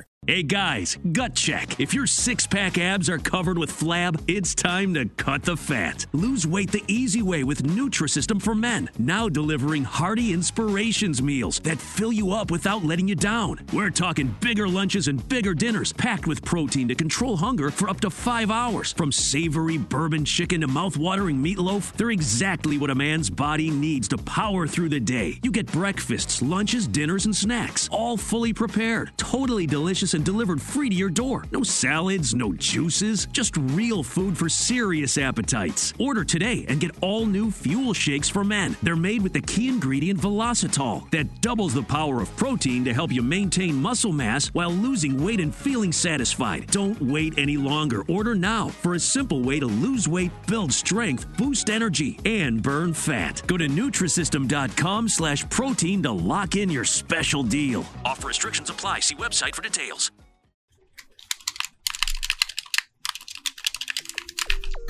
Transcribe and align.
Center. 0.00 0.19
Hey 0.30 0.44
guys, 0.44 0.96
gut 1.10 1.34
check. 1.34 1.80
If 1.80 1.92
your 1.92 2.06
six 2.06 2.46
pack 2.46 2.78
abs 2.78 3.10
are 3.10 3.18
covered 3.18 3.58
with 3.58 3.68
flab, 3.68 4.22
it's 4.28 4.54
time 4.54 4.94
to 4.94 5.06
cut 5.06 5.42
the 5.42 5.56
fat. 5.56 6.06
Lose 6.12 6.46
weight 6.46 6.70
the 6.70 6.84
easy 6.86 7.20
way 7.20 7.42
with 7.42 7.64
Nutrisystem 7.64 8.40
for 8.40 8.54
Men. 8.54 8.88
Now 8.96 9.28
delivering 9.28 9.82
hearty 9.82 10.32
inspirations 10.32 11.20
meals 11.20 11.58
that 11.64 11.80
fill 11.80 12.12
you 12.12 12.30
up 12.30 12.52
without 12.52 12.84
letting 12.84 13.08
you 13.08 13.16
down. 13.16 13.58
We're 13.72 13.90
talking 13.90 14.32
bigger 14.40 14.68
lunches 14.68 15.08
and 15.08 15.28
bigger 15.28 15.52
dinners 15.52 15.92
packed 15.92 16.28
with 16.28 16.44
protein 16.44 16.86
to 16.86 16.94
control 16.94 17.36
hunger 17.36 17.72
for 17.72 17.90
up 17.90 18.00
to 18.02 18.08
five 18.10 18.52
hours. 18.52 18.92
From 18.92 19.10
savory 19.10 19.78
bourbon 19.78 20.24
chicken 20.24 20.60
to 20.60 20.68
mouth-watering 20.68 21.42
meatloaf, 21.42 21.92
they're 21.94 22.12
exactly 22.12 22.78
what 22.78 22.90
a 22.90 22.94
man's 22.94 23.30
body 23.30 23.68
needs 23.68 24.06
to 24.06 24.16
power 24.16 24.68
through 24.68 24.90
the 24.90 25.00
day. 25.00 25.40
You 25.42 25.50
get 25.50 25.72
breakfasts, 25.72 26.40
lunches, 26.40 26.86
dinners, 26.86 27.24
and 27.26 27.34
snacks, 27.34 27.88
all 27.90 28.16
fully 28.16 28.52
prepared, 28.52 29.10
totally 29.16 29.66
delicious, 29.66 30.14
and 30.14 30.19
delivered 30.24 30.60
free 30.60 30.88
to 30.88 30.94
your 30.94 31.10
door. 31.10 31.44
No 31.52 31.62
salads, 31.62 32.34
no 32.34 32.52
juices, 32.52 33.26
just 33.26 33.56
real 33.56 34.02
food 34.02 34.36
for 34.36 34.48
serious 34.48 35.18
appetites. 35.18 35.94
Order 35.98 36.24
today 36.24 36.64
and 36.68 36.80
get 36.80 36.94
all 37.00 37.26
new 37.26 37.50
fuel 37.50 37.92
shakes 37.92 38.28
for 38.28 38.44
men. 38.44 38.76
They're 38.82 38.96
made 38.96 39.22
with 39.22 39.32
the 39.32 39.40
key 39.40 39.68
ingredient 39.68 40.20
Velocitol 40.20 41.10
that 41.10 41.40
doubles 41.40 41.74
the 41.74 41.82
power 41.82 42.20
of 42.20 42.34
protein 42.36 42.84
to 42.84 42.94
help 42.94 43.12
you 43.12 43.22
maintain 43.22 43.74
muscle 43.74 44.12
mass 44.12 44.48
while 44.48 44.70
losing 44.70 45.22
weight 45.22 45.40
and 45.40 45.54
feeling 45.54 45.92
satisfied. 45.92 46.66
Don't 46.68 47.00
wait 47.00 47.38
any 47.38 47.56
longer. 47.56 48.02
Order 48.08 48.34
now 48.34 48.68
for 48.68 48.94
a 48.94 49.00
simple 49.00 49.42
way 49.42 49.60
to 49.60 49.66
lose 49.66 50.08
weight, 50.08 50.32
build 50.46 50.72
strength, 50.72 51.26
boost 51.36 51.70
energy, 51.70 52.18
and 52.24 52.62
burn 52.62 52.92
fat. 52.92 53.42
Go 53.46 53.56
to 53.56 53.66
Nutrisystem.com 53.68 55.08
slash 55.08 55.48
protein 55.50 56.02
to 56.02 56.12
lock 56.12 56.56
in 56.56 56.70
your 56.70 56.84
special 56.84 57.42
deal. 57.42 57.84
Offer 58.04 58.28
restrictions 58.28 58.70
apply. 58.70 59.00
See 59.00 59.14
website 59.16 59.54
for 59.54 59.62
details. 59.62 60.09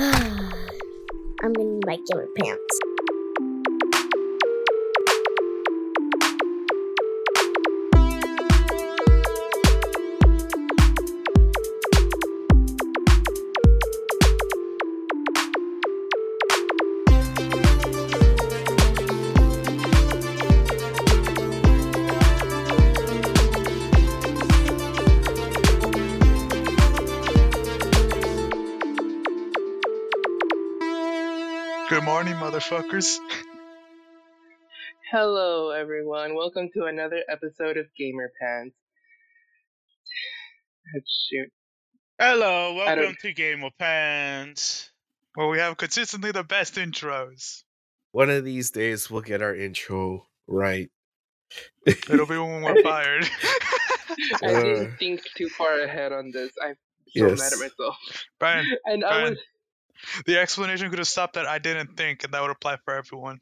I'm 0.03 1.53
gonna 1.53 1.79
gamer 2.06 2.27
pants. 2.39 2.90
Good 32.01 32.06
morning, 32.06 32.33
motherfuckers. 32.37 33.19
Hello, 35.12 35.69
everyone. 35.69 36.34
Welcome 36.34 36.71
to 36.72 36.84
another 36.87 37.22
episode 37.28 37.77
of 37.77 37.88
Gamer 37.94 38.33
Pants. 38.41 38.75
Shoot. 41.31 41.53
Hello, 42.19 42.72
welcome 42.75 43.15
to 43.21 43.33
Gamer 43.34 43.69
Pants. 43.78 44.91
Where 45.34 45.49
we 45.49 45.59
have 45.59 45.77
consistently 45.77 46.33
the 46.33 46.43
best 46.43 46.77
intros. 46.77 47.65
One 48.12 48.31
of 48.31 48.47
these 48.47 48.71
days 48.71 49.11
we'll 49.11 49.21
get 49.21 49.43
our 49.43 49.55
intro 49.55 50.27
right. 50.49 50.88
It'll 51.87 52.25
be 52.25 52.38
when 52.38 52.62
we're 52.62 52.82
fired. 52.82 53.28
I 54.43 54.55
Uh, 54.55 54.62
didn't 54.62 54.97
think 54.97 55.21
too 55.37 55.50
far 55.50 55.81
ahead 55.81 56.12
on 56.12 56.31
this. 56.32 56.50
I'm 56.65 56.77
so 57.15 57.25
mad 57.27 57.53
at 57.53 57.59
myself. 57.59 57.97
Brian, 58.38 58.65
And 58.87 59.05
I 59.05 59.28
was. 59.28 59.38
The 60.27 60.38
explanation 60.38 60.91
could 60.91 60.99
have 60.99 61.09
stopped 61.09 61.34
that 61.34 61.47
I 61.47 61.59
didn't 61.59 61.97
think, 61.97 62.25
and 62.25 62.33
that 62.34 62.43
would 62.43 62.50
apply 62.50 62.77
for 62.84 62.94
everyone. 62.94 63.38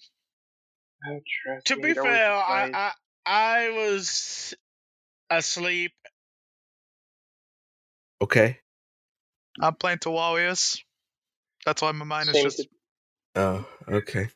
To 1.66 1.76
be 1.76 1.94
fair, 1.94 2.32
I. 2.32 2.70
I 2.74 2.92
I 3.30 3.70
was 3.70 4.54
asleep. 5.30 5.92
Okay. 8.22 8.58
I'm 9.60 9.74
playing 9.74 9.98
Tawalius. 9.98 10.78
That's 11.66 11.82
why 11.82 11.92
my 11.92 12.04
mind 12.04 12.30
is 12.30 12.42
just. 12.42 12.56
to- 12.58 12.69
Oh, 13.36 13.64
okay. 13.86 14.28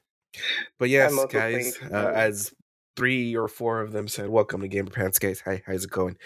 But 0.79 0.89
yes, 0.91 1.13
guys, 1.31 1.79
uh, 1.91 2.13
as 2.15 2.53
three 2.97 3.35
or 3.35 3.49
four 3.49 3.81
of 3.81 3.93
them 3.93 4.07
said, 4.07 4.29
welcome 4.29 4.61
to 4.61 4.69
Gamer 4.69 4.91
Pants, 4.91 5.19
guys. 5.19 5.41
Hi, 5.45 5.63
how's 5.67 5.85
it 5.85 5.91
going? 5.91 6.17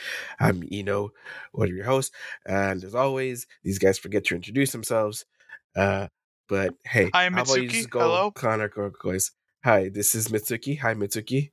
I'm 0.40 0.62
Eno, 0.70 1.12
one 1.52 1.68
of 1.68 1.74
your 1.74 1.86
hosts. 1.86 2.14
And 2.44 2.82
as 2.84 2.94
always, 2.94 3.46
these 3.62 3.78
guys 3.78 3.98
forget 3.98 4.24
to 4.26 4.34
introduce 4.34 4.72
themselves. 4.72 5.24
Uh, 5.76 6.08
but 6.48 6.74
hey, 6.84 7.10
Hi, 7.12 7.24
how 7.24 7.42
about 7.42 7.48
you 7.56 7.68
Mitsuki. 7.68 7.70
just 7.70 7.90
go 7.90 8.00
Hello. 8.00 8.30
Connor 8.30 8.70
guys? 9.02 9.32
Hi, 9.64 9.88
this 9.88 10.14
is 10.14 10.28
Mitsuki. 10.28 10.78
Hi, 10.80 10.94
Mitsuki. 10.94 11.50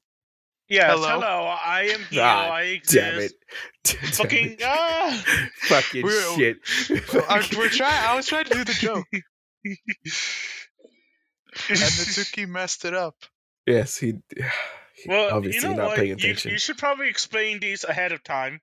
Yes, 0.70 0.92
Hello. 0.92 1.08
hello. 1.08 1.26
I 1.48 1.90
am 1.94 2.00
here. 2.10 2.22
Ah, 2.24 2.50
I 2.52 2.62
exist. 2.64 2.96
Damn 2.96 3.20
it. 3.20 3.32
Damn 3.84 4.12
Fucking 4.12 4.52
it. 4.54 4.62
ah. 4.64 5.24
Fucking 5.64 6.04
We're- 6.04 6.36
shit. 6.36 6.58
I, 7.28 7.48
we're 7.58 7.70
trying. 7.70 8.06
I 8.08 8.16
was 8.16 8.26
trying 8.28 8.46
to 8.46 8.54
do 8.54 8.64
the 8.64 8.74
joke, 8.74 9.06
and 9.14 9.78
Mitsuki 11.80 12.48
messed 12.48 12.86
it 12.86 12.94
up. 12.94 13.16
yes, 13.68 13.98
he. 13.98 14.14
he 14.96 15.10
well, 15.10 15.36
obviously 15.36 15.62
you 15.70 15.76
know 15.76 15.82
not 15.82 15.88
what? 15.90 15.96
paying 15.98 16.10
You, 16.10 16.14
attention. 16.16 16.52
you 16.52 16.60
should 16.60 16.78
probably 16.78 17.10
explain 17.10 17.60
these 17.60 17.84
ahead 17.84 18.12
of 18.14 18.24
time. 18.24 18.62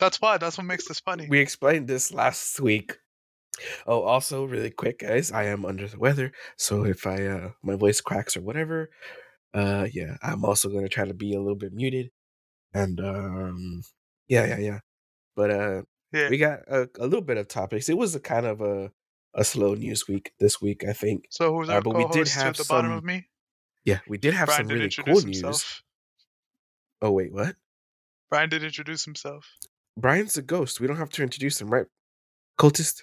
That's 0.00 0.20
why. 0.20 0.38
That's 0.38 0.58
what 0.58 0.66
makes 0.66 0.88
this 0.88 1.00
funny. 1.00 1.28
we 1.28 1.38
explained 1.38 1.86
this 1.86 2.12
last 2.12 2.58
week. 2.60 2.96
Oh, 3.86 4.02
also, 4.02 4.44
really 4.44 4.70
quick, 4.70 4.98
guys, 5.00 5.30
I 5.32 5.44
am 5.44 5.64
under 5.64 5.86
the 5.86 5.98
weather, 5.98 6.32
so 6.56 6.84
if 6.84 7.06
I 7.06 7.26
uh 7.26 7.50
my 7.62 7.76
voice 7.76 8.00
cracks 8.00 8.36
or 8.36 8.42
whatever, 8.42 8.90
uh 9.54 9.86
yeah, 9.92 10.16
I'm 10.22 10.44
also 10.44 10.68
gonna 10.68 10.88
try 10.88 11.04
to 11.06 11.14
be 11.14 11.34
a 11.34 11.40
little 11.40 11.56
bit 11.58 11.72
muted. 11.72 12.10
And 12.72 12.98
um 13.00 13.82
yeah, 14.28 14.46
yeah, 14.46 14.58
yeah. 14.58 14.78
But 15.36 15.50
uh 15.50 15.82
Yeah. 16.12 16.28
we 16.30 16.38
got 16.38 16.60
a, 16.68 16.88
a 16.98 17.06
little 17.06 17.22
bit 17.24 17.36
of 17.38 17.48
topics. 17.48 17.88
It 17.88 17.96
was 17.98 18.14
a 18.14 18.20
kind 18.20 18.46
of 18.46 18.60
a 18.60 18.90
a 19.34 19.44
slow 19.44 19.74
news 19.74 20.06
week 20.08 20.32
this 20.38 20.60
week, 20.60 20.84
I 20.88 20.92
think. 20.92 21.26
So 21.30 21.52
who's 21.54 21.68
Uh, 21.68 21.74
our 21.74 21.82
but 21.82 21.96
we 21.96 22.06
did 22.12 22.28
have 22.28 22.56
the 22.56 22.64
bottom 22.68 22.92
of 22.92 23.02
me? 23.04 23.28
Yeah, 23.84 24.00
we 24.08 24.16
did 24.18 24.32
have 24.34 24.46
Brian 24.46 24.66
some 24.66 24.74
really 24.76 24.90
cool 24.90 25.20
news. 25.20 25.82
Oh 27.02 27.10
wait, 27.12 27.32
what? 27.32 27.56
Brian 28.30 28.48
did 28.48 28.62
introduce 28.64 29.04
himself. 29.04 29.46
Brian's 29.96 30.36
a 30.36 30.42
ghost. 30.42 30.80
We 30.80 30.86
don't 30.86 30.96
have 30.96 31.10
to 31.10 31.22
introduce 31.22 31.60
him, 31.60 31.68
right? 31.68 31.86
Cultist? 32.58 33.02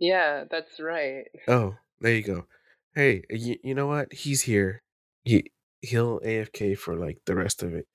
Yeah, 0.00 0.44
that's 0.50 0.80
right. 0.80 1.26
Oh, 1.46 1.76
there 2.00 2.14
you 2.14 2.22
go. 2.22 2.46
Hey, 2.94 3.22
you, 3.30 3.56
you 3.62 3.74
know 3.74 3.86
what? 3.86 4.12
He's 4.12 4.42
here. 4.42 4.82
He 5.24 5.52
he'll 5.82 6.20
AFK 6.20 6.76
for 6.76 6.96
like 6.96 7.18
the 7.26 7.34
rest 7.36 7.62
of 7.62 7.74
it. 7.74 7.86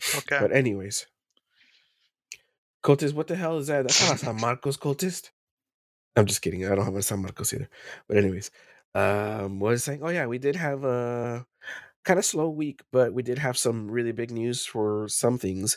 Okay. 0.18 0.38
But 0.40 0.52
anyways, 0.52 1.06
cultist, 2.84 3.14
what 3.14 3.26
the 3.26 3.36
hell 3.36 3.58
is 3.58 3.66
that? 3.68 3.82
That's 3.82 4.00
not 4.06 4.14
a 4.16 4.18
San 4.18 4.36
Marcos 4.40 4.76
cultist. 4.76 5.30
I'm 6.16 6.26
just 6.26 6.42
kidding. 6.42 6.64
I 6.66 6.74
don't 6.74 6.84
have 6.84 6.94
a 6.96 7.02
San 7.02 7.20
Marcos 7.22 7.52
either. 7.52 7.68
But 8.08 8.16
anyways, 8.18 8.50
um, 8.94 9.60
what 9.60 9.70
was 9.70 9.82
I 9.88 9.92
saying? 9.92 10.02
Oh 10.02 10.08
yeah, 10.10 10.26
we 10.26 10.38
did 10.38 10.56
have 10.56 10.84
a 10.84 11.46
kind 12.04 12.18
of 12.18 12.24
slow 12.24 12.48
week, 12.48 12.82
but 12.92 13.12
we 13.12 13.22
did 13.22 13.38
have 13.38 13.56
some 13.58 13.90
really 13.90 14.12
big 14.12 14.30
news 14.30 14.64
for 14.66 15.08
some 15.08 15.38
things. 15.38 15.76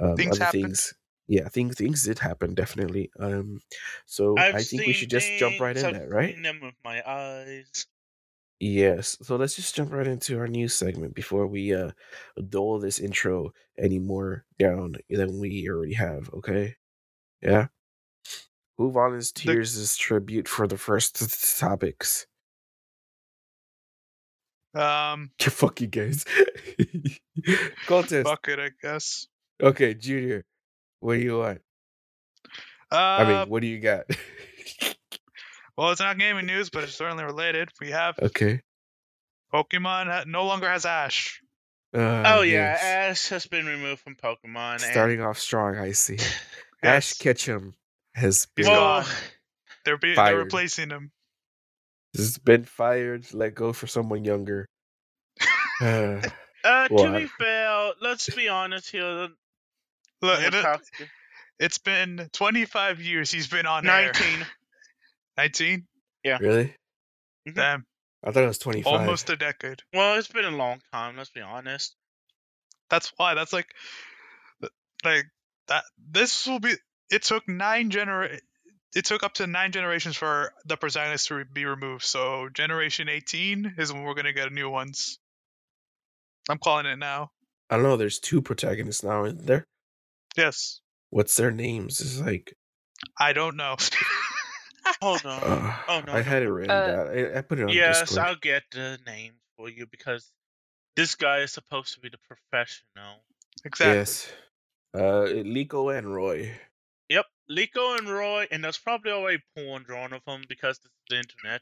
Um, 0.00 0.16
Things 0.16 0.36
other 0.36 0.44
happened. 0.46 0.62
things, 0.64 0.94
yeah, 1.28 1.48
things 1.48 1.76
things 1.76 2.02
did 2.04 2.18
happen 2.18 2.54
definitely. 2.54 3.10
Um, 3.18 3.60
so 4.06 4.36
I've 4.36 4.56
I 4.56 4.62
think 4.62 4.86
we 4.86 4.92
should 4.92 5.10
just 5.10 5.30
jump 5.38 5.60
right 5.60 5.76
in 5.76 5.92
there, 5.92 6.08
right? 6.08 6.40
them 6.42 6.60
with 6.62 6.74
my 6.84 7.02
eyes. 7.06 7.86
Yes. 8.60 9.18
So 9.22 9.34
let's 9.36 9.56
just 9.56 9.74
jump 9.74 9.92
right 9.92 10.06
into 10.06 10.38
our 10.38 10.46
news 10.46 10.74
segment 10.74 11.14
before 11.14 11.46
we 11.48 11.74
uh 11.74 11.90
dole 12.48 12.78
this 12.78 13.00
intro 13.00 13.52
any 13.76 13.98
more 13.98 14.44
down 14.58 14.94
than 15.10 15.40
we 15.40 15.68
already 15.68 15.94
have, 15.94 16.30
okay? 16.34 16.76
Yeah. 17.42 17.66
Who 18.78 18.90
volunteers 18.90 19.76
as 19.76 19.96
tribute 19.96 20.48
for 20.48 20.66
the 20.66 20.78
first 20.78 21.18
t- 21.18 21.26
t- 21.26 21.58
topics? 21.58 22.26
Um, 24.74 25.30
Fuck 25.40 25.80
you 25.80 25.86
guys. 25.88 26.24
Cultist. 27.86 28.24
fuck 28.24 28.48
it, 28.48 28.58
I 28.58 28.70
guess. 28.80 29.26
Okay, 29.62 29.94
Junior. 29.94 30.44
What 31.02 31.14
do 31.14 31.20
you 31.20 31.38
want? 31.38 31.60
Uh, 32.92 32.96
I 32.96 33.24
mean, 33.24 33.48
what 33.48 33.60
do 33.60 33.66
you 33.66 33.80
got? 33.80 34.04
well, 35.76 35.90
it's 35.90 36.00
not 36.00 36.16
gaming 36.16 36.46
news, 36.46 36.70
but 36.70 36.84
it's 36.84 36.94
certainly 36.94 37.24
related. 37.24 37.70
We 37.80 37.90
have 37.90 38.16
okay. 38.20 38.60
Pokemon 39.52 40.26
no 40.26 40.44
longer 40.46 40.68
has 40.68 40.86
Ash. 40.86 41.42
Uh, 41.92 42.22
oh 42.24 42.42
yeah, 42.42 42.72
yes. 42.72 42.82
Ash 42.84 43.28
has 43.30 43.46
been 43.46 43.66
removed 43.66 44.00
from 44.00 44.14
Pokemon. 44.14 44.74
and- 44.74 44.80
Starting 44.82 45.20
off 45.20 45.38
strong, 45.40 45.76
I 45.76 45.90
see. 45.90 46.18
Ash 46.84 47.14
Ketchum 47.14 47.74
has 48.14 48.46
been 48.54 48.64
He's 48.66 48.70
well, 48.70 49.02
gone. 49.02 49.10
They're 49.84 49.98
be- 49.98 50.14
they're 50.14 50.38
replacing 50.38 50.90
him. 50.90 51.10
has 52.16 52.38
been 52.38 52.62
fired, 52.64 53.26
let 53.34 53.56
go 53.56 53.72
for 53.72 53.88
someone 53.88 54.24
younger. 54.24 54.68
Uh, 55.80 56.20
uh, 56.62 56.86
to 56.86 56.94
be 56.96 57.24
I- 57.24 57.26
fair, 57.26 57.90
let's 58.00 58.32
be 58.32 58.48
honest 58.48 58.92
here. 58.92 59.28
Look, 60.22 60.40
it, 60.40 60.80
it's 61.58 61.78
been 61.78 62.28
25 62.32 63.00
years 63.00 63.30
he's 63.30 63.48
been 63.48 63.66
on 63.66 63.86
air. 63.86 64.12
19. 64.14 64.46
19? 65.36 65.86
really? 66.40 66.74
Mm-hmm. 67.48 67.58
Damn, 67.58 67.86
I 68.24 68.30
thought 68.30 68.44
it 68.44 68.48
was 68.48 68.58
twenty 68.58 68.82
five. 68.82 69.00
almost 69.00 69.28
a 69.30 69.36
decade. 69.36 69.82
Well, 69.92 70.16
it's 70.18 70.28
been 70.28 70.44
a 70.44 70.50
long 70.50 70.80
time. 70.92 71.16
Let's 71.16 71.30
be 71.30 71.40
honest. 71.40 71.96
That's 72.88 73.12
why. 73.16 73.34
That's 73.34 73.52
like, 73.52 73.66
like 75.04 75.24
that. 75.68 75.84
This 76.10 76.46
will 76.46 76.60
be. 76.60 76.74
It 77.10 77.22
took 77.22 77.48
nine 77.48 77.90
genera. 77.90 78.38
It 78.94 79.04
took 79.06 79.22
up 79.24 79.34
to 79.34 79.46
nine 79.46 79.72
generations 79.72 80.16
for 80.16 80.52
the 80.66 80.76
protagonist 80.76 81.28
to 81.28 81.36
re- 81.36 81.44
be 81.52 81.64
removed. 81.64 82.04
So 82.04 82.48
generation 82.52 83.08
18 83.08 83.74
is 83.78 83.92
when 83.92 84.02
we're 84.02 84.14
gonna 84.14 84.32
get 84.32 84.52
new 84.52 84.70
ones. 84.70 85.18
I'm 86.48 86.58
calling 86.58 86.86
it 86.86 86.98
now. 86.98 87.30
I 87.70 87.76
don't 87.76 87.84
know. 87.84 87.96
There's 87.96 88.18
two 88.18 88.42
protagonists 88.42 89.02
now, 89.02 89.24
isn't 89.24 89.46
there? 89.46 89.66
Yes. 90.36 90.80
What's 91.10 91.36
their 91.36 91.50
names? 91.50 92.00
It's 92.00 92.20
like 92.20 92.54
I 93.18 93.32
don't 93.32 93.56
know. 93.56 93.76
Hold 95.00 95.24
on. 95.26 95.42
uh, 95.42 95.76
oh 95.88 96.02
no. 96.06 96.12
I 96.12 96.22
had 96.22 96.42
it 96.42 96.50
written 96.50 96.70
Uh, 96.70 96.86
down. 96.86 97.08
I, 97.08 97.38
I 97.38 97.40
put 97.42 97.58
it 97.58 97.64
on 97.64 97.68
yes, 97.70 98.00
Discord. 98.00 98.26
I'll 98.26 98.36
get 98.36 98.62
the 98.72 98.98
name 99.06 99.32
for 99.56 99.68
you 99.68 99.86
because 99.86 100.30
this 100.96 101.14
guy 101.14 101.38
is 101.38 101.52
supposed 101.52 101.94
to 101.94 102.00
be 102.00 102.08
the 102.08 102.18
professional. 102.26 103.22
exactly. 103.64 103.96
Yes. 103.96 104.32
Uh, 104.94 105.24
Liko 105.44 105.96
and 105.96 106.12
Roy. 106.12 106.52
Yep, 107.08 107.26
Liko 107.50 107.98
and 107.98 108.08
Roy, 108.08 108.46
and 108.50 108.62
there's 108.62 108.78
probably 108.78 109.12
already 109.12 109.42
porn 109.56 109.84
drawn 109.84 110.12
of 110.12 110.22
them 110.26 110.42
because 110.48 110.78
this 110.78 110.86
is 110.86 111.02
the 111.08 111.16
internet. 111.16 111.60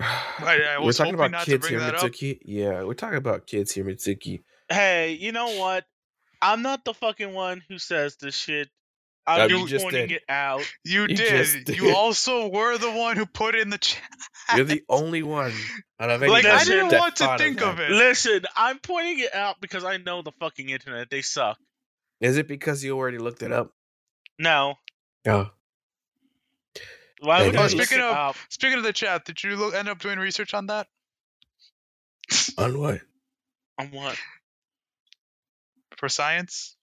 I 0.00 0.78
we're 0.80 0.92
talking 0.92 1.14
about 1.14 1.30
not 1.30 1.44
to 1.44 1.50
kids 1.52 1.68
here, 1.68 1.80
that 1.80 1.96
up. 1.96 2.02
Mitsuki. 2.02 2.38
Yeah, 2.44 2.82
we're 2.84 2.94
talking 2.94 3.18
about 3.18 3.46
kids 3.46 3.72
here, 3.72 3.84
Mitsuki. 3.84 4.42
Hey, 4.68 5.12
you 5.12 5.32
know 5.32 5.56
what? 5.58 5.84
I'm 6.40 6.62
not 6.62 6.84
the 6.84 6.94
fucking 6.94 7.32
one 7.34 7.62
who 7.68 7.78
says 7.78 8.16
this 8.16 8.34
shit. 8.36 8.68
I'm 9.26 9.50
you 9.50 9.58
just 9.60 9.68
just 9.70 9.84
pointing 9.84 10.08
did. 10.08 10.16
it 10.16 10.22
out. 10.28 10.62
You, 10.84 11.02
You 11.02 11.08
did. 11.08 11.18
just 11.18 11.68
You 11.68 11.94
also 11.94 12.48
were 12.48 12.78
the 12.78 12.90
one 12.90 13.16
who 13.16 13.26
put 13.26 13.54
in 13.54 13.70
the 13.70 13.78
chat. 13.78 14.02
You're 14.56 14.64
the 14.64 14.82
only 14.88 15.22
one 15.22 15.52
out 16.00 16.10
of 16.10 16.22
like 16.22 16.46
I 16.46 16.64
didn't 16.64 16.92
want 16.98 17.16
to 17.16 17.24
thought 17.24 17.38
think 17.38 17.60
of 17.60 17.76
that. 17.76 17.90
it. 17.90 17.94
Listen, 17.94 18.42
I'm 18.56 18.78
pointing 18.78 19.18
it 19.18 19.34
out 19.34 19.60
because 19.60 19.84
I 19.84 19.98
know 19.98 20.22
the 20.22 20.32
fucking 20.40 20.70
internet. 20.70 21.10
They 21.10 21.20
suck. 21.22 21.58
Is 22.20 22.36
it 22.38 22.48
because 22.48 22.82
you 22.82 22.96
already 22.96 23.18
looked 23.18 23.42
it 23.42 23.52
up? 23.52 23.72
No. 24.38 24.74
Oh, 25.26 25.50
Why 27.20 27.44
would 27.46 27.56
Oh, 27.56 27.66
speaking 27.68 27.98
of- 27.98 28.04
up? 28.16 28.36
Speaking 28.48 28.78
of 28.78 28.84
the 28.84 28.92
chat, 28.92 29.24
did 29.24 29.42
you 29.42 29.56
look, 29.56 29.74
end 29.74 29.88
up 29.88 29.98
doing 29.98 30.18
research 30.18 30.54
on 30.54 30.66
that? 30.68 30.86
on 32.56 32.78
what? 32.78 33.00
On 33.78 33.90
what? 33.90 34.16
For 35.98 36.08
science, 36.08 36.76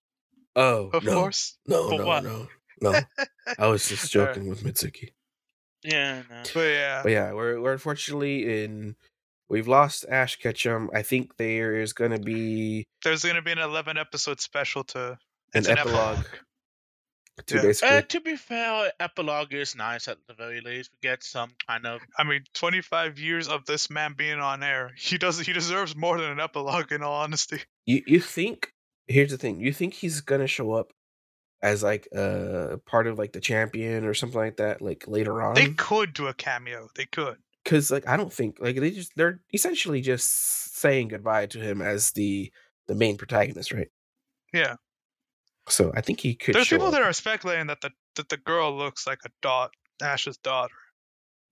Oh, 0.55 0.89
of 0.93 1.03
no, 1.03 1.13
course. 1.13 1.57
no, 1.67 1.89
For 1.89 1.97
no, 1.99 2.05
what? 2.05 2.23
no, 2.23 2.47
no. 2.81 2.99
I 3.59 3.67
was 3.67 3.87
just 3.89 4.11
joking 4.11 4.47
with 4.47 4.63
Mitsuki. 4.63 5.09
Yeah, 5.83 6.23
no. 6.29 6.43
But 6.53 6.59
yeah, 6.61 7.01
But 7.03 7.11
yeah, 7.11 7.33
we're 7.33 7.59
we're 7.61 7.73
unfortunately 7.73 8.63
in. 8.63 8.95
We've 9.47 9.67
lost 9.67 10.05
Ash 10.09 10.37
Ketchum. 10.37 10.89
I 10.93 11.03
think 11.03 11.37
there 11.37 11.75
is 11.79 11.93
going 11.93 12.11
to 12.11 12.19
be 12.19 12.87
there's 13.03 13.23
gonna 13.23 13.43
be 13.43 13.51
an 13.51 13.59
11 13.59 13.97
episode 13.97 14.41
special 14.41 14.83
to 14.85 15.17
an 15.53 15.67
an 15.67 15.77
epilogue 15.77 16.25
to 17.45 17.55
Yeah. 17.55 17.61
basically. 17.61 17.97
Uh, 17.97 18.01
to 18.01 18.21
be 18.21 18.35
fair, 18.37 18.91
epilogue 18.99 19.53
is 19.53 19.75
nice 19.75 20.07
at 20.07 20.17
the 20.27 20.33
very 20.33 20.61
least. 20.61 20.89
We 20.93 21.07
get 21.07 21.23
some 21.23 21.51
kind 21.67 21.85
of 21.85 22.01
I 22.17 22.23
mean, 22.23 22.41
25 22.55 23.19
years 23.19 23.47
of 23.47 23.65
this 23.65 23.89
man 23.91 24.15
being 24.17 24.39
on 24.39 24.63
air. 24.63 24.91
He 24.97 25.17
does. 25.19 25.37
He 25.39 25.53
deserves 25.53 25.95
more 25.95 26.19
than 26.19 26.31
an 26.31 26.39
epilogue. 26.39 26.91
In 26.91 27.03
all 27.03 27.21
honesty, 27.21 27.61
you 27.85 28.01
you 28.07 28.19
think? 28.19 28.71
Here's 29.07 29.31
the 29.31 29.37
thing. 29.37 29.59
You 29.59 29.71
think 29.73 29.93
he's 29.93 30.21
going 30.21 30.41
to 30.41 30.47
show 30.47 30.73
up 30.73 30.91
as 31.61 31.83
like 31.83 32.07
a 32.13 32.79
part 32.85 33.07
of 33.07 33.17
like 33.17 33.33
the 33.33 33.39
champion 33.39 34.05
or 34.05 34.13
something 34.13 34.39
like 34.39 34.57
that, 34.57 34.81
like 34.81 35.05
later 35.07 35.41
on? 35.41 35.55
they 35.55 35.69
could 35.71 36.13
do 36.13 36.27
a 36.27 36.33
cameo. 36.33 36.89
They 36.95 37.05
could. 37.05 37.37
because 37.63 37.91
like 37.91 38.07
I 38.07 38.17
don't 38.17 38.33
think 38.33 38.57
like 38.59 38.75
they 38.77 38.91
just 38.91 39.11
they're 39.15 39.39
essentially 39.53 40.01
just 40.01 40.75
saying 40.77 41.09
goodbye 41.09 41.45
to 41.47 41.59
him 41.59 41.81
as 41.81 42.11
the 42.11 42.51
the 42.87 42.95
main 42.95 43.17
protagonist, 43.17 43.71
right? 43.71 43.89
Yeah. 44.53 44.75
So 45.67 45.91
I 45.95 46.01
think 46.01 46.19
he 46.19 46.35
could. 46.35 46.53
There's 46.55 46.69
people 46.69 46.87
up. 46.87 46.93
that 46.93 47.01
are 47.01 47.13
speculating 47.13 47.67
that 47.67 47.81
the 47.81 47.91
that 48.15 48.29
the 48.29 48.37
girl 48.37 48.75
looks 48.77 49.07
like 49.07 49.19
a 49.25 49.29
dot, 49.41 49.71
Ash's 50.01 50.37
daughter. 50.37 50.75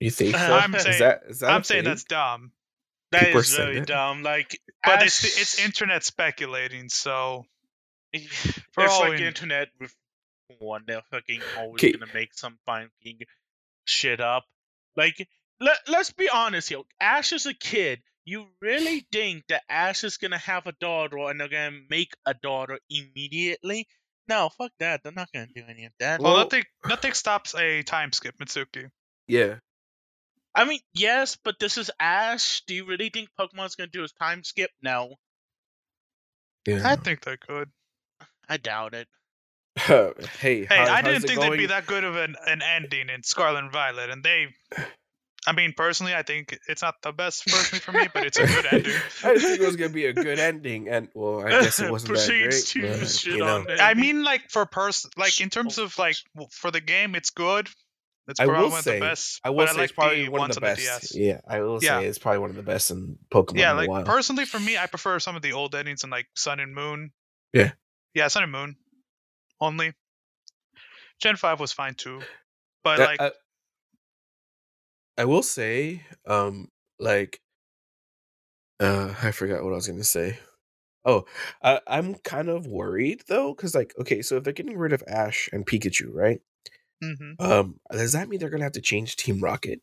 You 0.00 0.10
think? 0.10 0.36
So? 0.36 0.54
I'm 0.54 0.74
is 0.74 0.82
saying- 0.82 0.98
that 1.00 1.22
is 1.28 1.38
that? 1.40 1.50
I'm 1.50 1.64
saying 1.64 1.82
thing? 1.82 1.90
that's 1.90 2.04
dumb, 2.04 2.52
that 3.14 3.24
People 3.26 3.40
is 3.40 3.48
saying 3.48 3.66
very 3.68 3.78
it. 3.78 3.86
dumb. 3.86 4.22
Like, 4.22 4.58
but 4.84 5.02
Ash- 5.02 5.24
it's 5.24 5.40
it's 5.40 5.64
internet 5.64 6.04
speculating. 6.04 6.88
So 6.88 7.44
it's 8.12 8.58
for 8.72 8.86
all 8.88 9.00
like 9.00 9.18
we- 9.20 9.26
internet 9.26 9.68
with 9.80 9.94
one. 10.58 10.84
They're 10.86 11.02
fucking 11.10 11.40
always 11.58 11.80
'Kay. 11.80 11.92
gonna 11.92 12.12
make 12.14 12.34
some 12.34 12.58
fucking 12.66 13.20
shit 13.86 14.20
up. 14.20 14.44
Like, 14.96 15.28
let 15.60 15.78
let's 15.88 16.12
be 16.12 16.28
honest 16.28 16.68
here. 16.68 16.80
Ash 17.00 17.32
is 17.32 17.46
a 17.46 17.54
kid. 17.54 18.00
You 18.26 18.46
really 18.62 19.06
think 19.12 19.44
that 19.48 19.62
Ash 19.68 20.02
is 20.04 20.16
gonna 20.16 20.38
have 20.38 20.66
a 20.66 20.72
daughter 20.72 21.18
and 21.18 21.38
they're 21.40 21.48
gonna 21.48 21.80
make 21.90 22.12
a 22.24 22.32
daughter 22.34 22.78
immediately? 22.88 23.86
No, 24.28 24.48
fuck 24.48 24.72
that. 24.80 25.02
They're 25.02 25.12
not 25.12 25.30
gonna 25.32 25.48
do 25.54 25.62
any 25.68 25.84
of 25.84 25.92
that. 26.00 26.20
well, 26.20 26.32
Well- 26.34 26.44
nothing 26.44 26.64
nothing 26.86 27.12
stops 27.12 27.54
a 27.54 27.82
time 27.82 28.12
skip, 28.12 28.36
Mitsuki. 28.38 28.90
Yeah. 29.26 29.56
I 30.54 30.64
mean, 30.64 30.80
yes, 30.94 31.36
but 31.42 31.58
this 31.58 31.78
is 31.78 31.90
Ash. 31.98 32.62
Do 32.66 32.74
you 32.74 32.84
really 32.86 33.10
think 33.10 33.28
Pokemon's 33.38 33.74
gonna 33.74 33.88
do 33.88 34.04
a 34.04 34.08
time 34.08 34.44
skip? 34.44 34.70
No, 34.82 35.14
Yeah. 36.66 36.80
I 36.84 36.96
think 36.96 37.22
they 37.24 37.36
could. 37.36 37.70
I 38.48 38.56
doubt 38.58 38.94
it. 38.94 39.08
hey, 39.76 40.12
Hey, 40.38 40.64
how- 40.66 40.84
I 40.84 40.88
how's 40.96 41.04
didn't 41.04 41.24
it 41.24 41.26
think 41.28 41.40
they'd 41.40 41.56
be 41.56 41.66
that 41.66 41.86
good 41.86 42.04
of 42.04 42.14
an, 42.16 42.36
an 42.46 42.62
ending 42.62 43.08
in 43.08 43.22
Scarlet 43.24 43.60
and 43.64 43.72
Violet, 43.72 44.10
and 44.10 44.22
they. 44.22 44.48
I 45.46 45.52
mean, 45.52 45.74
personally, 45.76 46.14
I 46.14 46.22
think 46.22 46.58
it's 46.68 46.80
not 46.80 46.94
the 47.02 47.12
best 47.12 47.44
personally 47.46 47.80
for 47.80 47.92
me, 47.92 48.08
but 48.14 48.24
it's 48.24 48.38
a 48.38 48.46
good 48.46 48.64
ending. 48.70 48.92
I 49.24 49.34
didn't 49.34 49.40
think 49.42 49.60
it 49.60 49.66
was 49.66 49.76
gonna 49.76 49.92
be 49.92 50.06
a 50.06 50.12
good 50.14 50.38
ending, 50.38 50.88
and 50.88 51.08
well, 51.14 51.44
I 51.44 51.50
guess 51.50 51.80
it 51.80 51.90
wasn't 51.90 52.14
that 52.14 52.26
great. 52.28 52.50
Proceeds 52.50 52.70
to 52.70 52.80
but, 52.82 53.08
shit 53.08 53.32
you 53.34 53.38
know. 53.40 53.56
on. 53.58 53.66
I 53.80 53.92
mean, 53.94 54.22
like 54.24 54.48
for 54.50 54.64
person, 54.64 55.10
like 55.18 55.40
in 55.40 55.50
terms 55.50 55.76
of 55.78 55.98
like 55.98 56.16
for 56.50 56.70
the 56.70 56.80
game, 56.80 57.14
it's 57.14 57.30
good. 57.30 57.68
It's 58.26 58.40
I 58.40 58.46
probably 58.46 58.64
will 58.64 58.70
one 58.70 58.80
say, 58.80 58.90
of 58.94 59.00
the 59.00 59.06
best. 59.06 59.40
I 59.44 59.50
will 59.50 59.66
say 59.66 59.74
like 59.74 59.84
it's 59.84 59.92
probably 59.92 60.24
the 60.24 60.30
one 60.30 60.50
of 60.50 60.54
the 60.54 60.60
best. 60.60 60.80
DS. 60.80 61.16
Yeah, 61.16 61.40
I 61.46 61.60
will 61.60 61.80
Yeah. 61.80 62.00
say 62.00 62.06
it's 62.06 62.18
probably 62.18 62.38
one 62.38 62.50
of 62.50 62.56
the 62.56 62.62
best 62.62 62.90
in 62.90 63.18
Pokemon 63.30 63.58
Yeah, 63.58 63.72
like 63.72 63.88
while. 63.88 64.04
personally 64.04 64.46
for 64.46 64.58
me, 64.58 64.78
I 64.78 64.86
prefer 64.86 65.18
some 65.18 65.36
of 65.36 65.42
the 65.42 65.52
old 65.52 65.74
endings 65.74 66.04
in 66.04 66.10
like 66.10 66.26
Sun 66.34 66.60
and 66.60 66.74
Moon. 66.74 67.12
Yeah. 67.52 67.72
Yeah, 68.14 68.28
Sun 68.28 68.44
and 68.44 68.52
Moon. 68.52 68.76
Only. 69.60 69.92
Gen 71.20 71.36
five 71.36 71.60
was 71.60 71.72
fine 71.72 71.94
too, 71.94 72.20
but 72.82 73.00
Uh, 73.00 73.04
like 73.04 73.20
I, 73.20 73.30
I 75.18 75.24
will 75.26 75.42
say, 75.42 76.02
um, 76.26 76.68
like, 76.98 77.40
uh, 78.80 79.14
I 79.22 79.30
forgot 79.30 79.62
what 79.62 79.72
I 79.72 79.76
was 79.76 79.86
gonna 79.86 80.04
say. 80.04 80.38
Oh, 81.04 81.24
I, 81.62 81.80
I'm 81.86 82.14
kind 82.16 82.48
of 82.48 82.66
worried 82.66 83.22
though, 83.28 83.54
because 83.54 83.74
like, 83.74 83.94
okay, 84.00 84.22
so 84.22 84.36
if 84.36 84.44
they're 84.44 84.52
getting 84.52 84.78
rid 84.78 84.92
of 84.92 85.02
Ash 85.06 85.48
and 85.52 85.66
Pikachu, 85.66 86.08
right? 86.12 86.40
Mhm. 87.02 87.40
Um, 87.40 87.80
does 87.90 88.12
that 88.12 88.28
mean 88.28 88.40
they're 88.40 88.50
gonna 88.50 88.64
have 88.64 88.72
to 88.72 88.80
change 88.80 89.16
Team 89.16 89.40
Rocket? 89.40 89.80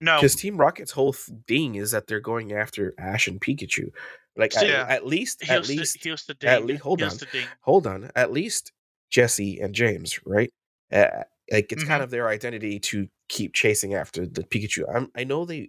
no. 0.00 0.16
Because 0.16 0.34
Team 0.34 0.56
Rocket's 0.56 0.90
whole 0.92 1.12
thing 1.12 1.76
is 1.76 1.92
that 1.92 2.06
they're 2.08 2.20
going 2.20 2.52
after 2.52 2.92
Ash 2.98 3.28
and 3.28 3.40
Pikachu. 3.40 3.90
Like, 4.36 4.52
See, 4.52 4.60
at, 4.60 4.68
Yeah. 4.68 4.86
at 4.88 5.06
least, 5.06 5.48
at 5.48 5.68
least, 5.68 6.02
the, 6.02 6.34
the 6.40 6.46
at 6.48 6.64
least- 6.64 6.82
hold 6.82 7.00
here's 7.00 7.22
on. 7.22 7.28
hold 7.60 7.86
on, 7.86 8.10
at 8.16 8.32
least 8.32 8.72
Jesse 9.10 9.60
and 9.60 9.74
James, 9.74 10.18
right? 10.26 10.50
Uh, 10.90 11.22
like 11.50 11.70
it's 11.72 11.82
Mm-hmm. 11.82 11.88
kind 11.90 12.02
of 12.02 12.10
their 12.10 12.28
identity 12.28 12.80
to 12.80 13.08
keep 13.28 13.52
chasing 13.54 13.94
after 13.94 14.26
the 14.26 14.42
Pikachu. 14.42 14.84
I'm, 14.92 15.10
I 15.16 15.24
know 15.24 15.44
they 15.44 15.68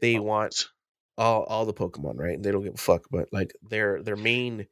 they 0.00 0.12
Team 0.14 0.24
want 0.24 0.68
all 1.18 1.44
all 1.44 1.64
the 1.64 1.72
Pokemon, 1.74 2.18
right? 2.18 2.40
They 2.40 2.50
don't 2.52 2.62
give 2.64 2.74
a 2.74 2.78
fuck, 2.78 3.06
but 3.10 3.28
like 3.32 3.52
their 3.62 4.02
their 4.02 4.16
main, 4.16 4.66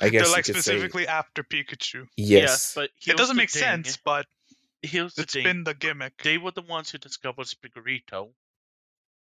I 0.00 0.08
guess 0.10 0.22
they're 0.22 0.32
like 0.32 0.44
could 0.44 0.54
say- 0.56 0.60
specifically 0.60 1.06
after 1.08 1.42
Pikachu. 1.42 2.06
yes, 2.16 2.74
but 2.74 2.90
It 3.06 3.16
doesn't 3.16 3.36
make 3.36 3.50
thing. 3.50 3.62
sense, 3.62 3.96
but 3.96 4.26
Here's 4.82 5.14
the 5.14 5.22
it's 5.22 5.32
thing. 5.32 5.42
been 5.42 5.64
the 5.64 5.74
gimmick. 5.74 6.22
They 6.22 6.38
were 6.38 6.52
the 6.52 6.62
ones 6.62 6.90
who 6.90 6.98
discovered 6.98 7.46
Spigarito, 7.46 8.32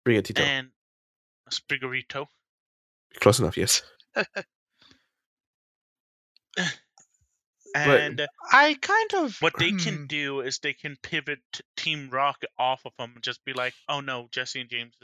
Brigatito. 0.07 0.41
and 0.41 0.71
Spigarito. 1.51 2.27
Close 3.21 3.39
enough, 3.39 3.57
yes. 3.57 3.83
And 7.75 8.27
I 8.51 8.75
kind 8.81 9.15
of 9.15 9.37
what 9.41 9.53
they 9.59 9.71
hmm, 9.71 9.77
can 9.77 10.07
do 10.07 10.41
is 10.41 10.59
they 10.59 10.73
can 10.73 10.97
pivot 11.03 11.41
Team 11.77 12.09
Rocket 12.11 12.51
off 12.59 12.81
of 12.87 12.93
them 12.99 13.13
and 13.15 13.23
just 13.23 13.45
be 13.45 13.53
like, 13.53 13.75
oh 13.89 14.01
no, 14.01 14.29
Jesse 14.33 14.61
and 14.63 14.71
James 14.71 14.95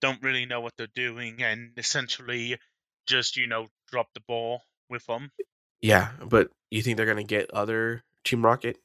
don't 0.00 0.22
really 0.22 0.46
know 0.46 0.60
what 0.60 0.72
they're 0.76 0.86
doing, 0.94 1.42
and 1.42 1.72
essentially 1.76 2.58
just 3.06 3.36
you 3.36 3.48
know 3.48 3.66
drop 3.92 4.08
the 4.14 4.20
ball 4.26 4.62
with 4.90 5.06
them. 5.06 5.30
Yeah, 5.80 6.10
but 6.26 6.48
you 6.70 6.82
think 6.82 6.96
they're 6.96 7.06
gonna 7.06 7.22
get 7.22 7.50
other 7.52 8.02
Team 8.24 8.44
Rocket? 8.44 8.78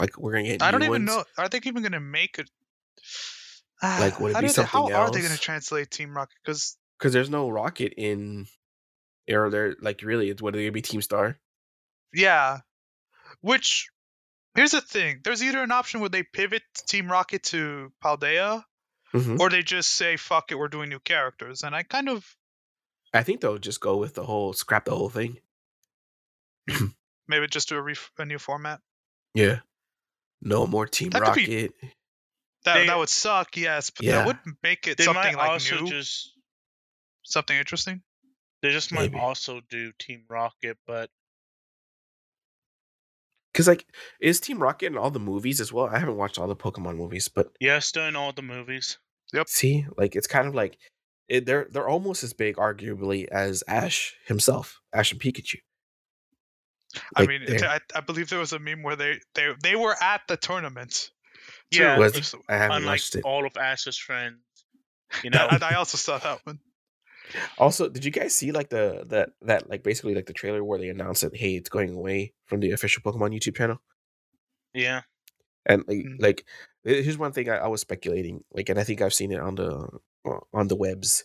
Like 0.00 0.18
we're 0.18 0.32
gonna 0.32 0.44
get. 0.44 0.62
I 0.62 0.70
don't 0.72 0.82
even 0.82 1.06
ones? 1.06 1.06
know. 1.06 1.24
Are 1.38 1.48
they 1.48 1.60
even 1.64 1.82
gonna 1.82 2.00
make 2.00 2.38
it? 2.38 2.50
Like, 3.82 4.20
would 4.20 4.32
it 4.32 4.34
how 4.34 4.40
be 4.42 4.48
do 4.48 4.52
they- 4.52 4.62
How 4.62 4.68
something 4.80 4.94
are 4.94 5.10
they 5.10 5.22
gonna 5.22 5.36
translate 5.38 5.90
Team 5.90 6.14
Rocket? 6.14 6.34
Because 6.44 6.76
because 6.98 7.14
there's 7.14 7.30
no 7.30 7.48
rocket 7.48 7.94
in 7.96 8.46
or 9.30 9.48
there 9.48 9.74
like 9.80 10.02
really 10.02 10.28
it's 10.28 10.42
what 10.42 10.52
are 10.54 10.58
they 10.58 10.64
gonna 10.64 10.72
be 10.72 10.82
team 10.82 11.00
star 11.00 11.38
yeah, 12.12 12.58
which 13.40 13.88
here's 14.54 14.72
the 14.72 14.80
thing: 14.82 15.20
there's 15.24 15.42
either 15.42 15.62
an 15.62 15.70
option 15.70 16.00
where 16.00 16.08
they 16.10 16.22
pivot 16.24 16.62
Team 16.88 17.10
Rocket 17.10 17.42
to 17.44 17.90
Paldea, 18.04 18.64
Mhm. 19.14 19.38
or 19.40 19.48
they 19.48 19.62
just 19.62 19.90
say 19.94 20.16
"fuck 20.16 20.50
it, 20.52 20.56
we're 20.56 20.68
doing 20.68 20.88
new 20.90 20.98
characters." 20.98 21.62
And 21.62 21.74
I 21.74 21.84
kind 21.84 22.08
of 22.08 22.26
i 23.14 23.22
think 23.22 23.40
they'll 23.40 23.58
just 23.58 23.80
go 23.80 23.96
with 23.96 24.14
the 24.14 24.24
whole 24.24 24.52
scrap 24.52 24.84
the 24.84 24.94
whole 24.94 25.08
thing 25.10 25.38
maybe 27.28 27.46
just 27.46 27.68
do 27.68 27.76
a, 27.76 27.82
ref- 27.82 28.10
a 28.18 28.24
new 28.24 28.38
format. 28.38 28.80
yeah 29.34 29.60
no 30.42 30.66
more 30.66 30.86
team 30.86 31.10
That 31.10 31.22
could 31.22 31.34
be- 31.34 31.46
rocket 31.46 31.74
That 32.64 32.74
They- 32.74 32.86
that 32.86 32.98
would 32.98 33.08
suck, 33.08 33.56
yes, 33.56 33.90
but 33.90 34.04
Yeah. 34.04 34.12
that 34.18 34.26
would 34.26 34.38
make 34.62 34.86
it 34.86 34.98
They 34.98 35.04
something 35.04 35.22
might 35.34 35.36
like 35.36 35.50
also 35.50 35.80
new, 35.80 35.86
just 35.90 36.32
something 37.24 37.56
interesting. 37.56 38.02
they 38.62 38.70
just 38.70 38.92
might 38.92 39.12
Maybe. 39.12 39.18
also 39.18 39.60
do 39.70 39.92
Team 39.98 40.24
Rocket, 40.28 40.76
but 40.86 41.08
because 43.52 43.66
like 43.68 43.84
is 44.20 44.40
team 44.40 44.58
rocket 44.62 44.86
in 44.86 44.96
all 44.96 45.10
the 45.10 45.18
movies 45.18 45.60
as 45.60 45.72
well 45.72 45.86
i 45.86 45.98
haven't 45.98 46.16
watched 46.16 46.38
all 46.38 46.46
the 46.46 46.54
pokemon 46.56 46.96
movies 46.96 47.26
but 47.28 47.48
yeah, 47.60 47.78
still 47.80 48.06
in 48.06 48.14
all 48.16 48.32
the 48.32 48.42
movies. 48.42 48.98
Yep. 49.32 49.48
See 49.48 49.86
like 49.96 50.14
it's 50.16 50.26
kind 50.26 50.46
of 50.48 50.54
like 50.54 50.78
it, 51.30 51.46
they're 51.46 51.66
they're 51.70 51.88
almost 51.88 52.22
as 52.24 52.32
big 52.34 52.56
arguably 52.56 53.26
as 53.28 53.62
ash 53.66 54.16
himself 54.26 54.80
ash 54.92 55.12
and 55.12 55.20
pikachu 55.20 55.56
I 57.14 57.24
mean, 57.24 57.42
I, 57.48 57.78
I 57.94 58.00
believe 58.00 58.30
there 58.30 58.40
was 58.40 58.52
a 58.52 58.58
meme 58.58 58.82
where 58.82 58.96
they 58.96 59.20
they 59.34 59.54
they 59.62 59.76
were 59.76 59.94
at 60.02 60.22
the 60.26 60.36
tournament. 60.36 61.10
Yeah, 61.70 61.96
Was- 61.96 62.34
i 62.48 62.56
haven't 62.56 62.78
unlike 62.78 62.94
watched 62.94 63.14
it 63.14 63.24
all 63.24 63.46
of 63.46 63.56
Ash's 63.56 63.96
friends. 63.96 64.38
You 65.22 65.30
know, 65.30 65.46
I, 65.48 65.58
I 65.62 65.74
also 65.74 65.98
saw 65.98 66.18
that 66.18 66.40
one. 66.44 66.58
Also, 67.58 67.88
did 67.88 68.04
you 68.04 68.10
guys 68.10 68.34
see 68.34 68.50
like 68.50 68.70
the 68.70 69.04
that 69.08 69.30
that 69.42 69.70
like 69.70 69.84
basically 69.84 70.14
like 70.16 70.26
the 70.26 70.32
trailer 70.32 70.64
where 70.64 70.80
they 70.80 70.88
announced 70.88 71.22
that 71.22 71.36
hey, 71.36 71.54
it's 71.54 71.68
going 71.68 71.94
away 71.94 72.34
from 72.46 72.58
the 72.58 72.72
official 72.72 73.02
Pokemon 73.02 73.34
YouTube 73.34 73.56
channel? 73.56 73.80
yeah. 74.74 75.02
And 75.66 75.84
like 75.86 75.98
Mm. 75.98 76.16
like 76.20 76.44
here's 76.82 77.18
one 77.18 77.32
thing 77.32 77.48
I, 77.48 77.58
I 77.58 77.66
was 77.68 77.82
speculating, 77.82 78.42
like, 78.52 78.68
and 78.68 78.80
I 78.80 78.84
think 78.84 79.00
I've 79.00 79.14
seen 79.14 79.30
it 79.30 79.38
on 79.38 79.54
the 79.54 79.70
uh, 79.70 79.98
on 80.52 80.68
the 80.68 80.76
webs. 80.76 81.24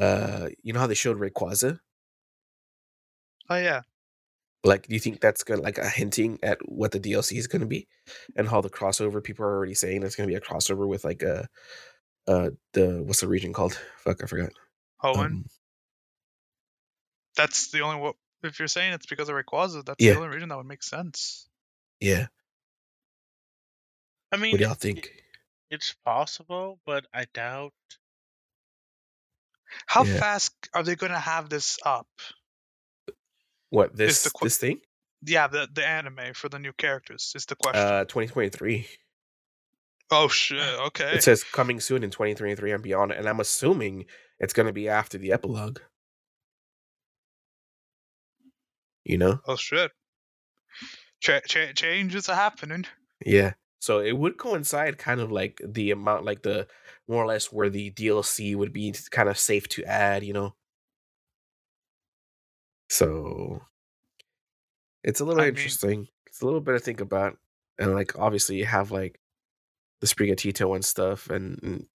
Uh, 0.00 0.48
you 0.62 0.72
know 0.72 0.80
how 0.80 0.86
they 0.86 0.94
showed 0.94 1.18
Rayquaza? 1.18 1.80
Oh 3.48 3.56
yeah, 3.56 3.82
Like, 4.62 4.86
do 4.86 4.94
you 4.94 5.00
think 5.00 5.20
that's 5.20 5.42
gonna 5.42 5.60
like 5.62 5.78
a 5.78 5.88
hinting 5.88 6.38
at 6.42 6.58
what 6.68 6.92
the 6.92 7.00
DLC 7.00 7.36
is 7.36 7.48
gonna 7.48 7.66
be, 7.66 7.88
and 8.36 8.48
how 8.48 8.60
the 8.60 8.70
crossover 8.70 9.22
people 9.22 9.44
are 9.44 9.56
already 9.56 9.74
saying 9.74 10.02
it's 10.02 10.14
gonna 10.14 10.28
be 10.28 10.36
a 10.36 10.40
crossover 10.40 10.86
with 10.86 11.04
like 11.04 11.22
a 11.22 11.48
uh 12.28 12.50
the 12.74 13.02
what's 13.02 13.20
the 13.20 13.28
region 13.28 13.52
called? 13.52 13.74
Fuck, 14.04 14.22
I 14.22 14.26
forgot. 14.26 14.50
Hoenn. 15.02 15.18
Um, 15.18 15.44
that's 17.36 17.70
the 17.70 17.80
only 17.80 18.00
what. 18.00 18.16
If 18.42 18.58
you're 18.58 18.68
saying 18.68 18.92
it's 18.94 19.06
because 19.06 19.28
of 19.28 19.34
Rayquaza, 19.34 19.84
that's 19.84 20.02
Yeah. 20.02 20.12
the 20.12 20.20
only 20.20 20.34
reason 20.34 20.48
that 20.48 20.56
would 20.56 20.66
make 20.66 20.82
sense. 20.82 21.48
yeah. 22.00 22.28
I 24.32 24.36
mean, 24.36 24.52
What 24.52 24.58
do 24.58 24.64
y'all 24.64 24.74
think? 24.74 25.10
It's 25.70 25.94
possible, 26.04 26.78
but 26.86 27.04
I 27.12 27.26
doubt. 27.34 27.72
How 29.86 30.04
Yeah. 30.04 30.18
fast 30.18 30.52
are 30.74 30.82
they 30.82 30.96
going 30.96 31.12
to 31.12 31.18
have 31.18 31.48
this 31.48 31.78
up? 31.84 32.08
What 33.70 33.96
this 33.96 34.24
the 34.24 34.32
this 34.42 34.58
thing? 34.58 34.80
Yeah, 35.24 35.46
the 35.46 35.68
the 35.72 35.86
anime 35.86 36.34
for 36.34 36.48
the 36.48 36.58
new 36.58 36.72
characters 36.72 37.32
is 37.34 37.44
the 37.46 37.56
question. 37.56 37.84
Uh, 37.86 38.04
2023. 38.04 38.88
oh 40.10 40.28
shit! 40.28 40.58
Okay. 40.80 41.12
It 41.14 41.22
says 41.22 41.44
coming 41.44 41.78
soon 41.78 42.02
in 42.02 42.10
2023 42.10 42.72
and 42.72 42.82
beyond, 42.82 43.12
and 43.12 43.28
I'm 43.28 43.38
assuming 43.40 44.06
it's 44.40 44.52
going 44.52 44.66
to 44.66 44.72
be 44.72 44.88
after 44.88 45.18
the 45.18 45.32
epilogue. 45.32 45.78
You 49.04 49.18
know? 49.18 49.40
oh 49.46 49.56
shit! 49.56 49.90
Cha- 51.20 51.40
cha- 51.46 51.72
changes 51.74 52.28
are 52.28 52.36
happening. 52.36 52.86
Yeah. 53.24 53.52
So 53.80 54.00
it 54.00 54.12
would 54.12 54.36
coincide 54.36 54.98
kind 54.98 55.20
of 55.20 55.32
like 55.32 55.60
the 55.64 55.90
amount, 55.90 56.24
like 56.24 56.42
the 56.42 56.68
more 57.08 57.24
or 57.24 57.26
less 57.26 57.50
where 57.50 57.70
the 57.70 57.90
DLC 57.90 58.54
would 58.54 58.72
be 58.72 58.94
kind 59.10 59.28
of 59.28 59.38
safe 59.38 59.68
to 59.70 59.84
add, 59.84 60.22
you 60.22 60.34
know? 60.34 60.54
So 62.90 63.62
it's 65.02 65.20
a 65.20 65.24
little 65.24 65.40
I 65.40 65.46
mean- 65.46 65.54
interesting. 65.56 66.08
It's 66.26 66.42
a 66.42 66.44
little 66.44 66.60
bit 66.60 66.72
to 66.72 66.78
think 66.78 67.00
about. 67.00 67.38
And 67.78 67.94
like, 67.94 68.18
obviously, 68.18 68.56
you 68.56 68.66
have 68.66 68.90
like 68.90 69.18
the 70.00 70.06
Sprigatito 70.06 70.74
and 70.74 70.84
stuff, 70.84 71.30
and 71.30 71.86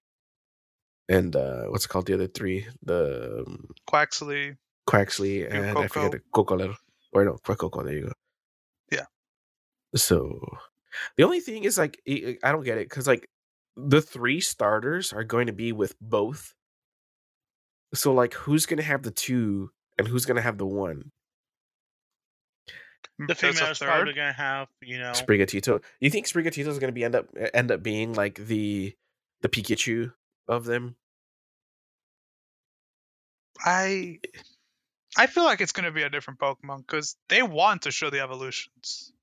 and, 1.07 1.35
uh, 1.35 1.65
what's 1.65 1.85
it 1.85 1.89
called? 1.89 2.07
The 2.07 2.15
other 2.15 2.27
three, 2.27 2.65
the 2.81 3.43
um, 3.47 3.67
Quaxley. 3.87 4.57
Quaxley 4.87 5.45
and 5.45 5.77
I 5.77 5.87
forget 5.87 6.11
the 6.11 6.21
Cocolero. 6.33 6.75
Or 7.13 7.23
no, 7.23 7.33
Quacoco, 7.45 7.85
there 7.85 7.93
you 7.93 8.05
go. 8.07 8.11
Yeah. 8.91 9.05
So 9.95 10.39
the 11.17 11.23
only 11.23 11.39
thing 11.39 11.63
is 11.63 11.77
like 11.77 12.01
I 12.07 12.37
I 12.43 12.51
don't 12.51 12.63
get 12.63 12.77
it 12.77 12.89
because 12.89 13.07
like 13.07 13.29
the 13.75 14.01
three 14.01 14.39
starters 14.39 15.13
are 15.13 15.23
going 15.23 15.47
to 15.47 15.53
be 15.53 15.71
with 15.71 15.95
both. 15.99 16.53
So 17.93 18.13
like 18.13 18.33
who's 18.33 18.65
gonna 18.65 18.81
have 18.83 19.03
the 19.03 19.11
two 19.11 19.71
and 19.97 20.07
who's 20.07 20.25
gonna 20.25 20.41
have 20.41 20.57
the 20.57 20.65
one? 20.65 21.11
Hmm, 23.17 23.27
the 23.27 23.33
There's 23.39 23.61
a 23.61 23.65
female's 23.65 23.79
third. 23.79 23.85
probably 23.87 24.13
gonna 24.13 24.33
have, 24.33 24.67
you 24.81 24.99
know, 24.99 25.11
Sprigatito. 25.11 25.81
You 25.99 26.09
think 26.09 26.27
Sprigatito 26.27 26.67
is 26.67 26.79
gonna 26.79 26.91
be 26.91 27.03
end 27.03 27.15
up 27.15 27.27
end 27.53 27.71
up 27.71 27.81
being 27.83 28.13
like 28.13 28.35
the 28.35 28.95
the 29.41 29.49
Pikachu 29.49 30.13
of 30.47 30.65
them? 30.65 30.95
I 33.63 34.19
I 35.17 35.27
feel 35.27 35.43
like 35.45 35.61
it's 35.61 35.71
going 35.71 35.85
to 35.85 35.91
be 35.91 36.03
a 36.03 36.09
different 36.09 36.39
Pokemon 36.39 36.79
because 36.79 37.15
they 37.29 37.41
want 37.41 37.83
to 37.83 37.91
show 37.91 38.09
the 38.09 38.19
evolutions. 38.19 39.13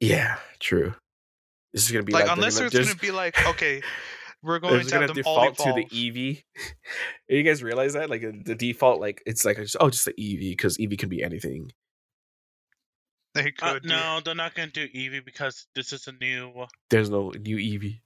Yeah, 0.00 0.36
true. 0.60 0.94
This 1.72 1.84
is 1.86 1.92
gonna 1.92 2.04
be 2.04 2.12
like, 2.12 2.20
like, 2.22 2.26
they're 2.28 2.34
unless 2.36 2.58
gonna- 2.58 2.70
gonna 2.70 2.94
be 2.96 3.10
like, 3.10 3.46
okay, 3.48 3.82
we're 4.42 4.60
They're 4.60 4.70
going 4.70 4.86
to 4.86 4.92
have 4.92 4.92
gonna 4.92 5.06
them 5.08 5.16
default 5.16 5.58
evolve. 5.60 5.76
to 5.76 5.82
the 5.82 5.86
Eevee. 6.10 6.42
you 7.28 7.42
guys 7.42 7.62
realize 7.62 7.94
that? 7.94 8.08
Like 8.10 8.22
uh, 8.24 8.32
the 8.44 8.54
default, 8.54 9.00
like 9.00 9.22
it's 9.26 9.44
like 9.44 9.56
just, 9.56 9.76
oh, 9.80 9.90
just 9.90 10.04
the 10.04 10.12
Eevee 10.12 10.50
because 10.50 10.78
Eevee 10.78 10.98
can 10.98 11.08
be 11.08 11.22
anything. 11.22 11.70
They 13.34 13.52
uh, 13.60 13.72
could. 13.74 13.82
do- 13.82 13.88
no, 13.88 14.20
they're 14.24 14.34
not 14.34 14.54
gonna 14.54 14.70
do 14.70 14.88
Eevee 14.88 15.24
because 15.24 15.66
this 15.74 15.92
is 15.92 16.06
a 16.06 16.12
new. 16.12 16.66
There's 16.90 17.10
no 17.10 17.30
new 17.30 17.56
Eevee. 17.56 18.00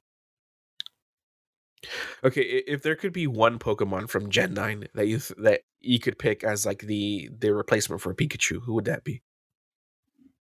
Okay, 2.23 2.42
if 2.42 2.82
there 2.82 2.94
could 2.97 3.12
be 3.12 3.26
one 3.26 3.59
Pokemon 3.59 4.09
from 4.11 4.28
Gen 4.28 4.52
Nine 4.54 4.87
that 4.94 5.06
you 5.09 5.18
th- 5.18 5.38
that 5.38 5.61
you 5.80 5.99
could 5.99 6.18
pick 6.18 6.44
as 6.44 6.66
like 6.66 6.80
the 6.80 7.30
the 7.38 7.54
replacement 7.54 8.02
for 8.02 8.14
Pikachu, 8.14 8.61
who 8.62 8.75
would 8.75 8.85
that 8.85 9.02
be? 9.04 9.23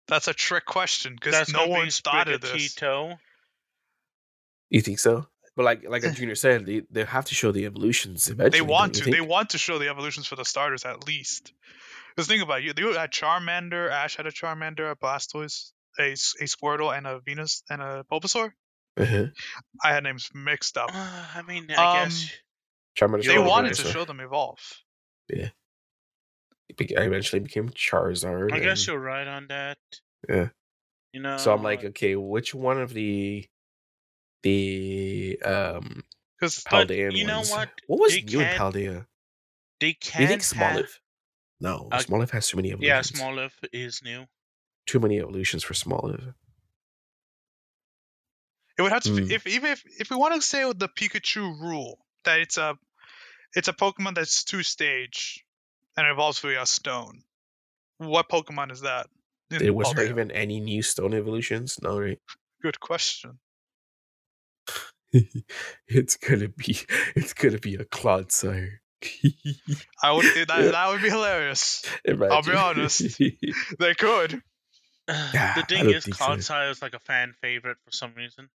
That's 0.08 0.28
a 0.28 0.34
trick 0.34 0.66
question 0.66 1.16
because 1.16 1.52
no 1.52 1.60
gonna 1.60 1.72
one 1.72 1.86
be 1.86 1.92
thought 1.92 2.28
of 2.30 2.42
this. 2.42 2.52
Sprigatito. 2.76 3.18
You 4.70 4.82
think 4.82 5.00
so? 5.00 5.28
But 5.56 5.64
like 5.64 5.84
like 5.88 6.04
a 6.04 6.12
Junior 6.12 6.36
said, 6.36 6.66
they 6.66 6.84
they 6.92 7.04
have 7.04 7.26
to 7.26 7.36
show 7.36 7.52
the 7.52 7.66
evolutions 7.66 8.28
eventually. 8.30 8.60
They 8.60 8.62
want 8.62 8.96
to. 8.96 9.06
you 9.06 9.12
They 9.12 9.22
want 9.22 9.50
to 9.52 9.58
show 9.58 9.80
the 9.80 9.90
evolutions 9.90 10.28
for 10.28 10.36
the 10.36 10.46
starters 10.46 10.86
at 10.86 11.08
least. 11.08 11.52
Because 12.16 12.28
think 12.28 12.44
about 12.44 12.60
it, 12.60 12.66
you. 12.66 12.74
They 12.74 12.82
had 12.98 13.12
Charmander. 13.12 13.90
Ash 13.92 14.18
had 14.18 14.28
a 14.28 14.32
Charmander, 14.32 14.92
a 14.92 14.96
Blastoise, 14.96 15.72
a, 16.00 16.12
a 16.12 16.46
Squirtle, 16.46 16.96
and 16.96 17.08
a 17.08 17.20
Venus 17.20 17.64
and 17.70 17.82
a 17.82 18.06
Bulbasaur. 18.12 18.52
Uh-huh. 18.98 19.26
I 19.84 19.94
had 19.94 20.04
names 20.04 20.30
mixed 20.34 20.78
up. 20.78 20.90
Uh, 20.94 21.26
I 21.36 21.42
mean, 21.44 21.68
I 21.70 22.02
Um, 22.02 22.10
guess 22.10 22.32
Charmander's 22.96 23.28
They 23.28 23.38
wanted 23.38 23.76
to 23.76 23.84
show 23.84 24.06
them 24.06 24.20
evolve. 24.20 24.60
It 25.30 25.52
be- 26.76 26.94
eventually 26.96 27.40
became 27.40 27.70
Charizard. 27.70 28.52
I 28.52 28.60
guess 28.60 28.80
and- 28.82 28.88
you're 28.88 29.00
right 29.00 29.28
on 29.28 29.48
that. 29.48 29.78
Yeah. 30.28 30.50
You 31.14 31.22
know. 31.22 31.38
So 31.38 31.54
I'm 31.54 31.64
like, 31.64 31.84
okay, 31.84 32.16
which 32.16 32.54
one 32.54 32.82
of 32.82 32.94
the 32.94 33.48
the 34.44 35.40
um 35.44 36.04
Because 36.40 36.64
Paldean 36.64 37.14
you 37.14 37.26
know 37.26 37.42
what? 37.44 37.70
What 37.88 38.00
was 38.02 38.14
They 38.14 38.20
in 38.20 38.28
can- 38.28 38.60
Paldea? 38.60 39.06
they 39.80 39.94
can. 39.94 40.22
you 40.24 40.28
think 40.28 40.44
have- 40.54 40.86
Smoliv? 40.86 41.00
No, 41.60 41.88
Uh, 41.92 41.98
Smoliv 42.00 42.30
has 42.32 42.48
too 42.50 42.58
many 42.58 42.72
evolutions. 42.72 43.12
Yeah. 43.20 43.20
Smoliv 43.26 43.52
is 43.74 44.02
new. 44.04 44.26
Too 44.86 45.00
many 45.00 45.20
evolutions 45.20 45.64
for 45.64 45.74
Smoliv. 45.74 46.34
it 48.78 48.82
would 48.84 48.92
have 48.92 49.04
to 49.04 49.16
be 49.16 49.34
if 49.34 49.48
even 49.48 49.72
if 49.72 49.84
if 50.00 50.10
we 50.12 50.16
want 50.18 50.36
to 50.36 50.42
say 50.42 50.64
with 50.66 50.78
the 50.80 50.88
Pikachu 50.90 51.60
rule 51.60 51.98
that 52.26 52.40
it's 52.40 52.58
a 52.58 52.78
it's 53.56 53.68
a 53.68 53.74
Pokemon 53.74 54.14
that's 54.16 54.44
two 54.44 54.62
stage 54.62 55.44
and 55.98 56.08
it 56.08 56.12
evolves 56.12 56.40
via 56.40 56.66
stone. 56.66 57.24
what 57.98 58.30
Pokemon 58.30 58.72
is 58.72 58.82
that? 58.82 59.08
in 59.52 59.60
There 59.60 59.74
was 59.74 59.92
there 59.94 60.06
even 60.06 60.32
any 60.32 60.60
new 60.60 60.82
stone 60.82 61.14
evolutions? 61.14 61.80
No, 61.82 62.00
right? 62.00 62.20
Good 62.62 62.80
question. 62.80 63.40
it's 65.88 66.18
gonna 66.18 66.50
be 66.50 66.78
it's 67.16 67.34
gonna 67.34 67.58
be 67.60 67.76
a 67.76 67.86
Clodsire. 67.86 68.80
I 70.04 70.12
would 70.12 70.26
that, 70.26 70.48
that 70.48 70.88
would 70.90 71.02
be 71.02 71.10
hilarious. 71.10 71.84
I'll 72.08 72.42
be 72.44 72.54
honest. 72.54 73.20
They 73.80 73.94
could. 73.96 74.42
Yeah, 75.34 75.54
the 75.56 75.64
thing 75.64 75.86
don't 75.86 75.94
is, 75.96 76.04
think 76.04 76.18
so. 76.18 76.26
Clodsire 76.26 76.70
is 76.70 76.82
like 76.82 76.94
a 76.94 77.00
fan 77.00 77.34
favorite 77.42 77.78
for 77.86 77.92
some 77.92 78.14
reason. 78.16 78.50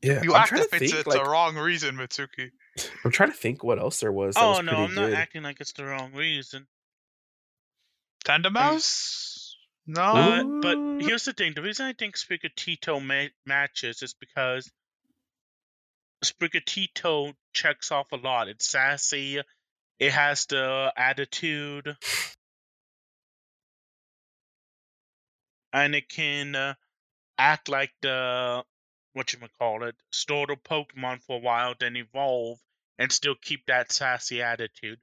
yeah, 0.00 0.22
You 0.22 0.32
I'm 0.32 0.42
act 0.42 0.50
trying 0.50 0.62
if 0.62 0.70
to 0.70 0.76
it's, 0.76 0.92
think. 0.92 0.94
it's 1.00 1.08
Like, 1.08 1.24
the 1.24 1.28
wrong 1.28 1.56
reason, 1.56 1.96
Mitsuki. 1.96 2.50
I'm 3.04 3.10
trying 3.10 3.30
to 3.30 3.36
think 3.36 3.62
what 3.62 3.78
else 3.78 4.00
there 4.00 4.12
was. 4.12 4.34
That 4.34 4.42
Oh 4.42 4.50
was 4.50 4.64
no, 4.64 4.72
I'm 4.72 4.94
not 4.94 5.06
good. 5.06 5.14
acting 5.14 5.42
like 5.42 5.60
it's 5.60 5.72
the 5.72 5.84
wrong 5.84 6.12
reason. 6.12 6.66
Tandemaus? 8.24 9.54
No. 9.86 10.02
Uh, 10.02 10.44
but 10.62 11.02
here's 11.02 11.24
the 11.24 11.32
thing: 11.32 11.52
the 11.54 11.62
reason 11.62 11.86
I 11.86 11.92
think 11.92 12.16
Sprigatito 12.16 13.04
ma- 13.04 13.28
matches 13.46 14.02
is 14.02 14.14
because 14.14 14.70
Sprigatito 16.24 17.34
checks 17.52 17.92
off 17.92 18.10
a 18.12 18.16
lot. 18.16 18.48
It's 18.48 18.66
sassy. 18.68 19.40
It 20.00 20.10
has 20.12 20.46
the 20.46 20.92
attitude, 20.96 21.96
and 25.72 25.94
it 25.94 26.08
can 26.08 26.54
uh, 26.56 26.74
act 27.38 27.68
like 27.68 27.92
the 28.02 28.64
what 29.14 29.32
you 29.32 29.38
call 29.58 29.82
it, 29.84 29.94
store 30.10 30.46
the 30.46 30.56
Pokemon 30.56 31.22
for 31.22 31.36
a 31.36 31.40
while, 31.40 31.74
then 31.78 31.96
evolve, 31.96 32.58
and 32.98 33.10
still 33.10 33.34
keep 33.40 33.66
that 33.66 33.90
sassy 33.90 34.42
attitude. 34.42 34.98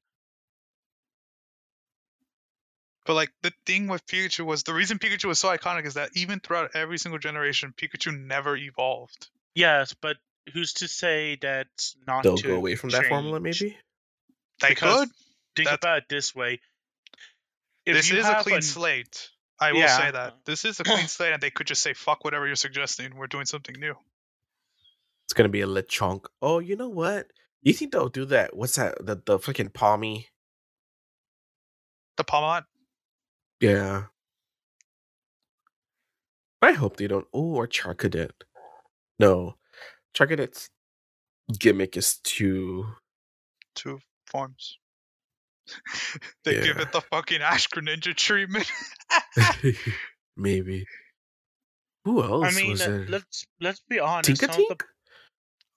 But 3.06 3.16
like 3.16 3.32
the 3.42 3.52
thing 3.66 3.88
with 3.88 4.06
Pikachu 4.06 4.46
was 4.46 4.64
the 4.64 4.74
reason 4.74 5.00
Pikachu 5.00 5.26
was 5.26 5.40
so 5.40 5.50
iconic 5.50 5.86
is 5.86 5.96
that 5.96 6.12
even 6.14 6.40
throughout 6.40 6.72
every 6.76 7.00
single 7.00 7.18
generation, 7.20 7.74
Pikachu 7.76 8.16
never 8.18 8.56
evolved. 8.56 9.28
Yes, 9.56 9.96
but 10.00 10.18
who's 10.54 10.74
to 10.74 10.88
say 10.88 11.38
that's 11.42 11.96
not 12.06 12.24
They'll 12.24 12.38
to 12.38 12.48
go 12.48 12.56
away 12.56 12.76
from 12.76 12.92
that 12.92 13.08
formula, 13.08 13.40
maybe. 13.40 13.78
They 14.62 14.70
Because 14.70 15.00
could. 15.08 15.10
Think 15.56 15.68
That's- 15.68 15.80
about 15.82 15.98
it 15.98 16.10
this 16.10 16.34
way: 16.36 16.62
if 17.86 17.96
this 17.98 18.10
you 18.10 18.20
is 18.20 18.26
a 18.28 18.36
clean 18.36 18.58
an- 18.58 18.62
slate. 18.62 19.30
I 19.62 19.72
will 19.74 19.80
Yeah. 19.80 19.98
say 19.98 20.12
that. 20.12 20.44
This 20.46 20.66
is 20.66 20.80
a 20.80 20.84
clean 20.84 21.08
slate 21.08 21.34
and 21.34 21.42
they 21.42 21.52
could 21.52 21.68
just 21.68 21.82
say 21.84 21.94
fuck 21.94 22.24
whatever 22.26 22.48
you're 22.48 22.56
suggesting. 22.56 23.16
We're 23.16 23.28
doing 23.28 23.46
something 23.46 23.76
new. 23.80 23.96
It's 25.26 25.34
gonna 25.34 25.50
be 25.50 25.62
a 25.62 25.68
lit 25.68 25.88
Lechonk. 25.88 26.26
Oh, 26.42 26.60
you 26.60 26.76
know 26.76 26.90
what? 26.90 27.32
You 27.62 27.72
think 27.74 27.92
they'll 27.94 28.10
do 28.10 28.26
that? 28.26 28.56
What's 28.56 28.76
that? 28.76 28.98
The 29.06 29.16
the 29.24 29.38
freaking 29.40 29.70
Pawmi. 29.72 30.26
The 32.18 32.24
Pawmot? 32.26 32.66
Yeah. 33.62 34.06
I 36.62 36.74
hope 36.74 36.98
they 36.98 37.08
don't. 37.08 37.28
Oh, 37.34 37.56
or 37.56 37.68
Charcadet. 37.68 38.32
No, 39.20 39.56
Charcadet's 40.16 40.70
gimmick 41.60 41.96
is 41.96 42.18
too. 42.18 42.86
Two 43.76 44.00
forms. 44.26 44.78
they 46.46 46.62
give 46.62 46.78
it 46.80 46.92
the 46.92 47.02
fucking 47.02 47.42
Ash 47.42 47.68
Greninja 47.70 48.16
treatment. 48.16 48.70
Maybe. 50.38 50.86
Who 52.06 52.24
else 52.24 52.48
I 52.56 52.60
mean, 52.60 52.72
was 52.72 52.82
uh, 52.82 53.06
let's 53.10 53.46
let's 53.60 53.82
be 53.90 54.00
honest. 54.00 54.36
some 54.40 54.50
of 54.50 54.56
Tinkatink? 54.56 54.78
the- 54.80 54.86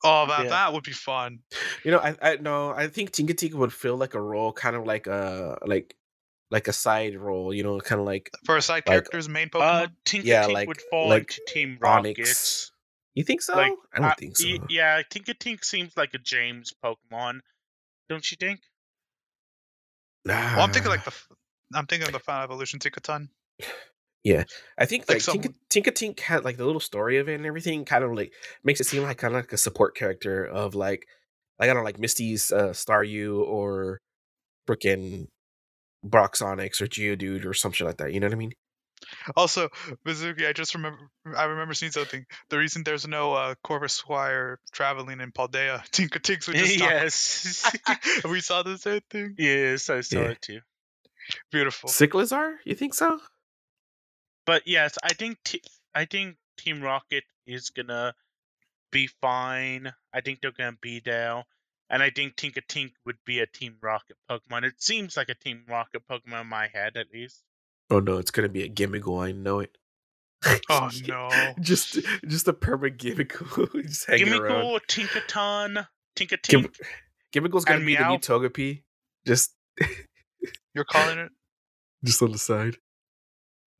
oh, 0.04 0.26
that 0.28 0.44
Yeah. 0.44 0.50
that 0.50 0.72
would 0.72 0.84
be 0.84 0.92
fun. 0.92 1.40
You 1.84 1.90
know, 1.90 1.98
I 1.98 2.16
I 2.22 2.36
no, 2.36 2.70
I 2.70 2.88
think 2.88 3.10
Tinkatink 3.12 3.54
would 3.54 3.72
feel 3.72 3.96
like 3.96 4.14
a 4.14 4.20
role, 4.20 4.52
kind 4.52 4.74
of 4.76 4.84
like 4.86 5.06
a 5.06 5.58
like 5.66 5.94
like 6.50 6.68
a 6.68 6.72
side 6.72 7.16
role. 7.16 7.52
You 7.52 7.62
know, 7.62 7.78
kind 7.80 8.00
of 8.00 8.06
like 8.06 8.30
For 8.46 8.56
a 8.56 8.62
side 8.62 8.84
Like, 8.86 8.86
character's 8.86 9.28
main 9.28 9.50
Uh, 9.52 9.58
Pokemon. 9.58 9.90
Tinkatink 10.06 10.24
Yeah, 10.24 10.46
like- 10.46 10.68
would 10.68 10.80
fall 10.90 11.08
like 11.08 11.22
into 11.22 11.40
Team 11.48 11.78
Rocket. 11.80 12.18
Onyx. 12.18 12.70
You 13.14 13.22
think 13.22 13.42
so? 13.42 13.54
Like, 13.54 13.72
I 13.92 13.98
don't 14.00 14.10
uh, 14.10 14.14
think 14.18 14.36
so. 14.36 14.48
y- 14.48 14.58
yeah, 14.68 15.00
Tinkatink 15.08 15.64
seems 15.64 15.96
like 15.96 16.14
a 16.14 16.18
James 16.18 16.72
Pokemon, 16.84 17.40
don't 18.08 18.28
you 18.28 18.36
think? 18.40 18.58
Nah. 20.24 20.34
well, 20.56 20.64
I'm 20.64 20.72
thinking 20.72 20.90
like 20.90 21.04
the. 21.04 21.12
I'm 21.74 21.86
thinking 21.86 22.06
of 22.06 22.12
the 22.12 22.20
Final 22.20 22.44
Evolution 22.44 22.78
Tinkaton. 22.78 23.28
Yeah. 24.24 24.44
I 24.78 24.86
think 24.86 25.02
like 25.02 25.16
like, 25.16 25.22
some- 25.22 25.38
Tinka, 25.38 25.90
Tinkatink 25.92 26.20
had 26.20 26.44
like 26.44 26.56
the 26.56 26.64
little 26.64 26.80
story 26.80 27.18
of 27.18 27.28
it 27.28 27.34
and 27.34 27.46
everything 27.46 27.84
kind 27.84 28.02
of 28.02 28.12
like 28.14 28.32
makes 28.64 28.80
it 28.80 28.86
seem 28.86 29.02
like 29.02 29.18
kind 29.18 29.34
of 29.34 29.42
like 29.42 29.52
a 29.52 29.58
support 29.58 29.94
character 29.94 30.44
of 30.44 30.74
like 30.74 31.06
like 31.58 31.68
I 31.68 31.74
don't 31.74 31.76
know 31.76 31.84
like 31.84 31.98
Misty's 31.98 32.50
uh, 32.50 32.70
Staryu 32.70 33.42
or 33.42 34.00
freaking 34.66 35.26
Brock's 36.02 36.40
Onix 36.40 36.80
or 36.80 36.86
Geodude 36.86 37.44
or 37.44 37.52
something 37.52 37.86
like 37.86 37.98
that. 37.98 38.12
You 38.12 38.20
know 38.20 38.26
what 38.26 38.34
I 38.34 38.38
mean? 38.38 38.52
Also, 39.36 39.68
Mitsuki, 40.06 40.46
I 40.48 40.52
just 40.52 40.74
remember. 40.74 40.98
I 41.36 41.44
remember 41.44 41.74
seeing 41.74 41.92
something. 41.92 42.24
The 42.50 42.58
reason 42.58 42.82
there's 42.84 43.06
no 43.06 43.32
uh, 43.32 43.54
Corvisquire 43.64 44.56
traveling 44.72 45.20
in 45.20 45.32
Paldea, 45.32 45.82
Tinkatinks 45.90 46.46
would 46.46 46.56
just 46.56 46.74
stop. 46.74 46.90
yes. 46.90 47.72
we 48.28 48.40
saw 48.40 48.62
the 48.62 48.76
same 48.78 49.00
thing. 49.10 49.34
yes, 49.38 49.90
I 49.90 50.00
saw 50.02 50.20
Yeah. 50.20 50.28
it 50.30 50.42
too. 50.42 50.60
Beautiful. 51.50 51.88
Cyclizar? 51.88 52.54
You 52.64 52.74
think 52.74 52.94
so? 52.94 53.18
But 54.46 54.62
yes, 54.66 54.98
I 55.02 55.14
think 55.14 55.38
t- 55.44 55.62
I 55.94 56.04
think 56.04 56.36
Team 56.58 56.82
Rocket 56.82 57.24
is 57.46 57.70
gonna 57.70 58.14
be 58.92 59.08
fine. 59.20 59.92
I 60.12 60.20
think 60.20 60.40
they're 60.40 60.52
gonna 60.52 60.76
be 60.80 61.00
there, 61.00 61.42
and 61.88 62.02
I 62.02 62.10
think 62.10 62.36
Tinkatink 62.36 62.92
would 63.06 63.16
be 63.24 63.40
a 63.40 63.46
Team 63.46 63.76
Rocket 63.80 64.16
Pokemon. 64.30 64.64
It 64.64 64.82
seems 64.82 65.16
like 65.16 65.30
a 65.30 65.34
Team 65.34 65.64
Rocket 65.68 66.02
Pokemon 66.06 66.42
in 66.42 66.46
my 66.48 66.68
head, 66.68 66.96
at 66.96 67.06
least. 67.12 67.42
Oh 67.90 68.00
no, 68.00 68.18
it's 68.18 68.30
gonna 68.30 68.48
be 68.48 68.62
a 68.62 68.68
Gimmighoul. 68.68 69.18
Oh, 69.18 69.20
I 69.22 69.32
know 69.32 69.60
it. 69.60 69.76
Oh 70.68 70.90
no. 71.08 71.30
just 71.60 71.98
just 72.26 72.48
a 72.48 72.52
permanent 72.52 72.98
Gimmighoul 73.00 73.82
just 73.86 74.06
hanging 74.06 74.26
Gimme 74.26 74.38
around. 74.40 74.60
Cool, 74.62 74.80
Tinkaton, 74.88 75.86
Tinkatink. 76.16 76.48
Gim- 76.48 76.70
Gimmighoul's 77.44 77.64
gonna 77.64 77.78
and 77.78 77.86
be 77.86 77.94
the 77.96 78.02
new 78.02 78.08
Meow. 78.10 78.16
Togepi. 78.18 78.82
Just 79.26 79.54
You're 80.74 80.84
calling 80.84 81.18
it 81.18 81.30
just 82.04 82.20
on 82.22 82.32
the 82.32 82.38
side. 82.38 82.76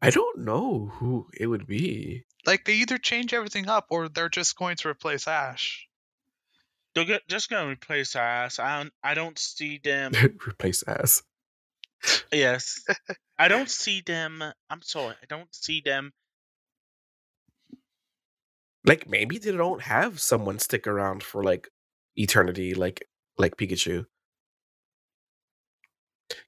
I 0.01 0.11
don't 0.11 0.41
know 0.41 0.91
who 0.95 1.27
it 1.39 1.47
would 1.47 1.67
be. 1.67 2.25
like 2.47 2.65
they 2.65 2.75
either 2.75 2.99
change 2.99 3.33
everything 3.35 3.69
up 3.69 3.87
or 3.91 4.09
they're 4.09 4.29
just 4.29 4.57
going 4.57 4.77
to 4.77 4.89
replace 4.89 5.27
Ash. 5.29 5.87
They're 6.95 7.21
just 7.29 7.51
gonna 7.51 7.71
replace 7.71 8.15
Ass. 8.17 8.59
I 8.59 8.79
don't. 8.79 8.93
I 9.03 9.15
don't 9.15 9.39
see 9.39 9.79
them. 9.83 10.13
Replace 10.47 10.85
ass. 10.87 11.23
Yes, 12.33 12.83
I 13.39 13.49
don't 13.49 13.71
see 13.71 14.01
them. 14.01 14.43
I'm 14.71 14.83
sorry. 14.83 15.15
I 15.23 15.27
don't 15.29 15.53
see 15.55 15.81
them. 15.85 16.13
Like 18.87 19.09
maybe 19.09 19.39
they 19.39 19.53
don't 19.53 19.83
have 19.83 20.21
someone 20.21 20.59
stick 20.59 20.87
around 20.87 21.23
for 21.23 21.43
like 21.43 21.69
eternity, 22.17 22.75
like 22.75 23.07
like 23.39 23.57
Pikachu. 23.57 24.05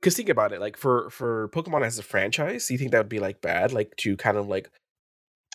Because 0.01 0.17
think 0.17 0.29
about 0.29 0.53
it, 0.53 0.61
like 0.61 0.77
for 0.77 1.09
for 1.11 1.49
Pokemon 1.49 1.85
as 1.85 1.99
a 1.99 2.03
franchise, 2.03 2.71
you 2.71 2.79
think 2.79 2.91
that 2.93 2.99
would 2.99 3.09
be 3.09 3.21
like 3.21 3.41
bad, 3.41 3.73
like 3.73 3.95
to 3.99 4.17
kind 4.17 4.37
of 4.37 4.49
like 4.49 4.71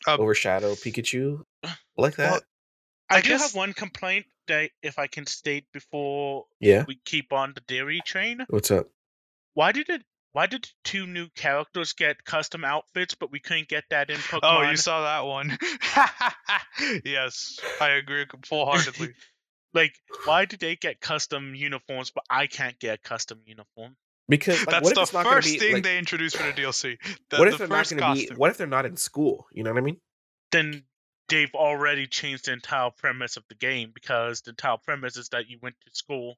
Uh, 0.07 0.17
overshadow 0.17 0.73
Pikachu 0.73 1.43
like 1.97 2.15
that? 2.15 2.31
well, 2.31 2.41
I, 3.09 3.17
I 3.17 3.21
do 3.21 3.29
guess- 3.29 3.41
have 3.41 3.55
one 3.55 3.73
complaint 3.73 4.25
that 4.47 4.71
if 4.81 4.97
I 4.97 5.05
can 5.07 5.27
state 5.27 5.65
before 5.71 6.45
yeah. 6.59 6.85
we 6.87 6.99
keep 7.05 7.31
on 7.31 7.53
the 7.53 7.61
dairy 7.61 8.01
train. 8.03 8.43
What's 8.49 8.71
up? 8.71 8.87
Why 9.53 9.71
did 9.71 9.89
it? 9.89 10.03
Why 10.33 10.45
did 10.45 10.69
two 10.85 11.05
new 11.07 11.27
characters 11.35 11.91
get 11.91 12.23
custom 12.23 12.63
outfits, 12.63 13.15
but 13.15 13.31
we 13.31 13.41
couldn't 13.41 13.67
get 13.67 13.83
that 13.89 14.09
in 14.09 14.15
Pokemon? 14.15 14.39
Oh, 14.43 14.69
you 14.69 14.77
saw 14.77 15.01
that 15.03 15.27
one. 15.27 15.57
yes, 17.05 17.59
I 17.81 17.89
agree 17.89 18.25
full 18.45 18.65
heartedly. 18.65 19.13
like, 19.73 19.93
why 20.23 20.45
did 20.45 20.61
they 20.61 20.77
get 20.77 21.01
custom 21.01 21.53
uniforms, 21.53 22.11
but 22.11 22.23
I 22.29 22.47
can't 22.47 22.79
get 22.79 22.95
a 22.95 22.97
custom 22.97 23.41
uniform? 23.45 23.97
Because 24.29 24.59
like, 24.59 24.69
That's 24.69 24.83
what 24.83 24.91
if 24.91 24.95
the 24.95 25.01
it's 25.01 25.13
not 25.13 25.25
first 25.25 25.51
be 25.51 25.59
thing 25.59 25.73
like, 25.73 25.83
they 25.83 25.97
introduced 25.97 26.37
for 26.37 26.43
the 26.43 26.53
DLC. 26.53 26.97
The, 27.29 27.37
what 27.37 27.47
if 27.49 27.57
the 27.57 27.67
they're 27.67 27.77
not 27.77 27.89
gonna 27.89 28.13
be 28.13 28.29
what 28.35 28.49
if 28.51 28.57
they're 28.57 28.67
not 28.67 28.85
in 28.85 28.95
school? 28.95 29.47
You 29.51 29.63
know 29.63 29.71
what 29.71 29.79
I 29.79 29.81
mean? 29.81 29.97
Then 30.53 30.83
they've 31.27 31.53
already 31.53 32.07
changed 32.07 32.45
the 32.45 32.53
entire 32.53 32.91
premise 32.91 33.35
of 33.35 33.43
the 33.49 33.55
game 33.55 33.91
because 33.93 34.41
the 34.41 34.51
entire 34.51 34.77
premise 34.77 35.17
is 35.17 35.29
that 35.29 35.49
you 35.49 35.57
went 35.61 35.75
to 35.81 35.91
school. 35.91 36.37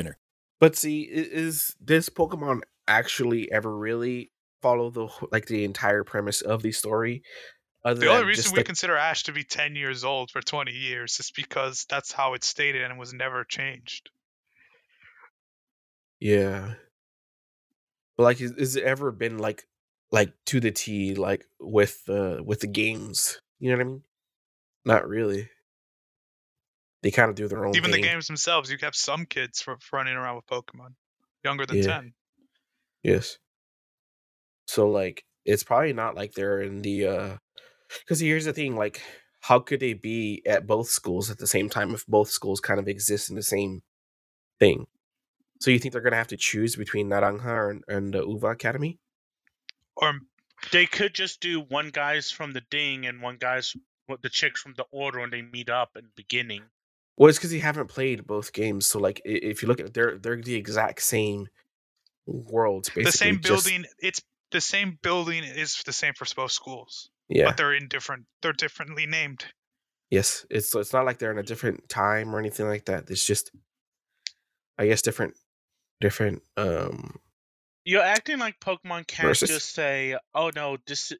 But 0.61 0.77
see, 0.77 1.01
is 1.01 1.75
this 1.81 2.07
Pokemon 2.09 2.61
actually 2.87 3.51
ever 3.51 3.75
really 3.75 4.31
follow 4.61 4.89
the 4.89 5.07
like 5.31 5.47
the 5.47 5.63
entire 5.63 6.03
premise 6.03 6.41
of 6.41 6.61
the 6.61 6.71
story. 6.71 7.23
Other 7.83 8.01
The 8.01 8.07
only 8.11 8.25
reason 8.25 8.51
we 8.53 8.59
the- 8.59 8.63
consider 8.65 8.95
Ash 8.95 9.23
to 9.23 9.31
be 9.31 9.43
10 9.43 9.75
years 9.75 10.03
old 10.03 10.29
for 10.29 10.41
20 10.41 10.71
years 10.71 11.19
is 11.19 11.31
because 11.31 11.85
that's 11.89 12.11
how 12.11 12.35
it's 12.35 12.45
stated 12.47 12.83
and 12.83 12.93
it 12.93 12.99
was 12.99 13.11
never 13.13 13.43
changed. 13.43 14.11
Yeah. 16.19 16.75
But 18.17 18.23
like 18.23 18.41
is, 18.41 18.51
is 18.51 18.75
it 18.75 18.83
ever 18.83 19.11
been 19.11 19.39
like 19.39 19.63
like 20.11 20.33
to 20.47 20.59
the 20.59 20.71
T 20.71 21.15
like 21.15 21.45
with 21.59 22.05
the 22.05 22.43
with 22.45 22.59
the 22.59 22.67
games? 22.67 23.41
You 23.59 23.71
know 23.71 23.77
what 23.77 23.81
I 23.81 23.87
mean? 23.89 24.03
Not 24.85 25.07
really. 25.07 25.49
They 27.03 27.11
kind 27.11 27.29
of 27.29 27.35
do 27.35 27.47
their 27.47 27.65
own 27.65 27.75
Even 27.75 27.91
thing. 27.91 28.01
the 28.01 28.07
games 28.07 28.27
themselves, 28.27 28.71
you 28.71 28.77
have 28.81 28.95
some 28.95 29.25
kids 29.25 29.61
for, 29.61 29.77
for 29.79 29.97
running 29.97 30.13
around 30.15 30.35
with 30.35 30.45
Pokemon 30.45 30.93
younger 31.43 31.65
than 31.65 31.77
Yeah. 31.77 31.83
10. 31.83 32.13
Yes. 33.03 33.37
So 34.67 34.89
like 34.89 35.25
it's 35.45 35.63
probably 35.63 35.93
not 35.93 36.15
like 36.15 36.33
they're 36.33 36.61
in 36.61 36.81
the 36.83 37.07
uh 37.07 37.37
cuz 38.07 38.19
here's 38.19 38.45
the 38.45 38.53
thing 38.53 38.75
like 38.75 39.01
how 39.41 39.59
could 39.59 39.79
they 39.79 39.93
be 39.93 40.43
at 40.45 40.67
both 40.67 40.87
schools 40.89 41.31
at 41.31 41.39
the 41.39 41.47
same 41.47 41.67
time 41.67 41.95
if 41.95 42.05
both 42.05 42.29
schools 42.29 42.59
kind 42.59 42.79
of 42.79 42.87
exist 42.87 43.29
in 43.29 43.35
the 43.35 43.41
same 43.43 43.81
thing? 44.59 44.85
So 45.59 45.71
you 45.71 45.79
think 45.79 45.93
they're 45.93 46.01
going 46.01 46.11
to 46.11 46.17
have 46.17 46.27
to 46.27 46.37
choose 46.37 46.75
between 46.75 47.09
Naranja 47.09 47.69
and, 47.71 47.83
and 47.87 48.13
the 48.13 48.23
Uva 48.25 48.47
Academy? 48.47 48.99
Or 49.95 50.13
They 50.71 50.85
could 50.85 51.13
just 51.15 51.39
do 51.39 51.59
one 51.61 51.89
guy's 51.89 52.29
from 52.31 52.51
the 52.51 52.61
Ding 52.69 53.05
and 53.07 53.21
one 53.21 53.37
guy's 53.37 53.75
the 54.21 54.29
chicks 54.29 54.61
from 54.61 54.73
the 54.75 54.85
Order, 54.91 55.19
and 55.19 55.31
they 55.33 55.41
meet 55.41 55.69
up 55.69 55.95
in 55.95 56.03
the 56.05 56.11
beginning. 56.15 56.63
Well, 57.21 57.29
it's 57.29 57.37
because 57.37 57.53
you 57.53 57.61
haven't 57.61 57.85
played 57.85 58.25
both 58.25 58.51
games. 58.51 58.87
So, 58.87 58.97
like, 58.97 59.21
if 59.23 59.61
you 59.61 59.67
look 59.67 59.79
at 59.79 59.85
it, 59.85 59.93
they're 59.93 60.17
they're 60.17 60.41
the 60.41 60.55
exact 60.55 61.03
same 61.03 61.49
worlds, 62.25 62.89
basically. 62.89 63.03
the 63.03 63.11
same 63.11 63.41
just- 63.41 63.63
building, 63.63 63.85
it's 63.99 64.21
the 64.49 64.59
same 64.59 64.97
building 65.03 65.43
is 65.43 65.83
the 65.85 65.93
same 65.93 66.15
for 66.15 66.25
both 66.35 66.51
schools, 66.51 67.11
yeah. 67.29 67.45
but 67.45 67.57
they're 67.57 67.75
in 67.75 67.89
different, 67.89 68.25
they're 68.41 68.53
differently 68.53 69.05
named. 69.05 69.45
yes. 70.09 70.47
It's 70.49 70.73
it's 70.73 70.93
not 70.93 71.05
like 71.05 71.19
they're 71.19 71.29
in 71.31 71.37
a 71.37 71.43
different 71.43 71.87
time 71.89 72.35
or 72.35 72.39
anything 72.39 72.67
like 72.67 72.85
that. 72.85 73.07
It's 73.11 73.23
just, 73.23 73.51
I 74.79 74.87
guess, 74.87 75.03
different, 75.03 75.35
different. 75.99 76.41
Um. 76.57 77.19
You're 77.85 78.01
acting 78.01 78.39
like 78.39 78.59
Pokemon 78.59 79.05
can't 79.05 79.27
Versus. 79.27 79.49
just 79.49 79.75
say, 79.75 80.17
"Oh 80.33 80.49
no, 80.55 80.77
this 80.87 81.13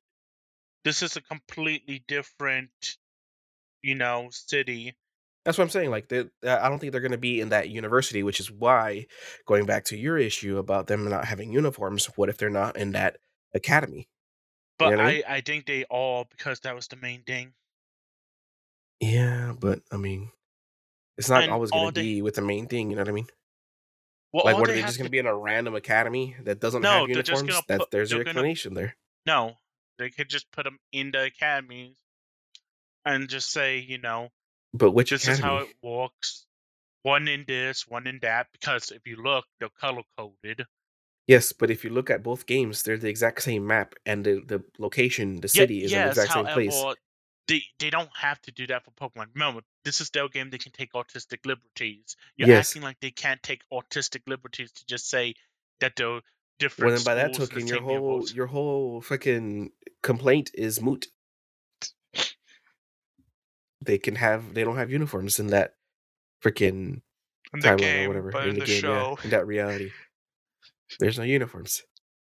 this 0.83 1.03
is 1.03 1.15
a 1.15 1.21
completely 1.21 2.03
different, 2.07 2.71
you 3.83 3.93
know, 3.93 4.29
city." 4.31 4.95
That's 5.43 5.57
what 5.57 5.63
I'm 5.63 5.69
saying. 5.71 5.89
Like, 5.89 6.11
uh, 6.13 6.25
I 6.43 6.69
don't 6.69 6.77
think 6.79 6.91
they're 6.91 7.01
going 7.01 7.11
to 7.13 7.17
be 7.17 7.41
in 7.41 7.49
that 7.49 7.69
university, 7.69 8.21
which 8.21 8.39
is 8.39 8.51
why, 8.51 9.07
going 9.47 9.65
back 9.65 9.85
to 9.85 9.97
your 9.97 10.17
issue 10.17 10.57
about 10.59 10.87
them 10.87 11.09
not 11.09 11.25
having 11.25 11.51
uniforms, 11.51 12.05
what 12.15 12.29
if 12.29 12.37
they're 12.37 12.49
not 12.51 12.77
in 12.77 12.91
that 12.91 13.17
academy? 13.55 14.07
But 14.77 14.91
know 14.91 14.97
what 14.97 15.05
I 15.05 15.11
mean? 15.13 15.23
I, 15.27 15.35
I 15.37 15.41
think 15.41 15.65
they 15.65 15.83
all 15.85 16.25
because 16.29 16.59
that 16.61 16.75
was 16.75 16.87
the 16.87 16.95
main 16.95 17.23
thing. 17.23 17.53
Yeah, 18.99 19.53
but 19.59 19.79
I 19.91 19.97
mean, 19.97 20.29
it's 21.17 21.29
not 21.29 21.43
And 21.43 21.51
always 21.51 21.71
going 21.71 21.93
to 21.93 22.01
be 22.01 22.21
with 22.21 22.35
the 22.35 22.41
main 22.41 22.67
thing. 22.67 22.89
You 22.91 22.95
know 22.95 23.01
what 23.01 23.09
I 23.09 23.13
mean? 23.13 23.27
Well, 24.33 24.43
like, 24.45 24.57
what 24.57 24.69
are 24.69 24.73
they 24.73 24.81
just 24.81 24.97
going 24.97 25.07
to 25.07 25.11
be 25.11 25.17
in 25.17 25.25
a 25.25 25.35
random 25.35 25.75
academy 25.75 26.35
that 26.43 26.59
doesn't 26.59 26.83
No, 26.83 27.01
have 27.01 27.09
uniforms? 27.09 27.61
put- 27.67 27.91
there's 27.91 28.11
your 28.11 28.19
they're 28.19 28.25
gonna- 28.25 28.39
explanation 28.39 28.73
there. 28.75 28.95
No, 29.25 29.55
they 29.97 30.09
could 30.09 30.29
just 30.29 30.51
put 30.51 30.63
them 30.63 30.79
in 30.91 31.11
the 31.11 31.23
academies 31.23 31.95
and 33.05 33.27
just 33.27 33.51
say, 33.51 33.79
you 33.79 33.97
know, 33.97 34.29
But 34.73 34.91
which 34.91 35.09
this 35.09 35.27
is 35.27 35.39
how 35.39 35.57
it 35.57 35.69
works. 35.83 36.45
One 37.03 37.27
in 37.27 37.45
this, 37.47 37.87
one 37.87 38.07
in 38.07 38.19
that. 38.21 38.47
Because 38.51 38.91
if 38.91 39.05
you 39.05 39.17
look, 39.21 39.45
they're 39.59 39.69
color 39.79 40.03
coded. 40.17 40.65
Yes, 41.27 41.53
but 41.53 41.69
if 41.69 41.83
you 41.83 41.89
look 41.91 42.09
at 42.09 42.23
both 42.23 42.45
games, 42.45 42.83
they're 42.83 42.97
the 42.97 43.07
exact 43.09 43.41
same 43.43 43.65
map, 43.65 43.93
and 44.05 44.25
the, 44.25 44.41
the 44.45 44.63
location, 44.79 45.39
the 45.39 45.47
city, 45.47 45.83
is 45.83 45.93
in 45.93 46.01
the 46.01 46.07
exact 46.07 46.33
same 46.33 46.45
place. 46.45 46.73
however, 46.73 46.95
They 47.47 47.61
they 47.79 47.89
don't 47.89 48.09
have 48.15 48.41
to 48.43 48.51
do 48.51 48.67
that 48.67 48.83
for 48.83 48.91
Pokemon. 48.91 49.27
Remember, 49.33 49.61
this 49.85 50.01
is 50.01 50.09
their 50.09 50.27
game. 50.29 50.49
They 50.49 50.57
can 50.57 50.71
take 50.71 50.93
artistic 50.95 51.45
liberties. 51.45 52.15
You're 52.37 52.49
Yes. 52.49 52.69
acting 52.69 52.81
like 52.81 52.99
they 53.01 53.11
can't 53.11 53.41
take 53.43 53.61
artistic 53.71 54.23
liberties 54.27 54.71
to 54.73 54.85
just 54.85 55.09
say 55.09 55.35
that 55.79 55.95
they're 55.95 56.21
different. 56.59 56.91
Well, 56.91 56.97
then 56.97 57.05
by 57.05 57.15
that 57.15 57.35
schools 57.35 57.49
in 57.49 57.55
the 57.55 57.61
token, 57.61 57.89
your 57.89 57.99
whole 57.99 58.27
your 58.29 58.47
whole 58.47 59.01
fucking 59.01 59.71
complaint 60.01 60.51
is 60.53 60.81
moot. 60.81 61.07
They 63.81 63.97
can 63.97 64.15
have 64.15 64.53
they 64.53 64.63
don't 64.63 64.77
have 64.77 64.91
uniforms 64.91 65.39
in 65.39 65.47
that 65.47 65.75
freaking 66.43 67.01
In 67.53 67.59
the 67.59 67.67
timeline 67.67 67.77
game, 67.77 68.05
or 68.05 68.07
whatever 68.09 68.31
but 68.31 68.43
in 68.43 68.49
in 68.49 68.55
the, 68.55 68.59
the 68.61 68.65
game, 68.67 68.81
show, 68.81 69.17
yeah, 69.19 69.23
in 69.23 69.29
that 69.31 69.47
reality. 69.47 69.91
There's 70.99 71.17
no 71.17 71.23
uniforms, 71.23 71.83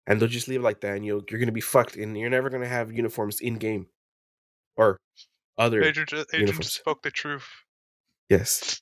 and 0.07 0.21
they'll 0.21 0.29
just 0.29 0.49
leave 0.49 0.61
it 0.61 0.65
like 0.65 0.83
that, 0.83 0.97
and 0.97 1.05
you'll 1.05 1.23
you're 1.29 1.41
gonna 1.41 1.53
be 1.53 1.61
fucked, 1.61 1.97
and 1.97 2.17
you're 2.17 2.31
never 2.31 2.51
gonna 2.51 2.69
have 2.69 2.93
uniforms 2.93 3.41
in 3.41 3.55
game, 3.55 3.87
or 4.77 4.99
other. 5.59 5.83
Agent, 5.83 6.13
Agent 6.13 6.29
uniforms. 6.33 6.73
spoke 6.73 7.03
the 7.03 7.11
truth. 7.11 7.49
Yes, 8.29 8.81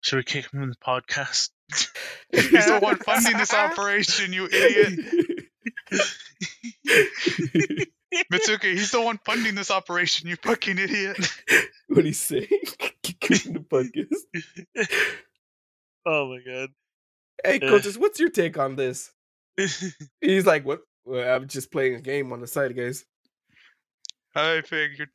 Should 0.00 0.16
we 0.16 0.24
kick 0.24 0.52
him 0.52 0.62
in 0.62 0.70
the 0.70 0.76
podcast? 0.76 1.50
He's 2.32 2.66
the 2.66 2.78
one 2.80 2.96
funding 2.96 3.36
this 3.36 3.52
operation, 3.54 4.32
you 4.32 4.46
idiot. 4.46 5.48
Mitsuki, 8.32 8.72
he's 8.72 8.90
the 8.90 9.00
one 9.00 9.18
funding 9.24 9.54
this 9.54 9.70
operation, 9.70 10.28
you 10.28 10.36
fucking 10.36 10.78
idiot. 10.78 11.16
what 11.88 12.04
he's 12.04 12.20
saying? 12.20 12.46
Kick 13.02 13.46
him 13.46 13.54
the 13.54 13.60
podcast. 13.60 14.06
oh 16.06 16.28
my 16.28 16.38
god. 16.44 16.70
Hey, 17.44 17.56
eh. 17.56 17.68
coaches, 17.68 17.98
what's 17.98 18.20
your 18.20 18.30
take 18.30 18.58
on 18.58 18.76
this? 18.76 19.10
He's 20.20 20.46
like, 20.46 20.64
what? 20.64 20.80
Well, 21.04 21.36
I'm 21.36 21.48
just 21.48 21.72
playing 21.72 21.94
a 21.96 22.00
game 22.00 22.32
on 22.32 22.40
the 22.40 22.46
side, 22.46 22.76
guys. 22.76 23.04
I 24.34 24.62
figured. 24.62 25.10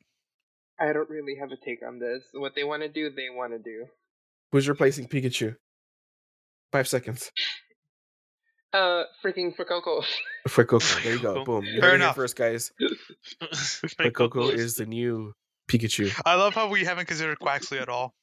I 0.80 0.92
don't 0.92 1.08
really 1.10 1.36
have 1.36 1.50
a 1.50 1.56
take 1.56 1.82
on 1.86 1.98
this. 1.98 2.24
What 2.32 2.54
they 2.54 2.62
want 2.64 2.82
to 2.82 2.88
do, 2.88 3.10
they 3.10 3.30
want 3.30 3.52
to 3.52 3.58
do. 3.58 3.86
Who's 4.52 4.68
replacing 4.68 5.08
Pikachu? 5.08 5.56
Five 6.72 6.86
seconds. 6.86 7.32
Uh, 8.72 9.04
freaking 9.24 9.54
Fuecoco. 9.56 10.04
There 11.02 11.12
you 11.14 11.18
go. 11.20 11.44
Boom. 11.44 11.64
You 11.64 11.80
Fair 11.80 11.90
heard 11.90 12.00
it 12.00 12.04
enough. 12.04 12.16
first, 12.16 12.36
guys. 12.36 12.72
But 13.98 14.12
But 14.14 14.54
is 14.54 14.74
the 14.76 14.86
new 14.86 15.32
Pikachu. 15.70 16.12
I 16.24 16.34
love 16.36 16.54
how 16.54 16.68
we 16.68 16.84
haven't 16.84 17.06
considered 17.06 17.38
Quaxley 17.38 17.80
at 17.80 17.88
all. 17.88 18.14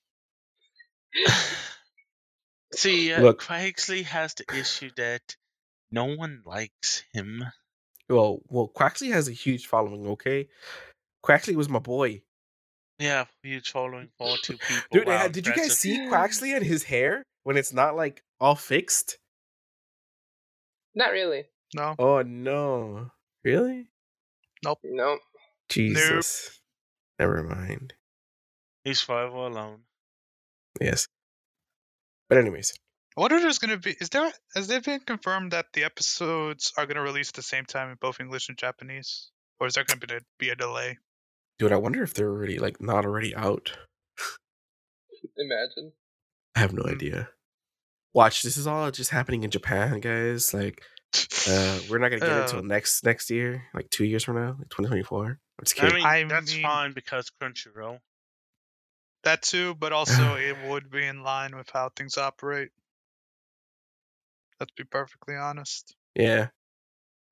See, 2.73 3.13
uh, 3.13 3.21
Look. 3.21 3.41
Quaxley 3.43 4.03
has 4.03 4.33
the 4.33 4.45
issue 4.57 4.89
that 4.97 5.21
no 5.91 6.05
one 6.15 6.41
likes 6.45 7.03
him. 7.13 7.43
Well, 8.09 8.41
well, 8.49 8.67
Quaxley 8.75 9.11
has 9.11 9.27
a 9.27 9.31
huge 9.31 9.65
following. 9.67 10.07
Okay, 10.07 10.47
Quaxley 11.23 11.55
was 11.55 11.69
my 11.69 11.79
boy, 11.79 12.21
Yeah, 12.99 13.25
huge 13.43 13.71
following 13.71 14.09
for 14.17 14.35
two 14.43 14.57
people. 14.57 14.83
dude. 14.91 15.07
wow, 15.07 15.27
did 15.27 15.47
you 15.47 15.55
guys 15.55 15.77
see 15.77 15.97
Quaxley 15.99 16.55
and 16.55 16.65
his 16.65 16.83
hair 16.83 17.23
when 17.43 17.57
it's 17.57 17.73
not 17.73 17.95
like 17.95 18.21
all 18.39 18.55
fixed? 18.55 19.17
Not 20.95 21.11
really. 21.11 21.45
No. 21.73 21.95
Oh 21.99 22.21
no, 22.21 23.11
really? 23.43 23.87
Nope. 24.63 24.79
Nope. 24.83 25.19
Jesus. 25.69 26.61
Never 27.19 27.43
mind. 27.43 27.93
He's 28.83 29.01
forever 29.01 29.35
alone. 29.35 29.81
Yes. 30.79 31.07
But 32.29 32.37
anyways, 32.37 32.73
I 33.17 33.21
wonder 33.21 33.35
if 33.37 33.41
there's 33.43 33.59
gonna 33.59 33.77
be 33.77 33.91
is 33.99 34.09
there 34.09 34.31
has 34.55 34.69
it 34.69 34.85
been 34.85 34.99
confirmed 35.01 35.51
that 35.51 35.67
the 35.73 35.83
episodes 35.83 36.71
are 36.77 36.85
gonna 36.85 37.01
release 37.01 37.29
at 37.29 37.35
the 37.35 37.41
same 37.41 37.65
time 37.65 37.89
in 37.89 37.97
both 37.99 38.19
English 38.19 38.49
and 38.49 38.57
Japanese? 38.57 39.29
Or 39.59 39.67
is 39.67 39.73
there 39.75 39.83
gonna 39.85 39.99
be, 39.99 40.17
be 40.39 40.49
a 40.49 40.55
delay? 40.55 40.97
dude, 41.57 41.71
I 41.71 41.77
wonder 41.77 42.03
if 42.03 42.13
they're 42.13 42.29
already 42.29 42.59
like 42.59 42.81
not 42.81 43.05
already 43.05 43.35
out. 43.35 43.77
Imagine. 45.37 45.93
I 46.55 46.59
have 46.59 46.73
no 46.73 46.83
Hmm. 46.83 46.89
idea. 46.95 47.29
Watch, 48.15 48.43
this 48.43 48.55
is 48.55 48.65
all 48.65 48.89
just 48.91 49.11
happening 49.11 49.43
in 49.43 49.51
Japan, 49.51 49.99
guys. 49.99 50.53
Like, 50.53 50.81
uh, 51.49 51.79
we're 51.89 51.97
not 51.97 52.09
gonna 52.09 52.21
get 52.21 52.29
it 52.29 52.41
until 52.43 52.59
Uh, 52.59 52.61
next 52.61 53.03
next 53.03 53.29
year, 53.29 53.67
like 53.73 53.89
two 53.89 54.05
years 54.05 54.23
from 54.23 54.37
now, 54.37 54.55
like 54.57 54.69
2024. 54.69 55.25
I'm 55.59 55.65
just 55.65 55.77
I 55.77 55.81
kidding. 55.81 55.95
mean, 55.97 56.05
I 56.05 56.23
that's 56.23 56.53
mean- 56.53 56.63
fine 56.63 56.93
because 56.93 57.29
Crunchyroll. 57.41 57.99
that 59.23 59.41
too, 59.41 59.75
but 59.75 59.91
also 59.91 60.35
it 60.35 60.55
would 60.69 60.89
be 60.89 61.05
in 61.05 61.23
line 61.23 61.55
with 61.57 61.69
how 61.71 61.89
things 61.89 62.17
operate. 62.17 62.71
Let's 64.61 64.71
be 64.73 64.85
perfectly 64.85 65.35
honest. 65.35 65.93
yeah. 66.15 66.49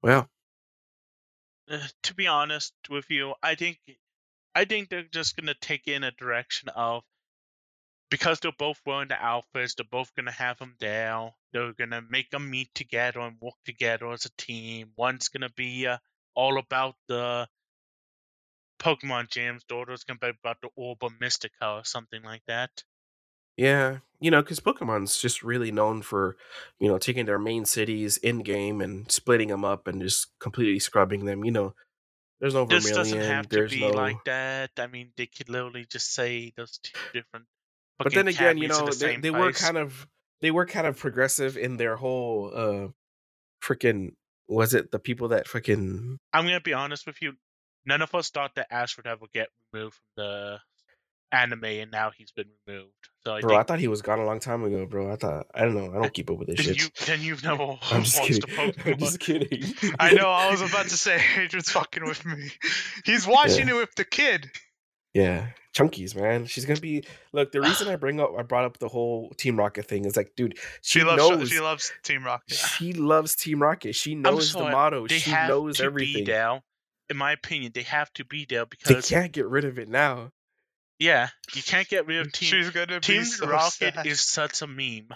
Well, 0.01 0.29
Uh, 1.69 1.87
to 2.03 2.13
be 2.13 2.27
honest 2.27 2.73
with 2.89 3.09
you, 3.09 3.35
I 3.41 3.55
think, 3.55 3.79
I 4.53 4.65
think 4.65 4.89
they're 4.89 5.03
just 5.03 5.37
gonna 5.37 5.53
take 5.53 5.87
in 5.87 6.03
a 6.03 6.11
direction 6.11 6.67
of 6.69 7.05
because 8.09 8.39
they're 8.39 8.51
both 8.57 8.79
wearing 8.85 9.07
the 9.07 9.23
outfits, 9.23 9.75
they're 9.75 9.85
both 9.89 10.13
gonna 10.15 10.31
have 10.31 10.59
them 10.59 10.75
there. 10.79 11.31
They're 11.51 11.73
gonna 11.73 12.01
make 12.09 12.29
them 12.29 12.49
meet 12.49 12.73
together 12.73 13.19
and 13.21 13.37
work 13.41 13.55
together 13.65 14.11
as 14.11 14.25
a 14.25 14.31
team. 14.37 14.91
One's 14.95 15.29
gonna 15.29 15.49
be 15.49 15.87
uh, 15.87 15.97
all 16.35 16.57
about 16.57 16.95
the 17.07 17.47
Pokemon 18.79 19.29
gyms. 19.29 19.61
The 19.67 19.77
other's 19.77 20.03
gonna 20.03 20.19
be 20.19 20.29
about 20.29 20.57
the 20.61 20.69
Orba 20.77 21.09
Mystica 21.19 21.69
or 21.69 21.85
something 21.85 22.21
like 22.23 22.43
that. 22.47 22.83
Yeah, 23.55 23.99
you 24.19 24.31
know, 24.31 24.41
because 24.41 24.59
Pokemon's 24.59 25.19
just 25.19 25.43
really 25.43 25.71
known 25.71 26.01
for, 26.01 26.37
you 26.79 26.87
know, 26.87 26.97
taking 26.97 27.25
their 27.25 27.37
main 27.37 27.65
cities 27.65 28.17
in 28.17 28.39
game 28.39 28.81
and 28.81 29.11
splitting 29.11 29.49
them 29.49 29.63
up 29.63 29.87
and 29.87 30.01
just 30.01 30.27
completely 30.39 30.79
scrubbing 30.79 31.25
them. 31.25 31.45
You 31.45 31.51
know, 31.51 31.75
there's 32.39 32.55
no 32.55 32.65
This 32.65 32.91
doesn't 32.91 33.19
have 33.19 33.47
to 33.49 33.67
be 33.67 33.81
no. 33.81 33.89
like 33.89 34.23
that. 34.25 34.71
I 34.77 34.87
mean, 34.87 35.11
they 35.15 35.27
could 35.27 35.49
literally 35.49 35.85
just 35.85 36.11
say 36.13 36.51
those 36.57 36.79
two 36.79 36.99
different. 37.13 37.45
But 37.99 38.13
then 38.13 38.27
again, 38.27 38.57
you 38.57 38.67
know, 38.67 38.85
the 38.85 38.95
they, 38.95 39.15
they 39.17 39.31
were 39.31 39.51
kind 39.51 39.77
of 39.77 40.07
they 40.41 40.51
were 40.51 40.65
kind 40.65 40.87
of 40.87 40.97
progressive 40.97 41.57
in 41.57 41.77
their 41.77 41.95
whole 41.95 42.51
uh 42.53 42.87
freaking 43.63 44.13
was 44.47 44.73
it 44.73 44.91
the 44.91 44.99
people 44.99 45.29
that 45.29 45.47
freaking 45.47 46.17
I'm 46.33 46.45
gonna 46.45 46.59
be 46.61 46.73
honest 46.73 47.05
with 47.07 47.21
you. 47.21 47.33
None 47.85 48.01
of 48.01 48.13
us 48.15 48.29
thought 48.29 48.55
that 48.55 48.67
Ash 48.71 48.95
would 48.97 49.07
ever 49.07 49.25
get 49.33 49.49
removed 49.73 49.95
from 50.15 50.23
the 50.23 50.59
anime, 51.31 51.63
and 51.65 51.91
now 51.91 52.11
he's 52.15 52.31
been 52.31 52.45
removed. 52.67 52.91
So 53.25 53.33
I 53.35 53.41
bro? 53.41 53.57
I 53.57 53.63
thought 53.63 53.79
he 53.79 53.87
was 53.87 54.01
gone 54.01 54.19
a 54.19 54.25
long 54.25 54.39
time 54.39 54.63
ago, 54.63 54.85
bro. 54.85 55.11
I 55.11 55.15
thought 55.15 55.47
I 55.53 55.61
don't 55.65 55.75
know. 55.75 55.91
I 55.91 56.01
don't 56.01 56.13
keep 56.13 56.29
up 56.29 56.37
with 56.37 56.47
this 56.49 56.65
then 56.65 56.75
shit. 56.75 56.83
you 56.83 57.05
then 57.05 57.21
you've 57.21 57.43
never 57.49 57.77
I'm 57.91 58.03
just 58.03 58.19
watched 58.19 58.47
kidding. 58.47 58.73
I'm 58.93 58.97
just 58.99 59.19
kidding. 59.19 59.63
I 59.99 60.13
know. 60.13 60.29
I 60.29 60.51
was 60.51 60.61
about 60.61 60.83
to 60.89 60.97
say, 60.97 61.21
Adrian's 61.37 61.71
fucking 61.71 62.05
with 62.05 62.25
me. 62.25 62.49
He's 63.05 63.25
watching 63.27 63.67
Yeah. 63.67 63.75
it 63.75 63.77
with 63.77 63.95
the 63.95 64.05
kid. 64.05 64.49
Yeah, 65.13 65.47
chunkies, 65.75 66.15
man. 66.15 66.45
She's 66.45 66.65
gonna 66.65 66.79
be. 66.79 67.03
Look, 67.33 67.51
the 67.51 67.61
reason 67.61 67.87
I 67.87 67.95
bring 67.97 68.19
up, 68.19 68.31
I 68.37 68.41
brought 68.43 68.65
up 68.65 68.77
the 68.79 68.87
whole 68.87 69.29
Team 69.37 69.57
Rocket 69.57 69.85
thing 69.85 70.05
is 70.05 70.17
like, 70.17 70.33
dude, 70.35 70.57
she, 70.81 70.99
She, 70.99 71.05
loves. 71.05 71.17
knows. 71.29 71.49
She 71.49 71.59
loves 71.59 71.91
Team 72.03 72.23
Rocket. 72.23 72.53
she 72.77 72.93
loves 72.93 73.35
Team 73.35 73.61
Rocket. 73.61 73.93
She 73.95 74.13
I'm 74.13 74.21
knows 74.23 74.51
the 74.53 74.59
sorry, 74.59 74.71
motto. 74.71 75.07
They 75.07 75.19
She 75.19 75.31
have 75.31 75.49
knows 75.49 75.77
to 75.77 75.83
everything. 75.83 76.23
be 76.25 76.31
there. 76.31 76.61
In 77.09 77.17
my 77.17 77.33
opinion, 77.33 77.71
they 77.75 77.83
have 77.83 78.11
to 78.13 78.25
be 78.25 78.45
there 78.49 78.65
because 78.65 78.87
They 79.09 79.15
can't 79.15 79.31
get 79.31 79.45
rid 79.45 79.65
of 79.65 79.77
it 79.77 79.87
now. 79.89 80.31
yeah, 80.99 81.29
you 81.53 81.61
can't 81.61 81.87
get 81.87 82.07
rid 82.07 82.25
of 82.25 82.31
Team 82.31 82.49
She's 82.49 82.69
gonna 82.71 82.99
Team 82.99 83.21
be 83.21 83.25
so 83.25 83.45
Rocket 83.47 83.93
sad. 83.93 84.07
is 84.07 84.21
such 84.21 84.61
a 84.61 84.67
meme. 84.67 85.09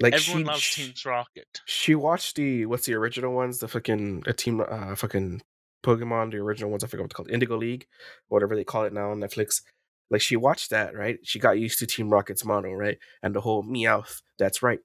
Like 0.00 0.12
Everyone 0.14 0.42
she, 0.42 0.44
loves 0.46 0.60
she, 0.62 0.82
Team 0.84 0.94
Rocket. 1.06 1.60
she 1.64 1.94
watched 1.94 2.36
the 2.36 2.66
what's 2.66 2.86
the 2.86 2.94
original 2.94 3.32
ones? 3.32 3.58
The 3.58 3.68
fucking 3.68 4.24
a 4.26 4.32
team, 4.32 4.60
uh, 4.60 4.94
fucking 4.96 5.42
Pokemon, 5.84 6.32
the 6.32 6.38
original 6.38 6.70
ones. 6.70 6.84
I 6.84 6.88
forget 6.88 7.02
what 7.02 7.06
it's 7.06 7.14
called, 7.14 7.30
Indigo 7.30 7.56
League, 7.56 7.86
whatever 8.28 8.56
they 8.56 8.64
call 8.64 8.84
it 8.84 8.92
now 8.92 9.10
on 9.12 9.20
Netflix. 9.20 9.62
Like 10.10 10.20
she 10.22 10.36
watched 10.36 10.70
that, 10.70 10.94
right? 10.96 11.18
She 11.24 11.38
got 11.38 11.58
used 11.58 11.78
to 11.80 11.86
Team 11.86 12.10
Rocket's 12.10 12.44
motto, 12.44 12.72
right? 12.72 12.98
And 13.22 13.34
the 13.34 13.40
whole 13.40 13.64
Meowth, 13.64 14.22
that's 14.38 14.62
right, 14.62 14.80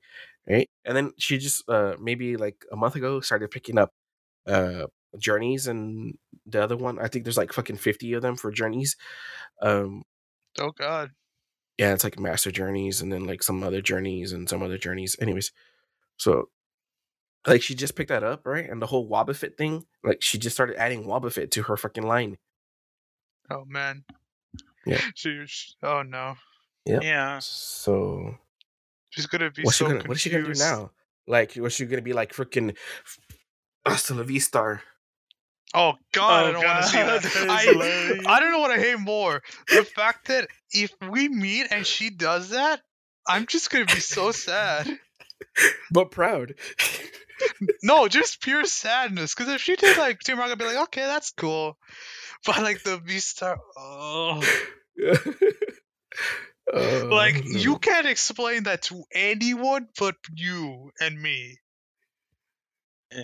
right? 0.49 0.67
And 0.85 0.95
then 0.97 1.11
she 1.19 1.37
just 1.37 1.63
uh 1.69 1.95
maybe 2.01 2.37
like 2.37 2.65
a 2.71 2.75
month 2.77 2.95
ago 2.95 3.19
started 3.21 3.51
picking 3.51 3.77
up 3.77 3.91
uh 4.47 4.85
journeys 5.19 5.67
and 5.67 6.15
the 6.45 6.63
other 6.63 6.77
one. 6.77 6.99
I 6.99 7.07
think 7.07 7.25
there's 7.25 7.37
like 7.37 7.53
fucking 7.53 7.77
fifty 7.77 8.13
of 8.13 8.21
them 8.21 8.35
for 8.37 8.51
journeys. 8.51 8.95
Um, 9.61 10.03
Oh 10.59 10.71
God. 10.71 11.11
yeah, 11.77 11.93
it's 11.93 12.03
like 12.03 12.19
master 12.19 12.51
journeys 12.51 13.01
and 13.01 13.11
then 13.11 13.25
like 13.25 13.41
some 13.43 13.63
other 13.63 13.81
journeys 13.81 14.33
and 14.33 14.49
some 14.49 14.61
other 14.61 14.77
journeys. 14.77 15.15
Anyways, 15.21 15.51
so 16.17 16.49
like 17.47 17.61
she 17.61 17.75
just 17.75 17.95
picked 17.95 18.09
that 18.09 18.23
up, 18.23 18.45
right? 18.45 18.69
And 18.69 18.81
the 18.81 18.85
whole 18.87 19.09
Wobbuffet 19.09 19.57
thing, 19.57 19.85
like 20.03 20.21
she 20.21 20.37
just 20.37 20.55
started 20.55 20.77
adding 20.77 21.03
Wobbuffet 21.05 21.51
to 21.51 21.63
her 21.63 21.77
fucking 21.77 22.05
line. 22.05 22.37
Oh 23.49 23.65
man. 23.67 24.03
Yeah. 24.85 25.01
She. 25.15 25.43
she- 25.47 25.73
Oh 25.83 26.01
no. 26.03 26.35
Yeah. 26.85 26.99
Yeah. 27.01 27.39
So 27.39 28.35
She's 29.09 29.25
gonna 29.27 29.51
be 29.51 29.63
what's 29.63 29.77
so 29.77 29.85
she 29.85 29.91
gonna 29.93 30.07
what 30.07 30.17
is 30.17 30.21
she 30.21 30.29
gonna 30.29 30.43
do 30.53 30.53
now? 30.59 30.91
Like 31.27 31.53
what's 31.55 31.75
she 31.75 31.85
gonna 31.85 32.01
be 32.01 32.13
like 32.13 32.33
freaking 32.33 32.75
hasta 33.85 34.13
la 34.13 34.23
vista? 34.23 34.81
Oh 35.73 35.93
God, 36.13 36.45
Oh, 36.45 36.47
I 36.47 36.51
don't 36.51 36.65
want 36.65 36.81
to 36.83 36.87
see 36.89 36.97
that. 36.97 37.21
that 37.23 37.35
is 37.35 38.25
I. 38.27 38.35
I 38.35 38.39
don't 38.39 38.51
know 38.51 38.59
what 38.59 38.71
I 38.71 38.79
hate 38.79 38.99
more: 38.99 39.41
the 39.69 39.83
fact 39.83 40.27
that 40.27 40.47
if 40.71 40.91
we 41.09 41.27
meet 41.29 41.67
and 41.71 41.85
she 41.85 42.09
does 42.09 42.49
that, 42.49 42.81
I'm 43.27 43.45
just 43.45 43.69
gonna 43.69 43.85
be 43.85 43.99
so 43.99 44.31
sad. 44.31 44.87
But 45.91 46.11
proud. 46.11 46.55
No, 47.83 48.07
just 48.07 48.41
pure 48.41 48.65
sadness. 48.65 49.33
Because 49.33 49.53
if 49.53 49.61
she 49.61 49.75
did 49.75 49.97
like 49.97 50.19
Team 50.19 50.37
Rocket, 50.37 50.53
I'd 50.53 50.57
be 50.59 50.65
like, 50.65 50.83
okay, 50.89 51.01
that's 51.05 51.31
cool. 51.31 51.77
But 52.45 52.61
like 52.61 52.83
the 52.83 52.97
Beastar, 52.99 53.57
oh, 53.77 54.41
Oh, 56.71 57.07
like 57.11 57.35
no. 57.45 57.59
you 57.59 57.79
can't 57.79 58.05
explain 58.07 58.63
that 58.63 58.83
to 58.83 59.03
anyone 59.13 59.87
but 59.99 60.15
you 60.35 60.91
and 60.99 61.19
me. 61.19 61.57
Eh. 63.11 63.23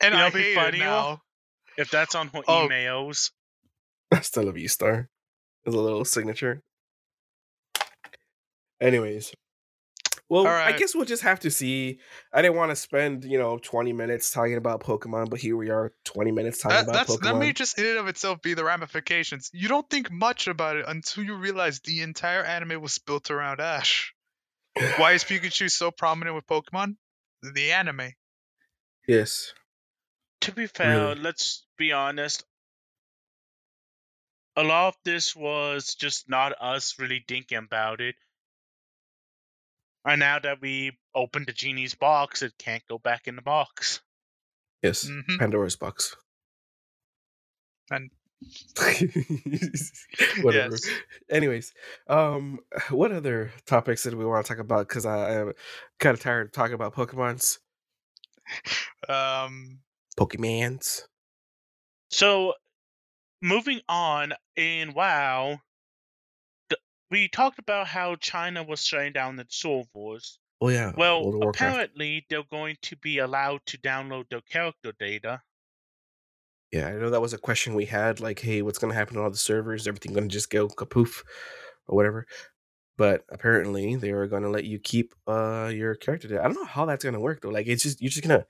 And 0.00 0.12
You 0.14 0.16
know 0.16 0.16
I 0.16 0.24
what'd 0.28 0.34
be 0.34 0.42
hate 0.42 0.54
funny, 0.54 0.76
it 0.78 0.80
now. 0.80 1.20
If 1.76 1.90
that's 1.90 2.14
on 2.14 2.28
her 2.28 2.40
Oh. 2.48 2.68
emails, 2.68 3.32
Hasta 4.12 4.40
la 4.42 4.52
vista. 4.52 5.08
Is 5.66 5.74
a 5.74 5.78
little 5.80 6.04
signature. 6.04 6.62
Anyways. 8.80 9.32
Well, 10.28 10.44
I 10.48 10.72
guess 10.72 10.92
we'll 10.92 11.04
just 11.04 11.22
have 11.22 11.38
to 11.40 11.52
see. 11.52 12.00
I 12.32 12.42
didn't 12.42 12.56
want 12.56 12.70
to 12.72 12.76
spend, 12.76 13.24
you 13.24 13.38
know, 13.38 13.58
20 13.58 13.92
minutes 13.92 14.32
talking 14.32 14.56
about 14.56 14.80
Pokemon, 14.80 15.30
but 15.30 15.38
here 15.38 15.56
we 15.56 15.70
are, 15.70 15.92
20 16.04 16.32
minutes 16.32 16.58
talking 16.60 16.74
That, 16.76 16.82
about 16.84 16.94
that's 16.94 17.16
Pokemon. 17.16 17.22
that 17.22 17.36
may 17.36 17.52
just 17.52 17.78
in 17.78 17.86
and 17.86 17.98
of 17.98 18.08
itself 18.08 18.42
be 18.42 18.54
the 18.54 18.64
ramifications. 18.64 19.50
You 19.54 19.68
don't 19.68 19.88
think 19.88 20.10
much 20.10 20.48
about 20.48 20.76
it 20.78 20.84
until 20.88 21.22
you 21.22 21.36
realize 21.36 21.78
the 21.80 22.02
entire 22.02 22.42
anime 22.42 22.80
was 22.82 22.98
built 22.98 23.30
around 23.30 23.60
Ash. 23.60 24.12
Why 24.96 25.12
is 25.12 25.22
Pikachu 25.22 25.70
so 25.70 25.92
prominent 25.92 26.34
with 26.34 26.46
Pokemon? 26.46 26.96
The 27.42 27.70
anime. 27.72 28.10
yes. 29.06 29.52
to 30.40 30.52
be 30.52 30.66
fair, 30.66 30.98
Really? 31.10 31.20
let's 31.20 31.64
be 31.78 31.92
honest. 31.92 32.44
A 34.56 34.62
lot 34.64 34.88
of 34.88 34.96
this 35.04 35.36
was 35.36 35.94
just 35.94 36.28
not 36.28 36.52
us 36.60 36.94
really 36.98 37.24
thinking 37.28 37.58
about 37.58 38.00
it. 38.00 38.16
And 40.06 40.20
now 40.20 40.38
that 40.38 40.60
we 40.62 40.96
opened 41.14 41.46
the 41.48 41.52
genie's 41.52 41.94
box, 41.94 42.40
it 42.42 42.52
can't 42.58 42.82
go 42.88 42.96
back 42.98 43.26
in 43.26 43.36
the 43.36 43.42
box. 43.42 44.00
Yes. 44.82 45.04
Mhm. 45.06 45.38
Pandora's 45.38 45.76
box. 45.76 46.16
And- 47.90 48.10
Whatever. 50.42 50.74
Yes. 50.76 50.88
Anyways, 51.30 51.72
um, 52.06 52.60
what 52.90 53.10
other 53.10 53.50
topics 53.66 54.02
did 54.02 54.14
we 54.14 54.24
want 54.26 54.44
to 54.44 54.52
talk 54.52 54.60
about? 54.60 54.86
Because 54.88 55.06
I 55.06 55.32
am 55.40 55.52
kind 55.98 56.14
of 56.14 56.20
tired 56.20 56.46
of 56.48 56.52
talking 56.52 56.74
about 56.74 56.94
Pokemon's. 56.94 57.58
Um, 59.08 59.80
Pokemans. 60.18 61.02
So, 62.10 62.54
moving 63.42 63.80
on 63.88 64.34
in 64.56 64.94
WoW, 64.94 65.60
we 67.10 67.28
talked 67.28 67.58
about 67.58 67.86
how 67.86 68.16
China 68.16 68.62
was 68.62 68.84
shutting 68.84 69.12
down 69.12 69.36
the 69.36 69.46
servers. 69.48 70.38
Oh 70.60 70.68
yeah. 70.70 70.92
Well, 70.96 71.22
World 71.22 71.34
of 71.34 71.40
Warcraft. 71.42 71.56
apparently 71.72 72.26
they're 72.30 72.42
going 72.50 72.76
to 72.82 72.96
be 72.96 73.18
allowed 73.18 73.60
to 73.66 73.78
download 73.78 74.28
their 74.30 74.40
character 74.40 74.92
data. 74.98 75.42
Yeah, 76.72 76.88
I 76.88 76.92
know 76.92 77.10
that 77.10 77.20
was 77.20 77.32
a 77.32 77.38
question 77.38 77.74
we 77.74 77.84
had. 77.84 78.20
Like, 78.20 78.40
hey, 78.40 78.62
what's 78.62 78.78
gonna 78.78 78.94
happen 78.94 79.14
to 79.16 79.22
all 79.22 79.30
the 79.30 79.36
servers? 79.36 79.86
Everything 79.86 80.12
gonna 80.12 80.28
just 80.28 80.50
go 80.50 80.68
kapoof 80.68 81.22
or 81.86 81.96
whatever? 81.96 82.26
But 82.98 83.24
apparently, 83.30 83.94
they 83.96 84.10
are 84.10 84.26
gonna 84.26 84.48
let 84.48 84.64
you 84.64 84.78
keep 84.78 85.14
uh 85.26 85.70
your 85.72 85.94
character 85.94 86.28
data. 86.28 86.40
I 86.40 86.44
don't 86.44 86.54
know 86.54 86.64
how 86.64 86.86
that's 86.86 87.04
gonna 87.04 87.20
work 87.20 87.40
though. 87.42 87.50
Like, 87.50 87.66
it's 87.66 87.82
just 87.82 88.00
you're 88.02 88.10
just 88.10 88.22
gonna. 88.26 88.46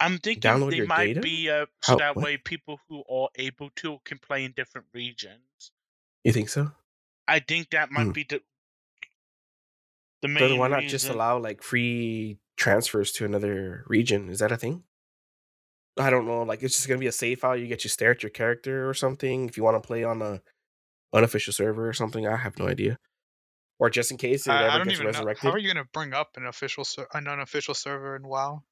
I'm 0.00 0.18
thinking 0.18 0.42
Download 0.50 0.70
they 0.70 0.78
your 0.78 0.86
might 0.86 1.06
data? 1.06 1.20
be 1.20 1.48
uh, 1.48 1.66
so 1.82 1.92
How- 1.92 1.98
that 1.98 2.16
what? 2.16 2.24
way 2.24 2.36
people 2.36 2.80
who 2.88 3.04
are 3.08 3.28
able 3.36 3.70
to 3.76 3.98
can 4.04 4.18
play 4.18 4.44
in 4.44 4.52
different 4.52 4.88
regions. 4.92 5.70
You 6.24 6.32
think 6.32 6.48
so? 6.48 6.72
I 7.26 7.40
think 7.40 7.70
that 7.70 7.90
might 7.90 8.04
Hmm. 8.04 8.10
be 8.12 8.24
the 8.28 8.42
the 10.22 10.28
main. 10.28 10.48
then 10.50 10.58
why 10.58 10.68
not 10.68 10.84
just 10.84 11.08
allow 11.08 11.38
like 11.38 11.62
free 11.62 12.38
transfers 12.56 13.12
to 13.12 13.24
another 13.24 13.84
region? 13.86 14.28
Is 14.30 14.38
that 14.38 14.52
a 14.52 14.56
thing? 14.56 14.84
I 15.98 16.10
don't 16.10 16.26
know. 16.26 16.42
Like, 16.42 16.62
it's 16.62 16.74
just 16.76 16.88
gonna 16.88 16.98
be 16.98 17.06
a 17.06 17.12
save 17.12 17.40
file. 17.40 17.56
You 17.56 17.66
get 17.66 17.80
to 17.80 17.88
stare 17.88 18.10
at 18.12 18.22
your 18.22 18.30
character 18.30 18.88
or 18.88 18.94
something. 18.94 19.48
If 19.48 19.56
you 19.56 19.62
want 19.62 19.80
to 19.80 19.86
play 19.86 20.02
on 20.02 20.22
a 20.22 20.42
unofficial 21.12 21.52
server 21.52 21.88
or 21.88 21.92
something, 21.92 22.26
I 22.26 22.36
have 22.36 22.58
no 22.58 22.66
idea. 22.66 22.98
Or 23.78 23.90
just 23.90 24.10
in 24.10 24.16
case 24.16 24.46
it 24.46 24.50
I, 24.50 24.62
I 24.62 24.66
ever 24.68 24.78
don't 24.78 24.88
gets 24.88 24.94
even 25.00 25.04
know. 25.04 25.18
resurrected. 25.18 25.42
How 25.48 25.54
are 25.54 25.58
you 25.58 25.68
gonna 25.72 25.84
bring 25.92 26.12
up 26.12 26.36
an 26.36 26.46
official, 26.46 26.84
ser- 26.84 27.06
an 27.14 27.28
unofficial 27.28 27.74
server 27.74 28.16
in 28.16 28.26
WoW? 28.26 28.64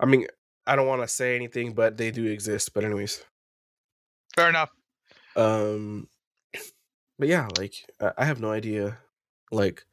I 0.00 0.06
mean, 0.06 0.26
I 0.66 0.74
don't 0.74 0.86
want 0.88 1.02
to 1.02 1.08
say 1.08 1.36
anything, 1.36 1.74
but 1.74 1.96
they 1.96 2.10
do 2.10 2.24
exist. 2.26 2.72
But 2.74 2.84
anyways, 2.84 3.24
Fair 4.34 4.48
enough. 4.48 4.70
um, 5.36 6.08
but 7.18 7.28
yeah, 7.28 7.48
like 7.58 7.74
I 8.00 8.12
I 8.18 8.24
have 8.24 8.40
no 8.40 8.50
idea, 8.50 8.98
like 9.50 9.84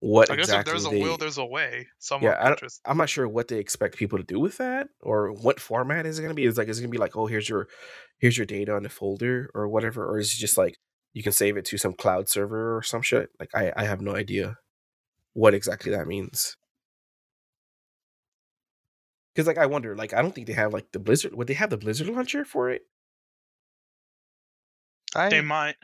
what 0.00 0.30
I 0.30 0.36
guess 0.36 0.44
exactly 0.44 0.60
if 0.60 0.82
there's 0.82 0.86
a 0.86 0.90
they. 0.90 1.02
will, 1.02 1.16
there's 1.16 1.38
a 1.38 1.44
way. 1.44 1.88
Some 1.98 2.22
yeah, 2.22 2.54
I, 2.62 2.90
I'm 2.90 2.98
not 2.98 3.08
sure 3.08 3.26
what 3.28 3.48
they 3.48 3.58
expect 3.58 3.96
people 3.96 4.18
to 4.18 4.24
do 4.24 4.38
with 4.38 4.58
that, 4.58 4.88
or 5.00 5.32
what 5.32 5.60
format 5.60 6.06
is 6.06 6.18
it 6.18 6.22
going 6.22 6.30
to 6.30 6.36
be. 6.36 6.44
Is 6.44 6.56
like 6.56 6.68
is 6.68 6.78
it 6.78 6.82
going 6.82 6.90
to 6.90 6.96
be 6.96 7.00
like, 7.00 7.16
oh, 7.16 7.26
here's 7.26 7.48
your 7.48 7.68
here's 8.18 8.36
your 8.36 8.46
data 8.46 8.74
on 8.74 8.84
the 8.84 8.88
folder 8.88 9.50
or 9.54 9.68
whatever, 9.68 10.06
or 10.06 10.18
is 10.18 10.32
it 10.34 10.38
just 10.38 10.56
like 10.56 10.76
you 11.12 11.22
can 11.22 11.32
save 11.32 11.56
it 11.56 11.64
to 11.66 11.78
some 11.78 11.94
cloud 11.94 12.28
server 12.28 12.76
or 12.76 12.82
some 12.82 13.02
shit? 13.02 13.30
Like 13.40 13.50
I 13.54 13.72
I 13.76 13.84
have 13.84 14.00
no 14.00 14.14
idea 14.14 14.56
what 15.32 15.54
exactly 15.54 15.90
that 15.92 16.06
means. 16.06 16.56
Because 19.34 19.46
like 19.46 19.58
I 19.58 19.66
wonder, 19.66 19.96
like 19.96 20.14
I 20.14 20.22
don't 20.22 20.34
think 20.34 20.46
they 20.46 20.52
have 20.52 20.72
like 20.72 20.92
the 20.92 20.98
Blizzard. 21.00 21.34
Would 21.34 21.48
they 21.48 21.54
have 21.54 21.70
the 21.70 21.76
Blizzard 21.76 22.08
launcher 22.08 22.44
for 22.44 22.70
it? 22.70 22.82
I, 25.14 25.28
They 25.28 25.40
might. 25.40 25.76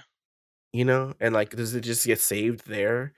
You 0.74 0.84
know, 0.84 1.14
and 1.20 1.32
like, 1.32 1.50
does 1.56 1.74
it 1.74 1.80
just 1.80 2.04
get 2.04 2.20
saved 2.20 2.66
there? 2.66 3.14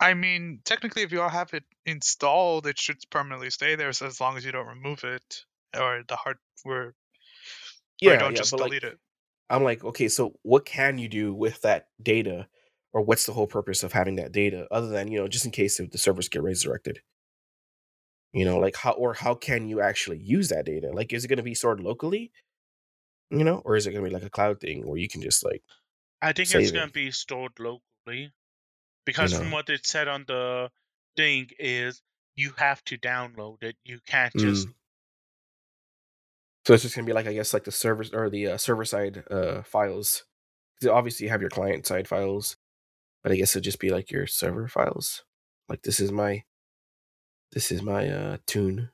I 0.00 0.12
mean, 0.12 0.60
technically, 0.64 1.00
if 1.02 1.12
you 1.12 1.22
all 1.22 1.30
have 1.30 1.54
it 1.54 1.64
installed, 1.86 2.66
it 2.66 2.78
should 2.78 2.98
permanently 3.10 3.48
stay 3.50 3.74
there, 3.74 3.92
so 3.94 4.06
as 4.06 4.20
long 4.20 4.36
as 4.36 4.44
you 4.44 4.52
don't 4.52 4.66
remove 4.66 5.02
it 5.04 5.46
or 5.74 6.02
the 6.06 6.16
hardware, 6.16 6.94
or 8.04 8.12
Yeah, 8.12 8.12
you 8.12 8.18
don't 8.18 8.34
yeah, 8.34 8.36
just 8.36 8.50
but 8.50 8.60
like, 8.60 8.74
delete 8.74 8.84
it. 8.84 8.98
I'm 9.50 9.64
like, 9.64 9.84
okay, 9.84 10.08
so 10.08 10.38
what 10.42 10.64
can 10.66 10.98
you 10.98 11.08
do 11.08 11.34
with 11.34 11.62
that 11.62 11.88
data, 12.02 12.48
or 12.92 13.02
what's 13.02 13.26
the 13.26 13.32
whole 13.34 13.46
purpose 13.48 13.82
of 13.82 13.92
having 13.92 14.16
that 14.16 14.32
data, 14.32 14.68
other 14.72 14.88
than 14.88 15.08
you 15.10 15.20
know, 15.20 15.28
just 15.28 15.44
in 15.46 15.50
case 15.52 15.80
if 15.80 15.90
the 15.90 15.98
servers 15.98 16.28
get 16.28 16.42
resurrected? 16.42 17.02
You 18.32 18.44
know, 18.46 18.58
like 18.58 18.76
how 18.76 18.92
or 18.92 19.12
how 19.14 19.34
can 19.34 19.68
you 19.68 19.80
actually 19.80 20.18
use 20.18 20.48
that 20.48 20.64
data? 20.64 20.90
Like, 20.92 21.12
is 21.12 21.24
it 21.24 21.28
going 21.28 21.36
to 21.38 21.42
be 21.42 21.54
stored 21.54 21.80
locally? 21.80 22.32
You 23.30 23.44
know, 23.44 23.58
or 23.64 23.76
is 23.76 23.86
it 23.86 23.92
going 23.92 24.04
to 24.04 24.08
be 24.10 24.14
like 24.14 24.24
a 24.24 24.30
cloud 24.30 24.60
thing 24.60 24.86
where 24.86 24.98
you 24.98 25.08
can 25.08 25.22
just 25.22 25.44
like 25.44 25.62
I 26.22 26.32
think 26.32 26.54
it's 26.54 26.70
save 26.70 26.74
gonna 26.74 26.92
be 26.92 27.10
stored 27.12 27.52
locally 27.60 27.82
You 28.06 28.32
because 29.06 29.32
from 29.34 29.50
what 29.52 29.68
it 29.70 29.86
said 29.86 30.08
on 30.08 30.24
the 30.26 30.70
thing 31.16 31.50
is 31.58 32.02
you 32.36 32.52
have 32.58 32.84
to 32.86 32.98
download 32.98 33.62
it. 33.62 33.76
You 33.84 34.00
can't 34.06 34.34
just 34.36 34.68
Mm. 34.68 34.74
so 36.66 36.74
it's 36.74 36.82
just 36.84 36.94
going 36.96 37.06
to 37.06 37.10
be 37.10 37.14
like 37.14 37.26
I 37.26 37.34
guess 37.34 37.54
like 37.54 37.64
the 37.64 37.72
server 37.72 38.04
or 38.14 38.30
the 38.30 38.48
uh, 38.48 38.58
server 38.58 38.84
side 38.84 39.24
uh, 39.30 39.62
files. 39.62 40.24
obviously, 40.88 41.26
you 41.26 41.30
have 41.30 41.40
your 41.42 41.50
client 41.50 41.86
side 41.86 42.08
files, 42.08 42.56
but 43.22 43.32
I 43.32 43.36
guess 43.36 43.54
it'd 43.56 43.64
just 43.64 43.80
be 43.80 43.90
like 43.90 44.10
your 44.10 44.26
server 44.26 44.68
files. 44.68 45.24
Like 45.68 45.82
this 45.82 46.00
is 46.00 46.12
my 46.12 46.44
this 47.52 47.72
is 47.72 47.82
my 47.82 48.08
uh 48.08 48.38
tune. 48.46 48.90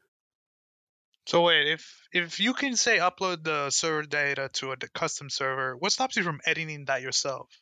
So 1.29 1.43
wait, 1.43 1.69
if 1.69 2.09
if 2.11 2.41
you 2.41 2.55
can 2.55 2.75
say 2.75 2.97
upload 2.97 3.45
the 3.45 3.69
server 3.69 4.05
data 4.05 4.49
to 4.55 4.73
a 4.73 4.77
custom 4.79 5.29
server, 5.29 5.77
what 5.77 5.93
stops 5.93 6.17
you 6.17 6.23
from 6.23 6.41
editing 6.47 6.87
that 6.87 7.03
yourself? 7.03 7.61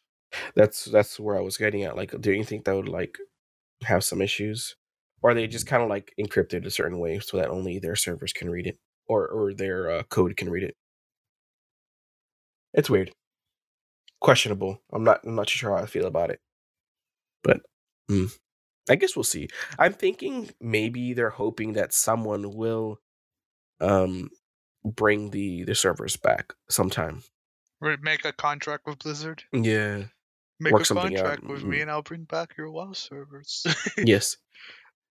That's 0.55 0.85
that's 0.85 1.19
where 1.19 1.37
I 1.37 1.41
was 1.41 1.57
getting 1.57 1.83
at. 1.83 1.97
Like, 1.97 2.15
do 2.21 2.33
you 2.33 2.45
think 2.45 2.65
that 2.65 2.77
would 2.77 2.89
like 2.89 3.19
have 3.83 4.05
some 4.05 4.23
issues, 4.23 4.77
or 5.21 5.35
they 5.35 5.49
just 5.49 5.67
kind 5.67 5.83
of 5.83 5.89
like 5.89 6.13
encrypted 6.21 6.65
a 6.65 6.71
certain 6.71 7.01
way 7.01 7.19
so 7.19 7.39
that 7.39 7.51
only 7.51 7.81
their 7.81 7.97
servers 7.97 8.33
can 8.33 8.51
read 8.51 8.69
it, 8.69 8.79
or 9.09 9.27
or 9.27 9.53
their 9.53 9.91
uh, 9.91 10.03
code 10.05 10.37
can 10.37 10.49
read 10.49 10.63
it? 10.63 10.77
It's 12.73 12.89
weird, 12.89 13.11
questionable. 14.21 14.81
I'm 14.93 15.03
not 15.05 15.21
I'm 15.25 15.35
not 15.35 15.49
sure 15.49 15.77
how 15.77 15.83
I 15.83 15.87
feel 15.87 16.07
about 16.07 16.31
it, 16.31 16.41
but 17.43 17.63
mm, 18.09 18.33
I 18.89 18.95
guess 18.97 19.17
we'll 19.17 19.25
see. 19.25 19.49
I'm 19.79 19.93
thinking 19.93 20.51
maybe 20.61 21.15
they're 21.15 21.31
hoping 21.31 21.73
that 21.75 21.93
someone 21.93 22.55
will 22.55 23.01
um 23.81 24.31
bring 24.85 25.31
the 25.31 25.65
the 25.65 25.75
servers 25.75 26.17
back 26.17 26.55
sometime. 26.71 27.23
Or 27.81 27.97
make 28.01 28.25
a 28.25 28.33
contract 28.33 28.87
with 28.87 29.01
Blizzard? 29.01 29.43
Yeah, 29.53 30.05
Make 30.61 30.73
work 30.73 30.83
a 30.83 30.87
something 30.87 31.17
out. 31.19 31.25
contract 31.25 31.45
with 31.45 31.63
me, 31.65 31.79
Mm, 31.79 31.83
and 31.83 31.91
I'll 31.91 32.03
bring 32.03 32.25
back 32.25 32.57
your 32.57 32.71
WoW 32.71 32.93
servers. 32.93 33.67
Yes, 33.99 34.37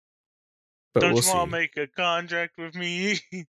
but 0.95 1.01
don't 1.01 1.15
we'll 1.15 1.23
you 1.23 1.29
want 1.29 1.51
to 1.51 1.57
make 1.57 1.77
a 1.77 1.87
contract 1.89 2.59
with 2.59 2.75
me? 2.75 3.19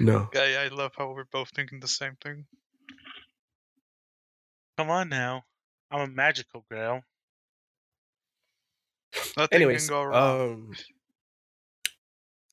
No. 0.00 0.28
yeah, 0.34 0.64
I 0.64 0.74
love 0.74 0.90
how 0.98 1.12
we're 1.12 1.24
both 1.30 1.50
thinking 1.54 1.78
the 1.78 1.86
same 1.86 2.16
thing. 2.20 2.46
Come 4.76 4.90
on 4.90 5.08
now, 5.08 5.44
I'm 5.90 6.00
a 6.00 6.06
magical 6.12 6.64
girl. 6.68 7.04
Nothing 9.36 9.56
Anyways, 9.56 9.86
can 9.86 9.94
go 9.94 10.02
wrong. 10.02 10.40
um, 10.40 10.72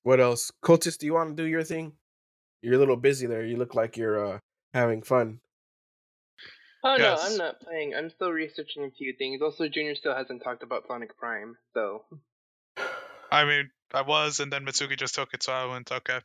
what 0.03 0.19
else? 0.19 0.51
Cultist, 0.63 0.99
do 0.99 1.05
you 1.05 1.13
want 1.13 1.35
to 1.35 1.43
do 1.43 1.47
your 1.47 1.63
thing? 1.63 1.93
You're 2.61 2.75
a 2.75 2.79
little 2.79 2.97
busy 2.97 3.25
there. 3.25 3.43
You 3.43 3.57
look 3.57 3.75
like 3.75 3.97
you're 3.97 4.33
uh 4.33 4.39
having 4.73 5.01
fun. 5.01 5.39
Oh 6.83 6.95
no, 6.95 7.17
I'm 7.19 7.37
not 7.37 7.59
playing. 7.59 7.93
I'm 7.95 8.09
still 8.09 8.31
researching 8.31 8.85
a 8.85 8.91
few 8.91 9.13
things. 9.17 9.41
Also, 9.41 9.67
Junior 9.67 9.95
still 9.95 10.15
hasn't 10.15 10.43
talked 10.43 10.63
about 10.63 10.87
Sonic 10.87 11.17
Prime, 11.17 11.55
so 11.73 12.05
I 13.31 13.45
mean, 13.45 13.69
I 13.93 14.01
was, 14.01 14.39
and 14.39 14.51
then 14.51 14.65
Mitsuki 14.65 14.97
just 14.97 15.15
took 15.15 15.33
it, 15.33 15.43
so 15.43 15.53
I 15.53 15.65
went, 15.65 15.91
okay. 15.91 16.19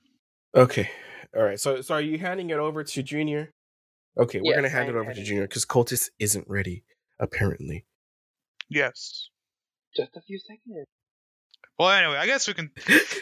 Okay. 0.54 0.90
All 1.36 1.42
right. 1.42 1.58
So, 1.58 1.80
so 1.80 1.94
are 1.94 2.00
you 2.00 2.18
handing 2.18 2.50
it 2.50 2.58
over 2.58 2.84
to 2.84 3.02
Junior? 3.02 3.50
Okay, 4.16 4.40
we're 4.40 4.54
gonna 4.54 4.68
hand 4.68 4.88
it 4.88 4.92
I'm 4.92 4.98
over 4.98 5.12
to. 5.12 5.22
Junior 5.22 5.42
because 5.42 5.66
Cultist 5.66 6.10
isn't 6.20 6.46
ready, 6.48 6.84
apparently. 7.18 7.84
Yes. 8.68 9.28
Just 9.96 10.16
a 10.16 10.20
few 10.20 10.38
seconds. 10.38 10.86
Well, 11.78 11.90
anyway, 11.90 12.16
I 12.18 12.26
guess 12.26 12.46
we 12.46 12.54
can. 12.54 12.70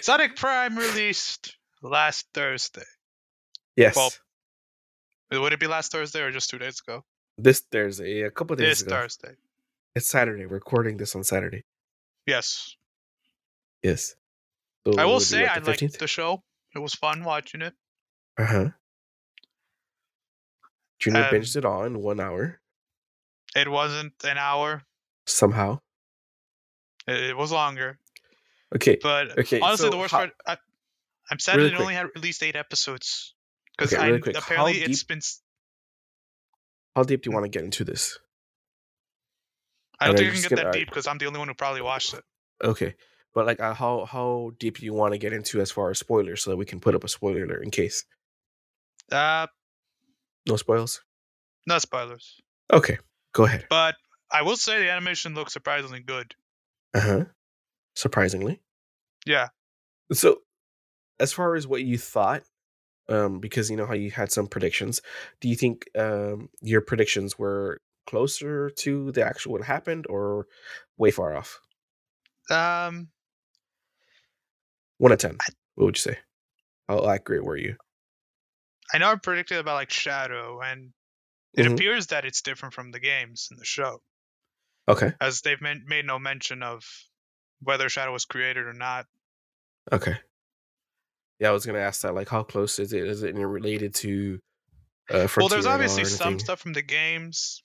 Sonic 0.03 0.37
Prime 0.37 0.77
released 0.77 1.57
last 1.83 2.27
Thursday. 2.35 2.85
yes. 3.77 3.97
Well, 3.97 4.13
Would 5.43 5.53
it 5.55 5.61
be 5.61 5.67
last 5.67 5.93
Thursday 5.93 6.21
or 6.21 6.31
just 6.31 6.51
two 6.51 6.59
days 6.59 6.81
ago? 6.87 7.05
this 7.39 7.61
Thursday, 7.61 8.21
a 8.23 8.31
couple 8.31 8.55
days 8.57 8.65
ago. 8.65 8.71
This 8.71 8.83
ago. 8.83 8.91
Thursday. 8.97 9.35
It's 9.95 10.07
Saturday. 10.07 10.45
We're 10.47 10.57
recording 10.57 10.97
this 10.99 11.15
on 11.17 11.25
Saturday. 11.25 11.65
Yes. 12.27 12.77
Yes. 13.83 14.15
So 14.87 14.99
I 14.99 15.07
will 15.07 15.21
say 15.21 15.47
I 15.47 15.59
liked 15.59 15.99
the 15.99 16.07
show. 16.07 16.43
It 16.75 16.79
was 16.79 16.95
fun 16.95 17.25
watching 17.25 17.63
it. 17.63 17.73
Uh 18.39 18.45
huh. 18.47 18.69
Junior 20.99 21.25
Um, 21.25 21.31
binged 21.35 21.57
it 21.57 21.65
all 21.65 21.85
in 21.85 22.01
one 22.01 22.21
hour 22.21 22.61
It 23.57 23.69
wasn't 23.69 24.13
an 24.25 24.39
hour. 24.39 24.83
somehow. 25.27 25.81
It, 27.07 27.31
it 27.31 27.37
was 27.37 27.51
longer. 27.51 27.99
Okay. 28.77 28.99
But 29.03 29.39
Okay, 29.39 29.61
honestly, 29.61 29.87
so 29.87 29.91
the 29.91 29.97
worst 29.99 30.13
how- 30.13 30.19
part, 30.19 30.31
I, 30.47 30.57
I'm 31.31 31.39
sad 31.39 31.57
Really 31.57 31.73
it 31.73 31.81
only 31.81 31.95
had 31.95 32.07
released 32.15 32.43
eight 32.43 32.57
episodes. 32.57 33.35
Because 33.77 33.93
Okay, 33.95 34.07
really 34.07 34.21
quick. 34.21 34.37
Apparently 34.37 34.75
it's 34.81 35.01
deep- 35.01 35.09
been. 35.09 35.21
How 36.95 37.03
deep 37.05 37.23
do 37.23 37.31
you 37.31 37.35
want 37.35 37.45
to 37.45 37.51
get 37.51 37.65
into 37.65 37.85
this? 37.85 38.19
I 39.99 40.07
don't 40.07 40.11
And 40.11 40.19
think 40.19 40.27
you 40.27 40.31
I 40.33 40.35
can 40.43 40.43
get 40.43 40.57
gonna- 40.57 40.63
that 40.73 40.79
deep 40.79 40.89
because 40.89 41.07
I'm 41.07 41.19
the 41.19 41.27
only 41.27 41.39
one 41.39 41.49
who 41.49 41.55
probably 41.55 41.81
watched 41.81 42.13
it. 42.15 42.25
Okay, 42.63 42.95
but 43.35 43.47
like, 43.47 43.61
uh, 43.61 43.73
how 43.75 44.05
how 44.05 44.53
deep 44.59 44.79
do 44.79 44.85
you 44.85 44.93
want 44.93 45.13
to 45.15 45.19
get 45.19 45.33
into 45.33 45.61
as 45.61 45.71
far 45.71 45.91
as 45.91 45.99
spoilers, 45.99 46.43
so 46.43 46.51
that 46.51 46.57
we 46.57 46.65
can 46.67 46.81
put 46.81 46.95
up 46.95 47.03
a 47.05 47.09
spoiler 47.09 47.45
alert 47.45 47.63
in 47.65 47.71
case 47.71 48.05
Uh, 49.11 49.47
no 50.47 50.57
spoils? 50.57 51.03
no 51.67 51.79
spoilers. 51.79 52.41
Okay, 52.73 52.99
go 53.33 53.45
ahead. 53.45 53.67
But 53.71 53.97
I 54.31 54.43
will 54.43 54.57
say 54.57 54.79
the 54.81 54.91
animation 54.91 55.35
looks 55.35 55.53
surprisingly 55.53 56.01
good. 56.01 56.35
Uh 56.95 57.01
huh. 57.01 57.25
Surprisingly, 57.97 58.63
Yeah. 59.27 59.49
so 60.13 60.39
as 61.21 61.33
far 61.33 61.57
as 61.57 61.67
what 61.67 61.85
you 61.85 61.99
thought, 61.99 62.45
um, 63.09 63.41
because 63.41 63.71
you 63.71 63.77
know 63.77 63.87
how 63.87 63.95
you 63.95 64.11
had 64.11 64.33
some 64.33 64.47
predictions, 64.49 65.03
do 65.41 65.49
you 65.49 65.57
think 65.57 65.89
um 65.99 66.51
your 66.63 66.81
predictions 66.83 67.39
were 67.39 67.81
closer 68.07 68.71
to 68.71 69.13
the 69.13 69.25
actual 69.25 69.53
what 69.55 69.63
happened, 69.65 70.07
or 70.09 70.47
way 70.99 71.11
far 71.13 71.37
off? 71.37 71.61
Um, 72.51 73.13
One 74.99 75.11
to 75.11 75.17
ten. 75.17 75.43
What 75.75 75.87
would 75.87 75.97
you 75.97 76.01
say? 76.01 76.19
How 76.89 77.09
accurate 77.09 77.45
were 77.45 77.57
you? 77.57 77.77
I 78.93 78.99
know 78.99 79.11
I 79.13 79.17
predicted 79.17 79.59
about 79.59 79.75
like 79.75 79.91
Shadow, 79.91 80.61
and 80.63 80.95
it 81.55 81.65
Mhm. 81.65 81.67
appears 81.67 82.09
that 82.09 82.25
it's 82.25 82.43
different 82.43 82.75
from 82.75 82.93
the 82.93 83.01
games 83.01 83.49
in 83.51 83.59
the 83.59 83.65
show, 83.65 84.03
Okay. 84.89 85.13
as 85.21 85.41
they've 85.41 85.61
made 85.61 86.05
no 86.05 86.19
mention 86.19 86.63
of 86.63 86.85
whether 87.63 87.89
Shadow 87.89 88.13
was 88.13 88.25
created 88.25 88.67
or 88.67 88.73
not. 88.73 89.07
Okay. 89.91 90.17
Yeah, 91.41 91.49
I 91.49 91.53
was 91.53 91.67
gonna 91.67 91.79
ask 91.81 92.03
that. 92.03 92.15
Like, 92.15 92.29
how 92.29 92.43
close 92.43 92.79
is 92.79 92.93
it? 92.93 93.05
Is 93.07 93.23
it 93.23 93.35
related 93.35 93.95
to? 93.97 94.39
Uh, 95.11 95.15
well, 95.15 95.19
there's 95.19 95.31
Frontier 95.33 95.59
at 95.59 95.67
all 95.67 95.73
obviously 95.73 96.05
some 96.05 96.39
stuff 96.39 96.61
from 96.61 96.73
the 96.73 96.83
games. 96.83 97.63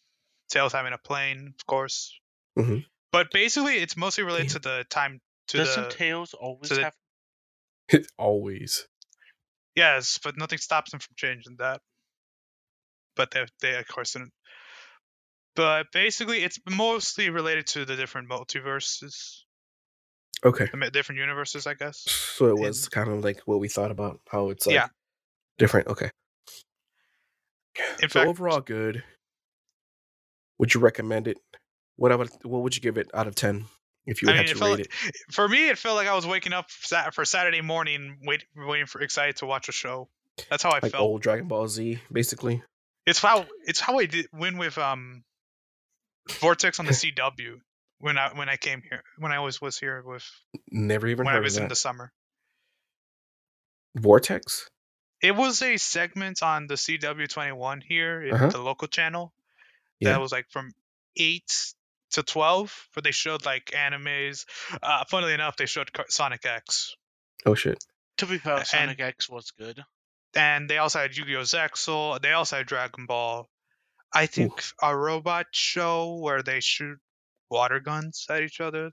Tails 0.50 0.74
having 0.74 0.94
a 0.94 0.98
plane, 0.98 1.54
of 1.60 1.66
course. 1.68 2.18
Mhm. 2.58 2.86
But 3.12 3.28
basically, 3.32 3.76
it's 3.76 3.96
mostly 3.98 4.24
related 4.24 4.48
Damn. 4.48 4.54
to 4.54 4.60
the 4.70 4.86
time 4.90 5.20
to 5.50 5.58
Doesn't 5.58 5.90
the 5.90 5.96
Tails 5.96 6.34
always 6.34 6.70
to 6.70 6.76
the- 6.76 6.84
have? 6.86 6.96
Always. 8.18 8.86
yes, 9.76 10.20
but 10.24 10.38
nothing 10.38 10.58
stops 10.58 10.92
them 10.92 11.00
from 11.00 11.14
changing 11.16 11.56
that. 11.60 11.82
But 13.16 13.32
they, 13.32 13.46
they 13.62 13.76
of 13.76 13.88
course 13.88 14.14
didn't. 14.14 14.34
But 15.56 15.92
basically, 15.92 16.44
it's 16.44 16.60
mostly 16.70 17.30
related 17.30 17.68
to 17.68 17.86
the 17.86 17.96
different 17.96 18.30
multiverses, 18.30 19.44
Okay. 20.46 20.68
the 20.72 20.92
different 20.92 21.20
universes, 21.20 21.66
I 21.68 21.74
guess. 21.74 22.00
So 22.00 22.46
it 22.48 22.58
was 22.58 22.88
kind 22.90 23.10
of 23.10 23.24
like 23.24 23.42
what 23.46 23.60
we 23.60 23.68
thought 23.68 23.92
about 23.92 24.20
how 24.30 24.50
it's 24.50 24.68
like 24.68 24.76
Yeah. 24.76 24.88
different. 25.58 25.88
Okay. 25.88 26.10
In 28.02 28.10
so 28.10 28.20
fact, 28.20 28.30
overall, 28.30 28.62
good. 28.62 29.04
Would 30.60 30.74
you 30.74 30.80
recommend 30.80 31.28
it? 31.28 31.38
What 31.96 32.12
about 32.12 32.30
what 32.44 32.64
would 32.64 32.76
you 32.76 32.82
give 32.82 32.98
it 32.98 33.10
out 33.14 33.28
of 33.28 33.36
ten 33.36 33.66
if 34.06 34.22
you 34.22 34.30
I 34.30 34.34
mean, 34.34 34.38
have 34.48 34.48
to 34.48 34.54
rate 34.54 34.60
felt 34.60 34.80
it? 34.80 34.88
for 35.32 35.48
me, 35.48 35.70
it 35.70 35.78
felt 35.78 35.96
like 35.96 36.08
I 36.08 36.16
was 36.16 36.26
waking 36.26 36.54
up 36.54 36.70
for 36.70 37.26
Saturday 37.26 37.62
morning, 37.62 38.18
wait, 38.24 38.44
waiting 38.56 38.86
for 38.86 39.02
excited 39.02 39.38
to 39.38 39.46
watch 39.46 39.70
a 39.70 39.72
show. 39.72 40.10
That's 40.50 40.62
how 40.64 40.70
I 40.72 40.80
Like 40.82 40.92
felt. 40.92 41.02
old 41.04 41.22
Dragon 41.22 41.48
Ball 41.48 41.68
Z, 41.68 42.00
basically. 42.12 42.62
It's 43.06 43.20
how 43.20 43.46
it's 43.66 43.80
how 43.80 43.98
I 44.00 44.06
did 44.06 44.28
win 44.34 44.58
with 44.58 44.78
um 44.78 45.24
Vortexx 46.30 46.80
on 46.80 46.86
the 46.86 46.92
CW 46.92 47.60
when 48.00 48.18
I 48.18 48.30
when 48.34 48.50
I 48.50 48.58
came 48.58 48.82
here 48.88 49.04
when 49.18 49.32
I 49.32 49.38
always 49.38 49.60
was 49.62 49.78
here 49.78 50.02
with 50.06 50.24
Never 50.72 51.08
even 51.08 51.26
when 51.26 51.34
I 51.34 51.38
heard 51.38 51.40
of 51.40 51.44
was 51.46 51.58
in 51.58 51.68
the 51.68 51.76
summer. 51.76 52.12
Vortexx. 53.98 54.66
It 55.22 55.36
was 55.36 55.62
a 55.64 55.78
segment 55.78 56.44
on 56.44 56.68
the 56.68 56.76
CW 56.76 57.28
twenty 57.28 57.52
one 57.54 57.82
here, 57.82 58.22
in 58.22 58.34
Uh-huh. 58.36 58.50
the 58.50 58.60
local 58.62 58.88
channel. 58.88 59.34
Yeah. 60.00 60.12
That 60.12 60.22
was 60.22 60.32
like 60.32 60.46
from 60.50 60.72
eight 61.16 61.74
to 62.12 62.22
twelve, 62.24 62.88
where 62.94 63.02
they 63.02 63.12
showed 63.12 63.44
like 63.46 63.72
animes. 63.72 64.46
Uh, 64.82 65.04
funnily 65.10 65.34
enough, 65.34 65.58
they 65.58 65.66
showed 65.66 65.90
Sonic 66.10 66.46
X, 66.46 66.96
Oh 67.46 67.56
shit. 67.56 67.84
To 68.18 68.26
be 68.28 68.38
fair, 68.38 68.58
And- 68.58 68.68
Sonic 68.68 69.00
X 69.00 69.28
was 69.30 69.52
good. 69.52 69.84
and 70.36 70.70
they 70.70 70.78
also 70.78 71.00
had 71.00 71.16
Yu-Gi-Oh! 71.18 71.42
Zexal. 71.42 72.22
They 72.22 72.34
also 72.34 72.58
had 72.58 72.68
Dragon 72.68 73.06
Ball. 73.08 73.50
I 74.14 74.28
think 74.28 74.64
a 74.82 74.96
robot 74.96 75.48
show 75.52 76.16
where 76.16 76.44
they 76.44 76.60
shoot 76.60 77.00
water 77.50 77.80
guns 77.80 78.26
at 78.30 78.42
each 78.42 78.62
other. 78.62 78.92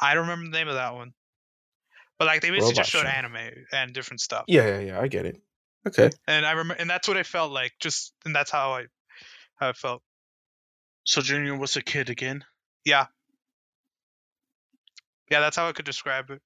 I 0.00 0.14
don't 0.14 0.28
remember 0.28 0.50
the 0.50 0.58
name 0.58 0.68
of 0.68 0.74
that 0.74 0.94
one. 0.94 1.12
But 2.18 2.26
like 2.26 2.40
they 2.40 2.50
basically 2.50 2.70
Robot 2.70 2.76
just 2.76 2.90
showed 2.90 3.02
show. 3.02 3.08
anime 3.08 3.64
and 3.72 3.92
different 3.92 4.20
stuff. 4.20 4.44
Yeah, 4.48 4.66
yeah, 4.66 4.80
yeah. 4.80 5.00
I 5.00 5.08
get 5.08 5.26
it. 5.26 5.40
Okay. 5.86 6.10
And 6.26 6.46
I 6.46 6.52
remember 6.52 6.74
and 6.74 6.88
that's 6.88 7.06
what 7.06 7.16
I 7.16 7.22
felt 7.22 7.52
like 7.52 7.72
just 7.78 8.12
and 8.24 8.34
that's 8.34 8.50
how 8.50 8.72
I 8.72 8.84
how 9.56 9.68
I 9.68 9.72
felt. 9.72 10.02
So 11.04 11.20
Junior 11.20 11.56
was 11.56 11.76
a 11.76 11.82
kid 11.82 12.10
again. 12.10 12.44
Yeah. 12.84 13.06
Yeah, 15.30 15.40
that's 15.40 15.56
how 15.56 15.68
I 15.68 15.72
could 15.72 15.84
describe 15.84 16.30
it. 16.30 16.40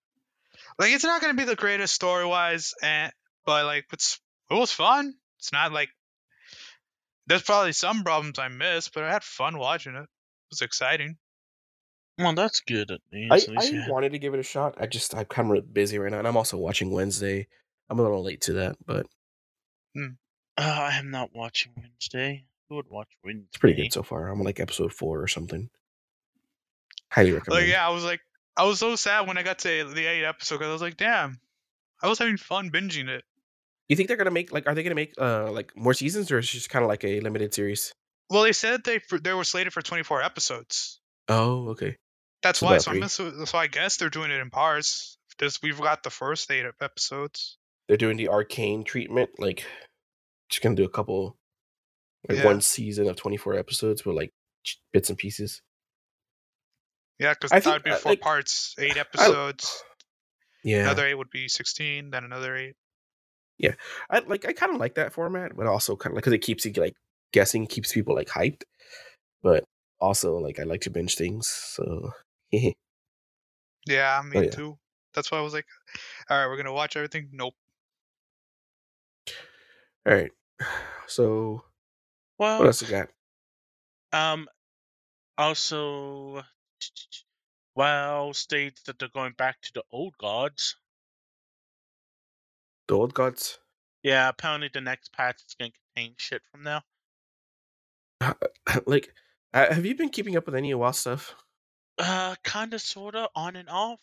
Like 0.78 0.90
it's 0.90 1.04
not 1.04 1.20
gonna 1.20 1.34
be 1.34 1.44
the 1.44 1.56
greatest 1.56 1.94
story 1.94 2.26
wise 2.26 2.74
and 2.82 3.08
eh, 3.08 3.10
but 3.46 3.64
like 3.64 3.86
it's 3.92 4.20
it 4.50 4.54
was 4.54 4.72
fun. 4.72 5.14
It's 5.38 5.52
not 5.52 5.72
like 5.72 5.88
there's 7.26 7.42
probably 7.42 7.72
some 7.72 8.02
problems 8.02 8.38
I 8.38 8.48
missed, 8.48 8.92
but 8.92 9.04
I 9.04 9.12
had 9.12 9.22
fun 9.22 9.56
watching 9.56 9.94
it. 9.94 10.08
It 10.50 10.54
was 10.54 10.62
exciting. 10.62 11.16
Well, 12.18 12.34
that's 12.34 12.60
good 12.60 12.90
at 12.90 13.00
least. 13.12 13.32
I, 13.32 13.36
At 13.36 13.48
least 13.48 13.72
you 13.72 13.78
I 13.78 13.82
had- 13.82 13.90
wanted 13.90 14.12
to 14.12 14.18
give 14.18 14.34
it 14.34 14.40
a 14.40 14.42
shot. 14.42 14.74
I 14.78 14.86
just 14.86 15.14
I'm 15.14 15.24
kind 15.26 15.56
of 15.56 15.72
busy 15.72 15.98
right 15.98 16.10
now, 16.10 16.18
and 16.18 16.28
I'm 16.28 16.36
also 16.36 16.56
watching 16.58 16.90
Wednesday. 16.90 17.46
I'm 17.88 17.98
a 17.98 18.02
little 18.02 18.22
late 18.22 18.40
to 18.42 18.52
that, 18.54 18.76
but 18.84 19.06
Uh, 19.96 20.08
I 20.58 20.98
am 20.98 21.10
not 21.10 21.30
watching 21.34 21.72
Wednesday. 21.76 22.44
Who 22.68 22.76
would 22.76 22.88
watch 22.90 23.08
Wednesday? 23.24 23.46
it's 23.48 23.58
pretty 23.58 23.82
good 23.82 23.92
so 23.92 24.02
far. 24.02 24.28
I'm 24.28 24.42
like 24.42 24.60
episode 24.60 24.92
four 24.92 25.22
or 25.22 25.28
something. 25.28 25.70
Highly 27.10 27.32
recommend. 27.32 27.62
Like 27.62 27.70
yeah, 27.70 27.86
I 27.86 27.90
was 27.90 28.04
like 28.04 28.20
I 28.56 28.64
was 28.64 28.78
so 28.78 28.94
sad 28.96 29.26
when 29.26 29.38
I 29.38 29.42
got 29.42 29.58
to 29.60 29.84
the 29.84 30.06
eight 30.06 30.24
episode 30.24 30.56
because 30.58 30.68
I 30.68 30.72
was 30.72 30.82
like, 30.82 30.96
damn, 30.96 31.40
I 32.02 32.08
was 32.08 32.18
having 32.18 32.36
fun 32.36 32.70
binging 32.70 33.08
it. 33.08 33.24
You 33.88 33.96
think 33.96 34.06
they're 34.08 34.16
gonna 34.16 34.30
make 34.30 34.52
like? 34.52 34.66
Are 34.68 34.74
they 34.74 34.82
gonna 34.82 34.94
make 34.94 35.14
uh 35.18 35.50
like 35.50 35.76
more 35.76 35.94
seasons, 35.94 36.30
or 36.30 36.38
is 36.38 36.46
it 36.46 36.48
just 36.52 36.70
kind 36.70 36.84
of 36.84 36.88
like 36.88 37.02
a 37.04 37.20
limited 37.20 37.54
series? 37.54 37.94
Well, 38.30 38.42
they 38.44 38.52
said 38.52 38.82
they 38.84 39.00
they 39.22 39.32
were 39.34 39.44
slated 39.44 39.72
for 39.72 39.82
24 39.82 40.22
episodes. 40.22 41.00
Oh, 41.28 41.70
okay. 41.70 41.96
That's 42.42 42.62
why. 42.62 42.78
So, 42.78 42.90
I'm 42.90 42.94
three. 42.94 43.00
guess- 43.02 43.50
so 43.50 43.58
I 43.58 43.66
guess 43.66 43.96
they're 43.96 44.08
doing 44.08 44.30
it 44.30 44.40
in 44.40 44.50
parts. 44.50 45.18
This 45.38 45.60
we've 45.62 45.80
got 45.80 46.02
the 46.02 46.10
first 46.10 46.50
eight 46.50 46.64
episodes. 46.80 47.58
They're 47.88 47.96
doing 47.96 48.16
the 48.16 48.28
arcane 48.28 48.84
treatment, 48.84 49.30
like 49.38 49.64
just 50.48 50.62
gonna 50.62 50.76
do 50.76 50.84
a 50.84 50.88
couple, 50.88 51.36
like 52.28 52.38
Yeah. 52.38 52.44
one 52.44 52.60
season 52.60 53.08
of 53.08 53.16
24 53.16 53.56
episodes 53.56 54.04
with 54.04 54.14
like 54.16 54.30
bits 54.92 55.08
and 55.08 55.18
pieces. 55.18 55.60
Yeah, 57.18 57.34
because 57.34 57.50
that 57.50 57.66
would 57.66 57.82
be 57.82 57.90
uh, 57.90 57.96
four 57.96 58.12
like, 58.12 58.20
parts, 58.20 58.74
eight 58.78 58.96
episodes. 58.96 59.82
Yeah, 60.62 60.82
Another 60.82 61.06
eight 61.06 61.14
would 61.14 61.30
be 61.30 61.48
16. 61.48 62.10
Then 62.10 62.24
another 62.24 62.54
eight. 62.56 62.74
Yeah, 63.58 63.74
I 64.08 64.20
like. 64.20 64.46
I 64.46 64.52
kind 64.52 64.72
of 64.72 64.80
like 64.80 64.94
that 64.94 65.12
format, 65.12 65.52
but 65.56 65.66
also 65.66 65.94
kind 65.96 66.12
of 66.12 66.16
like 66.16 66.22
because 66.24 66.32
it 66.32 66.38
keeps 66.38 66.64
you 66.64 66.72
like 66.72 66.94
guessing, 67.32 67.66
keeps 67.66 67.92
people 67.92 68.14
like 68.14 68.28
hyped. 68.28 68.62
But 69.42 69.64
also, 70.00 70.38
like 70.38 70.58
I 70.60 70.64
like 70.64 70.82
to 70.82 70.90
binge 70.90 71.16
things, 71.16 71.48
so 71.48 72.12
Yeah, 73.86 74.22
me 74.24 74.38
Oh, 74.38 74.40
yeah. 74.42 74.50
too. 74.50 74.78
That's 75.14 75.30
why 75.30 75.38
I 75.38 75.42
was 75.42 75.52
like, 75.54 75.66
all 76.28 76.38
right, 76.38 76.46
we're 76.46 76.56
gonna 76.56 76.72
watch 76.72 76.96
everything. 76.96 77.30
Nope. 77.32 77.54
all 80.06 80.14
right. 80.14 80.32
So 81.06 81.64
Well, 82.38 82.58
what 82.60 82.66
else 82.66 82.82
you 82.82 82.88
got? 82.88 83.08
um, 84.12 84.48
also, 85.36 86.42
WoW 87.74 88.32
states 88.32 88.82
that 88.82 88.98
they're 89.00 89.08
going 89.08 89.32
back 89.32 89.60
to 89.62 89.72
the 89.72 89.84
old 89.90 90.16
gods. 90.18 90.76
The 92.88 92.94
old 92.94 93.14
gods. 93.14 93.58
Yeah, 94.02 94.28
apparently 94.28 94.68
the 94.72 94.80
next 94.80 95.12
patch 95.12 95.42
is 95.46 95.54
going 95.54 95.72
to 95.72 95.78
contain 95.94 96.14
shit 96.18 96.42
from 96.50 96.62
now. 96.62 96.82
like, 98.86 99.12
uh, 99.52 99.72
have 99.72 99.84
you 99.84 99.94
been 99.94 100.10
keeping 100.10 100.36
up 100.36 100.46
with 100.46 100.54
any 100.54 100.72
WoW 100.74 100.90
stuff? 100.90 101.34
Uh, 101.98 102.34
kind 102.44 102.72
of, 102.74 102.80
sorta, 102.80 103.28
on 103.34 103.56
and 103.56 103.68
off. 103.68 103.98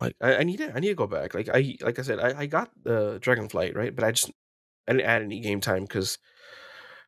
Like, 0.00 0.16
I, 0.20 0.36
I 0.36 0.42
need 0.44 0.58
to. 0.58 0.74
I 0.74 0.80
need 0.80 0.88
to 0.88 0.94
go 0.94 1.06
back. 1.06 1.34
Like, 1.34 1.48
I 1.52 1.76
like 1.82 1.98
I 1.98 2.02
said, 2.02 2.18
I, 2.18 2.40
I 2.40 2.46
got 2.46 2.70
the 2.82 3.18
Dragonflight 3.20 3.76
right, 3.76 3.94
but 3.94 4.04
I 4.04 4.12
just 4.12 4.30
I 4.88 4.92
didn't 4.92 5.06
add 5.06 5.22
any 5.22 5.40
game 5.40 5.60
time 5.60 5.82
because 5.82 6.18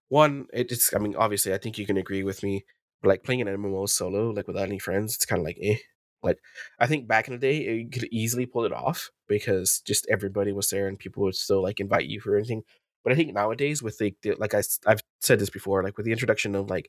one, 0.09 0.47
it 0.53 0.69
just. 0.69 0.95
I 0.95 0.99
mean, 0.99 1.17
obviously, 1.17 1.55
I 1.55 1.59
think 1.59 1.79
you 1.79 1.87
can 1.87 1.97
agree 1.97 2.23
with 2.23 2.43
me. 2.43 2.65
But 3.01 3.09
like 3.09 3.25
playing 3.25 3.41
an 3.41 3.49
MMO 3.49 3.89
solo, 3.89 4.31
like 4.31 4.47
without 4.47 4.69
any 4.69 4.79
friends, 4.79 5.17
it's 5.17 5.27
kind 5.27 5.41
of 5.41 5.45
like 5.45 5.59
eh. 5.61 5.77
Like, 6.23 6.39
I 6.79 6.87
think 6.87 7.09
back 7.09 7.27
in 7.27 7.35
the 7.35 7.39
day, 7.39 7.65
you 7.65 7.89
could 7.91 8.09
easily 8.13 8.47
pull 8.47 8.65
it 8.65 8.73
off 8.73 9.11
because 9.27 9.83
just 9.85 10.07
everybody 10.09 10.53
was 10.53 10.71
there 10.71 10.87
and 10.87 10.99
people 10.99 11.25
would 11.25 11.35
still 11.35 11.63
like 11.63 11.81
invite 11.81 12.07
you 12.07 12.21
for 12.21 12.37
anything. 12.37 12.63
But 13.05 13.13
I 13.13 13.17
think 13.17 13.33
nowadays, 13.35 13.83
with 13.83 13.99
the, 13.99 14.15
the 14.23 14.35
like 14.35 14.55
I, 14.55 14.63
have 14.87 15.03
said 15.21 15.39
this 15.39 15.51
before, 15.51 15.83
like 15.83 15.97
with 15.97 16.07
the 16.07 16.13
introduction 16.13 16.55
of 16.55 16.71
like 16.71 16.89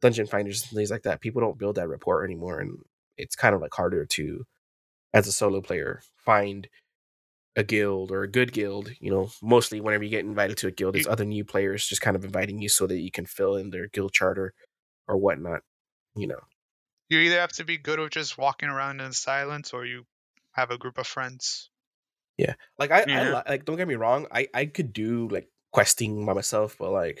dungeon 0.00 0.26
finders 0.26 0.62
and 0.62 0.76
things 0.76 0.90
like 0.90 1.02
that, 1.02 1.20
people 1.20 1.40
don't 1.40 1.58
build 1.58 1.76
that 1.76 1.88
rapport 1.88 2.24
anymore, 2.24 2.60
and 2.60 2.78
it's 3.16 3.36
kind 3.36 3.54
of 3.54 3.60
like 3.60 3.74
harder 3.74 4.06
to, 4.06 4.44
as 5.12 5.26
a 5.26 5.32
solo 5.32 5.60
player, 5.60 6.00
find 6.16 6.68
a 7.56 7.62
guild 7.62 8.10
or 8.10 8.22
a 8.22 8.30
good 8.30 8.52
guild. 8.52 8.90
You 9.00 9.10
know, 9.10 9.30
mostly 9.42 9.80
whenever 9.80 10.04
you 10.04 10.10
get 10.10 10.24
invited 10.24 10.56
to 10.58 10.68
a 10.68 10.72
guild, 10.72 10.96
it's 10.96 11.06
mm. 11.06 11.12
other 11.12 11.24
new 11.24 11.44
players 11.44 11.86
just 11.86 12.00
kind 12.00 12.16
of 12.16 12.24
inviting 12.24 12.62
you 12.62 12.68
so 12.68 12.86
that 12.86 12.98
you 12.98 13.10
can 13.10 13.26
fill 13.26 13.56
in 13.56 13.70
their 13.70 13.88
guild 13.88 14.12
charter 14.12 14.54
or 15.06 15.16
whatnot. 15.18 15.60
You 16.16 16.28
know, 16.28 16.40
You 17.08 17.18
either 17.18 17.40
have 17.40 17.52
to 17.52 17.64
be 17.64 17.76
good 17.76 17.98
with 17.98 18.12
just 18.12 18.38
walking 18.38 18.68
around 18.68 19.00
in 19.00 19.12
silence, 19.12 19.72
or 19.72 19.84
you 19.84 20.04
have 20.52 20.70
a 20.70 20.78
group 20.78 20.98
of 20.98 21.06
friends. 21.06 21.70
Like 22.78 22.90
I, 22.90 23.00
I 23.02 23.04
Yeah. 23.06 23.34
li- 23.36 23.48
like 23.48 23.64
don't 23.64 23.76
get 23.76 23.88
me 23.88 23.94
wrong, 23.96 24.26
I 24.32 24.48
I 24.54 24.66
could 24.66 24.92
do 24.92 25.28
like 25.28 25.48
questing 25.72 26.26
by 26.26 26.32
myself, 26.34 26.76
but 26.78 26.90
like 26.90 27.20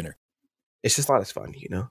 It's 0.83 0.95
just 0.95 1.09
not 1.09 1.21
as 1.21 1.31
fun, 1.31 1.53
you 1.55 1.69
know. 1.69 1.89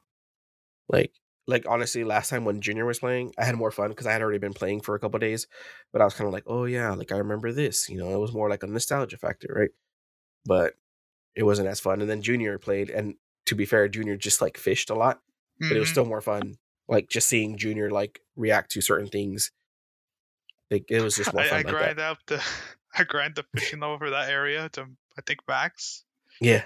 Like 0.88 1.12
like 1.46 1.66
honestly, 1.68 2.04
last 2.04 2.30
time 2.30 2.44
when 2.44 2.60
Junior 2.60 2.86
was 2.86 2.98
playing, 3.00 3.32
I 3.38 3.44
had 3.44 3.56
more 3.56 3.70
fun 3.70 3.90
because 3.90 4.06
I 4.06 4.12
had 4.12 4.22
already 4.22 4.38
been 4.38 4.52
playing 4.54 4.80
for 4.82 4.94
a 4.94 4.98
couple 5.00 5.18
days. 5.18 5.46
But 5.92 6.00
I 6.02 6.04
was 6.04 6.14
kind 6.14 6.26
of 6.26 6.32
like, 6.32 6.44
oh 6.46 6.64
yeah, 6.64 6.92
like 6.92 7.12
I 7.12 7.16
remember 7.18 7.52
this. 7.52 7.88
You 7.88 7.98
know, 7.98 8.14
it 8.14 8.18
was 8.18 8.32
more 8.32 8.48
like 8.50 8.62
a 8.62 8.66
nostalgia 8.66 9.16
factor, 9.18 9.52
right? 9.56 9.70
But 10.46 10.74
it 11.34 11.44
wasn't 11.44 11.68
as 11.68 11.80
fun. 11.80 12.00
And 12.00 12.10
then 12.10 12.22
Junior 12.22 12.58
played, 12.58 12.90
and 12.90 13.14
to 13.46 13.54
be 13.54 13.64
fair, 13.66 13.88
Junior 13.88 14.16
just 14.16 14.40
like 14.40 14.58
fished 14.58 14.90
a 14.90 14.94
lot, 14.94 15.20
but 15.60 15.76
it 15.76 15.80
was 15.80 15.88
Mhm. 15.88 15.92
still 15.92 16.04
more 16.06 16.20
fun. 16.20 16.56
Like 16.88 17.08
just 17.08 17.28
seeing 17.28 17.56
Junior 17.56 17.90
like 17.90 18.20
react 18.36 18.70
to 18.72 18.80
certain 18.80 19.08
things. 19.08 19.52
Like 20.70 20.90
it 20.90 21.00
was 21.02 21.16
just 21.16 21.32
more 21.34 21.42
fun 21.44 21.52
I 21.52 21.56
like 21.58 21.66
that. 21.66 21.72
grind 21.72 22.00
up 22.00 22.18
the 22.26 22.42
I 22.94 23.04
grind 23.04 23.36
the 23.36 23.44
fishing 23.54 23.80
level 23.80 23.98
for 23.98 24.10
that 24.10 24.28
area 24.30 24.68
to 24.70 24.86
I 25.18 25.22
think 25.22 25.40
max. 25.48 26.04
Yeah. 26.40 26.64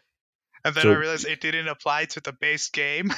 And 0.64 0.74
then 0.74 0.82
So- 0.82 0.92
I 0.92 0.94
realized 0.96 1.26
it 1.26 1.40
didn't 1.40 1.68
apply 1.68 2.06
to 2.06 2.20
the 2.20 2.32
base 2.32 2.68
game. 2.70 3.12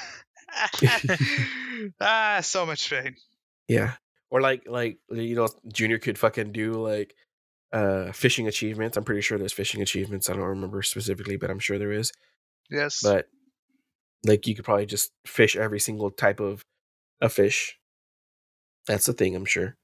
ah, 2.01 2.41
so 2.43 2.67
much 2.67 2.89
pain. 2.91 3.17
Yeah. 3.69 3.95
Or 4.31 4.41
like 4.41 4.65
like 4.67 4.99
you 5.11 5.37
know, 5.37 5.49
Junior 5.73 5.99
could 5.99 6.19
fucking 6.19 6.53
do 6.53 6.73
like 6.73 7.15
uh 7.73 8.13
fishing 8.13 8.49
achievements. 8.49 8.97
I'm 8.97 9.05
pretty 9.05 9.21
sure 9.21 9.39
there's 9.39 9.53
fishing 9.53 9.83
achievements. 9.83 10.29
I 10.29 10.35
don't 10.35 10.43
remember 10.43 10.83
specifically, 10.83 11.37
but 11.37 11.51
I'm 11.51 11.59
sure 11.59 11.79
there 11.79 11.93
is. 11.93 12.13
Yes. 12.71 13.01
But 13.03 13.27
Like 14.25 14.47
you 14.47 14.55
could 14.55 14.65
probably 14.65 14.87
just 14.87 15.13
fish 15.27 15.57
every 15.57 15.79
single 15.81 16.11
type 16.11 16.41
of 16.41 16.65
a 17.21 17.29
fish. 17.29 17.79
That's 18.87 19.07
the 19.07 19.13
thing, 19.13 19.35
I'm 19.37 19.45
sure. 19.45 19.77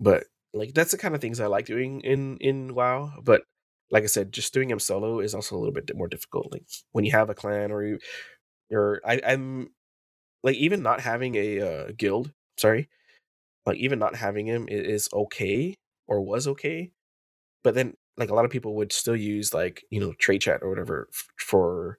But 0.00 0.24
like 0.52 0.72
that's 0.74 0.92
the 0.92 0.98
kind 0.98 1.14
of 1.14 1.20
things 1.20 1.40
I 1.40 1.46
like 1.46 1.66
doing 1.66 2.00
in 2.00 2.38
in 2.38 2.74
WoW. 2.74 3.12
But 3.22 3.42
like 3.90 4.04
I 4.04 4.06
said, 4.06 4.32
just 4.32 4.52
doing 4.54 4.68
them 4.68 4.80
solo 4.80 5.20
is 5.20 5.34
also 5.34 5.56
a 5.56 5.58
little 5.58 5.72
bit 5.74 5.90
more 5.96 6.08
difficult. 6.08 6.52
Like 6.52 6.64
when 6.92 7.04
you 7.04 7.12
have 7.12 7.30
a 7.30 7.34
clan 7.34 7.70
or 7.72 7.84
you, 7.84 7.98
you're 8.70 9.00
I, 9.06 9.20
I'm 9.26 9.70
like 10.42 10.56
even 10.56 10.82
not 10.82 11.00
having 11.00 11.34
a 11.36 11.60
uh, 11.60 11.92
guild. 11.96 12.32
Sorry, 12.58 12.88
like 13.66 13.78
even 13.78 13.98
not 13.98 14.16
having 14.16 14.46
him 14.46 14.66
is 14.68 15.08
okay 15.12 15.76
or 16.08 16.20
was 16.20 16.46
okay. 16.48 16.92
But 17.64 17.74
then 17.74 17.96
like 18.16 18.30
a 18.30 18.34
lot 18.34 18.44
of 18.44 18.50
people 18.50 18.74
would 18.76 18.92
still 18.92 19.16
use 19.16 19.54
like 19.54 19.84
you 19.90 20.00
know 20.00 20.14
trade 20.14 20.42
chat 20.42 20.62
or 20.62 20.70
whatever 20.70 21.08
f- 21.12 21.28
for 21.38 21.98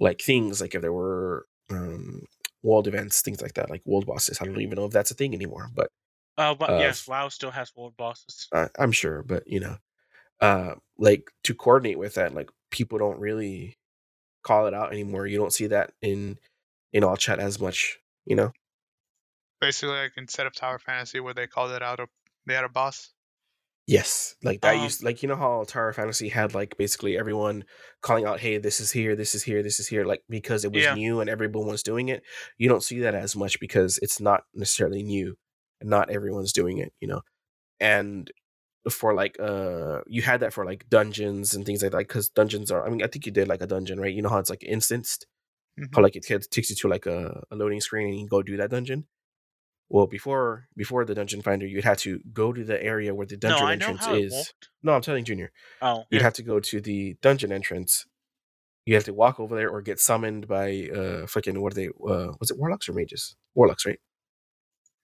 like 0.00 0.20
things 0.20 0.60
like 0.60 0.74
if 0.74 0.82
there 0.82 0.92
were 0.92 1.46
um 1.70 2.22
world 2.62 2.88
events 2.88 3.22
things 3.22 3.40
like 3.42 3.54
that 3.54 3.70
like 3.70 3.82
world 3.86 4.06
bosses 4.06 4.38
i 4.40 4.44
don't 4.44 4.60
even 4.60 4.76
know 4.76 4.84
if 4.86 4.92
that's 4.92 5.10
a 5.10 5.14
thing 5.14 5.34
anymore 5.34 5.68
but 5.74 5.88
Uh, 6.36 6.54
but 6.54 6.70
Uh, 6.70 6.78
yes, 6.80 7.06
WoW 7.06 7.28
still 7.28 7.50
has 7.50 7.72
world 7.76 7.96
bosses. 7.96 8.48
I, 8.54 8.68
i'm 8.78 8.92
sure 8.92 9.22
but 9.22 9.42
you 9.46 9.60
know 9.60 9.76
uh 10.40 10.74
like 10.98 11.30
to 11.44 11.54
coordinate 11.54 11.98
with 11.98 12.14
that 12.14 12.34
like 12.34 12.50
people 12.70 12.98
don't 12.98 13.20
really 13.20 13.78
call 14.44 14.66
it 14.66 14.74
out 14.74 14.92
anymore. 14.92 15.26
You 15.26 15.38
don't 15.38 15.52
see 15.54 15.66
that 15.68 15.92
in 16.02 16.38
in 16.92 17.04
all 17.04 17.16
chat 17.16 17.40
as 17.40 17.60
much 17.60 17.98
you 18.26 18.36
know? 18.36 18.52
Basically, 19.58 19.94
like 19.96 20.18
instead 20.18 20.46
of 20.46 20.54
Tower 20.54 20.78
Fantasy, 20.78 21.18
where 21.18 21.32
they 21.32 21.46
called 21.46 21.70
it 21.72 21.82
out, 21.82 21.98
a, 22.00 22.08
they 22.44 22.54
had 22.54 22.64
a 22.64 22.68
boss. 22.68 23.14
yes 23.86 24.36
like 24.44 24.60
that 24.60 24.74
Um, 24.76 24.84
used 24.84 25.02
like 25.02 25.22
you 25.22 25.28
know 25.28 25.36
how 25.36 25.64
tower 25.64 25.92
fantasy 25.92 26.28
had 26.28 26.54
like 26.54 26.76
basically 26.76 27.18
everyone 27.18 27.64
calling 28.02 28.24
out 28.24 28.38
hey 28.38 28.58
this 28.58 28.78
is 28.80 28.90
here 28.92 29.16
this 29.16 29.34
is 29.34 29.42
here 29.42 29.62
this 29.62 29.80
is 29.80 29.88
here 29.88 30.04
like 30.04 30.22
because 30.28 30.64
it 30.64 30.72
was 30.72 30.84
Yeah. 30.84 30.94
new 30.94 31.20
and 31.20 31.28
everyone 31.30 31.66
was 31.66 31.82
doing 31.82 32.08
it. 32.08 32.22
You 32.58 32.68
don't 32.68 32.84
see 32.84 33.00
that 33.00 33.14
as 33.14 33.34
much 33.34 33.58
because 33.58 33.98
it's 34.02 34.20
not 34.20 34.44
necessarily 34.54 35.02
new. 35.02 35.36
And 35.80 35.88
not 35.90 36.10
everyone's 36.10 36.52
doing 36.52 36.78
it 36.78 36.92
you 37.00 37.08
know? 37.08 37.22
And 37.80 38.30
for 38.88 39.12
like 39.12 39.38
uh 39.40 40.00
you 40.06 40.22
had 40.22 40.40
that 40.40 40.52
for 40.54 40.64
like 40.64 40.88
dungeons 40.88 41.54
and 41.54 41.66
things 41.66 41.82
like 41.82 41.92
that 41.92 41.98
because 41.98 42.30
dungeons 42.30 42.70
are 42.70 42.86
i 42.86 42.88
mean 42.88 43.02
i 43.02 43.06
think 43.06 43.26
you 43.26 43.32
did 43.32 43.46
like 43.46 43.60
a 43.60 43.66
dungeon 43.66 44.00
right? 44.00 44.14
You 44.14 44.22
know 44.22 44.30
how 44.30 44.38
it's 44.38 44.48
like 44.50 44.62
instanced? 44.62 45.26
Mhm. 45.78 45.94
how 45.94 46.02
like 46.02 46.16
it 46.16 46.22
takes 46.24 46.46
takes 46.46 46.70
you 46.70 46.76
to 46.76 46.88
like 46.88 47.06
a, 47.06 47.44
a 47.50 47.56
loading 47.56 47.80
screen 47.80 48.08
and 48.08 48.18
you 48.20 48.26
go 48.28 48.42
do 48.42 48.56
that 48.56 48.70
dungeon? 48.70 49.06
Well 49.90 50.06
before 50.06 50.68
before 50.76 51.04
the 51.04 51.14
dungeon 51.14 51.42
finder 51.42 51.66
you'd 51.66 51.84
have 51.84 51.98
to 51.98 52.20
go 52.32 52.52
to 52.52 52.64
the 52.64 52.82
area 52.82 53.14
where 53.14 53.26
the 53.26 53.36
dungeon 53.36 53.66
know 53.66 53.72
entrance 53.72 54.06
is. 54.06 54.54
no 54.82 54.92
i'm 54.94 55.02
telling 55.02 55.24
junior. 55.24 55.52
Oh, 55.82 56.04
you'd 56.10 56.18
yeah. 56.18 56.22
have 56.24 56.34
to 56.34 56.42
go 56.42 56.58
to 56.60 56.80
the 56.80 57.16
dungeon 57.20 57.52
entrance. 57.52 58.06
You 58.86 58.94
have 58.94 59.04
to 59.04 59.12
walk 59.14 59.38
over 59.38 59.54
there 59.56 59.68
or 59.68 59.82
get 59.82 60.00
summoned 60.00 60.48
by 60.48 60.88
uh 60.94 61.26
fucking 61.26 61.60
what 61.60 61.72
are 61.72 61.76
they 61.76 61.88
uh 61.88 62.32
was 62.40 62.50
it 62.50 62.58
warlocks 62.58 62.88
or 62.88 62.92
mages? 62.94 63.36
Warlocks 63.54 63.84
right? 63.84 64.00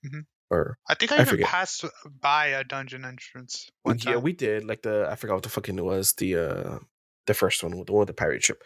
Mhm. 0.04 0.24
Or 0.50 0.76
I 0.88 0.94
think 0.94 1.12
I, 1.12 1.16
I 1.16 1.20
even 1.20 1.30
forget. 1.30 1.46
passed 1.48 1.84
by 2.20 2.46
a 2.46 2.64
dungeon 2.64 3.04
entrance 3.04 3.68
one 3.82 3.98
time. 3.98 4.12
yeah 4.14 4.18
we 4.18 4.32
did 4.32 4.64
like 4.64 4.82
the 4.82 5.08
i 5.10 5.14
forgot 5.16 5.34
what 5.34 5.42
the 5.42 5.48
fucking 5.48 5.78
it 5.78 5.84
was 5.84 6.12
the 6.14 6.36
uh 6.36 6.78
the 7.26 7.34
first 7.34 7.62
one 7.62 7.72
the 7.72 7.92
one 7.92 8.00
with 8.00 8.06
the 8.08 8.14
pirate 8.14 8.44
ship 8.44 8.62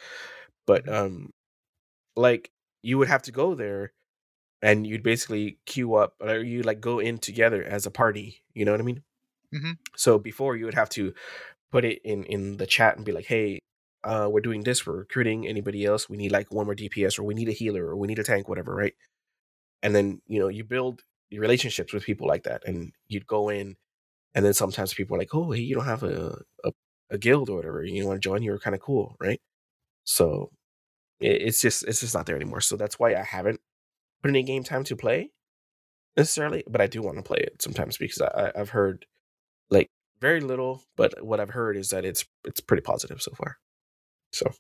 but 0.67 0.89
um 0.89 1.31
like 2.17 2.51
you 2.83 2.99
would 2.99 3.09
have 3.09 3.23
to 3.23 3.33
go 3.33 3.55
there 3.55 3.93
and 4.63 4.87
you'd 4.87 5.03
basically 5.03 5.59
queue 5.67 5.95
up 5.95 6.15
or 6.21 6.37
you 6.39 6.63
like 6.63 6.81
go 6.81 6.99
in 6.99 7.17
together 7.19 7.63
as 7.63 7.87
a 7.87 7.91
party 7.91 8.43
you 8.55 8.65
know 8.65 8.73
what 8.73 8.81
i 8.81 8.85
mean 8.85 9.03
Mhm. 9.53 9.79
so 9.97 10.17
before 10.19 10.55
you 10.57 10.65
would 10.67 10.75
have 10.75 10.91
to 10.91 11.13
put 11.73 11.85
it 11.85 12.01
in 12.05 12.23
in 12.25 12.57
the 12.59 12.67
chat 12.67 12.97
and 12.97 13.05
be 13.05 13.11
like 13.13 13.27
hey 13.27 13.59
uh 14.05 14.29
we're 14.31 14.41
doing 14.41 14.63
this 14.63 14.87
we're 14.87 14.99
recruiting 14.99 15.47
anybody 15.47 15.85
else 15.85 16.09
we 16.09 16.17
need 16.17 16.31
like 16.31 16.53
one 16.53 16.67
more 16.67 16.75
dps 16.77 17.19
or 17.19 17.25
we 17.25 17.35
need 17.35 17.49
a 17.49 17.53
healer 17.53 17.85
or 17.87 17.97
we 17.97 18.07
need 18.07 18.19
a 18.21 18.23
tank 18.23 18.49
whatever 18.49 18.75
right 18.75 18.95
and 19.83 19.93
then 19.95 20.21
you 20.29 20.39
know 20.39 20.47
you 20.49 20.63
build 20.63 21.03
relationships 21.39 21.93
with 21.93 22.05
people 22.05 22.27
like 22.27 22.45
that 22.45 22.63
and 22.67 22.93
you'd 23.09 23.27
go 23.27 23.49
in 23.49 23.77
and 24.35 24.45
then 24.45 24.55
sometimes 24.55 24.95
people 24.95 25.17
are 25.17 25.21
like 25.21 25.35
oh 25.35 25.53
hey 25.53 25.61
you 25.63 25.75
don't 25.75 25.87
have 25.87 26.03
a 26.03 26.39
a, 26.65 26.73
a 27.11 27.19
guild 27.19 27.51
or 27.51 27.57
whatever 27.57 27.85
you 27.85 28.07
want 28.07 28.17
to 28.23 28.29
join 28.29 28.43
you're 28.43 28.59
kind 28.59 28.75
of 28.77 28.81
cool 28.83 29.17
right? 29.21 29.41
So 30.05 30.51
it, 31.21 31.43
it's 31.43 31.63
just 31.63 31.85
it's 31.85 32.01
just 32.01 32.15
not 32.15 32.27
there 32.27 32.37
anymore 32.37 32.61
so 32.61 32.77
that's 32.77 32.99
why 32.99 33.15
i 33.15 33.23
haven't 33.23 33.61
put 34.23 34.31
any 34.31 34.43
game 34.45 34.65
time 34.65 34.85
to 34.85 34.97
play 34.97 35.31
necessarily 36.17 36.65
but 36.69 36.81
i 36.81 36.87
do 36.87 37.03
want 37.03 37.17
to 37.19 37.23
play 37.23 37.39
it 37.39 37.61
sometimes 37.63 37.97
because 37.99 38.21
I, 38.21 38.29
I- 38.29 38.61
i've 38.61 38.71
heard 38.71 39.07
like 39.71 39.91
very 40.21 40.41
little 40.41 40.83
but 40.97 41.25
what 41.25 41.41
i've 41.41 41.51
heard 41.51 41.77
is 41.77 41.91
that 41.91 42.05
it's 42.05 42.25
it's 42.45 42.61
pretty 42.61 42.83
positive 42.83 43.23
so 43.23 43.33
far. 43.37 43.59
So 44.33 44.53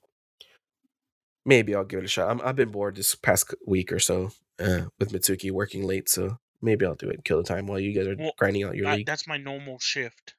maybe 1.44 1.74
i'll 1.74 1.84
give 1.84 1.98
it 2.00 2.04
a 2.04 2.08
shot. 2.08 2.30
I'm, 2.30 2.40
i've 2.42 2.56
been 2.56 2.70
bored 2.70 2.96
this 2.96 3.14
past 3.14 3.54
week 3.66 3.92
or 3.92 3.98
so 3.98 4.30
uh, 4.58 4.82
with 4.98 5.12
mitsuki 5.12 5.50
working 5.50 5.84
late 5.86 6.08
so 6.08 6.38
maybe 6.62 6.84
i'll 6.86 6.94
do 6.94 7.08
it 7.08 7.24
kill 7.24 7.38
the 7.38 7.42
time 7.48 7.66
while 7.66 7.78
you 7.80 7.92
guys 7.92 8.06
are 8.06 8.16
Well, 8.16 8.32
grinding 8.38 8.64
out 8.64 8.74
your 8.76 8.86
That- 8.86 8.96
league 8.98 9.06
that's 9.06 9.26
my 9.26 9.36
normal 9.36 9.78
shift. 9.78 10.34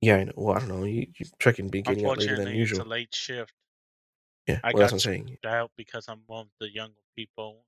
yeah 0.00 0.16
i 0.16 0.24
know 0.24 0.32
well 0.36 0.56
i 0.56 0.60
don't 0.60 0.68
know 0.68 0.84
you, 0.84 1.06
you 1.18 1.26
freaking 1.38 1.70
be 1.70 1.82
getting 1.82 2.04
out 2.06 2.18
later 2.18 2.36
than 2.36 2.48
Unfortunately, 2.48 2.62
it's 2.62 2.78
a 2.78 2.84
late 2.84 3.14
shift. 3.14 3.52
yeah 4.46 4.60
I 4.64 4.68
well 4.72 4.80
that's 4.80 4.92
what 4.92 4.96
i'm 5.06 5.12
saying 5.12 5.38
out 5.46 5.70
because 5.76 6.08
I'm 6.08 6.22
one 6.26 6.46
of 6.46 6.52
the 6.60 6.72
younger 6.72 6.94
people 7.16 7.64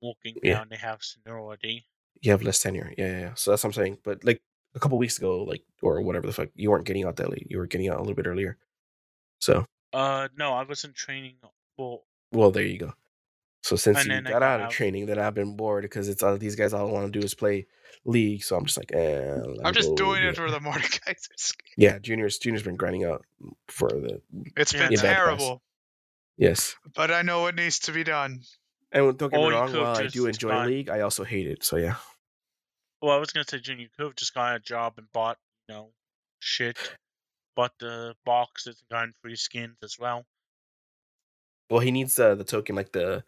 walking 0.00 0.34
Yeah. 0.42 0.54
down. 0.54 0.68
They 0.70 0.76
have 0.76 1.00
seniority. 1.02 1.86
you 2.20 2.30
have 2.32 2.42
less 2.42 2.58
tenure. 2.60 2.92
Yeah, 2.98 3.06
yeah, 3.06 3.20
yeah. 3.20 3.34
So 3.34 3.50
that's 3.52 3.62
what 3.62 3.68
I'm 3.68 3.72
saying. 3.74 3.98
But 4.02 4.24
like 4.24 4.42
a 4.74 4.80
couple 4.80 4.98
weeks 4.98 5.16
ago, 5.18 5.44
like 5.44 5.62
or 5.80 6.00
whatever 6.02 6.26
the 6.26 6.32
fuck, 6.32 6.48
you 6.56 6.70
weren't 6.70 6.84
getting 6.86 7.04
out 7.04 7.16
that 7.16 7.30
late. 7.30 7.46
You 7.48 7.58
were 7.58 7.66
getting 7.68 7.88
out 7.88 7.98
a 7.98 8.00
little 8.00 8.14
bit 8.16 8.26
earlier. 8.26 8.58
So 9.40 9.64
Uh, 9.92 10.26
no, 10.36 10.52
I 10.54 10.64
wasn't 10.64 10.94
training 10.96 11.36
for. 11.76 12.02
well, 12.32 12.50
there 12.50 12.64
you 12.64 12.78
go. 12.78 12.92
So 13.62 13.76
since 13.76 14.04
you 14.04 14.20
got, 14.22 14.24
got 14.24 14.42
out 14.42 14.60
of 14.60 14.70
training, 14.70 15.06
then 15.06 15.18
I've 15.18 15.34
been 15.34 15.56
bored 15.56 15.82
because 15.82 16.08
it's 16.08 16.22
all 16.22 16.36
these 16.36 16.56
guys 16.56 16.72
all 16.72 16.90
want 16.90 17.12
to 17.12 17.18
do 17.18 17.24
is 17.24 17.32
play 17.34 17.66
league. 18.04 18.42
So 18.42 18.56
I'm 18.56 18.64
just 18.66 18.76
like, 18.76 18.92
eh. 18.92 19.40
I'm 19.64 19.72
just 19.72 19.94
doing 19.94 20.22
it 20.24 20.36
for 20.36 20.50
the 20.50 20.58
Mordekaiser's. 20.60 21.52
Yeah, 21.76 21.98
juniors. 21.98 22.38
Junior's 22.38 22.64
been 22.64 22.76
grinding 22.76 23.04
out 23.04 23.24
for 23.68 23.88
the 23.88 24.20
It's 24.56 24.72
been 24.72 24.94
terrible, 24.96 25.62
yes. 26.36 26.74
but 26.94 27.12
I 27.12 27.22
know 27.22 27.42
what 27.42 27.54
needs 27.54 27.78
to 27.80 27.92
be 27.92 28.02
done. 28.02 28.40
And 28.90 29.16
don't 29.16 29.30
get 29.30 29.40
me 29.40 29.50
wrong, 29.50 29.72
while 29.72 29.96
I 29.96 30.08
do 30.08 30.26
enjoy 30.26 30.50
gone- 30.50 30.66
league, 30.66 30.90
I 30.90 31.00
also 31.00 31.24
hate 31.24 31.46
it. 31.46 31.64
So 31.64 31.76
yeah. 31.76 31.94
Well, 33.00 33.12
I 33.16 33.18
was 33.18 33.30
gonna 33.30 33.44
say, 33.48 33.58
Junior, 33.58 33.84
you 33.84 33.88
could 33.96 34.04
have 34.04 34.16
just 34.16 34.34
gotten 34.34 34.56
a 34.56 34.60
job 34.60 34.94
and 34.98 35.10
bought, 35.12 35.38
you 35.68 35.74
know, 35.74 35.88
shit. 36.40 36.76
Bought 37.54 37.72
the 37.78 38.14
boxes 38.24 38.80
and 38.80 38.96
gotten 38.96 39.14
free 39.22 39.36
skins 39.36 39.76
as 39.82 39.98
well. 39.98 40.24
Well, 41.70 41.80
he 41.80 41.90
needs 41.90 42.18
uh, 42.18 42.34
the 42.34 42.44
token 42.44 42.76
like 42.76 42.92
the 42.92 43.24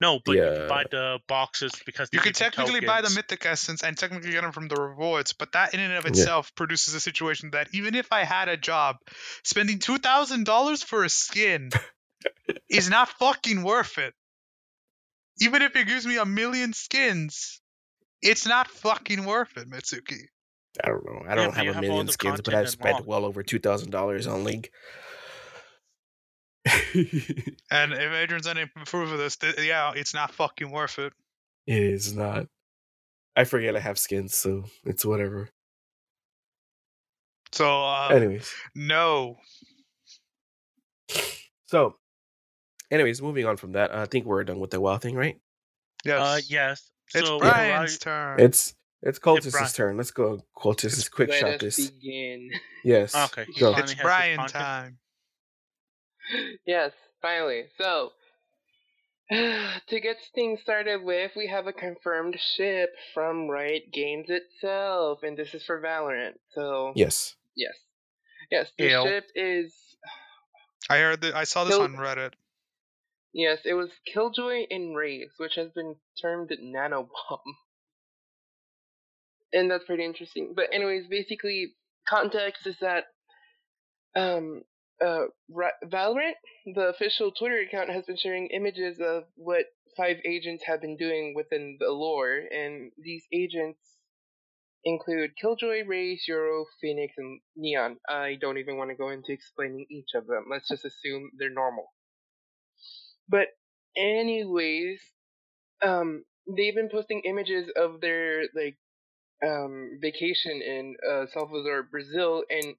No, 0.00 0.18
but 0.24 0.32
you 0.36 0.42
Yeah. 0.42 0.54
can 0.54 0.68
buy 0.68 0.84
the 0.90 1.18
boxes 1.28 1.72
because 1.86 2.08
You 2.12 2.18
they 2.18 2.24
can 2.24 2.32
give 2.32 2.36
technically 2.36 2.80
buy 2.80 3.00
the 3.00 3.10
mythic 3.10 3.46
essence 3.46 3.82
and 3.82 3.96
technically 3.96 4.32
get 4.32 4.42
them 4.42 4.52
from 4.52 4.68
the 4.68 4.76
rewards, 4.76 5.32
but 5.32 5.52
that 5.52 5.72
in 5.72 5.80
and 5.80 5.92
of 5.94 6.04
Yeah. 6.04 6.10
itself 6.10 6.54
produces 6.54 6.94
a 6.94 7.00
situation 7.00 7.50
that 7.52 7.68
even 7.72 7.94
if 7.94 8.12
I 8.12 8.24
had 8.24 8.48
a 8.48 8.56
job, 8.56 8.96
spending 9.44 9.78
two 9.78 9.98
thousand 9.98 10.44
dollars 10.44 10.82
for 10.82 11.04
a 11.04 11.08
skin 11.08 11.70
is 12.68 12.90
not 12.90 13.08
fucking 13.08 13.62
worth 13.62 13.98
it. 13.98 14.14
Even 15.40 15.62
if 15.62 15.74
it 15.76 15.86
gives 15.86 16.06
me 16.06 16.16
a 16.16 16.24
million 16.24 16.72
skins, 16.72 17.60
it's 18.22 18.46
not 18.46 18.68
fucking 18.68 19.24
worth 19.24 19.56
it, 19.56 19.68
Mitsuki. 19.68 20.22
I 20.82 20.88
don't 20.88 21.04
know. 21.04 21.22
I 21.28 21.34
don't 21.34 21.46
but 21.46 21.54
have 21.54 21.68
a 21.68 21.72
have 21.74 21.82
million 21.82 22.08
skins, 22.08 22.40
but 22.40 22.54
I've 22.54 22.68
spent 22.68 22.88
unlocked. 22.88 23.06
well 23.06 23.24
over 23.24 23.42
two 23.42 23.58
thousand 23.58 23.90
dollars 23.90 24.26
on 24.26 24.44
League. 24.44 24.70
It 26.64 27.54
And 27.70 27.92
if 27.92 28.12
Adrian's 28.12 28.46
any 28.46 28.66
proof 28.86 29.12
of 29.12 29.18
this, 29.18 29.36
th- 29.36 29.58
yeah, 29.60 29.92
it's 29.94 30.14
not 30.14 30.32
fucking 30.32 30.70
worth 30.70 30.98
it. 30.98 31.12
it. 31.66 31.82
is 31.82 32.14
not. 32.14 32.46
I 33.36 33.44
forget 33.44 33.74
I 33.76 33.80
have 33.80 33.98
skins, 33.98 34.34
so 34.36 34.64
it's 34.84 35.04
whatever. 35.04 35.48
So, 37.52 37.66
uh, 37.84 38.08
anyways, 38.12 38.52
no. 38.74 39.36
so, 41.66 41.96
anyways, 42.90 43.22
moving 43.22 43.46
on 43.46 43.56
from 43.56 43.72
that, 43.72 43.94
I 43.94 44.06
think 44.06 44.24
we're 44.26 44.44
done 44.44 44.60
with 44.60 44.70
the 44.70 44.80
WoW 44.80 44.98
thing, 44.98 45.14
right? 45.16 45.36
Yes. 46.04 46.20
Uh, 46.20 46.40
yes. 46.48 46.90
It's 47.14 47.26
so 47.28 47.38
Brian's 47.38 47.68
Horizon- 47.68 47.98
turn. 48.00 48.40
It's 48.40 48.74
it's 49.02 49.18
Cultist's 49.18 49.52
Brian- 49.52 49.72
turn. 49.72 49.96
Let's 49.96 50.10
go, 50.10 50.40
Cultist. 50.56 51.10
Quick 51.10 51.28
Let 51.30 51.40
shot 51.40 51.60
this. 51.60 51.90
begin. 51.90 52.50
Yes. 52.84 53.14
Okay, 53.14 53.46
Go. 53.58 53.74
it's 53.76 53.92
has 53.92 54.00
Brian 54.02 54.46
time. 54.48 54.98
yes, 56.66 56.92
finally. 57.22 57.64
So, 57.78 58.12
to 59.30 60.00
get 60.00 60.16
things 60.34 60.60
started 60.62 61.02
with, 61.02 61.32
we 61.36 61.46
have 61.48 61.66
a 61.66 61.72
confirmed 61.72 62.36
ship 62.56 62.90
from 63.12 63.48
Riot 63.48 63.92
Games 63.92 64.26
itself, 64.28 65.20
and 65.22 65.36
this 65.36 65.54
is 65.54 65.64
for 65.64 65.80
Valorant. 65.80 66.34
So, 66.54 66.92
Yes. 66.94 67.34
yes, 67.56 67.74
yes, 68.50 68.70
the 68.78 68.84
Ew. 68.88 69.02
ship 69.04 69.24
is 69.34 69.74
I 70.90 70.98
heard 70.98 71.22
that. 71.22 71.34
I 71.34 71.44
saw 71.44 71.64
this 71.64 71.74
So- 71.74 71.82
on 71.84 71.94
Reddit. 71.96 72.32
yes, 73.32 73.60
it 73.64 73.72
was 73.74 73.90
Killjoy 74.12 74.66
and 74.70 74.94
Raze, 74.94 75.30
which 75.38 75.54
has 75.54 75.70
been 75.70 75.96
termed 76.20 76.50
nanobomb, 76.62 77.08
and 79.52 79.70
that's 79.70 79.84
pretty 79.84 80.04
interesting. 80.04 80.52
But 80.54 80.66
anyways, 80.72 81.06
basically, 81.06 81.74
context 82.06 82.66
is 82.66 82.76
that 82.80 83.04
um 84.14 84.62
uh, 85.00 85.26
Ra- 85.50 85.78
Valorant, 85.84 86.34
the 86.74 86.88
official 86.88 87.32
Twitter 87.32 87.60
account, 87.60 87.90
has 87.90 88.04
been 88.06 88.16
sharing 88.16 88.48
images 88.48 89.00
of 89.00 89.24
what 89.36 89.66
five 89.96 90.16
agents 90.24 90.64
have 90.66 90.80
been 90.80 90.96
doing 90.96 91.34
within 91.34 91.76
the 91.80 91.90
lore, 91.90 92.42
and 92.52 92.92
these 92.98 93.24
agents 93.32 93.78
include 94.84 95.36
Killjoy, 95.40 95.84
Ray, 95.86 96.16
Zero, 96.16 96.66
Phoenix, 96.80 97.14
and 97.18 97.40
Neon. 97.56 97.98
I 98.08 98.36
don't 98.40 98.58
even 98.58 98.76
want 98.76 98.90
to 98.90 98.96
go 98.96 99.10
into 99.10 99.32
explaining 99.32 99.86
each 99.90 100.10
of 100.14 100.26
them. 100.26 100.46
Let's 100.50 100.68
just 100.68 100.84
assume 100.84 101.30
they're 101.38 101.50
normal. 101.50 101.92
But 103.28 103.48
anyways, 103.96 105.00
um, 105.82 106.24
they've 106.56 106.74
been 106.74 106.90
posting 106.90 107.22
images 107.24 107.70
of 107.76 108.00
their 108.00 108.42
like 108.54 108.76
um 109.46 109.98
vacation 110.00 110.62
in 110.62 110.96
uh, 111.10 111.26
Salvador, 111.32 111.84
Brazil, 111.84 112.44
and 112.50 112.76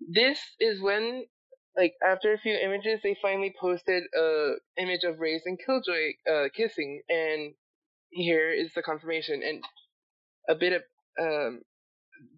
this 0.00 0.38
is 0.60 0.80
when 0.82 1.24
like 1.76 1.94
after 2.06 2.32
a 2.32 2.38
few 2.38 2.54
images 2.54 3.00
they 3.02 3.16
finally 3.20 3.54
posted 3.60 4.04
a 4.16 4.54
image 4.78 5.04
of 5.04 5.18
Raze 5.18 5.42
and 5.44 5.58
Killjoy 5.64 6.12
uh 6.30 6.48
kissing 6.54 7.02
and 7.08 7.54
here 8.10 8.52
is 8.52 8.72
the 8.74 8.82
confirmation 8.82 9.42
and 9.42 9.64
a 10.48 10.54
bit 10.54 10.72
of 10.72 10.82
um 11.20 11.62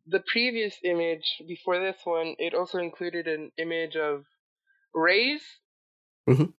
the 0.07 0.23
previous 0.33 0.77
image 0.85 1.43
before 1.47 1.79
this 1.81 1.97
one 2.05 2.35
it 2.39 2.55
also 2.55 2.79
included 2.79 3.27
an 3.27 3.51
image 3.59 3.97
of 3.97 4.25
Raze 4.95 5.45
Mhm. 6.29 6.53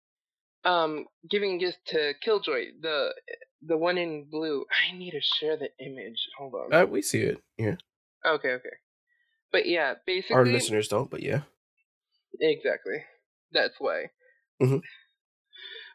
um 0.65 1.05
giving 1.29 1.57
gifts 1.57 1.79
to 1.87 2.13
Killjoy 2.21 2.65
the 2.81 3.13
the 3.61 3.77
one 3.77 3.97
in 3.97 4.25
blue 4.29 4.65
I 4.71 4.95
need 4.95 5.11
to 5.11 5.21
share 5.21 5.57
the 5.57 5.69
image 5.79 6.27
hold 6.37 6.53
on 6.53 6.73
Uh, 6.73 6.85
we 6.85 7.01
see 7.01 7.21
it. 7.21 7.41
Yeah. 7.57 7.75
okay 8.25 8.51
okay 8.51 8.77
but 9.51 9.65
yeah 9.67 9.95
basically 10.05 10.35
Our 10.35 10.45
listeners 10.45 10.87
don't, 10.87 11.09
but 11.09 11.23
yeah. 11.23 11.41
Exactly. 12.39 13.03
That's 13.51 13.75
why. 13.79 14.11
Mhm. 14.61 14.81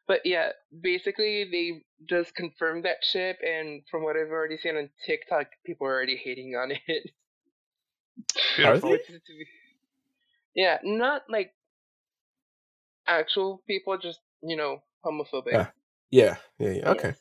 But 0.09 0.21
yeah, 0.25 0.51
basically 0.81 1.45
they 1.51 1.85
just 2.09 2.35
confirmed 2.35 2.85
that 2.85 3.05
ship, 3.05 3.39
and 3.47 3.83
from 3.91 4.03
what 4.03 4.17
I've 4.17 4.31
already 4.31 4.59
seen 4.59 4.77
on 4.77 4.91
TikTok, 5.07 5.47
people 5.65 5.87
are 5.87 5.93
already 5.93 6.17
hating 6.17 6.55
on 6.57 6.73
it. 6.89 7.11
Are 8.59 8.79
they? 8.79 8.89
Which 8.91 9.09
is 9.09 9.23
to 9.27 9.33
be- 9.33 9.47
yeah, 10.55 10.79
not 10.83 11.23
like 11.29 11.53
actual 13.07 13.63
people, 13.67 13.97
just 13.99 14.19
you 14.43 14.57
know, 14.57 14.83
homophobic. 15.05 15.55
Ah, 15.55 15.73
Yeah. 16.11 16.37
Yeah. 16.59 16.71
Yeah. 16.73 16.89
Okay. 16.91 17.09
Yes. 17.09 17.19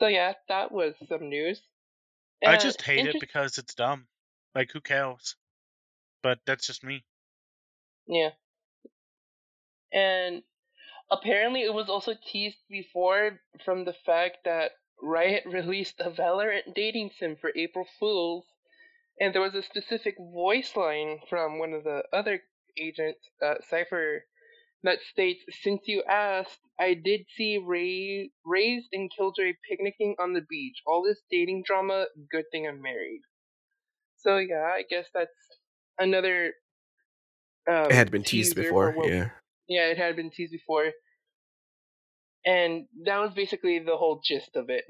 So 0.00 0.08
yeah, 0.08 0.32
that 0.48 0.70
was 0.72 0.94
some 1.08 1.28
news. 1.30 1.62
I 2.44 2.56
Uh, 2.56 2.58
just 2.60 2.82
hate 2.82 3.06
it 3.06 3.16
because 3.18 3.56
it's 3.56 3.74
dumb. 3.74 4.06
Like, 4.56 4.72
who 4.72 4.80
cares? 4.80 5.36
But 6.22 6.38
that's 6.46 6.66
just 6.66 6.82
me. 6.82 7.04
Yeah. 8.08 8.30
And 9.92 10.44
apparently 11.10 11.60
it 11.60 11.74
was 11.74 11.90
also 11.90 12.14
teased 12.14 12.56
before 12.70 13.38
from 13.66 13.84
the 13.84 13.92
fact 13.92 14.38
that 14.46 14.70
Riot 15.02 15.44
released 15.46 16.00
a 16.00 16.10
Valorant 16.10 16.74
dating 16.74 17.10
sim 17.18 17.36
for 17.38 17.52
April 17.54 17.86
Fools, 18.00 18.46
and 19.20 19.34
there 19.34 19.42
was 19.42 19.54
a 19.54 19.62
specific 19.62 20.14
voice 20.18 20.74
line 20.74 21.20
from 21.28 21.58
one 21.58 21.74
of 21.74 21.84
the 21.84 22.04
other 22.10 22.40
agents, 22.78 23.28
uh, 23.44 23.56
Cypher, 23.68 24.24
that 24.84 25.00
states, 25.02 25.44
Since 25.60 25.82
you 25.84 26.02
asked, 26.04 26.60
I 26.80 26.94
did 26.94 27.26
see 27.36 27.58
Ray, 27.58 28.30
Raze 28.42 28.88
and 28.90 29.10
Killjoy 29.14 29.52
picnicking 29.68 30.16
on 30.18 30.32
the 30.32 30.46
beach. 30.48 30.80
All 30.86 31.02
this 31.02 31.20
dating 31.30 31.64
drama, 31.66 32.06
good 32.30 32.46
thing 32.50 32.66
I'm 32.66 32.80
married. 32.80 33.20
So 34.26 34.38
yeah, 34.38 34.62
I 34.74 34.82
guess 34.88 35.06
that's 35.14 35.30
another 35.98 36.52
um, 37.70 37.86
It 37.86 37.92
had 37.92 38.10
been 38.10 38.24
teased 38.24 38.56
before. 38.56 38.90
what- 38.92 39.08
Yeah. 39.08 39.30
yeah, 39.68 39.86
it 39.86 39.98
had 39.98 40.16
been 40.16 40.30
teased 40.30 40.52
before. 40.52 40.90
And 42.44 42.86
that 43.04 43.18
was 43.18 43.32
basically 43.34 43.78
the 43.80 43.96
whole 43.96 44.20
gist 44.24 44.56
of 44.56 44.70
it. 44.70 44.84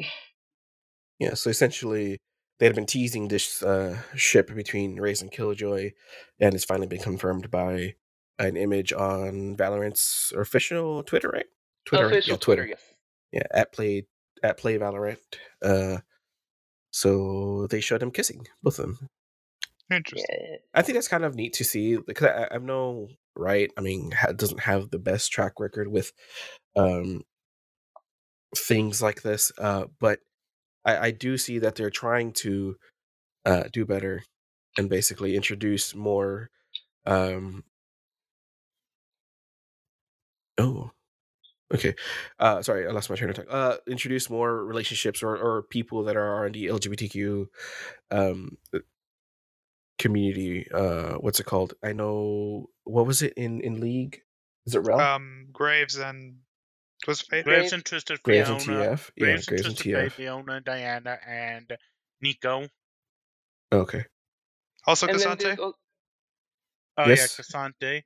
Yeah. 1.18 1.32
So 1.32 1.49
essentially, 1.49 2.18
they 2.59 2.66
had 2.66 2.74
been 2.74 2.84
teasing 2.84 3.28
this 3.28 3.62
uh, 3.62 3.97
ship 4.14 4.55
between 4.55 5.01
Raze 5.01 5.22
and 5.22 5.32
Killjoy, 5.32 5.93
and 6.39 6.55
it's 6.55 6.66
finally 6.66 6.87
been 6.87 7.01
confirmed 7.03 7.51
by 7.51 7.95
an 8.39 8.59
image 8.59 8.93
on 8.93 9.57
Valorant's 9.57 10.30
official 10.37 11.03
Twitter, 11.05 11.30
right? 11.30 11.47
Twitter. 11.87 12.07
Official 12.07 12.32
yeah, 12.32 12.39
Twitter, 12.39 12.66
yes. 12.66 12.82
Yeah. 13.32 13.47
At 13.51 13.72
play 13.72 14.07
at 14.43 14.59
play 14.59 14.76
Valorant. 14.78 15.16
Uh, 15.62 15.99
so 16.91 17.66
they 17.70 17.80
showed 17.80 18.01
them 18.01 18.11
kissing, 18.11 18.47
both 18.62 18.78
of 18.78 18.87
them. 18.87 19.09
Interesting. 19.91 20.59
I 20.74 20.82
think 20.82 20.95
that's 20.95 21.09
kind 21.09 21.24
of 21.24 21.37
neat 21.37 21.53
to 21.55 21.64
see 21.64 21.97
because 21.97 22.28
I, 22.28 22.55
I 22.55 22.59
know, 22.59 23.09
right? 23.37 23.70
I 23.78 23.80
mean, 23.80 24.11
ha- 24.11 24.32
doesn't 24.32 24.61
have 24.61 24.91
the 24.91 24.99
best 24.99 25.30
track 25.30 25.61
record 25.61 25.89
with 25.89 26.12
um 26.76 27.22
things 28.57 29.03
like 29.03 29.22
this, 29.22 29.53
uh, 29.59 29.87
but 30.01 30.20
I, 30.84 31.09
I 31.09 31.11
do 31.11 31.39
see 31.39 31.59
that 31.61 31.76
they're 31.76 31.91
trying 31.91 32.32
to 32.34 32.76
uh, 33.45 33.64
do 33.72 33.84
better 33.87 34.22
and 34.78 34.89
basically 34.91 35.37
introduce 35.37 35.95
more. 35.95 36.51
Um, 37.07 37.64
oh, 40.59 40.91
okay. 41.74 41.95
Uh, 42.39 42.62
sorry, 42.62 42.87
I 42.87 42.91
lost 42.91 43.11
my 43.11 43.16
train 43.16 43.30
of 43.30 43.37
thought. 43.37 43.51
Uh, 43.51 43.76
introduce 43.89 44.30
more 44.30 44.64
relationships 44.64 45.22
or, 45.22 45.37
or 45.37 45.62
people 45.64 46.05
that 46.05 46.16
are 46.16 46.51
the 46.51 46.66
LGBTQ 46.66 47.47
um, 48.11 48.59
community. 49.99 50.66
Uh, 50.72 51.14
what's 51.14 51.40
it 51.40 51.44
called? 51.47 51.74
I 51.82 51.92
know. 51.92 52.68
What 52.84 53.07
was 53.07 53.22
it 53.22 53.32
in 53.34 53.61
in 53.61 53.80
League? 53.80 54.22
Is 54.66 54.74
it 54.74 54.80
Rel? 54.80 55.01
Um, 55.01 55.49
Graves 55.53 55.97
and 55.97 56.36
was 57.07 57.20
it 57.22 57.26
Fate? 57.30 57.44
Graves 57.44 57.72
and 57.72 57.84
Twisted 57.84 58.22
Graves 58.22 58.49
Fiora. 58.49 58.53
and 58.53 58.61
TF. 58.62 59.11
Yeah, 59.16 59.24
Graves 59.24 59.49
and 59.49 59.57
Graves 59.59 59.66
and 59.66 59.76
Twisted 59.76 59.78
Fate, 59.78 60.12
TF. 60.12 60.44
Fiora, 60.44 60.64
Diana, 60.64 61.18
and 61.26 61.76
Neeko. 62.24 62.68
Okay. 63.72 64.05
Also 64.86 65.07
And 65.07 65.18
then, 65.18 65.36
Casante. 65.36 65.57
Oh 66.99 67.07
Yes. 67.07 67.38
yeah, 67.38 67.44
Cassante. 67.44 68.03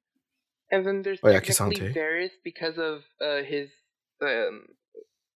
and 0.72 0.84
then 0.86 1.02
there's 1.02 1.20
Oh, 1.22 1.28
yeah, 1.30 1.40
technically 1.40 1.88
Cassante. 1.90 1.94
Varus 1.94 2.32
because 2.42 2.76
of 2.78 3.02
uh, 3.20 3.42
his 3.42 3.70
um 4.22 4.66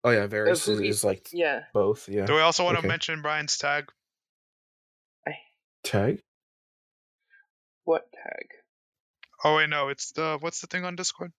Oh 0.03 0.09
yeah, 0.11 0.25
Varus 0.27 0.65
who 0.65 0.73
is, 0.73 0.79
he- 0.79 0.87
is 0.87 1.03
like 1.03 1.27
yeah 1.33 1.63
both. 1.73 2.07
Yeah. 2.09 2.25
Do 2.25 2.33
we 2.35 2.39
also 2.41 2.63
want 2.63 2.77
Okay. 2.77 2.83
to 2.83 2.87
mention 2.87 3.21
Brian's 3.21 3.57
tag? 3.57 3.91
Tag. 5.83 6.21
What 7.85 8.03
tag? 8.11 8.47
Oh 9.43 9.55
wait, 9.57 9.69
no, 9.69 9.89
it's 9.89 10.11
the 10.11 10.37
what's 10.39 10.61
the 10.61 10.67
thing 10.67 10.85
on 10.85 10.95
Discord? 10.95 11.31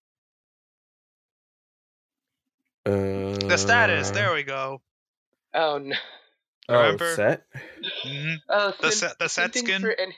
Uh, 2.84 2.90
The 3.46 3.56
status. 3.56 4.10
There 4.10 4.34
we 4.34 4.42
go. 4.42 4.82
Oh 5.54 5.78
no. 5.78 5.96
Oh, 6.68 6.80
remember- 6.80 7.14
set. 7.16 7.46
hmm 8.04 8.34
Oh, 8.48 8.72
The 8.80 8.90
sim- 8.90 9.08
set, 9.08 9.18
the 9.18 9.28
set 9.28 9.54
skin, 9.56 9.84
any- 9.98 10.16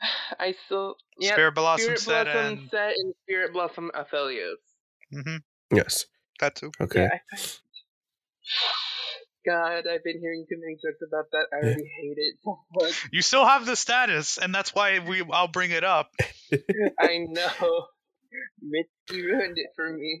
I 0.38 0.54
still 0.66 0.96
yeah. 1.18 1.32
Spirit 1.32 1.54
Blossom 1.54 1.84
Spirit 1.96 2.00
set, 2.00 2.24
Blossom 2.26 2.46
and 2.58 2.70
set 2.70 2.92
and 2.96 3.14
Spirit 3.22 3.52
Blossom 3.52 3.90
Aphelios. 3.94 4.56
hmm 5.12 5.36
Yes. 5.72 6.06
that 6.40 6.54
too. 6.56 6.70
Okay. 6.80 7.02
Yeah, 7.02 7.08
I 7.32 7.36
find- 7.36 7.58
God, 9.46 9.84
I've 9.86 10.02
been 10.04 10.18
hearing 10.20 10.44
too 10.48 10.56
many 10.60 10.74
jokes 10.74 11.00
about 11.06 11.26
that. 11.32 11.46
I 11.52 11.56
Yeah. 11.58 11.64
already 11.66 11.90
hate 12.02 12.16
it 12.18 12.36
so 12.42 12.58
much. 12.74 13.08
You 13.12 13.22
still 13.22 13.44
have 13.44 13.64
the 13.66 13.76
status, 13.76 14.38
and 14.38 14.54
that's 14.54 14.74
why 14.74 14.98
we 14.98 15.22
I'll 15.30 15.48
bring 15.48 15.70
it 15.70 15.84
up. 15.84 16.10
I 17.00 17.18
know. 17.28 17.86
Mitzi 18.60 19.22
ruined 19.24 19.56
it 19.58 19.68
for 19.76 19.92
me. 19.92 20.20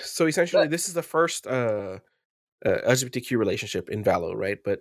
So 0.00 0.26
essentially, 0.26 0.64
But- 0.64 0.70
this 0.70 0.88
is 0.88 0.94
the 0.94 1.02
first 1.02 1.46
uh, 1.46 1.98
uh, 2.64 2.78
LGBTQ 2.88 3.38
relationship 3.38 3.88
in 3.90 4.02
Valo, 4.02 4.34
right? 4.34 4.58
But 4.64 4.80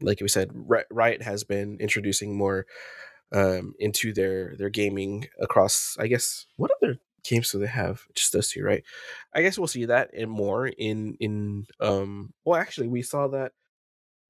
like 0.00 0.20
we 0.20 0.28
said, 0.28 0.50
Ri- 0.54 0.84
Riot 0.90 1.22
has 1.22 1.44
been 1.44 1.76
introducing 1.80 2.36
more 2.36 2.66
um, 3.32 3.74
into 3.78 4.12
their 4.12 4.54
their 4.56 4.70
gaming 4.70 5.26
across. 5.40 5.96
I 5.98 6.06
guess 6.06 6.46
what 6.56 6.70
other 6.82 6.98
games 7.28 7.50
do 7.52 7.58
they 7.58 7.66
have? 7.66 8.02
Just 8.14 8.32
those 8.32 8.48
two, 8.50 8.62
right? 8.64 8.84
I 9.34 9.42
guess 9.42 9.58
we'll 9.58 9.68
see 9.68 9.86
that 9.86 10.10
and 10.14 10.30
more 10.30 10.66
in 10.68 11.16
in. 11.20 11.66
um 11.80 12.32
Well, 12.44 12.60
actually, 12.60 12.88
we 12.88 13.02
saw 13.02 13.28
that 13.28 13.52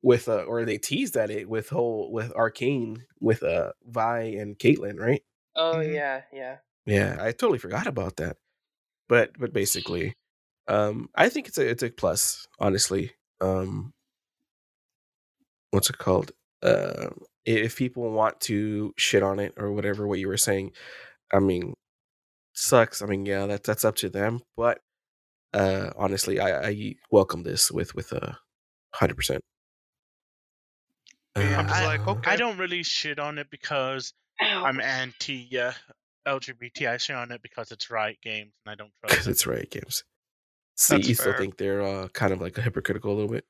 with 0.02 0.28
uh, 0.28 0.44
or 0.44 0.64
they 0.64 0.78
teased 0.78 1.16
at 1.16 1.30
it 1.30 1.48
with 1.48 1.68
whole 1.70 2.12
with 2.12 2.32
Arcane 2.34 3.04
with 3.20 3.42
uh 3.42 3.72
Vi 3.86 4.20
and 4.20 4.58
Caitlyn, 4.58 4.98
right? 4.98 5.22
Oh 5.56 5.76
Mhm. 5.76 5.94
yeah, 5.94 6.22
yeah. 6.32 6.58
Yeah, 6.86 7.18
I 7.20 7.32
totally 7.32 7.58
forgot 7.58 7.86
about 7.86 8.16
that. 8.16 8.36
But 9.08 9.32
but 9.38 9.52
basically, 9.52 10.16
um, 10.68 11.10
I 11.16 11.28
think 11.30 11.48
it's 11.48 11.58
a 11.58 11.68
it's 11.68 11.82
a 11.84 11.90
plus, 11.90 12.46
honestly. 12.60 13.12
Um, 13.40 13.94
what's 15.70 15.90
it 15.90 15.98
called? 15.98 16.32
Uh, 16.62 17.10
if 17.44 17.76
people 17.76 18.10
want 18.10 18.40
to 18.42 18.92
shit 18.96 19.22
on 19.22 19.38
it 19.38 19.54
or 19.56 19.72
whatever, 19.72 20.06
what 20.06 20.18
you 20.18 20.28
were 20.28 20.36
saying, 20.36 20.72
I 21.32 21.40
mean, 21.40 21.74
sucks. 22.56 23.02
I 23.02 23.06
mean, 23.06 23.26
yeah, 23.26 23.46
that's 23.46 23.66
that's 23.66 23.84
up 23.84 23.96
to 23.96 24.08
them. 24.08 24.40
But 24.56 24.80
uh, 25.52 25.90
honestly, 25.96 26.40
I, 26.40 26.68
I 26.68 26.94
welcome 27.10 27.42
this 27.42 27.70
with 27.70 27.94
with 27.94 28.12
a 28.12 28.38
hundred 28.94 29.16
percent. 29.16 29.42
I'm 31.36 31.68
just 31.68 31.82
Uh, 31.82 31.84
like, 31.84 32.06
okay. 32.06 32.30
I 32.30 32.36
don't 32.36 32.56
really 32.56 32.82
shit 32.82 33.18
on 33.18 33.38
it 33.38 33.48
because 33.50 34.14
I'm 34.40 34.80
anti 34.80 35.58
uh, 35.58 35.72
LGBT. 36.26 36.88
I 36.88 36.96
say 36.96 37.14
on 37.14 37.30
it 37.30 37.42
because 37.42 37.70
it's 37.72 37.90
Riot 37.90 38.18
Games 38.22 38.52
and 38.64 38.72
I 38.72 38.74
don't 38.74 38.90
trust 39.00 39.14
Because 39.14 39.28
it's 39.28 39.46
Riot 39.46 39.70
Games. 39.70 40.02
See, 40.76 40.96
That's 40.96 41.08
you 41.08 41.14
still 41.14 41.36
think 41.36 41.56
they're 41.56 41.82
uh, 41.82 42.08
kind 42.08 42.32
of 42.32 42.40
like 42.40 42.58
a 42.58 42.62
hypocritical 42.62 43.12
a 43.12 43.14
little 43.14 43.30
bit? 43.30 43.44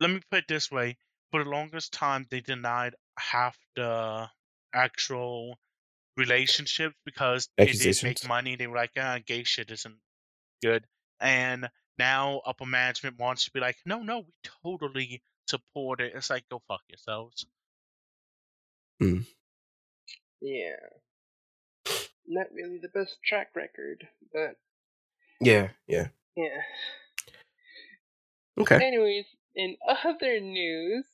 Let 0.00 0.10
me 0.10 0.20
put 0.30 0.40
it 0.40 0.44
this 0.48 0.70
way: 0.70 0.96
for 1.30 1.42
the 1.44 1.50
longest 1.50 1.92
time, 1.92 2.26
they 2.30 2.40
denied 2.40 2.94
half 3.18 3.56
the 3.76 4.28
actual 4.74 5.58
relationships 6.16 6.96
because 7.04 7.48
they 7.56 7.66
didn't 7.66 8.02
make 8.02 8.28
money. 8.28 8.56
They 8.56 8.66
were 8.66 8.76
like, 8.76 8.92
"Ah, 8.98 9.18
gay 9.24 9.44
shit 9.44 9.70
isn't 9.70 9.98
good," 10.62 10.86
and 11.20 11.68
now 11.98 12.40
upper 12.46 12.66
management 12.66 13.18
wants 13.18 13.44
to 13.44 13.52
be 13.52 13.60
like, 13.60 13.76
"No, 13.86 14.02
no, 14.02 14.20
we 14.20 14.32
totally 14.64 15.22
support 15.48 16.00
it." 16.00 16.12
It's 16.14 16.30
like, 16.30 16.48
go 16.48 16.62
fuck 16.68 16.82
yourselves. 16.88 17.46
Yeah. 20.40 20.76
Not 22.26 22.52
really 22.52 22.78
the 22.78 22.88
best 22.88 23.16
track 23.24 23.50
record, 23.54 24.06
but 24.32 24.56
Yeah, 25.40 25.70
yeah. 25.86 26.08
yeah. 26.36 26.62
Okay. 28.58 28.76
Anyways, 28.76 29.26
in 29.54 29.76
other 29.86 30.40
news, 30.40 31.04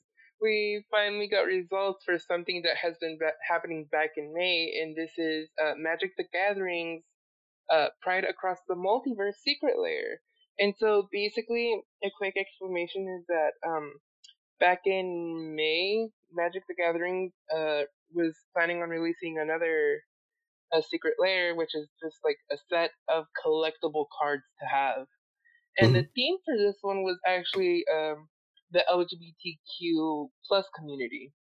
we 0.40 0.84
finally 0.90 1.28
got 1.28 1.42
results 1.46 2.04
for 2.04 2.18
something 2.18 2.62
that 2.64 2.76
has 2.76 2.96
been 3.00 3.18
ba- 3.18 3.38
happening 3.48 3.86
back 3.90 4.10
in 4.16 4.32
May, 4.34 4.80
and 4.82 4.96
this 4.96 5.12
is 5.18 5.48
uh, 5.62 5.74
Magic 5.76 6.12
the 6.16 6.24
Gathering's 6.32 7.04
uh, 7.72 7.88
Pride 8.02 8.24
Across 8.24 8.58
the 8.68 8.74
Multiverse 8.76 9.36
Secret 9.44 9.78
Layer. 9.78 10.20
And 10.58 10.74
so, 10.78 11.08
basically, 11.12 11.82
a 12.04 12.10
quick 12.18 12.34
explanation 12.36 13.08
is 13.20 13.26
that 13.28 13.52
um, 13.68 13.94
back 14.60 14.82
in 14.86 15.54
May, 15.56 16.08
Magic 16.32 16.64
the 16.68 16.74
Gathering 16.74 17.32
uh, 17.54 17.82
was 18.12 18.36
planning 18.54 18.82
on 18.82 18.90
releasing 18.90 19.38
another 19.38 20.02
uh, 20.72 20.82
secret 20.82 21.14
layer, 21.18 21.54
which 21.54 21.74
is 21.74 21.88
just 22.02 22.18
like 22.24 22.38
a 22.52 22.56
set 22.70 22.90
of 23.08 23.26
collectible 23.44 24.06
cards 24.20 24.44
to 24.60 24.66
have. 24.66 25.06
And 25.78 25.94
the 25.94 26.08
theme 26.16 26.38
for 26.46 26.56
this 26.58 26.76
one 26.82 27.04
was 27.04 27.18
actually 27.26 27.84
um, 27.94 28.29
the 28.72 28.84
LGBTQ 28.90 30.28
plus 30.46 30.66
community. 30.76 31.32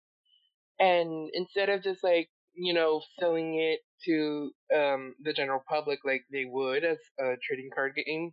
And 0.80 1.30
instead 1.34 1.70
of 1.70 1.84
just 1.84 2.04
like 2.04 2.30
you 2.56 2.74
know 2.74 3.02
selling 3.20 3.56
it 3.60 3.80
to 4.06 4.52
um, 4.76 5.16
the 5.22 5.34
general 5.34 5.64
public 5.68 6.00
like 6.06 6.24
they 6.32 6.46
would 6.46 6.84
as 6.84 6.98
a 7.20 7.36
trading 7.46 7.70
card 7.74 7.94
game, 7.96 8.32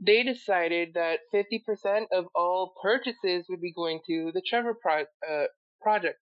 they 0.00 0.22
decided 0.22 0.90
that 0.94 1.20
50% 1.34 2.06
of 2.12 2.26
all 2.34 2.74
purchases 2.82 3.46
would 3.48 3.60
be 3.60 3.72
going 3.72 4.00
to 4.06 4.30
the 4.34 4.42
Trevor 4.46 4.74
Pro- 4.74 5.02
uh, 5.28 5.46
Project, 5.80 6.18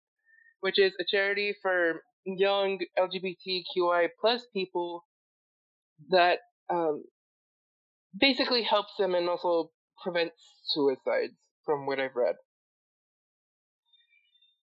which 0.60 0.78
is 0.78 0.92
a 1.00 1.04
charity 1.08 1.54
for 1.60 2.02
young 2.24 2.78
LGBTQI 2.98 4.08
plus 4.20 4.46
people 4.52 5.04
that 6.10 6.38
um, 6.70 7.04
basically 8.18 8.62
helps 8.62 8.92
them 8.98 9.14
and 9.14 9.28
also 9.28 9.70
prevents 10.02 10.36
suicides, 10.64 11.34
from 11.64 11.86
what 11.86 12.00
I've 12.00 12.16
read. 12.16 12.36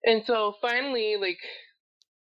And 0.05 0.25
so 0.27 0.55
finally, 0.61 1.17
like, 1.17 1.39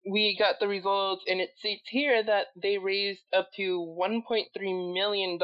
we 0.09 0.37
got 0.37 0.59
the 0.59 0.67
results, 0.67 1.23
and 1.27 1.41
it 1.41 1.51
states 1.59 1.83
here 1.89 2.23
that 2.23 2.47
they 2.61 2.77
raised 2.77 3.23
up 3.33 3.49
to 3.57 3.79
$1.3 3.99 4.93
million 4.93 5.39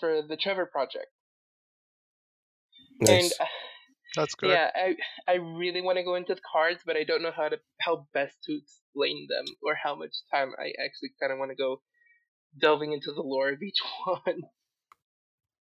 for 0.00 0.22
the 0.22 0.36
Trevor 0.40 0.66
Project. 0.66 1.06
And 3.08 3.32
Nice. 3.32 3.40
uh, 3.40 3.46
That's 4.16 4.34
good. 4.34 4.60
yeah, 4.60 4.70
I 4.74 4.96
I 5.28 5.34
really 5.36 5.82
want 5.82 5.98
to 5.98 6.04
go 6.04 6.14
into 6.16 6.34
the 6.34 6.40
cards, 6.52 6.82
but 6.86 6.96
I 6.96 7.04
don't 7.04 7.22
know 7.22 7.32
how 7.36 7.48
to 7.48 7.58
how 7.80 8.06
best 8.14 8.36
to 8.44 8.56
explain 8.58 9.26
them 9.30 9.46
or 9.62 9.74
how 9.74 9.94
much 9.96 10.14
time 10.32 10.52
I 10.58 10.72
actually 10.84 11.10
kind 11.20 11.32
of 11.32 11.38
want 11.38 11.50
to 11.50 11.56
go 11.56 11.82
delving 12.60 12.92
into 12.92 13.12
the 13.12 13.22
lore 13.22 13.50
of 13.50 13.62
each 13.62 13.80
one. 14.06 14.42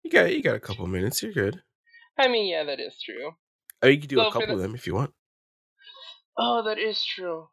You 0.03 0.11
got 0.11 0.33
you 0.33 0.41
got 0.41 0.55
a 0.55 0.59
couple 0.61 0.85
minutes. 0.87 1.21
You're 1.23 1.33
good. 1.33 1.61
I 2.17 2.27
mean, 2.27 2.47
yeah, 2.47 2.63
that 2.63 2.79
is 2.79 2.95
true. 3.03 3.31
Oh, 3.81 3.87
you 3.87 3.99
can 3.99 4.07
do 4.07 4.17
So 4.17 4.27
a 4.27 4.31
for 4.31 4.39
couple 4.39 4.55
of 4.55 4.61
them 4.61 4.75
if 4.75 4.87
you 4.87 4.95
want. 4.95 5.13
Oh, 6.37 6.63
that 6.63 6.77
is 6.79 7.03
true. 7.03 7.47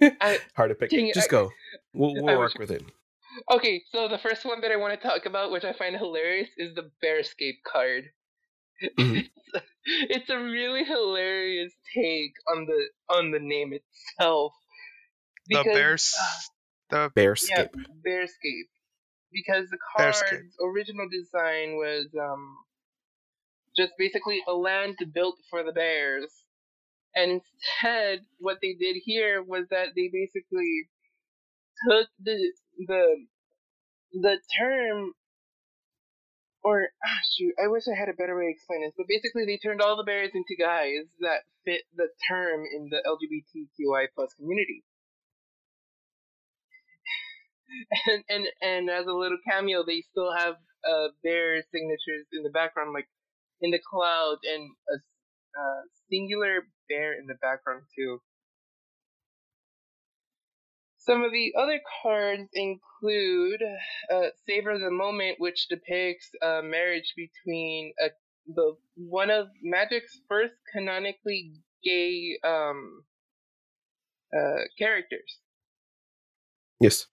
I, 0.00 0.38
Hard 0.56 0.70
to 0.70 0.74
pick. 0.74 0.90
dang 0.90 1.08
it, 1.08 1.14
Just 1.14 1.28
I- 1.28 1.30
go. 1.30 1.50
We'll, 1.92 2.14
we'll 2.22 2.38
work 2.38 2.58
with 2.58 2.70
it. 2.70 2.82
okay, 3.50 3.82
so 3.90 4.08
the 4.08 4.18
first 4.18 4.44
one 4.44 4.60
that 4.60 4.70
I 4.70 4.76
want 4.76 4.98
to 4.98 5.06
talk 5.08 5.26
about, 5.26 5.50
which 5.50 5.64
I 5.64 5.72
find 5.72 5.96
hilarious, 5.96 6.50
is 6.56 6.74
the 6.74 6.90
Bearscape 7.04 7.58
card. 7.66 8.04
Mhm. 8.98 9.28
it's 9.86 10.28
a 10.30 10.36
really 10.36 10.82
hilarious 10.84 11.72
take 11.94 12.32
on 12.52 12.66
the 12.66 12.88
on 13.14 13.30
the 13.30 13.38
name 13.38 13.72
itself. 13.72 14.52
the 15.46 15.58
Because, 15.58 15.64
bears. 15.74 16.14
uh, 16.90 17.08
The 17.14 17.20
Bearscape. 17.20 17.48
Yeah, 17.50 17.66
Bearscape. 18.04 18.68
Because 19.32 19.68
the 19.70 19.78
card's 19.96 20.20
Bearscape. 20.22 20.40
original 20.64 21.08
design 21.08 21.76
was 21.76 22.06
um 22.20 22.56
just 23.76 23.92
basically 23.98 24.40
a 24.46 24.52
land 24.52 24.96
built 25.12 25.36
for 25.50 25.62
the 25.62 25.72
bears. 25.72 26.30
And 27.14 27.40
instead 27.40 28.20
what 28.38 28.58
they 28.60 28.74
did 28.74 28.96
here 29.04 29.42
was 29.42 29.66
that 29.70 29.88
they 29.94 30.10
basically 30.12 30.88
took 31.88 32.08
the 32.22 32.52
the 32.86 33.26
the 34.12 34.38
term 34.58 35.12
or 36.64 36.88
ah 37.04 37.20
shoot, 37.36 37.54
I 37.62 37.68
wish 37.68 37.84
I 37.86 37.98
had 37.98 38.08
a 38.08 38.14
better 38.14 38.36
way 38.36 38.44
to 38.46 38.50
explain 38.50 38.82
this, 38.82 38.94
but 38.96 39.06
basically 39.06 39.44
they 39.44 39.58
turned 39.58 39.82
all 39.82 39.96
the 39.96 40.02
bears 40.02 40.30
into 40.34 40.56
guys 40.58 41.06
that 41.20 41.44
fit 41.64 41.82
the 41.94 42.08
term 42.28 42.64
in 42.64 42.88
the 42.90 43.02
LGBTQI 43.06 44.06
plus 44.14 44.32
community. 44.34 44.82
and 48.06 48.24
and 48.28 48.46
and 48.62 48.90
as 48.90 49.06
a 49.06 49.12
little 49.12 49.38
cameo, 49.48 49.84
they 49.86 50.02
still 50.10 50.32
have 50.32 50.54
uh, 50.88 51.08
their 51.22 51.62
signatures 51.72 52.26
in 52.32 52.42
the 52.42 52.50
background, 52.50 52.92
like 52.94 53.08
in 53.60 53.70
the 53.70 53.80
cloud, 53.90 54.38
and 54.44 54.70
a 54.90 54.96
uh, 55.60 55.82
singular 56.10 56.66
bear 56.88 57.18
in 57.18 57.26
the 57.26 57.34
background 57.34 57.82
too. 57.96 58.20
Some 60.98 61.22
of 61.22 61.32
the 61.32 61.52
other 61.58 61.80
cards 62.02 62.48
include 62.54 63.60
uh, 64.10 64.28
"Savor 64.46 64.78
the 64.78 64.90
Moment," 64.90 65.38
which 65.38 65.68
depicts 65.68 66.30
a 66.42 66.62
marriage 66.62 67.12
between 67.14 67.92
a, 68.02 68.08
the 68.46 68.76
one 68.96 69.30
of 69.30 69.48
Magic's 69.62 70.20
first 70.28 70.54
canonically 70.72 71.52
gay 71.84 72.38
um, 72.42 73.04
uh, 74.34 74.62
characters. 74.78 75.38
Yes. 76.80 77.06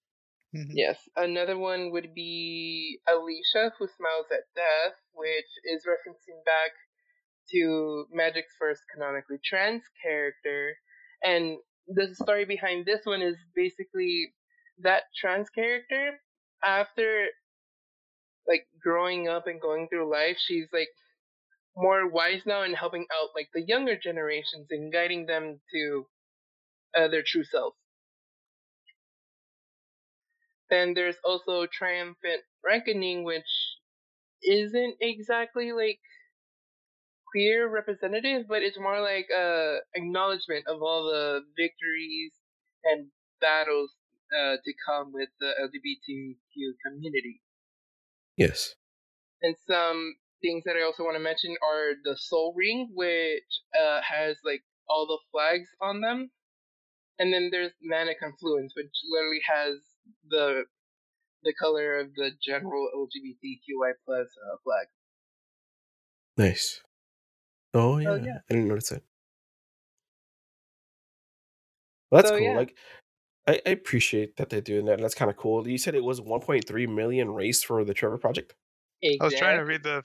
Mhm. 0.53 0.75
Yes, 0.75 1.09
another 1.15 1.57
one 1.57 1.91
would 1.91 2.13
be 2.13 2.99
Alesha, 3.07 3.71
who 3.77 3.87
smiles 3.87 4.27
at 4.31 4.43
death, 4.55 4.95
which 5.13 5.47
is 5.65 5.85
referencing 5.85 6.43
back 6.45 6.71
to 7.51 8.07
Magic's 8.11 8.55
first 8.59 8.83
canonically 8.93 9.39
trans 9.43 9.83
character. 10.01 10.77
And 11.23 11.59
the 11.87 12.15
story 12.15 12.45
behind 12.45 12.85
this 12.85 13.05
one 13.05 13.21
is 13.21 13.37
basically 13.55 14.33
that 14.79 15.03
trans 15.15 15.49
character, 15.49 16.19
after 16.63 17.27
like 18.47 18.67
growing 18.81 19.27
up 19.27 19.47
and 19.47 19.61
going 19.61 19.87
through 19.87 20.09
life, 20.11 20.37
she's 20.37 20.67
like 20.73 20.89
more 21.75 22.07
wise 22.09 22.43
now 22.45 22.63
and 22.63 22.75
helping 22.75 23.05
out 23.13 23.29
like 23.35 23.49
the 23.53 23.61
younger 23.61 23.97
generations 23.97 24.67
and 24.71 24.91
guiding 24.93 25.25
them 25.27 25.61
to 25.73 26.07
uh, 26.97 27.07
their 27.07 27.23
true 27.23 27.43
self. 27.45 27.75
Then 30.71 30.93
there's 30.93 31.17
also 31.25 31.67
Triumphant 31.67 32.41
Reckoning, 32.63 33.25
which 33.25 33.43
isn't 34.41 34.95
exactly 35.01 35.73
like 35.73 35.99
queer 37.29 37.69
representative, 37.69 38.47
but 38.47 38.63
it's 38.63 38.79
more 38.79 39.01
like 39.01 39.27
a 39.35 39.79
acknowledgement 39.95 40.65
of 40.67 40.81
all 40.81 41.03
the 41.03 41.41
victories 41.57 42.31
and 42.85 43.07
battles 43.41 43.91
uh, 44.33 44.55
to 44.63 44.73
come 44.87 45.11
with 45.13 45.29
the 45.41 45.51
LGBTQ 45.61 46.71
community. 46.85 47.41
Yes. 48.37 48.73
And 49.41 49.55
some 49.67 50.15
things 50.41 50.63
that 50.65 50.77
I 50.79 50.83
also 50.83 51.03
want 51.03 51.15
to 51.15 51.23
mention 51.23 51.55
are 51.61 51.91
the 52.03 52.15
Sol 52.17 52.53
Ring, 52.55 52.89
which 52.93 53.43
uh, 53.77 53.99
has 54.09 54.37
like 54.45 54.63
all 54.87 55.05
the 55.05 55.19
flags 55.31 55.69
on 55.81 55.99
them. 55.99 56.31
And 57.19 57.33
then 57.33 57.49
there's 57.51 57.73
Mana 57.83 58.13
Confluence, 58.19 58.73
which 58.75 58.89
literally 59.11 59.41
has 59.45 59.77
the 60.29 60.65
the 61.43 61.53
color 61.59 61.99
of 61.99 62.13
the 62.15 62.31
general 62.45 62.89
LGBTQI 62.95 63.93
plus 64.05 64.27
uh, 64.27 64.57
flag. 64.63 64.87
Nice. 66.37 66.81
Oh 67.73 67.97
yeah. 67.97 68.15
yeah. 68.15 68.37
I 68.49 68.53
didn't 68.53 68.67
notice 68.67 68.91
it. 68.91 69.03
Well, 72.11 72.21
that's 72.21 72.29
So, 72.29 72.37
cool. 72.37 72.47
yeah. 72.47 72.57
Like, 72.57 72.75
I, 73.47 73.61
I 73.65 73.69
appreciate 73.71 74.37
that 74.37 74.49
they're 74.49 74.61
doing 74.61 74.85
that. 74.85 74.99
That's 74.99 75.15
kind 75.15 75.31
of 75.31 75.37
cool. 75.37 75.67
You 75.67 75.77
said 75.77 75.95
it 75.95 76.03
was 76.03 76.21
1.3 76.21 76.87
million 76.93 77.31
raised 77.31 77.65
for 77.65 77.83
the 77.83 77.93
Trevor 77.93 78.17
Project. 78.17 78.53
I 79.03 79.23
was 79.25 79.33
trying 79.33 79.57
to 79.57 79.65
read 79.65 79.83
the. 79.83 80.03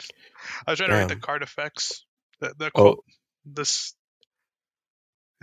I 0.67 0.73
was 0.73 0.79
trying 0.79 0.91
to 0.91 0.97
read 0.97 1.09
the 1.09 1.17
card 1.17 1.43
effects. 1.43 2.07
The 2.41 2.55
the 2.59 2.71
Oh. 2.75 2.95
quote. 2.95 3.05
This. 3.45 3.95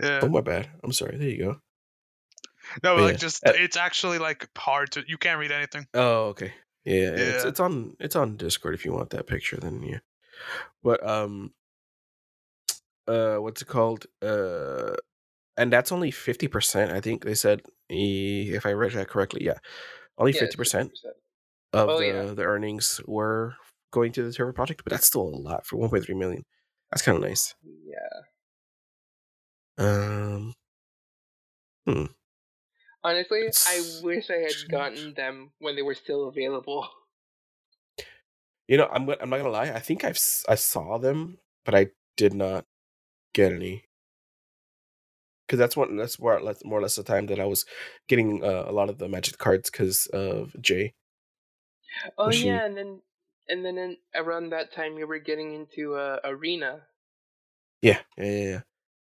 Yeah. 0.02 0.20
Oh 0.22 0.28
my 0.28 0.40
bad. 0.40 0.70
I'm 0.82 0.92
sorry. 0.92 1.16
There 1.18 1.28
you 1.28 1.38
go. 1.38 1.60
No, 2.82 2.96
But 2.96 3.02
like 3.02 3.12
yeah. 3.12 3.18
just 3.18 3.46
Uh, 3.46 3.52
it's 3.54 3.76
actually 3.76 4.18
like 4.18 4.48
hard 4.56 4.92
to. 4.92 5.04
You 5.06 5.18
can't 5.18 5.38
read 5.38 5.52
anything. 5.52 5.86
Oh, 5.94 6.28
okay. 6.28 6.52
Yeah, 6.84 7.00
yeah, 7.00 7.10
It's, 7.16 7.44
it's 7.44 7.60
on 7.60 7.96
it's 7.98 8.16
on 8.16 8.36
Discord 8.36 8.74
if 8.74 8.84
you 8.84 8.92
want 8.92 9.10
that 9.10 9.26
picture. 9.26 9.56
Then 9.56 9.82
yeah. 9.82 10.00
But 10.82 11.06
um, 11.06 11.52
uh, 13.08 13.36
what's 13.36 13.62
it 13.62 13.68
called? 13.68 14.06
Uh, 14.20 14.94
and 15.56 15.72
that's 15.72 15.92
only 15.92 16.10
fifty 16.10 16.48
percent. 16.48 16.92
I 16.92 17.00
think 17.00 17.24
they 17.24 17.34
said, 17.34 17.62
if 17.88 18.66
I 18.66 18.72
read 18.72 18.92
that 18.92 19.08
correctly, 19.08 19.44
yeah, 19.44 19.58
only 20.18 20.32
Yeah, 20.32 20.40
fifty 20.40 20.56
percent 20.56 20.90
50%. 20.92 21.10
of 21.80 21.88
Oh, 21.88 21.98
the 21.98 22.06
yeah. 22.06 22.34
the 22.34 22.42
earnings 22.42 23.00
were 23.06 23.54
going 23.92 24.12
to 24.12 24.22
the 24.24 24.32
server 24.32 24.52
project. 24.52 24.82
But 24.84 24.90
that's 24.90 25.06
still 25.06 25.22
a 25.22 25.36
lot 25.40 25.64
for 25.66 25.76
one 25.76 25.88
point 25.90 26.04
three 26.04 26.16
million. 26.16 26.44
That's 26.90 27.02
kind 27.02 27.16
of 27.16 27.22
nice. 27.22 27.54
Yeah. 27.62 28.20
Um, 29.78 30.54
Honestly, 33.04 33.42
I 33.66 34.00
wish 34.02 34.30
I 34.30 34.38
had 34.38 34.54
gotten 34.70 35.14
them 35.14 35.52
when 35.58 35.76
they 35.76 35.82
were 35.82 35.94
still 35.94 36.28
available. 36.28 36.88
you 38.68 38.76
know, 38.76 38.88
I'm 38.90 39.08
I'm 39.08 39.30
not 39.30 39.38
gonna 39.38 39.50
lie. 39.50 39.70
I 39.70 39.78
think 39.80 40.04
I've 40.04 40.18
I 40.48 40.54
saw 40.54 40.98
them, 40.98 41.38
but 41.64 41.74
I 41.74 41.88
did 42.16 42.34
not 42.34 42.64
get 43.34 43.52
any. 43.52 43.84
Because 45.46 45.58
that's 45.58 45.76
one 45.76 45.96
that's 45.96 46.18
more 46.18 46.36
or 46.38 46.40
less, 46.40 46.64
more 46.64 46.78
or 46.78 46.82
less 46.82 46.96
the 46.96 47.02
time 47.02 47.26
that 47.26 47.38
I 47.38 47.44
was 47.44 47.66
getting 48.08 48.42
uh, 48.42 48.64
a 48.66 48.72
lot 48.72 48.88
of 48.88 48.98
the 48.98 49.08
magic 49.08 49.36
cards 49.36 49.70
because 49.70 50.06
of 50.06 50.54
Jay. 50.60 50.94
Oh 52.16 52.30
she- 52.30 52.48
yeah, 52.48 52.64
and 52.64 52.76
then 52.76 53.00
and 53.48 53.64
then 53.64 53.76
in, 53.76 53.96
around 54.14 54.50
that 54.50 54.72
time 54.72 54.96
you 54.96 55.06
were 55.06 55.18
getting 55.18 55.52
into 55.52 55.94
uh, 55.96 56.20
arena. 56.24 56.80
Yeah, 57.82 58.00
yeah, 58.16 58.24
yeah. 58.24 58.48
yeah. 58.48 58.60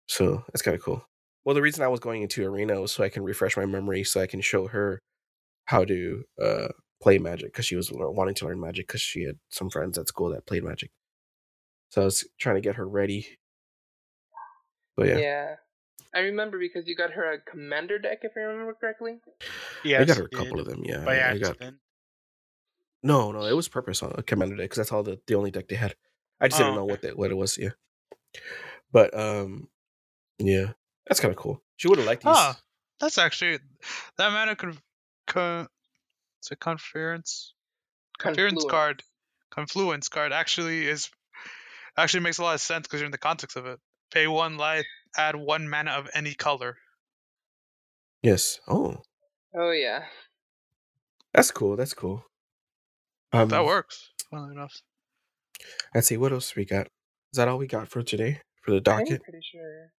So 0.09 0.45
that's 0.49 0.63
kind 0.63 0.75
of 0.75 0.83
cool. 0.83 1.03
Well, 1.45 1.55
the 1.55 1.63
reason 1.63 1.83
I 1.83 1.89
was 1.89 2.01
going 2.01 2.23
into 2.23 2.45
arena 2.45 2.81
was 2.81 2.93
so 2.93 3.05
I 3.05 3.09
can 3.09 3.23
refresh 3.23 3.57
my 3.57 3.67
memory, 3.67 4.05
so 4.05 4.21
I 4.21 4.27
can 4.27 4.41
show 4.41 4.69
her 4.69 5.01
how 5.67 5.85
to 5.85 6.25
uh, 6.43 6.69
play 7.01 7.19
magic 7.19 7.53
because 7.53 7.67
she 7.67 7.77
was 7.77 7.91
wanting 7.93 8.35
to 8.37 8.47
learn 8.47 8.61
magic 8.61 8.87
because 8.87 9.01
she 9.01 9.23
had 9.25 9.37
some 9.49 9.71
friends 9.71 9.97
at 9.99 10.09
school 10.09 10.31
that 10.31 10.47
played 10.47 10.65
magic. 10.65 10.91
So 11.91 12.03
I 12.03 12.05
was 12.05 12.27
trying 12.39 12.57
to 12.57 12.61
get 12.61 12.77
her 12.77 12.87
ready. 12.87 13.39
But 14.97 15.09
yeah, 15.09 15.19
Yeah. 15.19 15.55
I 16.15 16.21
remember 16.21 16.59
because 16.59 16.89
you 16.89 16.97
got 16.97 17.13
her 17.13 17.33
a 17.33 17.39
commander 17.39 17.99
deck, 17.99 18.21
if 18.23 18.33
I 18.37 18.41
remember 18.41 18.75
correctly. 18.75 19.19
Yeah, 19.85 20.01
I 20.01 20.05
got 20.05 20.17
her 20.17 20.25
a 20.25 20.29
couple 20.29 20.59
of 20.59 20.67
them. 20.67 20.83
Yeah, 20.85 21.05
by 21.05 21.19
I, 21.19 21.33
I 21.33 21.39
got 21.39 21.51
accident. 21.51 21.77
no, 23.03 23.31
no. 23.31 23.45
It 23.45 23.53
was 23.55 23.69
purpose 23.69 24.03
on 24.03 24.13
a 24.17 24.23
commander 24.23 24.57
deck 24.57 24.65
because 24.65 24.79
that's 24.79 24.93
all 24.93 25.03
the, 25.03 25.21
the 25.27 25.35
only 25.35 25.51
deck 25.51 25.69
they 25.69 25.77
had. 25.77 25.95
I 26.41 26.49
just 26.49 26.61
Oh, 26.61 26.65
didn't 26.65 26.77
know 26.77 26.83
okay. 26.85 26.91
what 26.93 27.03
that 27.03 27.19
what 27.19 27.31
it 27.31 27.35
was. 27.37 27.59
Yeah, 27.59 27.71
but 28.91 29.17
um, 29.19 29.69
yeah, 30.39 30.73
that's 31.09 31.21
kind 31.21 31.31
of 31.33 31.37
cool. 31.39 31.63
She 31.77 31.89
would 31.89 31.99
have 31.99 32.07
liked 32.07 32.23
these. 32.25 32.37
Huh. 32.37 32.55
That's 33.01 33.19
actually 33.19 33.59
that 34.17 34.31
mana 34.33 34.57
con. 34.57 34.77
con 35.27 35.67
it's 36.41 36.51
a 36.51 36.57
conference. 36.57 37.55
Conference 38.19 38.65
Confluence. 38.65 38.71
card. 38.71 39.03
Confluence 39.51 40.09
card 40.09 40.33
actually 40.33 40.87
is 40.87 41.09
actually 41.97 42.21
makes 42.21 42.39
a 42.39 42.43
lot 42.43 42.55
of 42.55 42.61
sense 42.61 42.87
because 42.87 43.01
you're 43.01 43.07
in 43.07 43.13
the 43.13 43.19
context 43.19 43.57
of 43.57 43.67
it. 43.67 43.79
Pay 44.13 44.27
one 44.27 44.57
life, 44.57 44.87
add 45.17 45.37
one 45.37 45.69
mana 45.69 45.93
of 45.93 46.09
any 46.15 46.35
color. 46.35 46.77
Yes. 48.23 48.59
Oh, 48.69 49.03
Oh 49.57 49.71
yeah. 49.71 50.05
that's 51.33 51.51
cool. 51.51 51.77
That's 51.77 51.95
cool. 51.95 52.25
Um, 53.33 53.49
That 53.49 53.65
works. 53.65 54.11
Funnily 54.31 54.53
enough. 54.55 54.75
Let's 55.95 56.07
see 56.09 56.17
what 56.17 56.33
else 56.33 56.55
we 56.57 56.65
got. 56.65 56.87
Is 57.33 57.37
that 57.37 57.49
all 57.49 57.59
we 57.59 57.67
got 57.67 57.89
for 57.89 58.03
today 58.03 58.41
for 58.63 58.71
the 58.73 58.81
docket? 58.81 59.13
I'm 59.13 59.19
pretty 59.21 59.41
sure. 59.53 59.91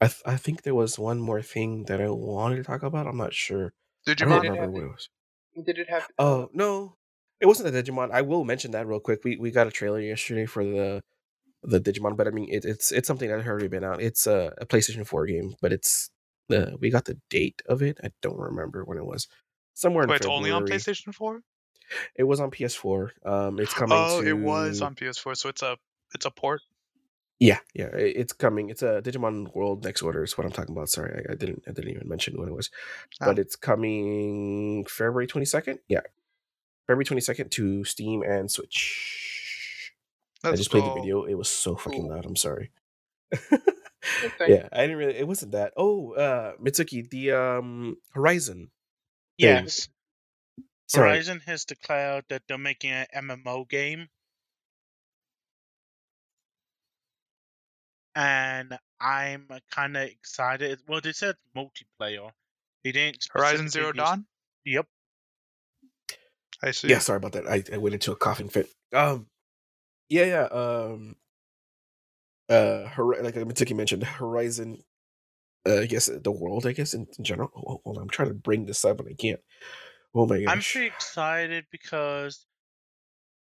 I 0.00 0.06
th- 0.06 0.22
I 0.26 0.36
think 0.36 0.62
there 0.62 0.74
was 0.74 0.98
one 0.98 1.20
more 1.20 1.42
thing 1.42 1.84
that 1.84 2.00
I 2.00 2.08
wanted 2.10 2.56
to 2.56 2.64
talk 2.64 2.82
about. 2.82 3.06
I'm 3.06 3.16
not 3.16 3.34
sure. 3.34 3.72
Did 4.06 4.20
you 4.20 4.26
remember 4.26 4.60
have- 4.60 4.70
what 4.70 4.82
it 4.82 4.88
was. 4.88 5.08
Did 5.64 5.78
it 5.78 5.88
have? 5.88 6.08
Oh 6.18 6.50
no, 6.52 6.96
it 7.40 7.46
wasn't 7.46 7.72
the 7.72 7.82
Digimon. 7.82 8.10
I 8.10 8.22
will 8.22 8.44
mention 8.44 8.72
that 8.72 8.86
real 8.86 9.00
quick. 9.00 9.22
We 9.24 9.36
we 9.36 9.50
got 9.50 9.68
a 9.68 9.70
trailer 9.70 10.00
yesterday 10.00 10.46
for 10.46 10.64
the 10.64 11.02
the 11.62 11.80
Digimon, 11.80 12.16
but 12.16 12.26
I 12.26 12.30
mean 12.30 12.48
it, 12.50 12.64
it's 12.64 12.90
it's 12.90 13.06
something 13.06 13.28
that 13.28 13.40
had 13.40 13.48
already 13.48 13.68
been 13.68 13.84
out. 13.84 14.02
It's 14.02 14.26
a, 14.26 14.52
a 14.58 14.66
PlayStation 14.66 15.06
4 15.06 15.26
game, 15.26 15.54
but 15.62 15.72
it's 15.72 16.10
the 16.48 16.76
we 16.80 16.90
got 16.90 17.04
the 17.04 17.18
date 17.30 17.62
of 17.66 17.82
it. 17.82 17.98
I 18.02 18.10
don't 18.20 18.38
remember 18.38 18.84
when 18.84 18.98
it 18.98 19.06
was. 19.06 19.28
Somewhere 19.74 20.04
in 20.04 20.10
Wait, 20.10 20.16
it's 20.16 20.26
February. 20.26 20.38
only 20.38 20.50
on 20.52 20.66
PlayStation 20.66 21.12
4? 21.12 21.40
It 22.16 22.24
was 22.24 22.38
on 22.40 22.50
PS4. 22.50 23.10
Um, 23.24 23.58
it's 23.58 23.74
coming. 23.74 23.98
Oh, 24.00 24.22
to... 24.22 24.28
it 24.28 24.38
was 24.38 24.80
on 24.80 24.94
PS4, 24.94 25.36
so 25.36 25.48
it's 25.48 25.62
a 25.62 25.76
it's 26.14 26.26
a 26.26 26.30
port. 26.30 26.62
Yeah, 27.40 27.58
yeah, 27.74 27.88
it's 27.94 28.32
coming. 28.32 28.70
It's 28.70 28.82
a 28.82 29.02
Digimon 29.02 29.54
World 29.54 29.84
Next 29.84 30.02
Order 30.02 30.22
is 30.22 30.38
what 30.38 30.46
I'm 30.46 30.52
talking 30.52 30.74
about. 30.74 30.88
Sorry, 30.88 31.24
I, 31.28 31.32
I 31.32 31.34
didn't 31.34 31.64
I 31.66 31.72
didn't 31.72 31.90
even 31.90 32.08
mention 32.08 32.38
what 32.38 32.48
it 32.48 32.54
was, 32.54 32.70
but 33.20 33.38
Oh. 33.38 33.40
it's 33.40 33.56
coming 33.56 34.84
February 34.86 35.26
22nd. 35.26 35.78
Yeah, 35.88 36.00
February 36.86 37.04
22nd 37.04 37.50
to 37.50 37.84
Steam 37.84 38.22
and 38.22 38.50
Switch. 38.50 39.92
I 40.44 40.48
That's 40.50 40.60
just 40.60 40.70
played 40.70 40.84
the 40.84 40.94
video. 40.94 41.24
It 41.24 41.34
was 41.34 41.48
so 41.50 41.74
fucking 41.76 42.02
cool. 42.02 42.10
loud. 42.10 42.24
I'm 42.24 42.36
sorry. 42.36 42.70
Yeah, 44.46 44.68
I 44.70 44.82
didn't 44.82 44.96
really. 44.98 45.16
It 45.16 45.26
wasn't 45.26 45.52
that. 45.52 45.72
Oh, 45.78 46.12
uh, 46.12 46.52
Mitsuki, 46.62 47.08
the 47.08 47.32
um 47.32 47.96
Horizon. 48.12 48.70
Yes. 49.38 49.88
Sorry. 50.86 51.08
Horizon 51.08 51.40
has 51.46 51.64
declared 51.64 52.24
that 52.28 52.42
they're 52.46 52.58
making 52.58 52.90
an 52.92 53.06
MMO 53.16 53.66
game. 53.68 54.08
And 58.14 58.78
I'm 59.00 59.48
kind 59.70 59.96
of 59.96 60.04
excited. 60.04 60.80
Well, 60.86 61.00
they 61.00 61.12
said 61.12 61.34
multiplayer. 61.56 62.30
They 62.84 62.92
didn't. 62.92 63.26
Horizon 63.32 63.68
specifically 63.68 63.80
Zero 63.80 63.86
use- 63.88 63.96
Dawn? 63.96 64.26
Yep. 64.64 64.86
I 66.62 66.70
see. 66.70 66.88
Yeah, 66.88 66.98
sorry 67.00 67.16
about 67.16 67.32
that. 67.32 67.46
I, 67.48 67.62
I 67.72 67.78
went 67.78 67.94
into 67.94 68.12
a 68.12 68.16
coughing 68.16 68.48
fit. 68.48 68.68
Um, 68.92 69.26
yeah, 70.08 70.24
yeah. 70.24 70.44
Um, 70.44 71.16
uh, 72.48 72.86
Hor- 72.88 73.22
like 73.22 73.34
Mitsuki 73.34 73.74
mentioned, 73.76 74.04
Horizon. 74.04 74.78
Uh, 75.66 75.80
I 75.80 75.86
guess 75.86 76.06
the 76.12 76.30
world. 76.30 76.66
I 76.66 76.72
guess 76.72 76.94
in, 76.94 77.06
in 77.18 77.24
general. 77.24 77.50
Oh, 77.56 77.80
hold 77.84 77.96
on, 77.96 78.02
I'm 78.02 78.08
trying 78.10 78.28
to 78.28 78.34
bring 78.34 78.66
this 78.66 78.84
up, 78.84 78.98
but 78.98 79.06
I 79.08 79.14
can't. 79.14 79.40
Oh 80.14 80.26
my 80.26 80.40
gosh. 80.42 80.52
I'm 80.52 80.60
pretty 80.60 80.86
excited 80.86 81.64
because 81.72 82.46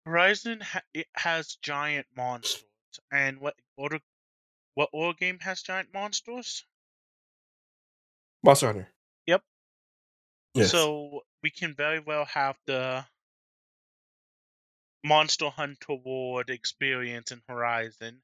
Horizon 0.06 0.62
ha- 0.62 0.82
it 0.94 1.08
has 1.14 1.58
giant 1.62 2.08
monsters, 2.18 2.64
and 3.12 3.40
what 3.40 3.56
other 3.80 4.00
what 4.76 4.90
other 4.94 5.14
game 5.14 5.40
has 5.40 5.62
giant 5.62 5.94
monsters? 5.94 6.64
Monster 8.44 8.68
Hunter. 8.68 8.94
Yep. 9.26 9.42
Yes. 10.54 10.72
So 10.72 11.22
we 11.42 11.50
can 11.50 11.74
very 11.74 12.00
well 12.00 12.26
have 12.26 12.56
the 12.68 13.06
Monster 15.04 15.50
Hunter 15.50 15.94
World 15.94 16.50
experience 16.50 17.32
in 17.32 17.42
Horizon. 17.48 18.22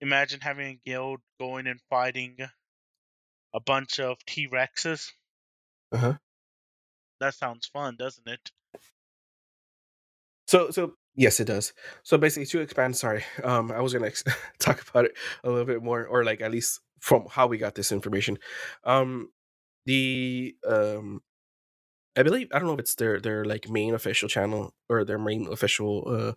Imagine 0.00 0.40
having 0.40 0.66
a 0.66 0.80
guild 0.88 1.20
going 1.40 1.66
and 1.66 1.80
fighting 1.90 2.36
a 3.52 3.60
bunch 3.60 3.98
of 3.98 4.18
T 4.26 4.48
Rexes. 4.48 5.10
Uh-huh. 5.90 6.14
That 7.20 7.34
sounds 7.34 7.66
fun, 7.66 7.96
doesn't 7.96 8.28
it? 8.28 8.50
So 10.46 10.70
so 10.70 10.94
yes, 11.18 11.40
it 11.40 11.46
does. 11.46 11.74
So 12.04 12.18
basically, 12.18 12.46
to 12.46 12.60
expand, 12.60 12.96
sorry, 12.96 13.24
um, 13.44 13.72
I 13.72 13.82
was 13.82 13.94
gonna 13.94 14.08
ex- 14.08 14.24
talk 14.60 14.82
about 14.90 15.06
it 15.06 15.18
a 15.44 15.50
little 15.50 15.66
bit 15.66 15.84
more, 15.84 16.06
or 16.06 16.24
like 16.24 16.42
at 16.42 16.52
least 16.52 16.80
from 17.00 17.26
how 17.30 17.48
we 17.48 17.58
got 17.58 17.76
this 17.76 17.92
information. 17.92 18.38
Um, 18.84 19.30
the 19.86 20.56
um, 20.68 21.22
I 22.16 22.22
believe 22.24 22.48
I 22.52 22.58
don't 22.58 22.68
know 22.68 22.74
if 22.74 22.80
it's 22.80 22.96
their 22.96 23.20
their 23.20 23.44
like 23.44 23.70
main 23.70 23.94
official 23.94 24.28
channel 24.28 24.74
or 24.90 25.04
their 25.04 25.18
main 25.18 25.48
official 25.52 26.36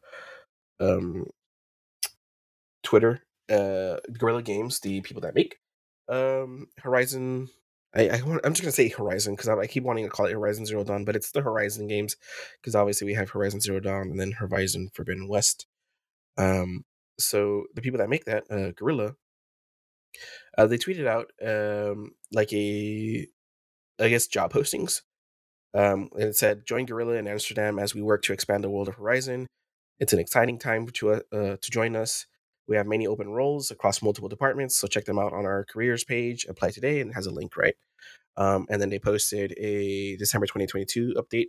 uh 0.82 0.86
um 0.86 1.28
Twitter 2.84 3.22
uh 3.50 3.98
Guerrilla 4.18 4.42
Games, 4.44 4.80
the 4.80 5.02
people 5.02 5.22
that 5.22 5.36
make 5.36 5.58
um 6.10 6.68
Horizon. 6.80 7.50
I, 7.94 8.10
I 8.10 8.22
I'm 8.44 8.54
just 8.54 8.62
gonna 8.62 8.72
say 8.72 8.89
Horizon 8.89 9.36
because 9.36 9.50
I, 9.50 9.68
keep 9.68 9.84
wanting 9.84 10.06
to 10.06 10.10
call 10.10 10.26
it 10.26 10.34
Horizon 10.34 10.66
Zero 10.66 10.84
Dawn, 10.84 11.04
but 11.04 11.16
it's 11.16 11.32
the 11.32 11.42
Horizon 11.42 11.88
games 11.88 12.16
because 12.62 12.76
obviously 12.76 13.06
we 13.06 13.14
have 13.16 13.30
Horizon 13.30 13.60
Zero 13.60 13.80
Dawn 13.80 14.10
and 14.10 14.20
then 14.20 14.32
Horizon 14.32 14.89
Forbidden 14.94 15.28
West. 15.28 15.66
Um, 16.38 16.86
so 17.20 17.66
the 17.76 17.82
people 17.82 18.00
that 18.00 18.10
make 18.10 18.26
that, 18.26 18.46
uh, 18.50 18.72
Guerrilla, 18.72 19.16
uh, 20.58 20.68
they 20.68 20.78
tweeted 20.78 21.06
out 21.06 21.32
um, 21.46 22.12
like 22.32 22.52
a, 22.54 23.28
I 24.00 24.10
guess, 24.10 24.28
job 24.28 24.54
postings. 24.54 25.02
Um, 25.74 26.10
and 26.14 26.24
it 26.24 26.36
said, 26.36 26.66
"Join 26.66 26.86
Guerrilla 26.86 27.14
in 27.14 27.28
Amsterdam 27.28 27.80
as 27.80 27.96
we 27.96 28.02
work 28.02 28.24
to 28.24 28.34
expand 28.34 28.64
the 28.64 28.70
world 28.70 28.89
of 28.89 28.96
Horizon. 28.96 29.48
It's 30.00 30.14
an 30.14 30.20
exciting 30.20 30.60
time 30.60 30.88
to 30.89 31.12
uh, 31.12 31.20
to 31.32 31.72
join 31.72 31.96
us. 31.96 32.26
We 32.68 32.76
have 32.78 32.88
many 32.88 33.07
open 33.07 33.30
roles 33.30 33.72
across 33.72 34.01
multiple 34.01 34.30
departments, 34.30 34.76
so 34.76 34.88
check 34.88 35.05
them 35.05 35.20
out 35.20 35.34
on 35.34 35.45
our 35.45 35.66
careers 35.66 36.03
page. 36.03 36.45
Apply 36.45 36.72
today, 36.72 37.01
and 37.01 37.12
it 37.12 37.14
has 37.14 37.26
a 37.26 37.32
link 37.32 37.57
right. 37.57 37.76
Um, 38.38 38.66
and 38.70 38.82
then 38.82 38.89
they 38.89 38.99
posted 38.99 39.53
a 39.57 40.16
December 40.18 40.45
2022 40.45 41.16
update 41.18 41.47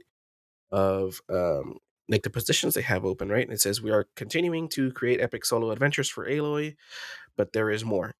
of 0.72 1.20
um, 1.28 1.78
like 2.08 2.22
the 2.22 2.30
positions 2.30 2.74
they 2.74 2.82
have 2.82 3.04
open, 3.04 3.28
right? 3.28 3.44
And 3.44 3.52
it 3.52 3.60
says 3.60 3.80
we 3.80 3.90
are 3.90 4.08
continuing 4.16 4.68
to 4.70 4.90
create 4.92 5.20
epic 5.20 5.44
solo 5.44 5.70
adventures 5.70 6.08
for 6.08 6.26
Aloy, 6.26 6.74
but 7.36 7.52
there 7.52 7.70
is 7.70 7.84
more, 7.84 8.12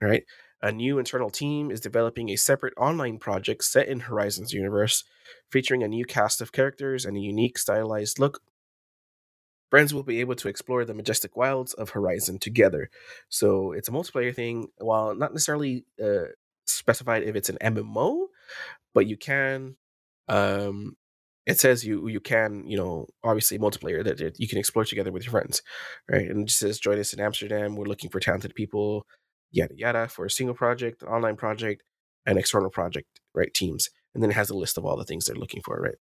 right? 0.00 0.24
A 0.62 0.72
new 0.72 0.98
internal 0.98 1.30
team 1.30 1.70
is 1.70 1.80
developing 1.80 2.30
a 2.30 2.36
separate 2.36 2.74
online 2.78 3.18
project 3.18 3.64
set 3.64 3.88
in 3.88 4.00
Horizon's 4.00 4.52
universe, 4.52 5.04
featuring 5.50 5.82
a 5.82 5.88
new 5.88 6.04
cast 6.04 6.40
of 6.40 6.52
characters 6.52 7.04
and 7.04 7.16
a 7.16 7.20
unique 7.20 7.58
stylized 7.58 8.18
look. 8.18 8.40
Friends 9.70 9.92
will 9.92 10.04
be 10.04 10.20
able 10.20 10.36
to 10.36 10.48
explore 10.48 10.84
the 10.84 10.94
majestic 10.94 11.36
wilds 11.36 11.74
of 11.74 11.90
Horizon 11.90 12.38
together. 12.38 12.88
So 13.28 13.72
it's 13.72 13.88
a 13.88 13.92
multiplayer 13.92 14.34
thing, 14.34 14.68
while 14.78 15.14
not 15.14 15.32
necessarily 15.32 15.84
uh, 16.02 16.26
specified 16.66 17.22
if 17.24 17.34
it's 17.36 17.48
an 17.48 17.58
MMO, 17.60 18.26
but 18.94 19.06
you 19.06 19.16
can 19.16 19.76
um 20.28 20.96
it 21.46 21.60
says 21.60 21.84
you 21.84 22.08
you 22.08 22.20
can 22.20 22.66
you 22.66 22.76
know 22.76 23.06
obviously 23.24 23.58
multiplayer 23.58 24.02
that, 24.04 24.38
you 24.40 24.48
can 24.48 24.58
explore 24.58 24.84
together 24.84 25.12
with 25.12 25.24
your 25.24 25.30
friends 25.30 25.62
right? 26.10 26.28
And 26.28 26.48
it 26.48 26.52
says 26.52 26.78
join 26.80 26.98
us 26.98 27.12
in 27.12 27.20
amsterdam. 27.20 27.76
We're 27.76 27.86
looking 27.86 28.10
for 28.10 28.20
talented 28.20 28.54
people 28.54 29.06
yada 29.52 29.74
yada 29.76 30.08
for 30.08 30.24
a 30.26 30.30
single 30.30 30.54
project 30.56 31.02
an 31.02 31.08
online 31.08 31.36
project 31.36 31.82
an 32.26 32.38
external 32.38 32.70
project 32.70 33.08
right 33.34 33.52
teams. 33.54 33.90
And 34.14 34.22
then 34.22 34.30
it 34.30 34.34
has 34.34 34.50
a 34.50 34.56
list 34.56 34.78
of 34.78 34.84
all 34.84 34.96
the 34.96 35.04
things 35.04 35.26
they're 35.26 35.36
looking 35.36 35.62
for 35.64 35.80
right? 35.80 35.98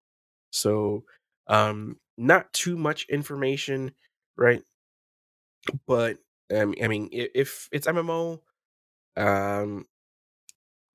So 0.51 1.03
um 1.47 1.97
not 2.17 2.51
too 2.53 2.77
much 2.77 3.05
information 3.09 3.91
right 4.37 4.63
but 5.87 6.17
um, 6.55 6.73
i 6.81 6.87
mean 6.87 7.09
if, 7.11 7.67
it's 7.71 7.87
mmo 7.87 8.39
um 9.17 9.85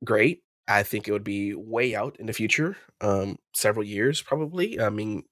great 0.05 0.43
I 0.71 0.85
think 0.85 1.09
it 1.09 1.12
would 1.12 1.25
be 1.25 1.53
way 1.53 1.97
out 1.97 2.16
in 2.21 2.27
the 2.27 2.33
future, 2.33 2.77
um, 3.01 3.39
several 3.53 3.85
years 3.85 4.23
probably. 4.23 4.81
I 4.81 4.89
mean, 4.89 5.25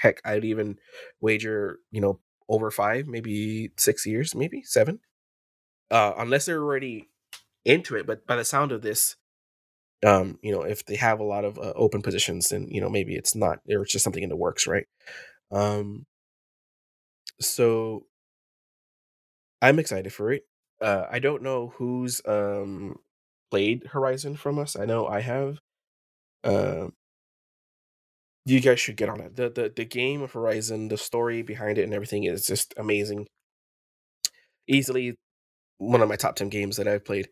heck, 0.00 0.20
I'd 0.24 0.44
even 0.44 0.78
wager, 1.20 1.80
you 1.90 2.00
know, 2.00 2.20
over 2.48 2.70
five, 2.70 3.08
maybe 3.08 3.72
six 3.76 4.06
years, 4.06 4.36
maybe 4.36 4.62
seven, 4.62 5.00
uh, 5.90 6.12
unless 6.16 6.46
they're 6.46 6.62
already 6.62 7.08
into 7.64 7.96
it. 7.96 8.06
But 8.06 8.24
by 8.24 8.36
the 8.36 8.44
sound 8.44 8.70
of 8.70 8.82
this, 8.82 9.16
um, 10.06 10.38
you 10.42 10.52
know, 10.52 10.62
if 10.62 10.84
they 10.86 10.96
have 10.96 11.20
a 11.20 11.24
lot 11.24 11.44
of 11.44 11.58
uh, 11.58 11.72
open 11.76 12.02
positions, 12.02 12.48
then 12.48 12.68
you 12.70 12.80
know 12.80 12.88
maybe 12.90 13.16
it's 13.16 13.34
not. 13.34 13.60
There's 13.66 13.90
just 13.90 14.04
something 14.04 14.22
in 14.22 14.30
the 14.30 14.36
works, 14.36 14.66
right? 14.66 14.86
Um, 15.52 16.06
so 17.40 18.06
I'm 19.60 19.78
excited 19.78 20.12
for 20.12 20.32
it. 20.32 20.44
Uh, 20.80 21.06
I 21.10 21.18
don't 21.18 21.42
know 21.42 21.68
who's 21.76 22.20
um 22.26 22.96
played 23.50 23.86
Horizon 23.88 24.36
from 24.36 24.58
us. 24.58 24.76
I 24.76 24.84
know 24.84 25.06
I 25.06 25.20
have. 25.20 25.58
Uh, 26.44 26.88
you 28.44 28.60
guys 28.60 28.80
should 28.80 28.96
get 28.96 29.08
on 29.08 29.20
it. 29.20 29.36
The, 29.36 29.50
the 29.50 29.72
the 29.74 29.84
game 29.84 30.22
of 30.22 30.32
Horizon, 30.32 30.88
the 30.88 30.98
story 30.98 31.42
behind 31.42 31.78
it, 31.78 31.84
and 31.84 31.94
everything 31.94 32.24
is 32.24 32.46
just 32.46 32.74
amazing. 32.76 33.26
Easily 34.68 35.16
one 35.78 36.02
of 36.02 36.08
my 36.08 36.16
top 36.16 36.36
10 36.36 36.48
games 36.50 36.76
that 36.78 36.88
I've 36.88 37.04
played. 37.04 37.28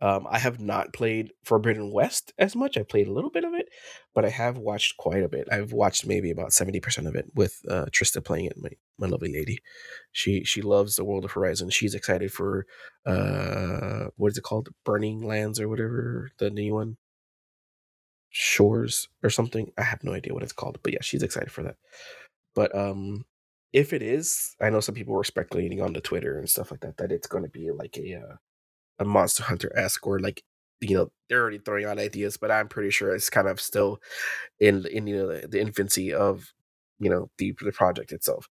Um, 0.00 0.26
I 0.30 0.38
have 0.38 0.60
not 0.60 0.92
played 0.92 1.32
Forbidden 1.44 1.92
West 1.92 2.32
as 2.38 2.54
much. 2.54 2.76
I 2.76 2.84
played 2.84 3.08
a 3.08 3.12
little 3.12 3.30
bit 3.30 3.44
of 3.44 3.52
it, 3.54 3.68
but 4.14 4.24
I 4.24 4.28
have 4.28 4.56
watched 4.56 4.96
quite 4.96 5.24
a 5.24 5.28
bit. 5.28 5.48
I've 5.50 5.72
watched 5.72 6.06
maybe 6.06 6.30
about 6.30 6.50
70% 6.50 7.08
of 7.08 7.16
it 7.16 7.26
with 7.34 7.60
uh, 7.68 7.86
Trista 7.86 8.24
playing 8.24 8.46
it, 8.46 8.56
my, 8.56 8.70
my 8.98 9.08
lovely 9.08 9.32
lady. 9.32 9.58
She 10.12 10.44
she 10.44 10.62
loves 10.62 10.96
the 10.96 11.04
world 11.04 11.24
of 11.24 11.32
Horizon. 11.32 11.70
She's 11.70 11.94
excited 11.94 12.32
for 12.32 12.66
uh 13.06 14.10
what 14.16 14.32
is 14.32 14.38
it 14.38 14.44
called? 14.44 14.68
Burning 14.84 15.22
Lands 15.26 15.58
or 15.60 15.68
whatever, 15.68 16.30
the 16.38 16.50
new 16.50 16.74
one. 16.74 16.96
Shores 18.30 19.08
or 19.22 19.30
something. 19.30 19.72
I 19.76 19.82
have 19.82 20.04
no 20.04 20.12
idea 20.12 20.34
what 20.34 20.42
it's 20.42 20.52
called, 20.52 20.78
but 20.82 20.92
yeah, 20.92 21.02
she's 21.02 21.22
excited 21.22 21.50
for 21.50 21.62
that. 21.64 21.76
But 22.54 22.74
um 22.76 23.24
if 23.72 23.92
it 23.92 24.02
is, 24.02 24.56
I 24.60 24.70
know 24.70 24.80
some 24.80 24.94
people 24.94 25.14
were 25.14 25.24
speculating 25.24 25.82
on 25.82 25.92
the 25.92 26.00
Twitter 26.00 26.38
and 26.38 26.48
stuff 26.48 26.70
like 26.70 26.80
that 26.80 26.96
that 26.98 27.12
it's 27.12 27.26
going 27.26 27.44
to 27.44 27.50
be 27.50 27.70
like 27.70 27.96
a 27.98 28.14
uh, 28.14 28.36
a 28.98 29.04
Monster 29.04 29.44
Hunter 29.44 29.72
esque 29.76 30.06
or 30.06 30.18
like 30.20 30.42
you 30.80 30.96
know 30.96 31.10
they're 31.28 31.40
already 31.40 31.58
throwing 31.58 31.84
out 31.86 31.98
ideas, 31.98 32.36
but 32.36 32.50
I'm 32.50 32.68
pretty 32.68 32.90
sure 32.90 33.14
it's 33.14 33.30
kind 33.30 33.48
of 33.48 33.60
still 33.60 34.00
in 34.60 34.86
in 34.86 35.06
you 35.06 35.16
know 35.16 35.40
the, 35.46 35.60
infancy 35.60 36.12
of 36.12 36.52
you 36.98 37.10
know 37.10 37.30
the 37.38 37.54
the 37.60 37.72
project 37.72 38.12
itself. 38.12 38.48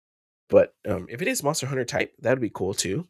But 0.48 0.74
um, 0.88 1.06
if 1.08 1.22
it 1.22 1.28
is 1.28 1.42
Monster 1.42 1.66
Hunter 1.66 1.84
type, 1.84 2.12
that 2.20 2.30
would 2.30 2.40
be 2.40 2.50
cool 2.50 2.74
too. 2.74 3.08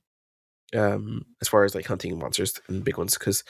Um, 0.75 1.27
as 1.43 1.49
far 1.49 1.65
as 1.65 1.75
like 1.75 1.87
hunting 1.87 2.19
monsters 2.19 2.59
and 2.69 2.83
big 2.85 2.97
ones, 2.97 3.19
because 3.19 3.45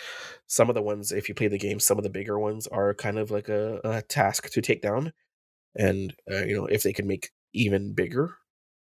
some 0.48 0.68
of 0.68 0.74
the 0.74 0.82
ones, 0.82 1.12
if 1.12 1.28
you 1.28 1.36
play 1.36 1.46
the 1.46 1.58
game, 1.58 1.78
some 1.78 1.96
of 1.98 2.04
the 2.04 2.10
bigger 2.10 2.38
ones 2.38 2.66
are 2.66 2.94
kind 2.94 3.18
of 3.18 3.30
like 3.30 3.48
a, 3.48 3.80
a 3.84 4.02
task 4.02 4.50
to 4.50 4.60
take 4.60 4.82
down, 4.82 5.12
and 5.76 6.14
uh, 6.30 6.44
you 6.44 6.56
know 6.56 6.66
if 6.66 6.82
they 6.82 6.92
can 6.92 7.06
make 7.06 7.30
even 7.54 7.92
bigger 7.92 8.36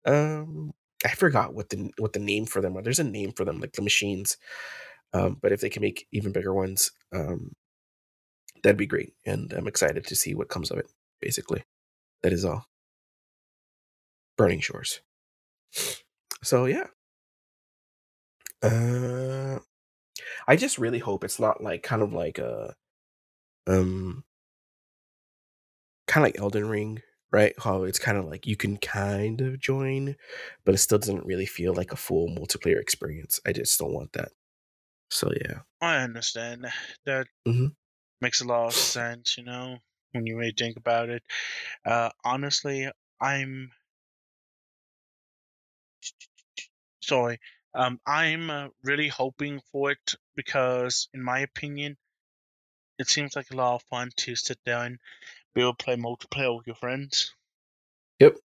um 0.05 0.73
I 1.05 1.09
forgot 1.15 1.53
what 1.53 1.69
the 1.69 1.91
what 1.97 2.13
the 2.13 2.19
name 2.19 2.45
for 2.45 2.61
them 2.61 2.77
are. 2.77 2.81
There's 2.81 2.99
a 2.99 3.03
name 3.03 3.31
for 3.33 3.45
them, 3.45 3.59
like 3.59 3.73
the 3.73 3.81
machines. 3.81 4.37
Um, 5.13 5.37
but 5.41 5.51
if 5.51 5.61
they 5.61 5.69
can 5.69 5.81
make 5.81 6.07
even 6.11 6.31
bigger 6.31 6.53
ones, 6.53 6.91
um, 7.13 7.53
that'd 8.63 8.77
be 8.77 8.87
great. 8.87 9.13
And 9.25 9.53
I'm 9.53 9.67
excited 9.67 10.05
to 10.07 10.15
see 10.15 10.33
what 10.33 10.49
comes 10.49 10.71
of 10.71 10.79
it. 10.79 10.87
Basically, 11.21 11.63
that 12.23 12.33
is 12.33 12.45
all. 12.45 12.65
Burning 14.37 14.59
Shores. 14.59 15.01
So 16.43 16.65
yeah. 16.65 16.87
Uh, 18.61 19.59
I 20.47 20.55
just 20.55 20.77
really 20.77 20.99
hope 20.99 21.23
it's 21.23 21.39
not 21.39 21.61
like 21.61 21.83
kind 21.83 22.01
of 22.01 22.13
like 22.13 22.39
a, 22.39 22.75
um, 23.67 24.23
kind 26.07 26.25
of 26.25 26.27
like 26.29 26.39
Elden 26.39 26.67
Ring, 26.69 27.01
right? 27.33 27.53
How 27.59 27.83
it's 27.83 27.99
kind 27.99 28.17
of 28.17 28.25
like 28.25 28.47
you 28.47 28.55
can 28.57 28.77
kind 28.77 29.41
of 29.41 29.59
join, 29.59 30.15
but 30.65 30.75
it 30.75 30.79
still 30.79 30.99
doesn't 30.99 31.25
really 31.25 31.47
feel 31.47 31.73
like 31.73 31.91
a 31.91 31.97
full 31.97 32.29
multiplayer 32.29 32.79
experience. 32.79 33.39
I 33.45 33.53
just 33.53 33.79
don't 33.79 33.93
want 33.93 34.13
that. 34.13 34.31
So 35.11 35.31
yeah. 35.45 35.61
I 35.81 35.97
understand. 36.03 36.65
That 37.05 37.27
hmm 37.45 37.67
makes 38.21 38.41
a 38.41 38.45
lot 38.47 38.67
of 38.69 38.75
sense, 38.75 39.37
you 39.37 39.43
know, 39.43 39.79
when 40.13 40.25
you 40.27 40.37
really 40.37 40.53
think 40.57 40.77
about 40.77 41.09
it. 41.09 41.23
Uh, 41.85 42.11
honestly, 42.25 42.89
I'm 43.21 43.71
sorry. 47.01 47.39
Um, 47.75 47.99
I'm 48.05 48.49
uh, 48.49 48.67
really 48.83 49.07
hoping 49.07 49.61
for 49.71 49.91
it 49.91 50.15
because, 50.35 51.07
in 51.13 51.23
my 51.23 51.39
opinion, 51.39 51.97
it 52.97 53.07
seems 53.07 53.35
like 53.35 53.51
a 53.51 53.55
lot 53.55 53.75
of 53.75 53.83
fun 53.83 54.09
to 54.17 54.35
sit 54.35 54.63
down, 54.63 54.97
be 55.53 55.61
able 55.61 55.75
to 55.75 55.83
play 55.83 55.95
multiplayer 55.95 56.55
with 56.55 56.67
your 56.67 56.75
friends. 56.75 57.33
Yep. 58.19 58.37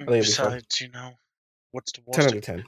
I 0.00 0.04
think 0.04 0.10
it'd 0.10 0.24
be 0.24 0.32
fun. 0.32 0.50
Besides, 0.50 0.80
you 0.80 0.88
know, 0.90 1.12
what's 1.72 1.92
the 1.92 2.02
worst? 2.06 2.18
Ten 2.18 2.28
out 2.28 2.36
of 2.36 2.42
ten. 2.42 2.64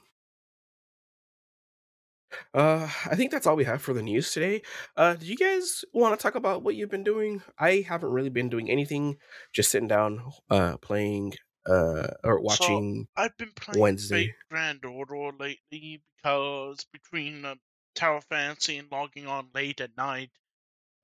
Uh, 2.53 2.89
I 3.07 3.15
think 3.15 3.31
that's 3.31 3.47
all 3.47 3.57
we 3.57 3.65
have 3.65 3.83
for 3.83 3.93
the 3.93 4.03
news 4.03 4.33
today. 4.33 4.62
Uh, 4.97 5.15
do 5.15 5.27
you 5.27 5.37
guys 5.37 5.85
want 5.93 6.19
to 6.19 6.23
talk 6.23 6.35
about 6.35 6.62
what 6.62 6.75
you've 6.75 6.91
been 6.91 7.05
doing? 7.05 7.43
I 7.59 7.85
haven't 7.87 8.11
really 8.11 8.29
been 8.29 8.49
doing 8.49 8.71
anything. 8.71 9.19
Just 9.53 9.71
sitting 9.71 9.89
down, 9.89 10.33
uh, 10.51 10.77
playing, 10.79 11.35
uh, 11.67 12.09
or 12.25 12.41
watching 12.41 13.07
So 13.17 13.23
I've 13.23 13.37
been 13.37 13.53
playing 13.55 13.81
Wednesday. 13.81 14.27
Fate 14.27 14.35
Grand 14.51 14.85
Order 14.85 15.31
lately 15.39 16.03
because 16.17 16.87
between 16.93 17.45
uh, 17.45 17.55
Tower 17.95 18.21
Fancy 18.21 18.79
and 18.79 18.91
logging 18.91 19.27
on 19.27 19.49
late 19.55 19.81
at 19.81 19.97
night, 19.97 20.31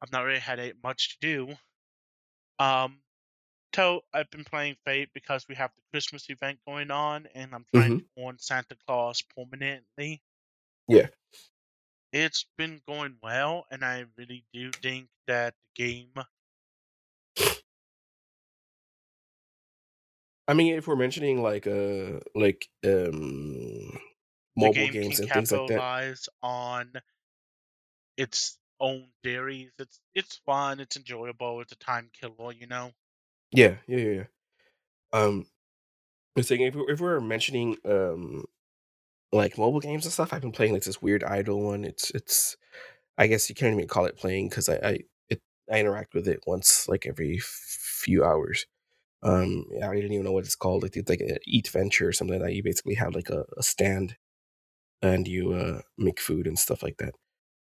I've 0.02 0.12
not 0.12 0.22
really 0.22 0.40
had 0.40 0.60
much 0.82 1.10
to 1.10 1.16
do. 1.20 1.54
Um, 2.60 3.02
so 3.74 4.02
I've 4.12 4.30
been 4.30 4.44
playing 4.44 4.76
Fate 4.84 5.10
because 5.14 5.48
we 5.48 5.56
have 5.56 5.74
the 5.76 5.82
Christmas 5.92 6.30
event 6.30 6.60
going 6.66 6.90
on, 6.92 7.26
and 7.28 7.54
I'm 7.54 7.64
trying 7.64 7.92
Mhm. 7.92 7.98
to 7.98 8.04
warn 8.16 8.38
Santa 8.38 8.76
Claus 8.86 9.22
permanently. 9.22 10.22
Yeah. 10.88 11.08
It's 12.12 12.44
been 12.56 12.80
going 12.86 13.18
well, 13.20 13.66
and 13.68 13.84
I 13.84 14.04
really 14.16 14.44
do 14.52 14.70
think 14.70 15.10
that 15.26 15.56
the 15.74 15.82
game 15.84 16.14
I 20.48 20.54
mean, 20.54 20.74
if 20.74 20.86
we're 20.86 20.96
mentioning 20.96 21.42
like 21.42 21.66
uh 21.66 22.20
like 22.34 22.68
um 22.84 23.98
mobile 24.56 24.72
game 24.74 24.92
games 24.92 25.20
and 25.20 25.32
things 25.32 25.52
like 25.52 25.66
that, 25.66 25.84
on 26.42 26.92
its 28.16 28.58
own 28.80 29.08
theories. 29.22 29.72
It's 29.78 30.00
it's 30.14 30.36
fun, 30.46 30.80
it's 30.80 30.96
enjoyable, 30.96 31.60
it's 31.60 31.72
a 31.72 31.76
time 31.76 32.10
killer, 32.12 32.52
you 32.52 32.66
know. 32.66 32.92
yeah, 33.52 33.76
yeah, 33.86 33.98
yeah. 33.98 34.24
Um, 35.12 35.46
I 36.36 36.40
was 36.40 36.48
saying 36.48 36.62
if 36.62 36.76
if 36.88 37.00
we're 37.00 37.20
mentioning 37.20 37.76
um 37.86 38.44
like 39.32 39.58
mobile 39.58 39.80
games 39.80 40.06
and 40.06 40.12
stuff, 40.12 40.32
I've 40.32 40.42
been 40.42 40.52
playing 40.52 40.74
like 40.74 40.84
this 40.84 41.02
weird 41.02 41.24
idle 41.24 41.62
one. 41.62 41.84
It's 41.84 42.10
it's 42.12 42.56
I 43.18 43.28
guess 43.28 43.48
you 43.50 43.54
can't 43.56 43.74
even 43.74 43.88
call 43.88 44.06
it 44.06 44.18
playing 44.18 44.50
because 44.50 44.68
I 44.68 44.76
I 44.76 44.98
it 45.30 45.42
I 45.72 45.80
interact 45.80 46.14
with 46.14 46.28
it 46.28 46.40
once 46.46 46.88
like 46.88 47.06
every 47.06 47.40
few 47.42 48.24
hours. 48.24 48.66
Um, 49.24 49.66
I 49.82 49.94
didn't 49.94 50.12
even 50.12 50.24
know 50.24 50.32
what 50.32 50.44
it's 50.46 50.56
called. 50.56 50.82
Like 50.84 50.96
it's 50.96 51.10
like 51.10 51.22
a 51.22 51.38
Eatventure 51.50 52.08
or 52.08 52.12
something 52.12 52.38
like 52.40 52.48
that. 52.48 52.54
You 52.56 52.62
basically 52.64 52.94
have 52.96 53.14
like 53.16 53.30
a, 53.30 53.44
a 53.58 53.62
stand 53.62 54.16
and 55.02 55.26
you 55.28 55.52
uh 55.52 55.82
make 55.98 56.20
food 56.20 56.46
and 56.46 56.58
stuff 56.58 56.82
like 56.82 56.98
that. 56.98 57.14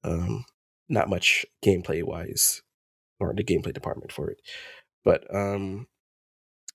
Um, 0.04 0.44
not 0.88 1.08
much 1.10 1.46
gameplay 1.64 2.02
wise 2.02 2.62
or 3.20 3.34
the 3.36 3.44
gameplay 3.44 3.74
department 3.74 4.12
for 4.12 4.30
it, 4.30 4.40
but 5.04 5.24
um, 5.34 5.86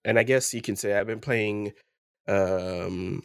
and 0.05 0.19
I 0.19 0.23
guess 0.23 0.53
you 0.53 0.61
can 0.61 0.75
say 0.75 0.93
I've 0.97 1.07
been 1.07 1.19
playing 1.21 1.73
um 2.27 3.23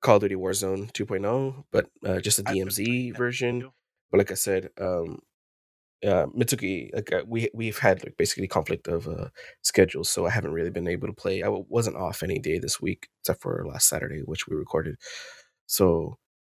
Call 0.00 0.16
of 0.16 0.22
Duty 0.22 0.36
Warzone 0.36 0.92
2.0, 0.92 1.64
but 1.72 1.88
uh, 2.06 2.20
just 2.20 2.38
a 2.38 2.44
I've 2.46 2.54
been 2.56 2.68
playing 2.68 3.12
DMZ 3.12 3.16
version. 3.16 3.70
But 4.10 4.18
like 4.18 4.30
I 4.30 4.34
said, 4.34 4.70
um, 4.80 5.20
uh, 6.06 6.26
Mitsuki, 6.26 6.94
like 6.94 7.12
uh, 7.12 7.22
we 7.26 7.48
we've 7.54 7.78
had 7.78 8.04
like 8.04 8.16
basically 8.16 8.48
conflict 8.48 8.88
of 8.88 9.08
uh, 9.08 9.28
schedules, 9.62 10.08
so 10.10 10.26
I 10.26 10.30
haven't 10.30 10.52
really 10.52 10.70
been 10.70 10.88
able 10.88 11.08
to 11.08 11.14
play. 11.14 11.42
I 11.42 11.46
w- 11.46 11.66
wasn't 11.68 11.96
off 11.96 12.22
any 12.22 12.38
day 12.38 12.58
this 12.58 12.80
week 12.80 13.08
except 13.22 13.42
for 13.42 13.64
last 13.68 13.88
Saturday, 13.88 14.20
which 14.24 14.46
we 14.48 14.56
recorded. 14.56 14.96
So 15.66 16.18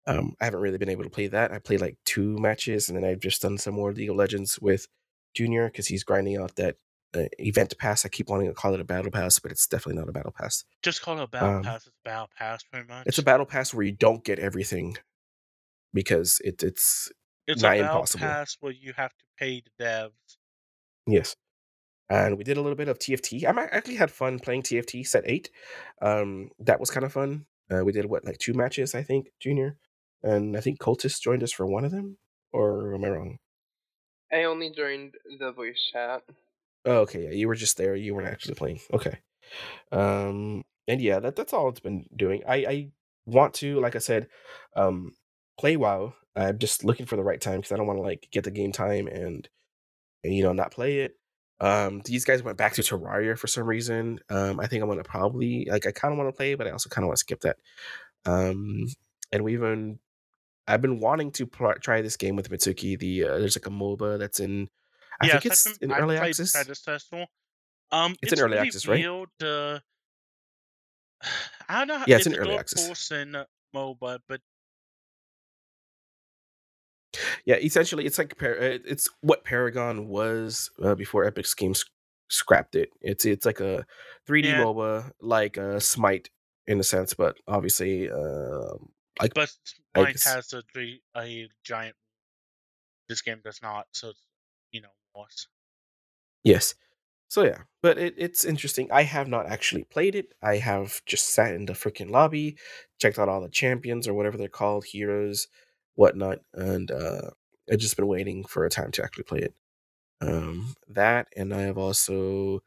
um, 0.08 0.34
I 0.40 0.46
haven't 0.46 0.60
really 0.60 0.78
been 0.78 0.88
able 0.88 1.04
to 1.04 1.10
play 1.10 1.28
that. 1.28 1.52
I 1.52 1.58
played 1.60 1.80
like 1.80 1.96
two 2.04 2.36
matches, 2.38 2.88
and 2.88 2.96
then 2.96 3.04
I've 3.04 3.20
just 3.20 3.42
done 3.42 3.58
some 3.58 3.74
more 3.74 3.92
League 3.92 4.10
of 4.10 4.16
Legends 4.16 4.58
with 4.60 4.88
Junior 5.34 5.66
because 5.66 5.86
he's 5.86 6.02
grinding 6.02 6.36
out 6.38 6.56
that 6.56 6.76
uh, 7.14 7.24
event 7.38 7.74
pass. 7.78 8.04
I 8.04 8.08
keep 8.08 8.28
wanting 8.28 8.48
to 8.48 8.54
call 8.54 8.74
it 8.74 8.80
a 8.80 8.84
battle 8.84 9.10
pass, 9.10 9.38
but 9.38 9.52
it's 9.52 9.66
definitely 9.66 10.00
not 10.00 10.08
a 10.08 10.12
battle 10.12 10.32
pass. 10.36 10.64
Just 10.82 11.02
call 11.02 11.18
it 11.18 11.22
a 11.24 11.28
battle 11.28 11.56
Um, 11.58 11.62
pass. 11.62 11.86
It's 11.86 11.96
a 11.96 12.08
battle 12.08 12.28
pass, 12.36 12.62
pretty 12.64 12.88
much. 12.88 13.06
It's 13.06 13.18
a 13.18 13.22
battle 13.22 13.46
pass 13.46 13.72
where 13.72 13.84
you 13.84 13.92
don't 13.92 14.24
get 14.24 14.38
everything 14.38 14.96
because 15.94 16.40
it, 16.44 16.62
it's 16.62 17.10
It's 17.46 17.62
nigh 17.62 17.76
a 17.76 17.82
battle 17.82 17.96
impossible. 17.96 18.20
pass 18.26 18.56
where 18.60 18.72
you 18.72 18.92
have 18.96 19.10
to 19.10 19.24
pay 19.38 19.62
the 19.78 19.84
devs. 19.84 20.10
Yes. 21.06 21.36
And 22.10 22.38
we 22.38 22.44
did 22.44 22.56
a 22.56 22.62
little 22.62 22.76
bit 22.76 22.88
of 22.88 22.98
TFT. 22.98 23.44
I 23.44 23.64
actually 23.64 23.96
had 23.96 24.10
fun 24.10 24.38
playing 24.38 24.62
TFT 24.62 25.06
set 25.06 25.24
eight. 25.26 25.50
Um, 26.00 26.50
that 26.60 26.80
was 26.80 26.90
kind 26.90 27.04
of 27.04 27.12
fun. 27.12 27.46
Uh, 27.70 27.84
we 27.84 27.92
did 27.92 28.06
what, 28.06 28.24
like 28.24 28.38
two 28.38 28.54
matches, 28.54 28.94
I 28.94 29.02
think, 29.02 29.28
Junior, 29.40 29.76
and 30.22 30.56
I 30.56 30.60
think 30.60 30.78
Cultist 30.78 31.20
joined 31.20 31.42
us 31.42 31.52
for 31.52 31.66
one 31.66 31.84
of 31.84 31.90
them. 31.90 32.18
Or 32.52 32.94
am 32.94 33.04
I 33.04 33.08
wrong? 33.08 33.38
I 34.32 34.44
only 34.44 34.70
joined 34.70 35.14
the 35.38 35.52
voice 35.52 35.90
chat. 35.92 36.22
Oh, 36.84 36.98
okay, 37.00 37.24
yeah, 37.24 37.30
you 37.30 37.48
were 37.48 37.54
just 37.54 37.76
there. 37.76 37.94
You 37.94 38.14
weren't 38.14 38.28
actually 38.28 38.54
playing. 38.54 38.80
Okay. 38.92 39.18
Um, 39.92 40.64
and 40.86 41.00
yeah, 41.00 41.20
that 41.20 41.36
that's 41.36 41.52
all 41.52 41.68
it's 41.68 41.80
been 41.80 42.06
doing. 42.14 42.42
I 42.48 42.56
I 42.56 42.88
want 43.26 43.54
to, 43.54 43.80
like 43.80 43.96
I 43.96 43.98
said, 43.98 44.28
um, 44.76 45.12
play 45.58 45.76
WoW. 45.76 46.14
I'm 46.34 46.58
just 46.58 46.84
looking 46.84 47.06
for 47.06 47.16
the 47.16 47.22
right 47.22 47.40
time 47.40 47.60
because 47.60 47.72
I 47.72 47.76
don't 47.76 47.86
want 47.86 47.98
to 47.98 48.02
like 48.02 48.28
get 48.30 48.44
the 48.44 48.50
game 48.50 48.72
time 48.72 49.06
and, 49.08 49.48
and 50.24 50.34
you 50.34 50.42
know 50.42 50.52
not 50.52 50.70
play 50.70 51.00
it. 51.00 51.12
Um, 51.60 52.02
these 52.04 52.24
guys 52.24 52.42
went 52.42 52.56
back 52.56 52.74
to 52.74 52.82
Terraria 52.82 53.36
for 53.36 53.48
some 53.48 53.64
reason. 53.64 54.20
Um, 54.30 54.60
I 54.60 54.66
think 54.66 54.82
I'm 54.82 54.88
gonna 54.88 55.02
probably 55.02 55.66
like 55.70 55.86
I 55.86 55.92
kind 55.92 56.12
of 56.12 56.18
want 56.18 56.28
to 56.28 56.36
play, 56.36 56.54
but 56.54 56.66
I 56.66 56.70
also 56.70 56.88
kind 56.88 57.04
of 57.04 57.08
want 57.08 57.16
to 57.16 57.20
skip 57.20 57.40
that. 57.40 57.56
Um, 58.24 58.86
and 59.32 59.44
we 59.44 59.54
even 59.54 59.98
I've 60.68 60.82
been 60.82 61.00
wanting 61.00 61.30
to 61.32 61.46
pl- 61.46 61.74
try 61.80 62.02
this 62.02 62.16
game 62.16 62.36
with 62.36 62.50
Mitsuki. 62.50 62.98
The 62.98 63.24
uh, 63.24 63.38
there's 63.38 63.56
like 63.56 63.66
a 63.66 63.70
MOBA 63.70 64.18
that's 64.18 64.38
in. 64.40 64.68
I 65.20 65.26
yes, 65.26 65.32
think 65.42 65.46
it's 65.46 65.66
I've 65.66 65.80
been, 65.80 65.90
in 65.90 65.96
early 65.96 66.16
played 66.16 66.28
access. 66.28 66.52
Predecessor. 66.52 67.26
Um, 67.90 68.14
It's 68.22 68.32
in 68.32 68.40
early 68.40 68.58
access, 68.58 68.86
right? 68.86 69.04
Uh, 69.04 69.78
I 71.68 71.78
don't 71.78 71.88
know. 71.88 71.98
how- 71.98 72.04
Yeah, 72.06 72.16
it's 72.16 72.26
in 72.26 72.36
early 72.36 72.56
access. 72.56 72.86
person 72.88 73.34
MOBA, 73.74 74.20
but 74.28 74.40
Yeah, 77.44 77.56
essentially, 77.56 78.04
it's 78.04 78.18
like 78.18 78.40
uh, 78.42 78.46
it's 78.84 79.08
what 79.22 79.42
Paragon 79.44 80.08
was 80.08 80.70
uh, 80.82 80.94
before 80.94 81.24
Epic 81.24 81.46
Games 81.56 81.84
scrapped 82.28 82.74
it. 82.76 82.90
It's 83.00 83.24
it's 83.24 83.46
like 83.46 83.60
a 83.60 83.86
3D 84.28 84.44
Yeah. 84.44 84.62
MOBA, 84.62 85.10
like 85.20 85.56
a 85.56 85.80
Smite 85.80 86.28
in 86.66 86.78
a 86.78 86.84
sense, 86.84 87.14
but 87.14 87.36
obviously, 87.48 88.10
um, 88.10 88.90
like 89.22 89.34
but 89.34 89.50
I 89.94 90.00
Smite 90.00 90.12
guess- 90.14 90.24
has 90.24 90.52
a 90.54 90.62
a 91.16 91.48
giant. 91.64 91.96
This 93.08 93.22
game 93.22 93.40
does 93.42 93.60
not, 93.62 93.86
so 93.92 94.12
you 94.70 94.80
know 94.82 94.88
worse. 95.14 95.48
yes. 96.44 96.74
So 97.30 97.42
yeah, 97.44 97.58
but 97.82 97.98
it, 97.98 98.14
it's 98.16 98.44
interesting. 98.44 98.88
I 98.90 99.02
have 99.02 99.28
not 99.28 99.46
actually 99.46 99.84
played 99.84 100.14
it. 100.14 100.32
I 100.42 100.56
have 100.56 101.02
just 101.04 101.34
sat 101.34 101.52
in 101.54 101.66
the 101.66 101.74
freaking 101.74 102.10
lobby, 102.10 102.56
checked 102.98 103.18
out 103.18 103.28
all 103.28 103.42
the 103.42 103.50
champions 103.50 104.08
or 104.08 104.14
whatever 104.14 104.38
they're 104.38 104.48
called, 104.48 104.86
heroes, 104.86 105.46
whatnot, 105.94 106.38
and 106.54 106.90
uh, 106.90 107.30
I've 107.70 107.80
just 107.80 107.96
been 107.96 108.06
waiting 108.06 108.44
for 108.44 108.64
a 108.64 108.70
time 108.70 108.92
to 108.92 109.04
actually 109.04 109.24
play 109.24 109.40
it. 109.40 109.54
Um, 110.22 110.74
that, 110.88 111.28
and 111.36 111.52
I 111.52 111.62
have 111.62 111.76
also 111.76 112.60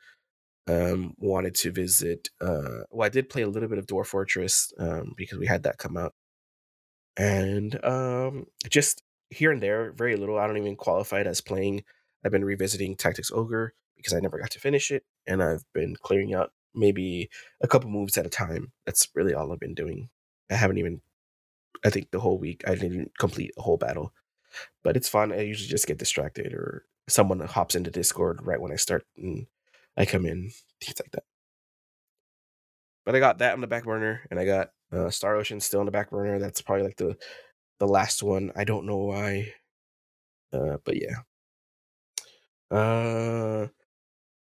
um, 0.67 1.15
wanted 1.17 1.55
to 1.55 1.71
visit. 1.71 2.29
Uh, 2.39 2.85
well, 2.91 3.07
I 3.07 3.09
did 3.09 3.29
play 3.29 3.41
a 3.41 3.49
little 3.49 3.67
bit 3.69 3.79
of 3.79 3.87
Dwarf 3.87 4.07
Fortress 4.07 4.71
um, 4.77 5.13
because 5.17 5.39
we 5.39 5.47
had 5.47 5.63
that 5.63 5.79
come 5.79 5.97
out, 5.97 6.13
and 7.17 7.83
um, 7.83 8.47
just 8.69 9.03
here 9.29 9.51
and 9.51 9.61
there, 9.61 9.91
very 9.93 10.15
little. 10.15 10.37
I 10.37 10.47
don't 10.47 10.57
even 10.57 10.75
qualify 10.75 11.21
it 11.21 11.27
as 11.27 11.41
playing. 11.41 11.83
I've 12.23 12.31
been 12.31 12.45
revisiting 12.45 12.95
Tactics 12.95 13.31
Ogre 13.31 13.73
because 13.95 14.13
I 14.13 14.19
never 14.19 14.37
got 14.39 14.51
to 14.51 14.59
finish 14.59 14.91
it, 14.91 15.03
and 15.27 15.41
I've 15.41 15.63
been 15.73 15.95
clearing 15.95 16.33
out 16.33 16.51
maybe 16.73 17.29
a 17.61 17.67
couple 17.67 17.89
moves 17.89 18.17
at 18.17 18.25
a 18.25 18.29
time. 18.29 18.71
That's 18.85 19.07
really 19.15 19.33
all 19.33 19.51
I've 19.51 19.59
been 19.59 19.73
doing. 19.73 20.09
I 20.49 20.55
haven't 20.55 20.77
even. 20.77 21.01
I 21.83 21.89
think 21.89 22.11
the 22.11 22.19
whole 22.19 22.37
week 22.37 22.63
I 22.67 22.75
didn't 22.75 23.17
complete 23.17 23.51
a 23.57 23.61
whole 23.61 23.77
battle, 23.77 24.13
but 24.83 24.95
it's 24.95 25.09
fun. 25.09 25.31
I 25.31 25.41
usually 25.41 25.69
just 25.69 25.87
get 25.87 25.97
distracted 25.97 26.53
or 26.53 26.85
someone 27.07 27.39
hops 27.39 27.75
into 27.75 27.89
Discord 27.89 28.39
right 28.43 28.61
when 28.61 28.71
I 28.71 28.75
start 28.75 29.05
and 29.17 29.47
I 29.97 30.05
come 30.05 30.25
in, 30.25 30.51
things 30.79 30.99
like 30.99 31.11
that. 31.11 31.23
But 33.05 33.15
I 33.15 33.19
got 33.19 33.39
that 33.39 33.53
on 33.53 33.61
the 33.61 33.67
back 33.67 33.85
burner, 33.85 34.21
and 34.29 34.39
I 34.39 34.45
got 34.45 34.71
uh, 34.91 35.09
Star 35.09 35.35
Ocean 35.35 35.59
still 35.59 35.79
on 35.79 35.85
the 35.85 35.91
back 35.91 36.09
burner. 36.11 36.39
That's 36.39 36.61
probably 36.61 36.83
like 36.85 36.97
the 36.97 37.17
the 37.79 37.87
last 37.87 38.21
one. 38.23 38.51
I 38.55 38.63
don't 38.63 38.85
know 38.85 38.97
why, 38.97 39.53
uh, 40.53 40.77
but 40.85 40.95
yeah. 41.01 41.17
Uh, 42.69 43.67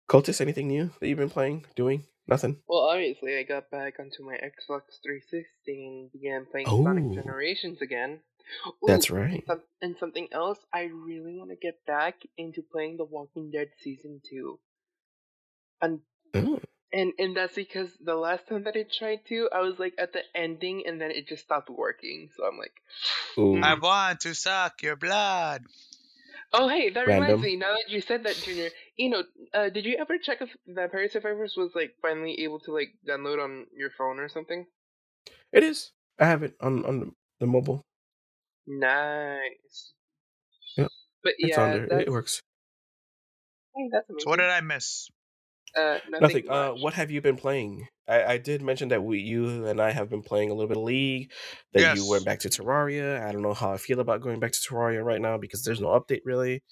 Cultist, 0.09 0.41
anything 0.41 0.67
new 0.67 0.91
that 0.99 1.07
you've 1.07 1.17
been 1.17 1.29
playing, 1.29 1.65
doing? 1.75 2.05
Nothing. 2.27 2.57
Well, 2.67 2.81
obviously, 2.81 3.37
I 3.37 3.43
got 3.43 3.71
back 3.71 3.95
onto 3.99 4.23
my 4.23 4.35
Xbox 4.35 5.01
360 5.03 5.43
and 5.67 6.11
began 6.11 6.45
playing 6.51 6.67
Sonic 6.67 7.05
Oh. 7.07 7.13
Generations 7.15 7.81
again. 7.81 8.19
That's 8.85 9.09
right. 9.09 9.43
And, 9.47 9.61
and 9.81 9.95
something 9.99 10.27
else, 10.31 10.59
I 10.73 10.83
really 10.83 11.37
want 11.37 11.49
to 11.49 11.55
get 11.55 11.83
back 11.87 12.15
into 12.37 12.61
playing 12.71 12.97
The 12.97 13.05
Walking 13.05 13.49
Dead 13.51 13.69
Season 13.81 14.21
2. 14.29 14.59
And, 15.81 15.99
Oh. 16.35 16.59
And, 16.93 17.13
and 17.19 17.35
that's 17.37 17.55
because 17.55 17.89
the 18.03 18.15
last 18.15 18.47
time 18.47 18.63
that 18.63 18.75
I 18.75 18.83
tried 18.83 19.25
to, 19.27 19.49
I 19.53 19.61
was 19.61 19.79
like 19.79 19.93
at 19.97 20.13
the 20.13 20.21
ending 20.35 20.83
and 20.87 20.99
then 21.01 21.11
it 21.11 21.27
just 21.27 21.43
stopped 21.43 21.69
working. 21.69 22.29
So 22.35 22.45
I'm 22.45 22.57
like, 22.57 22.73
Ooh. 23.37 23.55
I 23.63 23.75
want 23.75 24.21
to 24.21 24.35
suck 24.35 24.81
your 24.83 24.95
blood. 24.95 25.63
oh, 26.53 26.67
hey, 26.67 26.89
that 26.89 27.07
Random. 27.07 27.41
reminds 27.41 27.43
me, 27.43 27.55
now 27.57 27.71
that 27.73 27.89
you 27.89 28.01
said 28.01 28.23
that, 28.23 28.41
Junior, 28.41 28.71
you 28.97 29.09
know, 29.09 29.23
uh, 29.53 29.69
did 29.69 29.85
you 29.85 29.97
ever 29.99 30.17
check 30.17 30.41
if 30.41 30.49
Vampire 30.67 31.07
Survivors 31.09 31.55
was 31.57 31.71
like 31.75 31.95
finally 32.01 32.41
able 32.43 32.59
to 32.61 32.73
like 32.73 32.93
download 33.07 33.43
on 33.43 33.67
your 33.75 33.91
phone 33.97 34.19
or 34.19 34.29
something? 34.29 34.65
It 35.51 35.63
is. 35.63 35.91
I 36.19 36.25
have 36.25 36.43
it 36.43 36.55
on 36.61 36.85
on 36.85 36.99
the, 36.99 37.11
the 37.39 37.47
mobile. 37.47 37.81
Nice. 38.67 39.93
Yep, 40.77 40.89
But 41.23 41.33
It's 41.39 41.57
yeah, 41.57 41.63
on 41.63 41.71
there. 41.71 41.87
that's, 41.89 42.07
It 42.07 42.11
works. 42.11 42.41
Hey, 43.75 43.89
that's 43.91 44.09
amazing. 44.09 44.23
So 44.25 44.29
what 44.31 44.37
did 44.37 44.49
I 44.49 44.61
miss? 44.61 45.09
Uh, 45.75 45.99
nothing. 46.09 46.21
Nothing. 46.21 46.49
Uh, 46.49 46.71
what 46.71 46.93
have 46.95 47.11
you 47.11 47.21
been 47.21 47.35
playing? 47.35 47.87
I, 48.07 48.23
I 48.23 48.37
did 48.37 48.61
mention 48.61 48.89
that 48.89 49.03
we, 49.03 49.19
you 49.19 49.67
and 49.67 49.81
I 49.81 49.91
have 49.91 50.09
been 50.09 50.23
playing 50.23 50.49
a 50.49 50.53
little 50.53 50.67
bit 50.67 50.77
of 50.77 50.83
League. 50.83 51.31
That 51.73 51.95
you 51.95 52.09
went 52.09 52.25
back 52.25 52.39
to 52.39 52.49
Terraria. 52.49 53.21
I 53.23 53.31
don't 53.31 53.41
know 53.41 53.53
how 53.53 53.71
I 53.71 53.77
feel 53.77 53.99
about 53.99 54.21
going 54.21 54.39
back 54.39 54.51
to 54.51 54.59
Terraria 54.59 55.03
right 55.03 55.21
now 55.21 55.37
because 55.37 55.63
there's 55.63 55.79
no 55.79 55.89
update 55.89 56.21
really. 56.25 56.63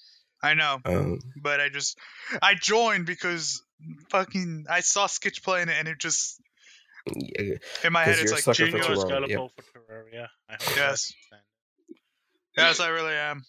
I 0.42 0.54
know, 0.54 0.78
Um, 0.86 1.20
but 1.42 1.60
I 1.60 1.70
just 1.70 1.98
I 2.42 2.54
joined 2.54 3.08
because 3.08 3.64
fucking 4.10 4.66
I 4.70 4.82
saw 4.82 5.08
Skitch 5.08 5.44
playing 5.44 5.70
it 5.70 5.76
and 5.80 5.88
it 5.88 5.98
just 6.00 6.40
yeah, 7.16 7.56
in 7.84 7.94
my 7.94 8.04
head 8.04 8.18
it's 8.20 8.32
like 8.32 8.42
sucker 8.42 8.68
for 8.68 8.78
Junior 8.78 8.92
is 8.92 9.04
Terraria, 9.04 9.10
gullible 9.10 9.52
for 9.56 9.80
Terraria. 9.80 10.28
Yes. 10.76 11.14
yes 12.56 12.80
I 12.80 12.90
really 12.90 13.14
am. 13.14 13.44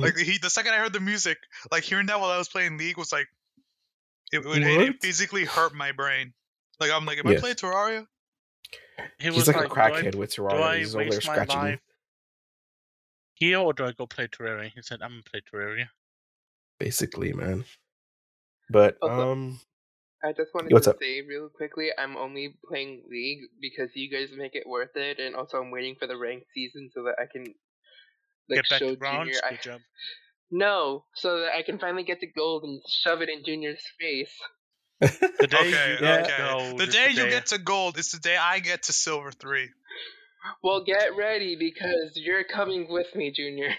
Like 0.00 0.16
he 0.16 0.38
the 0.38 0.50
second 0.50 0.72
I 0.74 0.78
heard 0.78 0.92
the 0.92 1.00
music, 1.00 1.38
like 1.72 1.84
hearing 1.84 2.06
that 2.06 2.20
while 2.20 2.30
I 2.30 2.38
was 2.38 2.48
playing 2.48 2.78
League 2.78 2.96
was 2.98 3.12
like 3.12 3.28
it 4.32 4.44
would 4.44 4.62
it, 4.62 4.80
it 4.80 4.96
physically 5.02 5.44
hurt 5.44 5.74
my 5.74 5.92
brain. 5.92 6.32
Like 6.80 6.90
I'm 6.92 7.04
like, 7.06 7.18
am 7.18 7.26
I 7.28 7.32
Yes. 7.32 7.40
playing 7.40 7.56
Terraria? 7.56 8.06
He 9.18 9.26
he's 9.28 9.34
was 9.34 9.46
like, 9.46 9.56
like, 9.56 9.66
a 9.66 9.68
do 9.74 9.80
I- 9.80 9.90
crackhead 9.90 10.14
with 10.14 10.34
do 10.34 10.42
Terraria. 10.42 10.62
I 10.62 10.78
He's 10.78 10.94
over 10.94 11.04
there 11.04 11.10
waste 11.12 11.26
my 11.26 11.32
scratching. 11.34 11.56
life 11.60 11.80
here 13.34 13.58
or 13.58 13.72
do 13.72 13.84
I 13.84 13.92
go 13.92 14.06
play 14.06 14.28
Terraria? 14.28 14.70
He 14.74 14.82
said, 14.82 15.02
I'm 15.02 15.10
gonna 15.10 15.22
play 15.22 15.40
Terraria. 15.52 15.88
Basically, 16.78 17.32
man. 17.32 17.64
But 18.70 18.96
Also- 19.02 19.32
um, 19.32 19.60
I 20.24 20.32
just 20.32 20.54
wanted 20.54 20.72
What's 20.72 20.86
to 20.86 20.92
up? 20.92 20.98
say 21.02 21.20
real 21.20 21.50
quickly, 21.50 21.90
I'm 21.98 22.16
only 22.16 22.56
playing 22.66 23.02
League 23.10 23.40
because 23.60 23.90
you 23.94 24.10
guys 24.10 24.30
make 24.34 24.54
it 24.54 24.66
worth 24.66 24.96
it, 24.96 25.18
and 25.18 25.34
also 25.36 25.58
I'm 25.60 25.70
waiting 25.70 25.96
for 25.96 26.06
the 26.06 26.16
ranked 26.16 26.46
season 26.54 26.90
so 26.94 27.02
that 27.04 27.16
I 27.20 27.26
can 27.30 27.54
like 28.48 28.56
Get 28.62 28.68
back 28.70 28.78
show 28.80 28.90
to 28.90 28.96
bronze. 28.96 29.28
Junior. 29.28 29.40
I, 29.44 29.56
job. 29.62 29.80
no, 30.50 31.04
so 31.14 31.40
that 31.40 31.52
I 31.56 31.62
can 31.62 31.78
finally 31.78 32.04
get 32.04 32.20
the 32.20 32.26
gold 32.30 32.64
and 32.64 32.80
shove 33.02 33.22
it 33.22 33.28
in 33.28 33.44
Junior's 33.44 33.82
face. 34.00 34.32
The 35.00 35.48
day 35.50 35.58
Okay, 35.58 35.92
you 35.92 35.98
get 36.00 36.24
okay. 36.24 36.36
gold 36.38 36.78
the 36.78 36.86
day 36.86 37.06
the 37.06 37.10
you 37.12 37.22
day- 37.24 37.30
get 37.30 37.46
to 37.46 37.58
gold 37.58 37.98
is 37.98 38.10
the 38.12 38.20
day 38.20 38.36
I 38.36 38.60
get 38.60 38.84
to 38.84 38.92
silver 38.92 39.32
three. 39.32 39.68
Well, 40.62 40.84
get 40.84 41.16
ready 41.16 41.56
because 41.58 42.12
you're 42.16 42.44
coming 42.44 42.86
with 42.88 43.14
me, 43.14 43.30
Junior. 43.32 43.70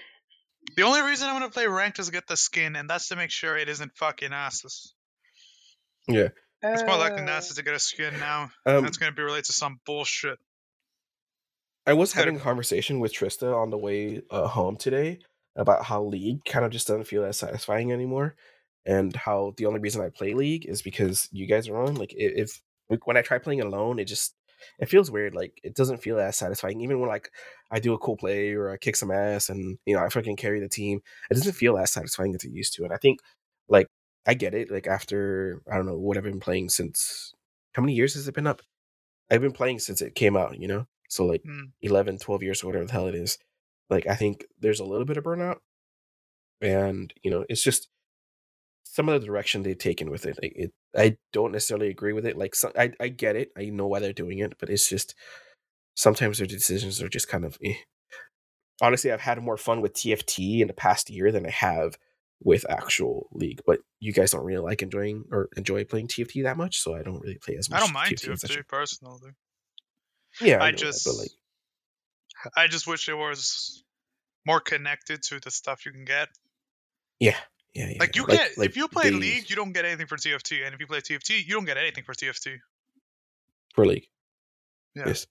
The 0.76 0.82
only 0.84 1.02
reason 1.02 1.28
I'm 1.30 1.36
gonna 1.36 1.50
play 1.52 1.68
ranked 1.68 2.00
is 2.00 2.08
to 2.08 2.12
get 2.12 2.28
the 2.28 2.36
skin, 2.38 2.76
and 2.76 2.90
that's 2.90 3.08
to 3.10 3.16
make 3.16 3.32
sure 3.32 3.56
it 3.58 3.70
isn't 3.70 3.96
fucking 3.98 4.32
assless. 4.32 4.90
yeah. 6.08 6.30
It's 6.64 6.84
more 6.84 6.98
likely 6.98 7.22
Uh, 7.22 7.28
NASA 7.28 7.54
to 7.56 7.64
get 7.64 7.76
a 7.76 7.80
skin 7.80 8.18
now. 8.20 8.50
Um, 8.66 8.84
That's 8.84 8.98
going 8.98 9.12
to 9.12 9.16
be 9.16 9.22
related 9.22 9.46
to 9.46 9.54
some 9.54 9.80
bullshit. 9.86 10.40
I 11.86 11.94
was 11.94 12.14
having 12.14 12.36
a 12.36 12.40
conversation 12.40 13.00
with 13.00 13.14
Trista 13.14 13.56
on 13.56 13.70
the 13.70 13.78
way 13.78 14.22
uh, 14.32 14.48
home 14.48 14.76
today 14.78 15.20
about 15.56 15.84
how 15.86 16.04
League 16.04 16.44
kind 16.46 16.66
of 16.66 16.72
just 16.72 16.88
doesn't 16.88 17.06
feel 17.06 17.24
as 17.24 17.38
satisfying 17.38 17.92
anymore, 17.92 18.36
and 18.86 19.16
how 19.16 19.54
the 19.58 19.66
only 19.68 19.80
reason 19.80 20.02
I 20.02 20.10
play 20.10 20.34
League 20.34 20.66
is 20.66 20.82
because 20.82 21.30
you 21.32 21.46
guys 21.48 21.68
are 21.70 21.78
on. 21.78 21.96
Like, 21.96 22.12
i- 22.14 22.16
if 22.44 22.62
when 23.06 23.18
I 23.18 23.22
try 23.22 23.38
playing 23.40 23.62
alone, 23.62 24.00
it 24.00 24.06
just 24.06 24.36
it 24.80 24.88
feels 24.90 25.12
weird. 25.12 25.36
Like, 25.36 25.60
it 25.64 25.76
doesn't 25.76 26.02
feel 26.02 26.20
as 26.20 26.38
satisfying. 26.38 26.82
Even 26.82 27.00
when 27.00 27.10
like 27.10 27.30
I 27.72 27.80
do 27.80 27.94
a 27.94 28.00
cool 28.00 28.18
play 28.18 28.54
or 28.54 28.72
I 28.72 28.78
kick 28.78 28.96
some 28.96 29.12
ass 29.12 29.50
and 29.50 29.78
you 29.86 29.96
know 29.96 30.04
I 30.04 30.10
fucking 30.10 30.38
carry 30.38 30.60
the 30.60 30.70
team, 30.70 31.02
it 31.30 31.36
doesn't 31.36 31.54
feel 31.54 31.78
as 31.78 31.92
satisfying 31.92 32.34
as 32.36 32.44
it 32.44 32.52
used 32.52 32.74
to. 32.76 32.84
And 32.84 32.94
I 32.94 32.98
think 32.98 33.20
like 33.70 33.88
I 34.26 34.34
get 34.34 34.54
it. 34.56 34.72
Like 34.72 34.88
after 34.88 35.62
I 35.72 35.76
don't 35.78 35.86
know 35.88 35.98
what 35.98 36.18
I've 36.18 36.24
been 36.24 36.40
playing 36.40 36.70
since 36.70 37.34
how 37.74 37.82
many 37.84 37.94
years 37.94 38.14
has 38.16 38.28
it 38.28 38.36
been 38.36 38.48
up? 38.48 38.62
I've 39.32 39.42
been 39.42 39.52
playing 39.52 39.80
since 39.80 40.02
it 40.02 40.16
came 40.16 40.36
out. 40.38 40.60
You 40.60 40.68
know, 40.68 40.88
so 41.10 41.26
like. 41.26 41.44
Mm. 41.44 41.72
11 41.82 42.20
12 42.20 42.44
years 42.44 42.64
or 42.64 42.68
whatever 42.68 42.86
the 42.86 42.92
hell 42.92 43.08
it 43.08 43.16
is 43.16 43.38
like 43.90 44.08
i 44.08 44.16
think 44.16 44.46
there's 44.60 44.80
a 44.80 44.86
little 44.86 45.06
bit 45.06 45.18
of 45.18 45.24
burnout 45.24 45.58
and 46.62 47.14
you 47.24 47.32
know 47.32 47.46
it's 47.50 47.64
just 47.64 47.90
some 48.84 49.10
of 49.10 49.20
the 49.20 49.28
direction 49.28 49.64
they've 49.64 49.78
taken 49.78 50.10
with 50.10 50.26
it, 50.26 50.38
like 50.42 50.54
it 50.56 50.74
i 50.98 51.18
don't 51.34 51.52
necessarily 51.52 51.90
agree 51.90 52.14
with 52.14 52.26
it 52.26 52.38
like 52.38 52.56
some, 52.56 52.72
I, 52.78 52.92
I 53.00 53.10
get 53.10 53.36
it 53.36 53.52
i 53.58 53.66
know 53.66 53.88
why 53.88 54.00
they're 54.00 54.14
doing 54.14 54.40
it 54.40 54.54
but 54.60 54.70
it's 54.70 54.88
just 54.88 55.16
sometimes 55.96 56.38
their 56.38 56.48
decisions 56.48 57.02
are 57.02 57.10
just 57.10 57.28
kind 57.28 57.46
of 57.46 57.58
eh. 57.64 57.76
honestly 58.82 59.12
i've 59.12 59.22
had 59.22 59.42
more 59.42 59.58
fun 59.58 59.82
with 59.82 59.94
tft 59.94 60.62
in 60.62 60.68
the 60.68 60.74
past 60.74 61.10
year 61.10 61.32
than 61.32 61.46
i 61.46 61.52
have 61.52 61.98
with 62.44 62.66
actual 62.70 63.30
league 63.32 63.62
but 63.66 63.80
you 64.00 64.12
guys 64.12 64.32
don't 64.32 64.46
really 64.46 64.62
like 64.64 64.82
enjoying 64.82 65.24
or 65.32 65.50
enjoy 65.56 65.84
playing 65.84 66.08
tft 66.08 66.44
that 66.44 66.58
much 66.58 66.80
so 66.80 66.96
i 66.96 67.02
don't 67.02 67.22
really 67.22 67.38
play 67.38 67.56
as 67.56 67.70
much 67.70 67.82
I 67.82 67.86
don't 67.86 67.94
mind 67.94 68.16
TFT 68.16 68.46
TFT 68.46 68.68
personally. 68.68 69.32
Yeah 70.42 70.62
I 70.64 70.72
that, 70.72 70.78
just, 70.78 71.06
but 71.06 71.16
like 71.16 71.30
I 72.56 72.68
just 72.68 72.88
wish 72.88 73.08
it 73.10 73.14
was 73.16 73.84
more 74.46 74.60
connected 74.60 75.24
to 75.24 75.40
the 75.40 75.50
stuff 75.52 75.86
you 75.86 75.92
can 75.92 76.06
get. 76.06 76.30
yeah 77.20 77.36
yeah, 77.74 77.90
yeah 77.90 77.98
Like 78.00 78.16
you 78.16 78.24
like- 78.24 78.38
get, 78.38 78.58
like 78.58 78.70
if 78.70 78.78
you 78.78 78.88
play 78.88 79.12
League, 79.12 79.50
you 79.50 79.56
don't 79.56 79.74
get 79.74 79.84
anything 79.86 80.08
for 80.08 80.16
TFT, 80.18 80.66
and 80.66 80.74
if 80.74 80.80
you 80.80 80.88
play 80.88 81.00
TFT, 81.02 81.46
you 81.46 81.54
don't 81.54 81.66
get 81.66 81.78
anything 81.78 82.04
for 82.04 82.14
TFT. 82.14 82.58
for 83.74 83.86
league. 83.86 84.08
Yeah. 84.96 85.04
Yes. 85.08 85.28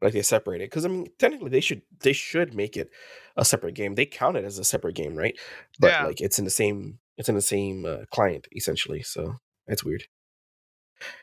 Like 0.00 0.12
they 0.12 0.22
separate 0.22 0.60
it 0.60 0.70
because 0.70 0.84
I 0.84 0.88
mean 0.88 1.06
technically 1.18 1.50
they 1.50 1.60
should 1.60 1.82
they 2.00 2.12
should 2.12 2.54
make 2.54 2.76
it 2.76 2.90
a 3.36 3.44
separate 3.44 3.74
game. 3.74 3.94
They 3.94 4.06
count 4.06 4.36
it 4.36 4.44
as 4.44 4.58
a 4.58 4.64
separate 4.64 4.94
game, 4.96 5.14
right? 5.16 5.36
But 5.80 5.88
Yeah. 5.92 6.04
like 6.06 6.20
it's 6.20 6.38
in 6.38 6.44
the 6.44 6.50
same 6.50 6.98
it's 7.16 7.28
in 7.28 7.34
the 7.36 7.40
same 7.42 7.84
uh, 7.84 7.98
client 8.12 8.46
essentially. 8.54 9.02
So 9.02 9.36
it's 9.66 9.84
weird. 9.84 10.04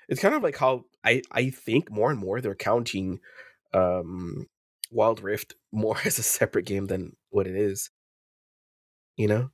It's 0.07 0.22
kind 0.22 0.35
of 0.35 0.43
like 0.43 0.57
how 0.57 0.85
I 1.03 1.22
I 1.31 1.49
think 1.49 1.91
more 1.91 2.11
and 2.11 2.19
more 2.19 2.41
they're 2.41 2.56
counting 2.56 3.19
um 3.73 4.47
Wild 4.91 5.22
Rift 5.22 5.53
more 5.72 5.97
as 6.06 6.19
a 6.19 6.23
separate 6.23 6.65
game 6.65 6.88
than 6.88 7.15
what 7.30 7.47
it 7.47 7.56
is. 7.56 7.89
You 9.18 9.27
know? 9.27 9.51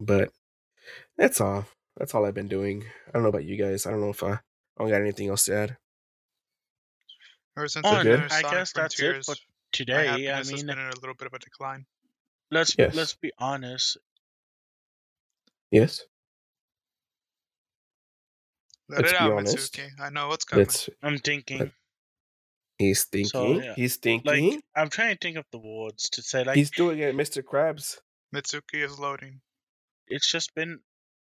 But 0.00 0.30
that's 1.16 1.40
all. 1.40 1.66
That's 1.96 2.14
all 2.14 2.24
I've 2.26 2.34
been 2.34 2.48
doing. 2.48 2.84
I 3.08 3.12
don't 3.12 3.22
know 3.22 3.28
about 3.28 3.44
you 3.44 3.56
guys. 3.56 3.86
I 3.86 3.90
don't 3.90 4.00
know 4.00 4.10
if 4.10 4.22
I, 4.22 4.32
I 4.32 4.38
don't 4.78 4.90
got 4.90 5.00
anything 5.00 5.28
else 5.28 5.44
to 5.46 5.54
add. 5.54 5.76
Ever 7.56 7.68
since 7.68 7.86
Oh, 7.88 7.98
the 7.98 8.02
good. 8.02 8.32
I 8.32 8.42
guess 8.42 8.72
that's 8.72 8.98
it 8.98 8.98
Frontiers, 8.98 9.26
for 9.26 9.36
today. 9.72 10.08
I 10.08 10.18
happiness 10.18 10.50
has 10.50 10.52
mean, 10.52 10.66
been 10.66 10.78
in 10.78 10.86
a 10.86 11.00
little 11.00 11.14
bit 11.14 11.26
of 11.28 11.34
a 11.34 11.38
decline. 11.38 11.86
let's 12.50 12.74
Yes. 12.76 12.94
let's 12.94 13.14
be 13.14 13.30
honest. 13.38 13.96
Yes. 15.70 16.02
Let 18.88 19.00
Let's 19.02 19.12
it 19.12 19.18
be 19.18 19.24
out, 19.24 19.32
honest. 19.32 19.72
Mitsuki. 19.74 19.88
I 20.00 20.10
know 20.10 20.28
what's 20.28 20.44
coming. 20.44 20.66
Let's 20.66 20.88
I'm 21.02 21.18
thinking. 21.18 21.72
he's 22.78 23.04
thinking. 23.04 23.62
yeah. 23.62 23.74
He's 23.74 23.96
thinking. 23.96 24.50
Like 24.52 24.60
I'm 24.76 24.90
trying 24.90 25.14
to 25.14 25.18
think 25.20 25.36
of 25.38 25.44
the 25.52 25.58
words 25.58 26.10
to 26.10 26.22
say. 26.22 26.44
Like 26.44 26.56
he's 26.56 26.70
doing 26.70 26.98
it, 26.98 27.14
Mr. 27.16 27.42
Krabs. 27.42 27.98
Mitsuki 28.34 28.84
is 28.84 28.98
loading. 28.98 29.40
it's 30.08 30.30
just 30.30 30.54
been 30.54 30.80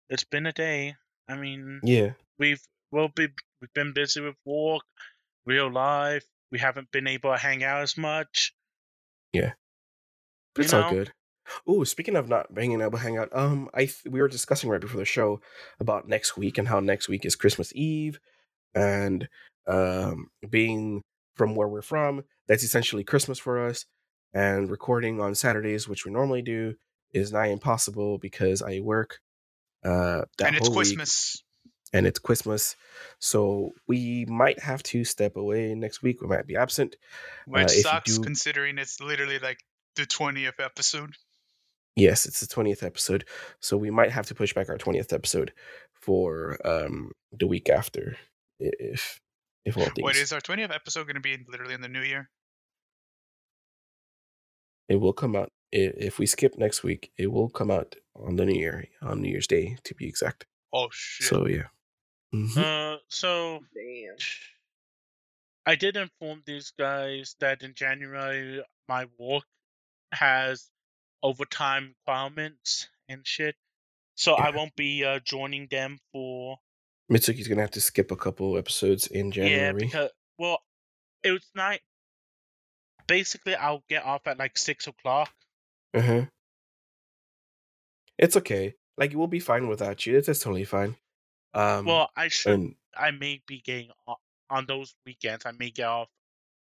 it's 0.09 0.24
been 0.24 0.47
a 0.47 0.53
day. 0.53 0.95
I 1.28 1.37
mean, 1.37 1.81
Yeah. 1.85 2.12
we've 2.39 2.62
well 2.91 3.09
be 3.15 3.28
we've 3.61 3.73
been 3.74 3.93
busy 3.93 4.20
with 4.20 4.37
work, 4.45 4.82
real 5.45 5.70
life. 5.70 6.24
We 6.51 6.59
haven't 6.59 6.91
been 6.91 7.07
able 7.07 7.31
to 7.31 7.37
hang 7.37 7.62
out 7.62 7.82
as 7.82 7.97
much. 7.97 8.53
Yeah, 9.32 9.53
but 10.55 10.65
it's 10.65 10.73
You 10.73 10.78
all 10.81 10.91
good. 10.91 11.12
Oh, 11.67 11.85
speaking 11.85 12.17
of 12.17 12.29
not 12.29 12.55
being 12.55 12.81
able 12.81 12.93
to 12.93 12.99
hang 12.99 13.19
out, 13.19 13.29
um, 13.33 13.69
I 13.75 13.87
th- 13.87 14.05
we 14.09 14.21
were 14.21 14.29
discussing 14.29 14.71
right 14.71 14.81
before 14.81 14.99
the 14.99 15.05
show 15.05 15.41
about 15.79 16.09
next 16.09 16.37
week 16.37 16.59
and 16.59 16.69
how 16.69 16.81
next 16.81 17.09
week 17.09 17.25
is 17.25 17.37
Christmas 17.37 17.73
Eve, 17.75 18.21
and 18.75 19.29
um, 19.67 20.29
being 20.49 21.03
from 21.35 21.55
where 21.55 21.69
we're 21.69 21.83
from, 21.83 22.25
that's 22.49 22.63
essentially 22.65 23.05
Christmas 23.05 23.39
for 23.39 23.67
us. 23.67 23.87
And 24.33 24.71
recording 24.71 25.21
on 25.21 25.35
Saturdays, 25.35 25.89
which 25.89 26.05
we 26.05 26.13
normally 26.13 26.43
do, 26.43 26.75
is 27.13 27.33
nigh 27.33 27.47
impossible 27.47 28.19
because 28.19 28.63
I 28.63 28.81
work. 28.81 29.19
Uh, 29.85 30.23
that 30.39 30.49
and 30.49 30.57
it's 30.57 30.69
whole 30.69 30.77
week, 30.77 30.89
Christmas. 30.89 31.43
and 31.93 32.07
it's 32.07 32.19
Christmas, 32.19 32.77
so 33.19 33.71
we 33.89 34.27
might 34.27 34.61
have 34.61 34.83
to 34.85 35.05
step 35.05 35.37
away 35.37 35.75
next 35.75 36.03
week. 36.03 36.21
We 36.21 36.29
might 36.29 36.47
be 36.47 36.57
absent. 36.57 36.97
Which 37.47 37.65
uh, 37.65 37.69
sucks 37.69 38.19
do- 38.19 38.23
considering 38.23 38.79
it's 38.79 39.01
literally 39.01 39.39
like 39.39 39.59
the 39.97 40.03
20th 40.03 40.61
episode. 40.61 41.15
Yes, 41.97 42.27
it's 42.27 42.41
the 42.41 42.47
twentieth 42.47 42.83
episode, 42.83 43.25
so 43.61 43.77
we 43.77 43.91
might 43.91 44.11
have 44.11 44.27
to 44.27 44.35
push 44.35 44.55
back 44.55 44.69
our 44.69 44.79
twentieth 44.79 45.12
episode 45.12 45.53
for 45.93 46.59
um 46.65 47.12
the 47.33 47.47
week 47.47 47.69
after, 47.69 48.17
if 48.59 49.21
if 49.65 49.77
all 49.77 49.85
things. 49.85 50.03
Wait, 50.03 50.17
is 50.17 50.33
our 50.33 50.41
20th 50.41 50.75
episode 50.75 51.05
going 51.05 51.15
to 51.17 51.21
be 51.21 51.37
literally 51.49 51.75
in 51.75 51.83
the 51.83 51.89
new 51.89 52.01
year? 52.01 52.31
it 54.91 54.97
will 54.97 55.12
come 55.12 55.37
out 55.37 55.51
if 55.73 56.19
we 56.19 56.27
skip 56.27 56.59
next 56.59 56.83
week. 56.83 57.12
It 57.17 57.29
will 57.29 57.49
come 57.49 57.71
out 57.71 57.95
on 58.17 58.35
the 58.35 58.45
New 58.45 58.59
Year, 58.59 58.87
on 59.01 59.23
New 59.23 59.31
Year's 59.31 59.47
Day 59.47 59.79
to 59.85 59.95
be 59.95 60.07
exact. 60.07 60.47
Oh, 60.73 60.89
shit. 60.91 61.29
So 61.29 61.47
yeah. 61.47 61.69
Mhm. 62.35 62.57
Uh, 62.57 62.99
so 63.09 63.61
Damn. 63.75 64.17
I 65.65 65.77
did 65.77 65.97
inform 65.97 66.43
these 66.45 66.73
guys 66.77 67.37
that 67.39 67.62
in 67.62 67.75
January 67.75 68.65
my 68.89 69.07
work 69.17 69.45
has 70.12 70.69
overtime 71.23 71.95
requirements 72.07 72.89
and 73.09 73.27
shit. 73.27 73.55
So 74.15 74.35
I 74.35 74.51
won't 74.51 74.77
be 74.77 75.05
uh, 75.05 75.21
joining 75.25 75.67
them 75.71 75.99
for 76.13 76.59
Mitsuki's 77.11 77.49
gonna 77.49 77.63
have 77.63 77.71
to 77.73 77.81
skip 77.81 78.11
a 78.11 78.17
couple 78.17 78.57
episodes 78.59 79.07
in 79.07 79.33
January. 79.33 79.61
yeah 79.61 79.73
because 79.73 80.11
well 80.39 80.61
it 81.23 81.33
was 81.33 81.47
not 81.55 81.79
basically 83.07 83.55
I'll 83.55 83.83
get 83.89 84.05
off 84.05 84.27
at 84.27 84.39
like 84.39 84.57
six 84.57 84.87
o'clock. 84.87 85.31
uh-huh. 85.95 86.27
It's 88.19 88.37
okay. 88.37 88.75
Like 88.99 89.15
we'll 89.15 89.27
be 89.27 89.41
fine 89.41 89.67
without 89.67 90.05
you. 90.07 90.19
It's, 90.19 90.27
totally 90.27 90.65
fine. 90.65 90.97
Um, 91.55 91.87
well, 91.87 92.11
I 92.17 92.29
should 92.29 92.53
and 92.53 92.75
I 92.97 93.11
may 93.11 93.43
be 93.47 93.61
getting 93.61 93.89
o- 94.07 94.17
on 94.51 94.67
those 94.67 94.95
weekends. 95.07 95.47
I 95.47 95.53
may 95.53 95.71
get 95.71 95.87
off 95.87 96.09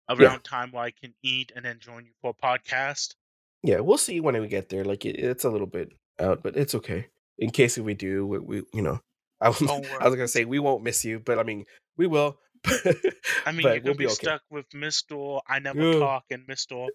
around 0.08 0.44
time 0.44 0.70
where 0.72 0.84
I 0.84 0.92
can 0.92 1.14
eat 1.22 1.52
and 1.54 1.64
then 1.64 1.78
join 1.80 2.04
you 2.04 2.12
for 2.20 2.30
a 2.30 2.46
podcast. 2.46 3.14
Yeah, 3.62 3.80
we'll 3.80 3.98
see 3.98 4.20
when 4.20 4.40
we 4.40 4.48
get 4.48 4.68
there. 4.68 4.84
Like 4.84 5.04
it, 5.04 5.16
it's 5.16 5.44
a 5.44 5.50
little 5.50 5.66
bit 5.66 5.92
out, 6.18 6.42
but 6.42 6.56
it's 6.56 6.74
okay. 6.74 7.06
In 7.38 7.50
case 7.50 7.78
if 7.78 7.84
we 7.84 7.94
do, 7.94 8.26
we, 8.26 8.38
we 8.38 8.62
you 8.72 8.82
know, 8.82 9.00
I 9.40 9.48
was, 9.48 9.58
Don't 9.58 9.86
I 10.00 10.06
was 10.06 10.14
gonna 10.14 10.28
say 10.28 10.44
we 10.44 10.58
won't 10.58 10.82
miss 10.82 11.04
you, 11.04 11.20
but 11.20 11.38
I 11.38 11.42
mean 11.42 11.64
we 11.96 12.06
will. 12.06 12.38
I 12.66 13.52
mean, 13.52 13.62
you're 13.62 13.80
gonna 13.80 13.80
we'll 13.84 13.94
be, 13.94 13.98
be 13.98 14.06
okay. 14.06 14.14
stuck 14.14 14.42
with 14.50 14.66
Mister. 14.72 15.38
I 15.48 15.58
never 15.58 15.98
talk 15.98 16.24
and 16.30 16.44
Mister. 16.46 16.86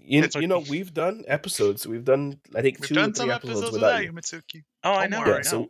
You, 0.00 0.28
you 0.36 0.46
know, 0.46 0.60
we've 0.60 0.94
done 0.94 1.24
episodes. 1.26 1.86
We've 1.86 2.04
done 2.04 2.40
I 2.54 2.62
think 2.62 2.80
We've 2.80 2.88
two 2.88 2.94
done 2.94 3.10
or 3.10 3.14
some 3.14 3.26
three 3.26 3.34
episodes 3.34 3.72
without 3.72 4.04
you. 4.04 4.12
Mitsuki. 4.12 4.62
Oh, 4.84 4.92
I 4.92 5.06
know. 5.06 5.24
Yeah, 5.24 5.36
I 5.36 5.42
so 5.42 5.68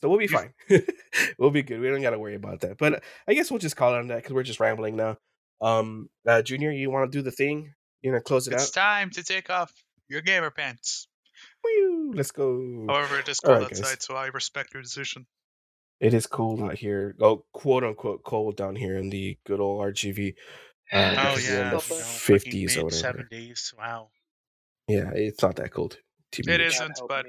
so 0.00 0.08
we'll 0.08 0.18
be 0.18 0.26
fine. 0.26 0.52
we'll 1.38 1.50
be 1.50 1.62
good. 1.62 1.80
We 1.80 1.88
don't 1.88 2.02
gotta 2.02 2.18
worry 2.18 2.34
about 2.34 2.60
that. 2.60 2.78
But 2.78 3.02
I 3.28 3.34
guess 3.34 3.50
we'll 3.50 3.58
just 3.58 3.76
call 3.76 3.94
it 3.94 3.98
on 3.98 4.08
that 4.08 4.16
because 4.16 4.32
we're 4.32 4.42
just 4.42 4.60
rambling 4.60 4.96
now. 4.96 5.16
Um, 5.60 6.08
uh, 6.26 6.42
Junior, 6.42 6.70
you 6.70 6.90
want 6.90 7.10
to 7.10 7.18
do 7.18 7.22
the 7.22 7.30
thing? 7.30 7.74
You 8.02 8.10
gonna 8.12 8.22
close 8.22 8.46
it 8.48 8.54
It's 8.54 8.76
out? 8.76 8.80
time 8.80 9.10
to 9.10 9.22
take 9.22 9.50
off 9.50 9.72
your 10.08 10.20
gamer 10.22 10.50
pants. 10.50 11.06
Woo, 11.64 12.12
let's 12.14 12.30
go. 12.30 12.84
However, 12.88 13.18
it 13.18 13.28
is 13.28 13.40
cold 13.40 13.58
right, 13.58 13.68
guys. 13.70 13.80
outside, 13.80 14.02
so 14.02 14.14
I 14.14 14.26
respect 14.26 14.72
your 14.74 14.82
decision. 14.82 15.26
It 16.00 16.14
is 16.14 16.26
cold 16.26 16.62
out 16.62 16.76
here. 16.78 17.14
Oh, 17.20 17.44
quote 17.52 17.84
unquote 17.84 18.22
cold 18.24 18.56
down 18.56 18.74
here 18.76 18.96
in 18.96 19.10
the 19.10 19.38
good 19.46 19.60
old 19.60 19.82
RGV. 19.82 20.34
Uh, 20.92 20.96
Oh 20.96 21.10
because 21.36 21.48
in 21.48 21.54
yeah, 21.54 21.70
the 21.70 21.76
Papa. 21.76 21.94
fifties 21.94 22.76
or 22.76 22.84
whatever. 22.84 22.98
seventies. 23.00 23.74
Wow. 23.78 24.08
Yeah, 24.88 25.10
it's 25.14 25.42
not 25.42 25.56
that 25.56 25.72
cold. 25.72 25.98
It 26.32 26.46
TBH. 26.46 26.60
is. 26.66 26.78
God 26.78 26.86
isn't, 26.88 26.98
help 26.98 27.08
but- 27.08 27.26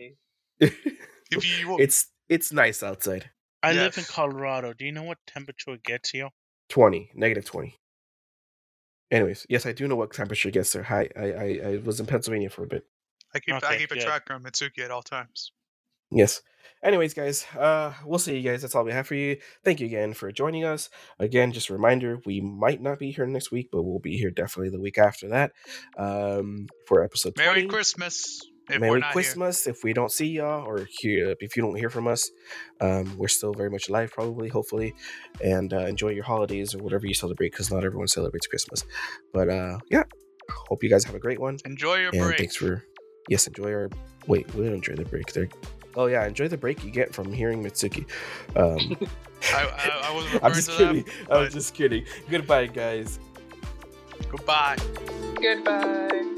If 1.32 1.60
you 1.60 1.78
it's 1.80 2.08
it's 2.30 2.52
nice 2.54 2.82
outside. 2.84 3.30
I 3.64 3.74
live 3.74 3.98
in 3.98 4.04
Colorado. 4.06 4.74
Do 4.74 4.86
you 4.86 4.92
know 4.92 5.04
what 5.04 5.18
temperature 5.28 5.74
it 5.74 5.84
gets 5.84 6.10
here? 6.10 6.30
Twenty, 6.70 7.12
negative 7.14 7.46
twenty. 7.46 7.76
Anyways, 9.12 9.46
yes, 9.50 9.66
I 9.66 9.74
do 9.74 9.88
know 9.88 9.98
what 9.98 10.14
temperature 10.14 10.52
gets 10.52 10.72
there. 10.72 10.84
Hi, 10.84 11.10
I, 11.18 11.24
I 11.24 11.60
I 11.66 11.78
was 11.84 12.00
in 12.00 12.06
Pennsylvania 12.06 12.50
for 12.50 12.64
a 12.64 12.68
bit. 12.68 12.86
I 13.36 13.40
keep 13.40 13.56
I 13.56 13.78
keep 13.78 13.92
a 13.92 13.96
good. 13.96 14.04
tracker 14.04 14.34
on 14.34 14.44
Mitsuki 14.44 14.80
at 14.80 14.92
all 14.92 15.04
times. 15.04 15.52
Yes. 16.12 16.42
Anyways, 16.84 17.14
guys, 17.14 17.46
uh, 17.58 17.94
we'll 18.06 18.20
see 18.20 18.38
you 18.38 18.50
guys. 18.50 18.62
That's 18.62 18.74
all 18.74 18.84
we 18.84 18.92
have 18.92 19.06
for 19.06 19.16
you. 19.16 19.38
Thank 19.64 19.80
you 19.80 19.86
again 19.86 20.14
for 20.14 20.32
joining 20.32 20.66
us. 20.66 20.90
Again, 21.20 21.52
just 21.52 21.70
a 21.70 21.74
reminder, 21.74 22.20
we 22.26 22.42
might 22.42 22.82
not 22.82 22.98
be 22.98 23.12
here 23.12 23.26
next 23.28 23.52
week, 23.52 23.70
but 23.72 23.84
we'll 23.84 24.00
be 24.00 24.18
here 24.18 24.32
definitely 24.32 24.70
the 24.70 24.80
week 24.80 24.98
after 24.98 25.30
that 25.30 25.52
um, 25.96 26.68
for 26.88 27.04
episode 27.04 27.36
20. 27.36 27.50
Merry 27.50 27.68
Christmas. 27.68 28.42
If 28.70 28.76
we're 28.76 28.88
Merry 28.88 29.00
not 29.02 29.12
Christmas. 29.14 29.68
If 29.68 29.84
we 29.84 29.92
don't 29.94 30.12
see 30.12 30.28
y'all 30.28 30.66
or 30.66 30.88
hear, 31.00 31.36
if 31.40 31.56
you 31.56 31.64
don't 31.64 31.76
hear 31.76 31.90
from 31.90 32.08
us, 32.08 32.30
um, 32.80 33.18
we're 33.18 33.28
still 33.28 33.54
very 33.54 33.70
much 33.70 33.90
alive, 33.90 34.12
probably, 34.12 34.50
hopefully. 34.50 34.94
And 35.44 35.74
uh, 35.74 35.86
enjoy 35.88 36.10
your 36.10 36.24
holidays 36.24 36.74
or 36.76 36.80
whatever 36.80 37.06
you 37.06 37.14
celebrate, 37.14 37.52
because 37.52 37.72
not 37.72 37.84
everyone 37.84 38.08
celebrates 38.08 38.48
Christmas. 38.48 38.86
But 39.34 39.50
uh, 39.50 39.80
yeah, 39.90 40.04
hope 40.70 40.84
you 40.84 40.90
guys 40.90 41.04
have 41.06 41.16
a 41.16 41.20
great 41.20 41.40
one. 41.40 41.58
enjoy 41.66 41.96
your 41.96 42.12
and 42.12 42.22
break. 42.22 42.38
thanks 42.38 42.56
for 42.56 42.84
yes, 43.30 43.48
enjoy 43.48 43.72
our 43.72 43.90
wait, 44.28 44.54
we 44.56 44.66
don't 44.66 44.76
enjoy 44.76 44.96
the 44.96 45.06
break. 45.06 45.34
There. 45.34 45.50
Oh 45.96 46.06
yeah, 46.06 46.26
enjoy 46.26 46.48
the 46.48 46.58
break 46.58 46.84
you 46.84 46.92
get 46.92 47.14
from 47.14 47.34
hearing 47.34 47.64
Mitsuki. 47.64 48.06
Um, 48.56 48.98
I, 49.54 49.64
I, 49.66 50.02
I 50.10 50.16
was 50.16 50.40
I'm 50.44 50.54
just 50.54 50.70
to 50.72 50.78
kidding. 50.78 51.04
them. 51.04 51.14
I 51.30 51.38
was 51.40 51.54
just 51.54 51.74
kidding. 51.74 52.06
Goodbye, 52.30 52.68
guys. 52.68 53.20
Goodbye. 54.30 54.78
Goodbye. 55.42 56.38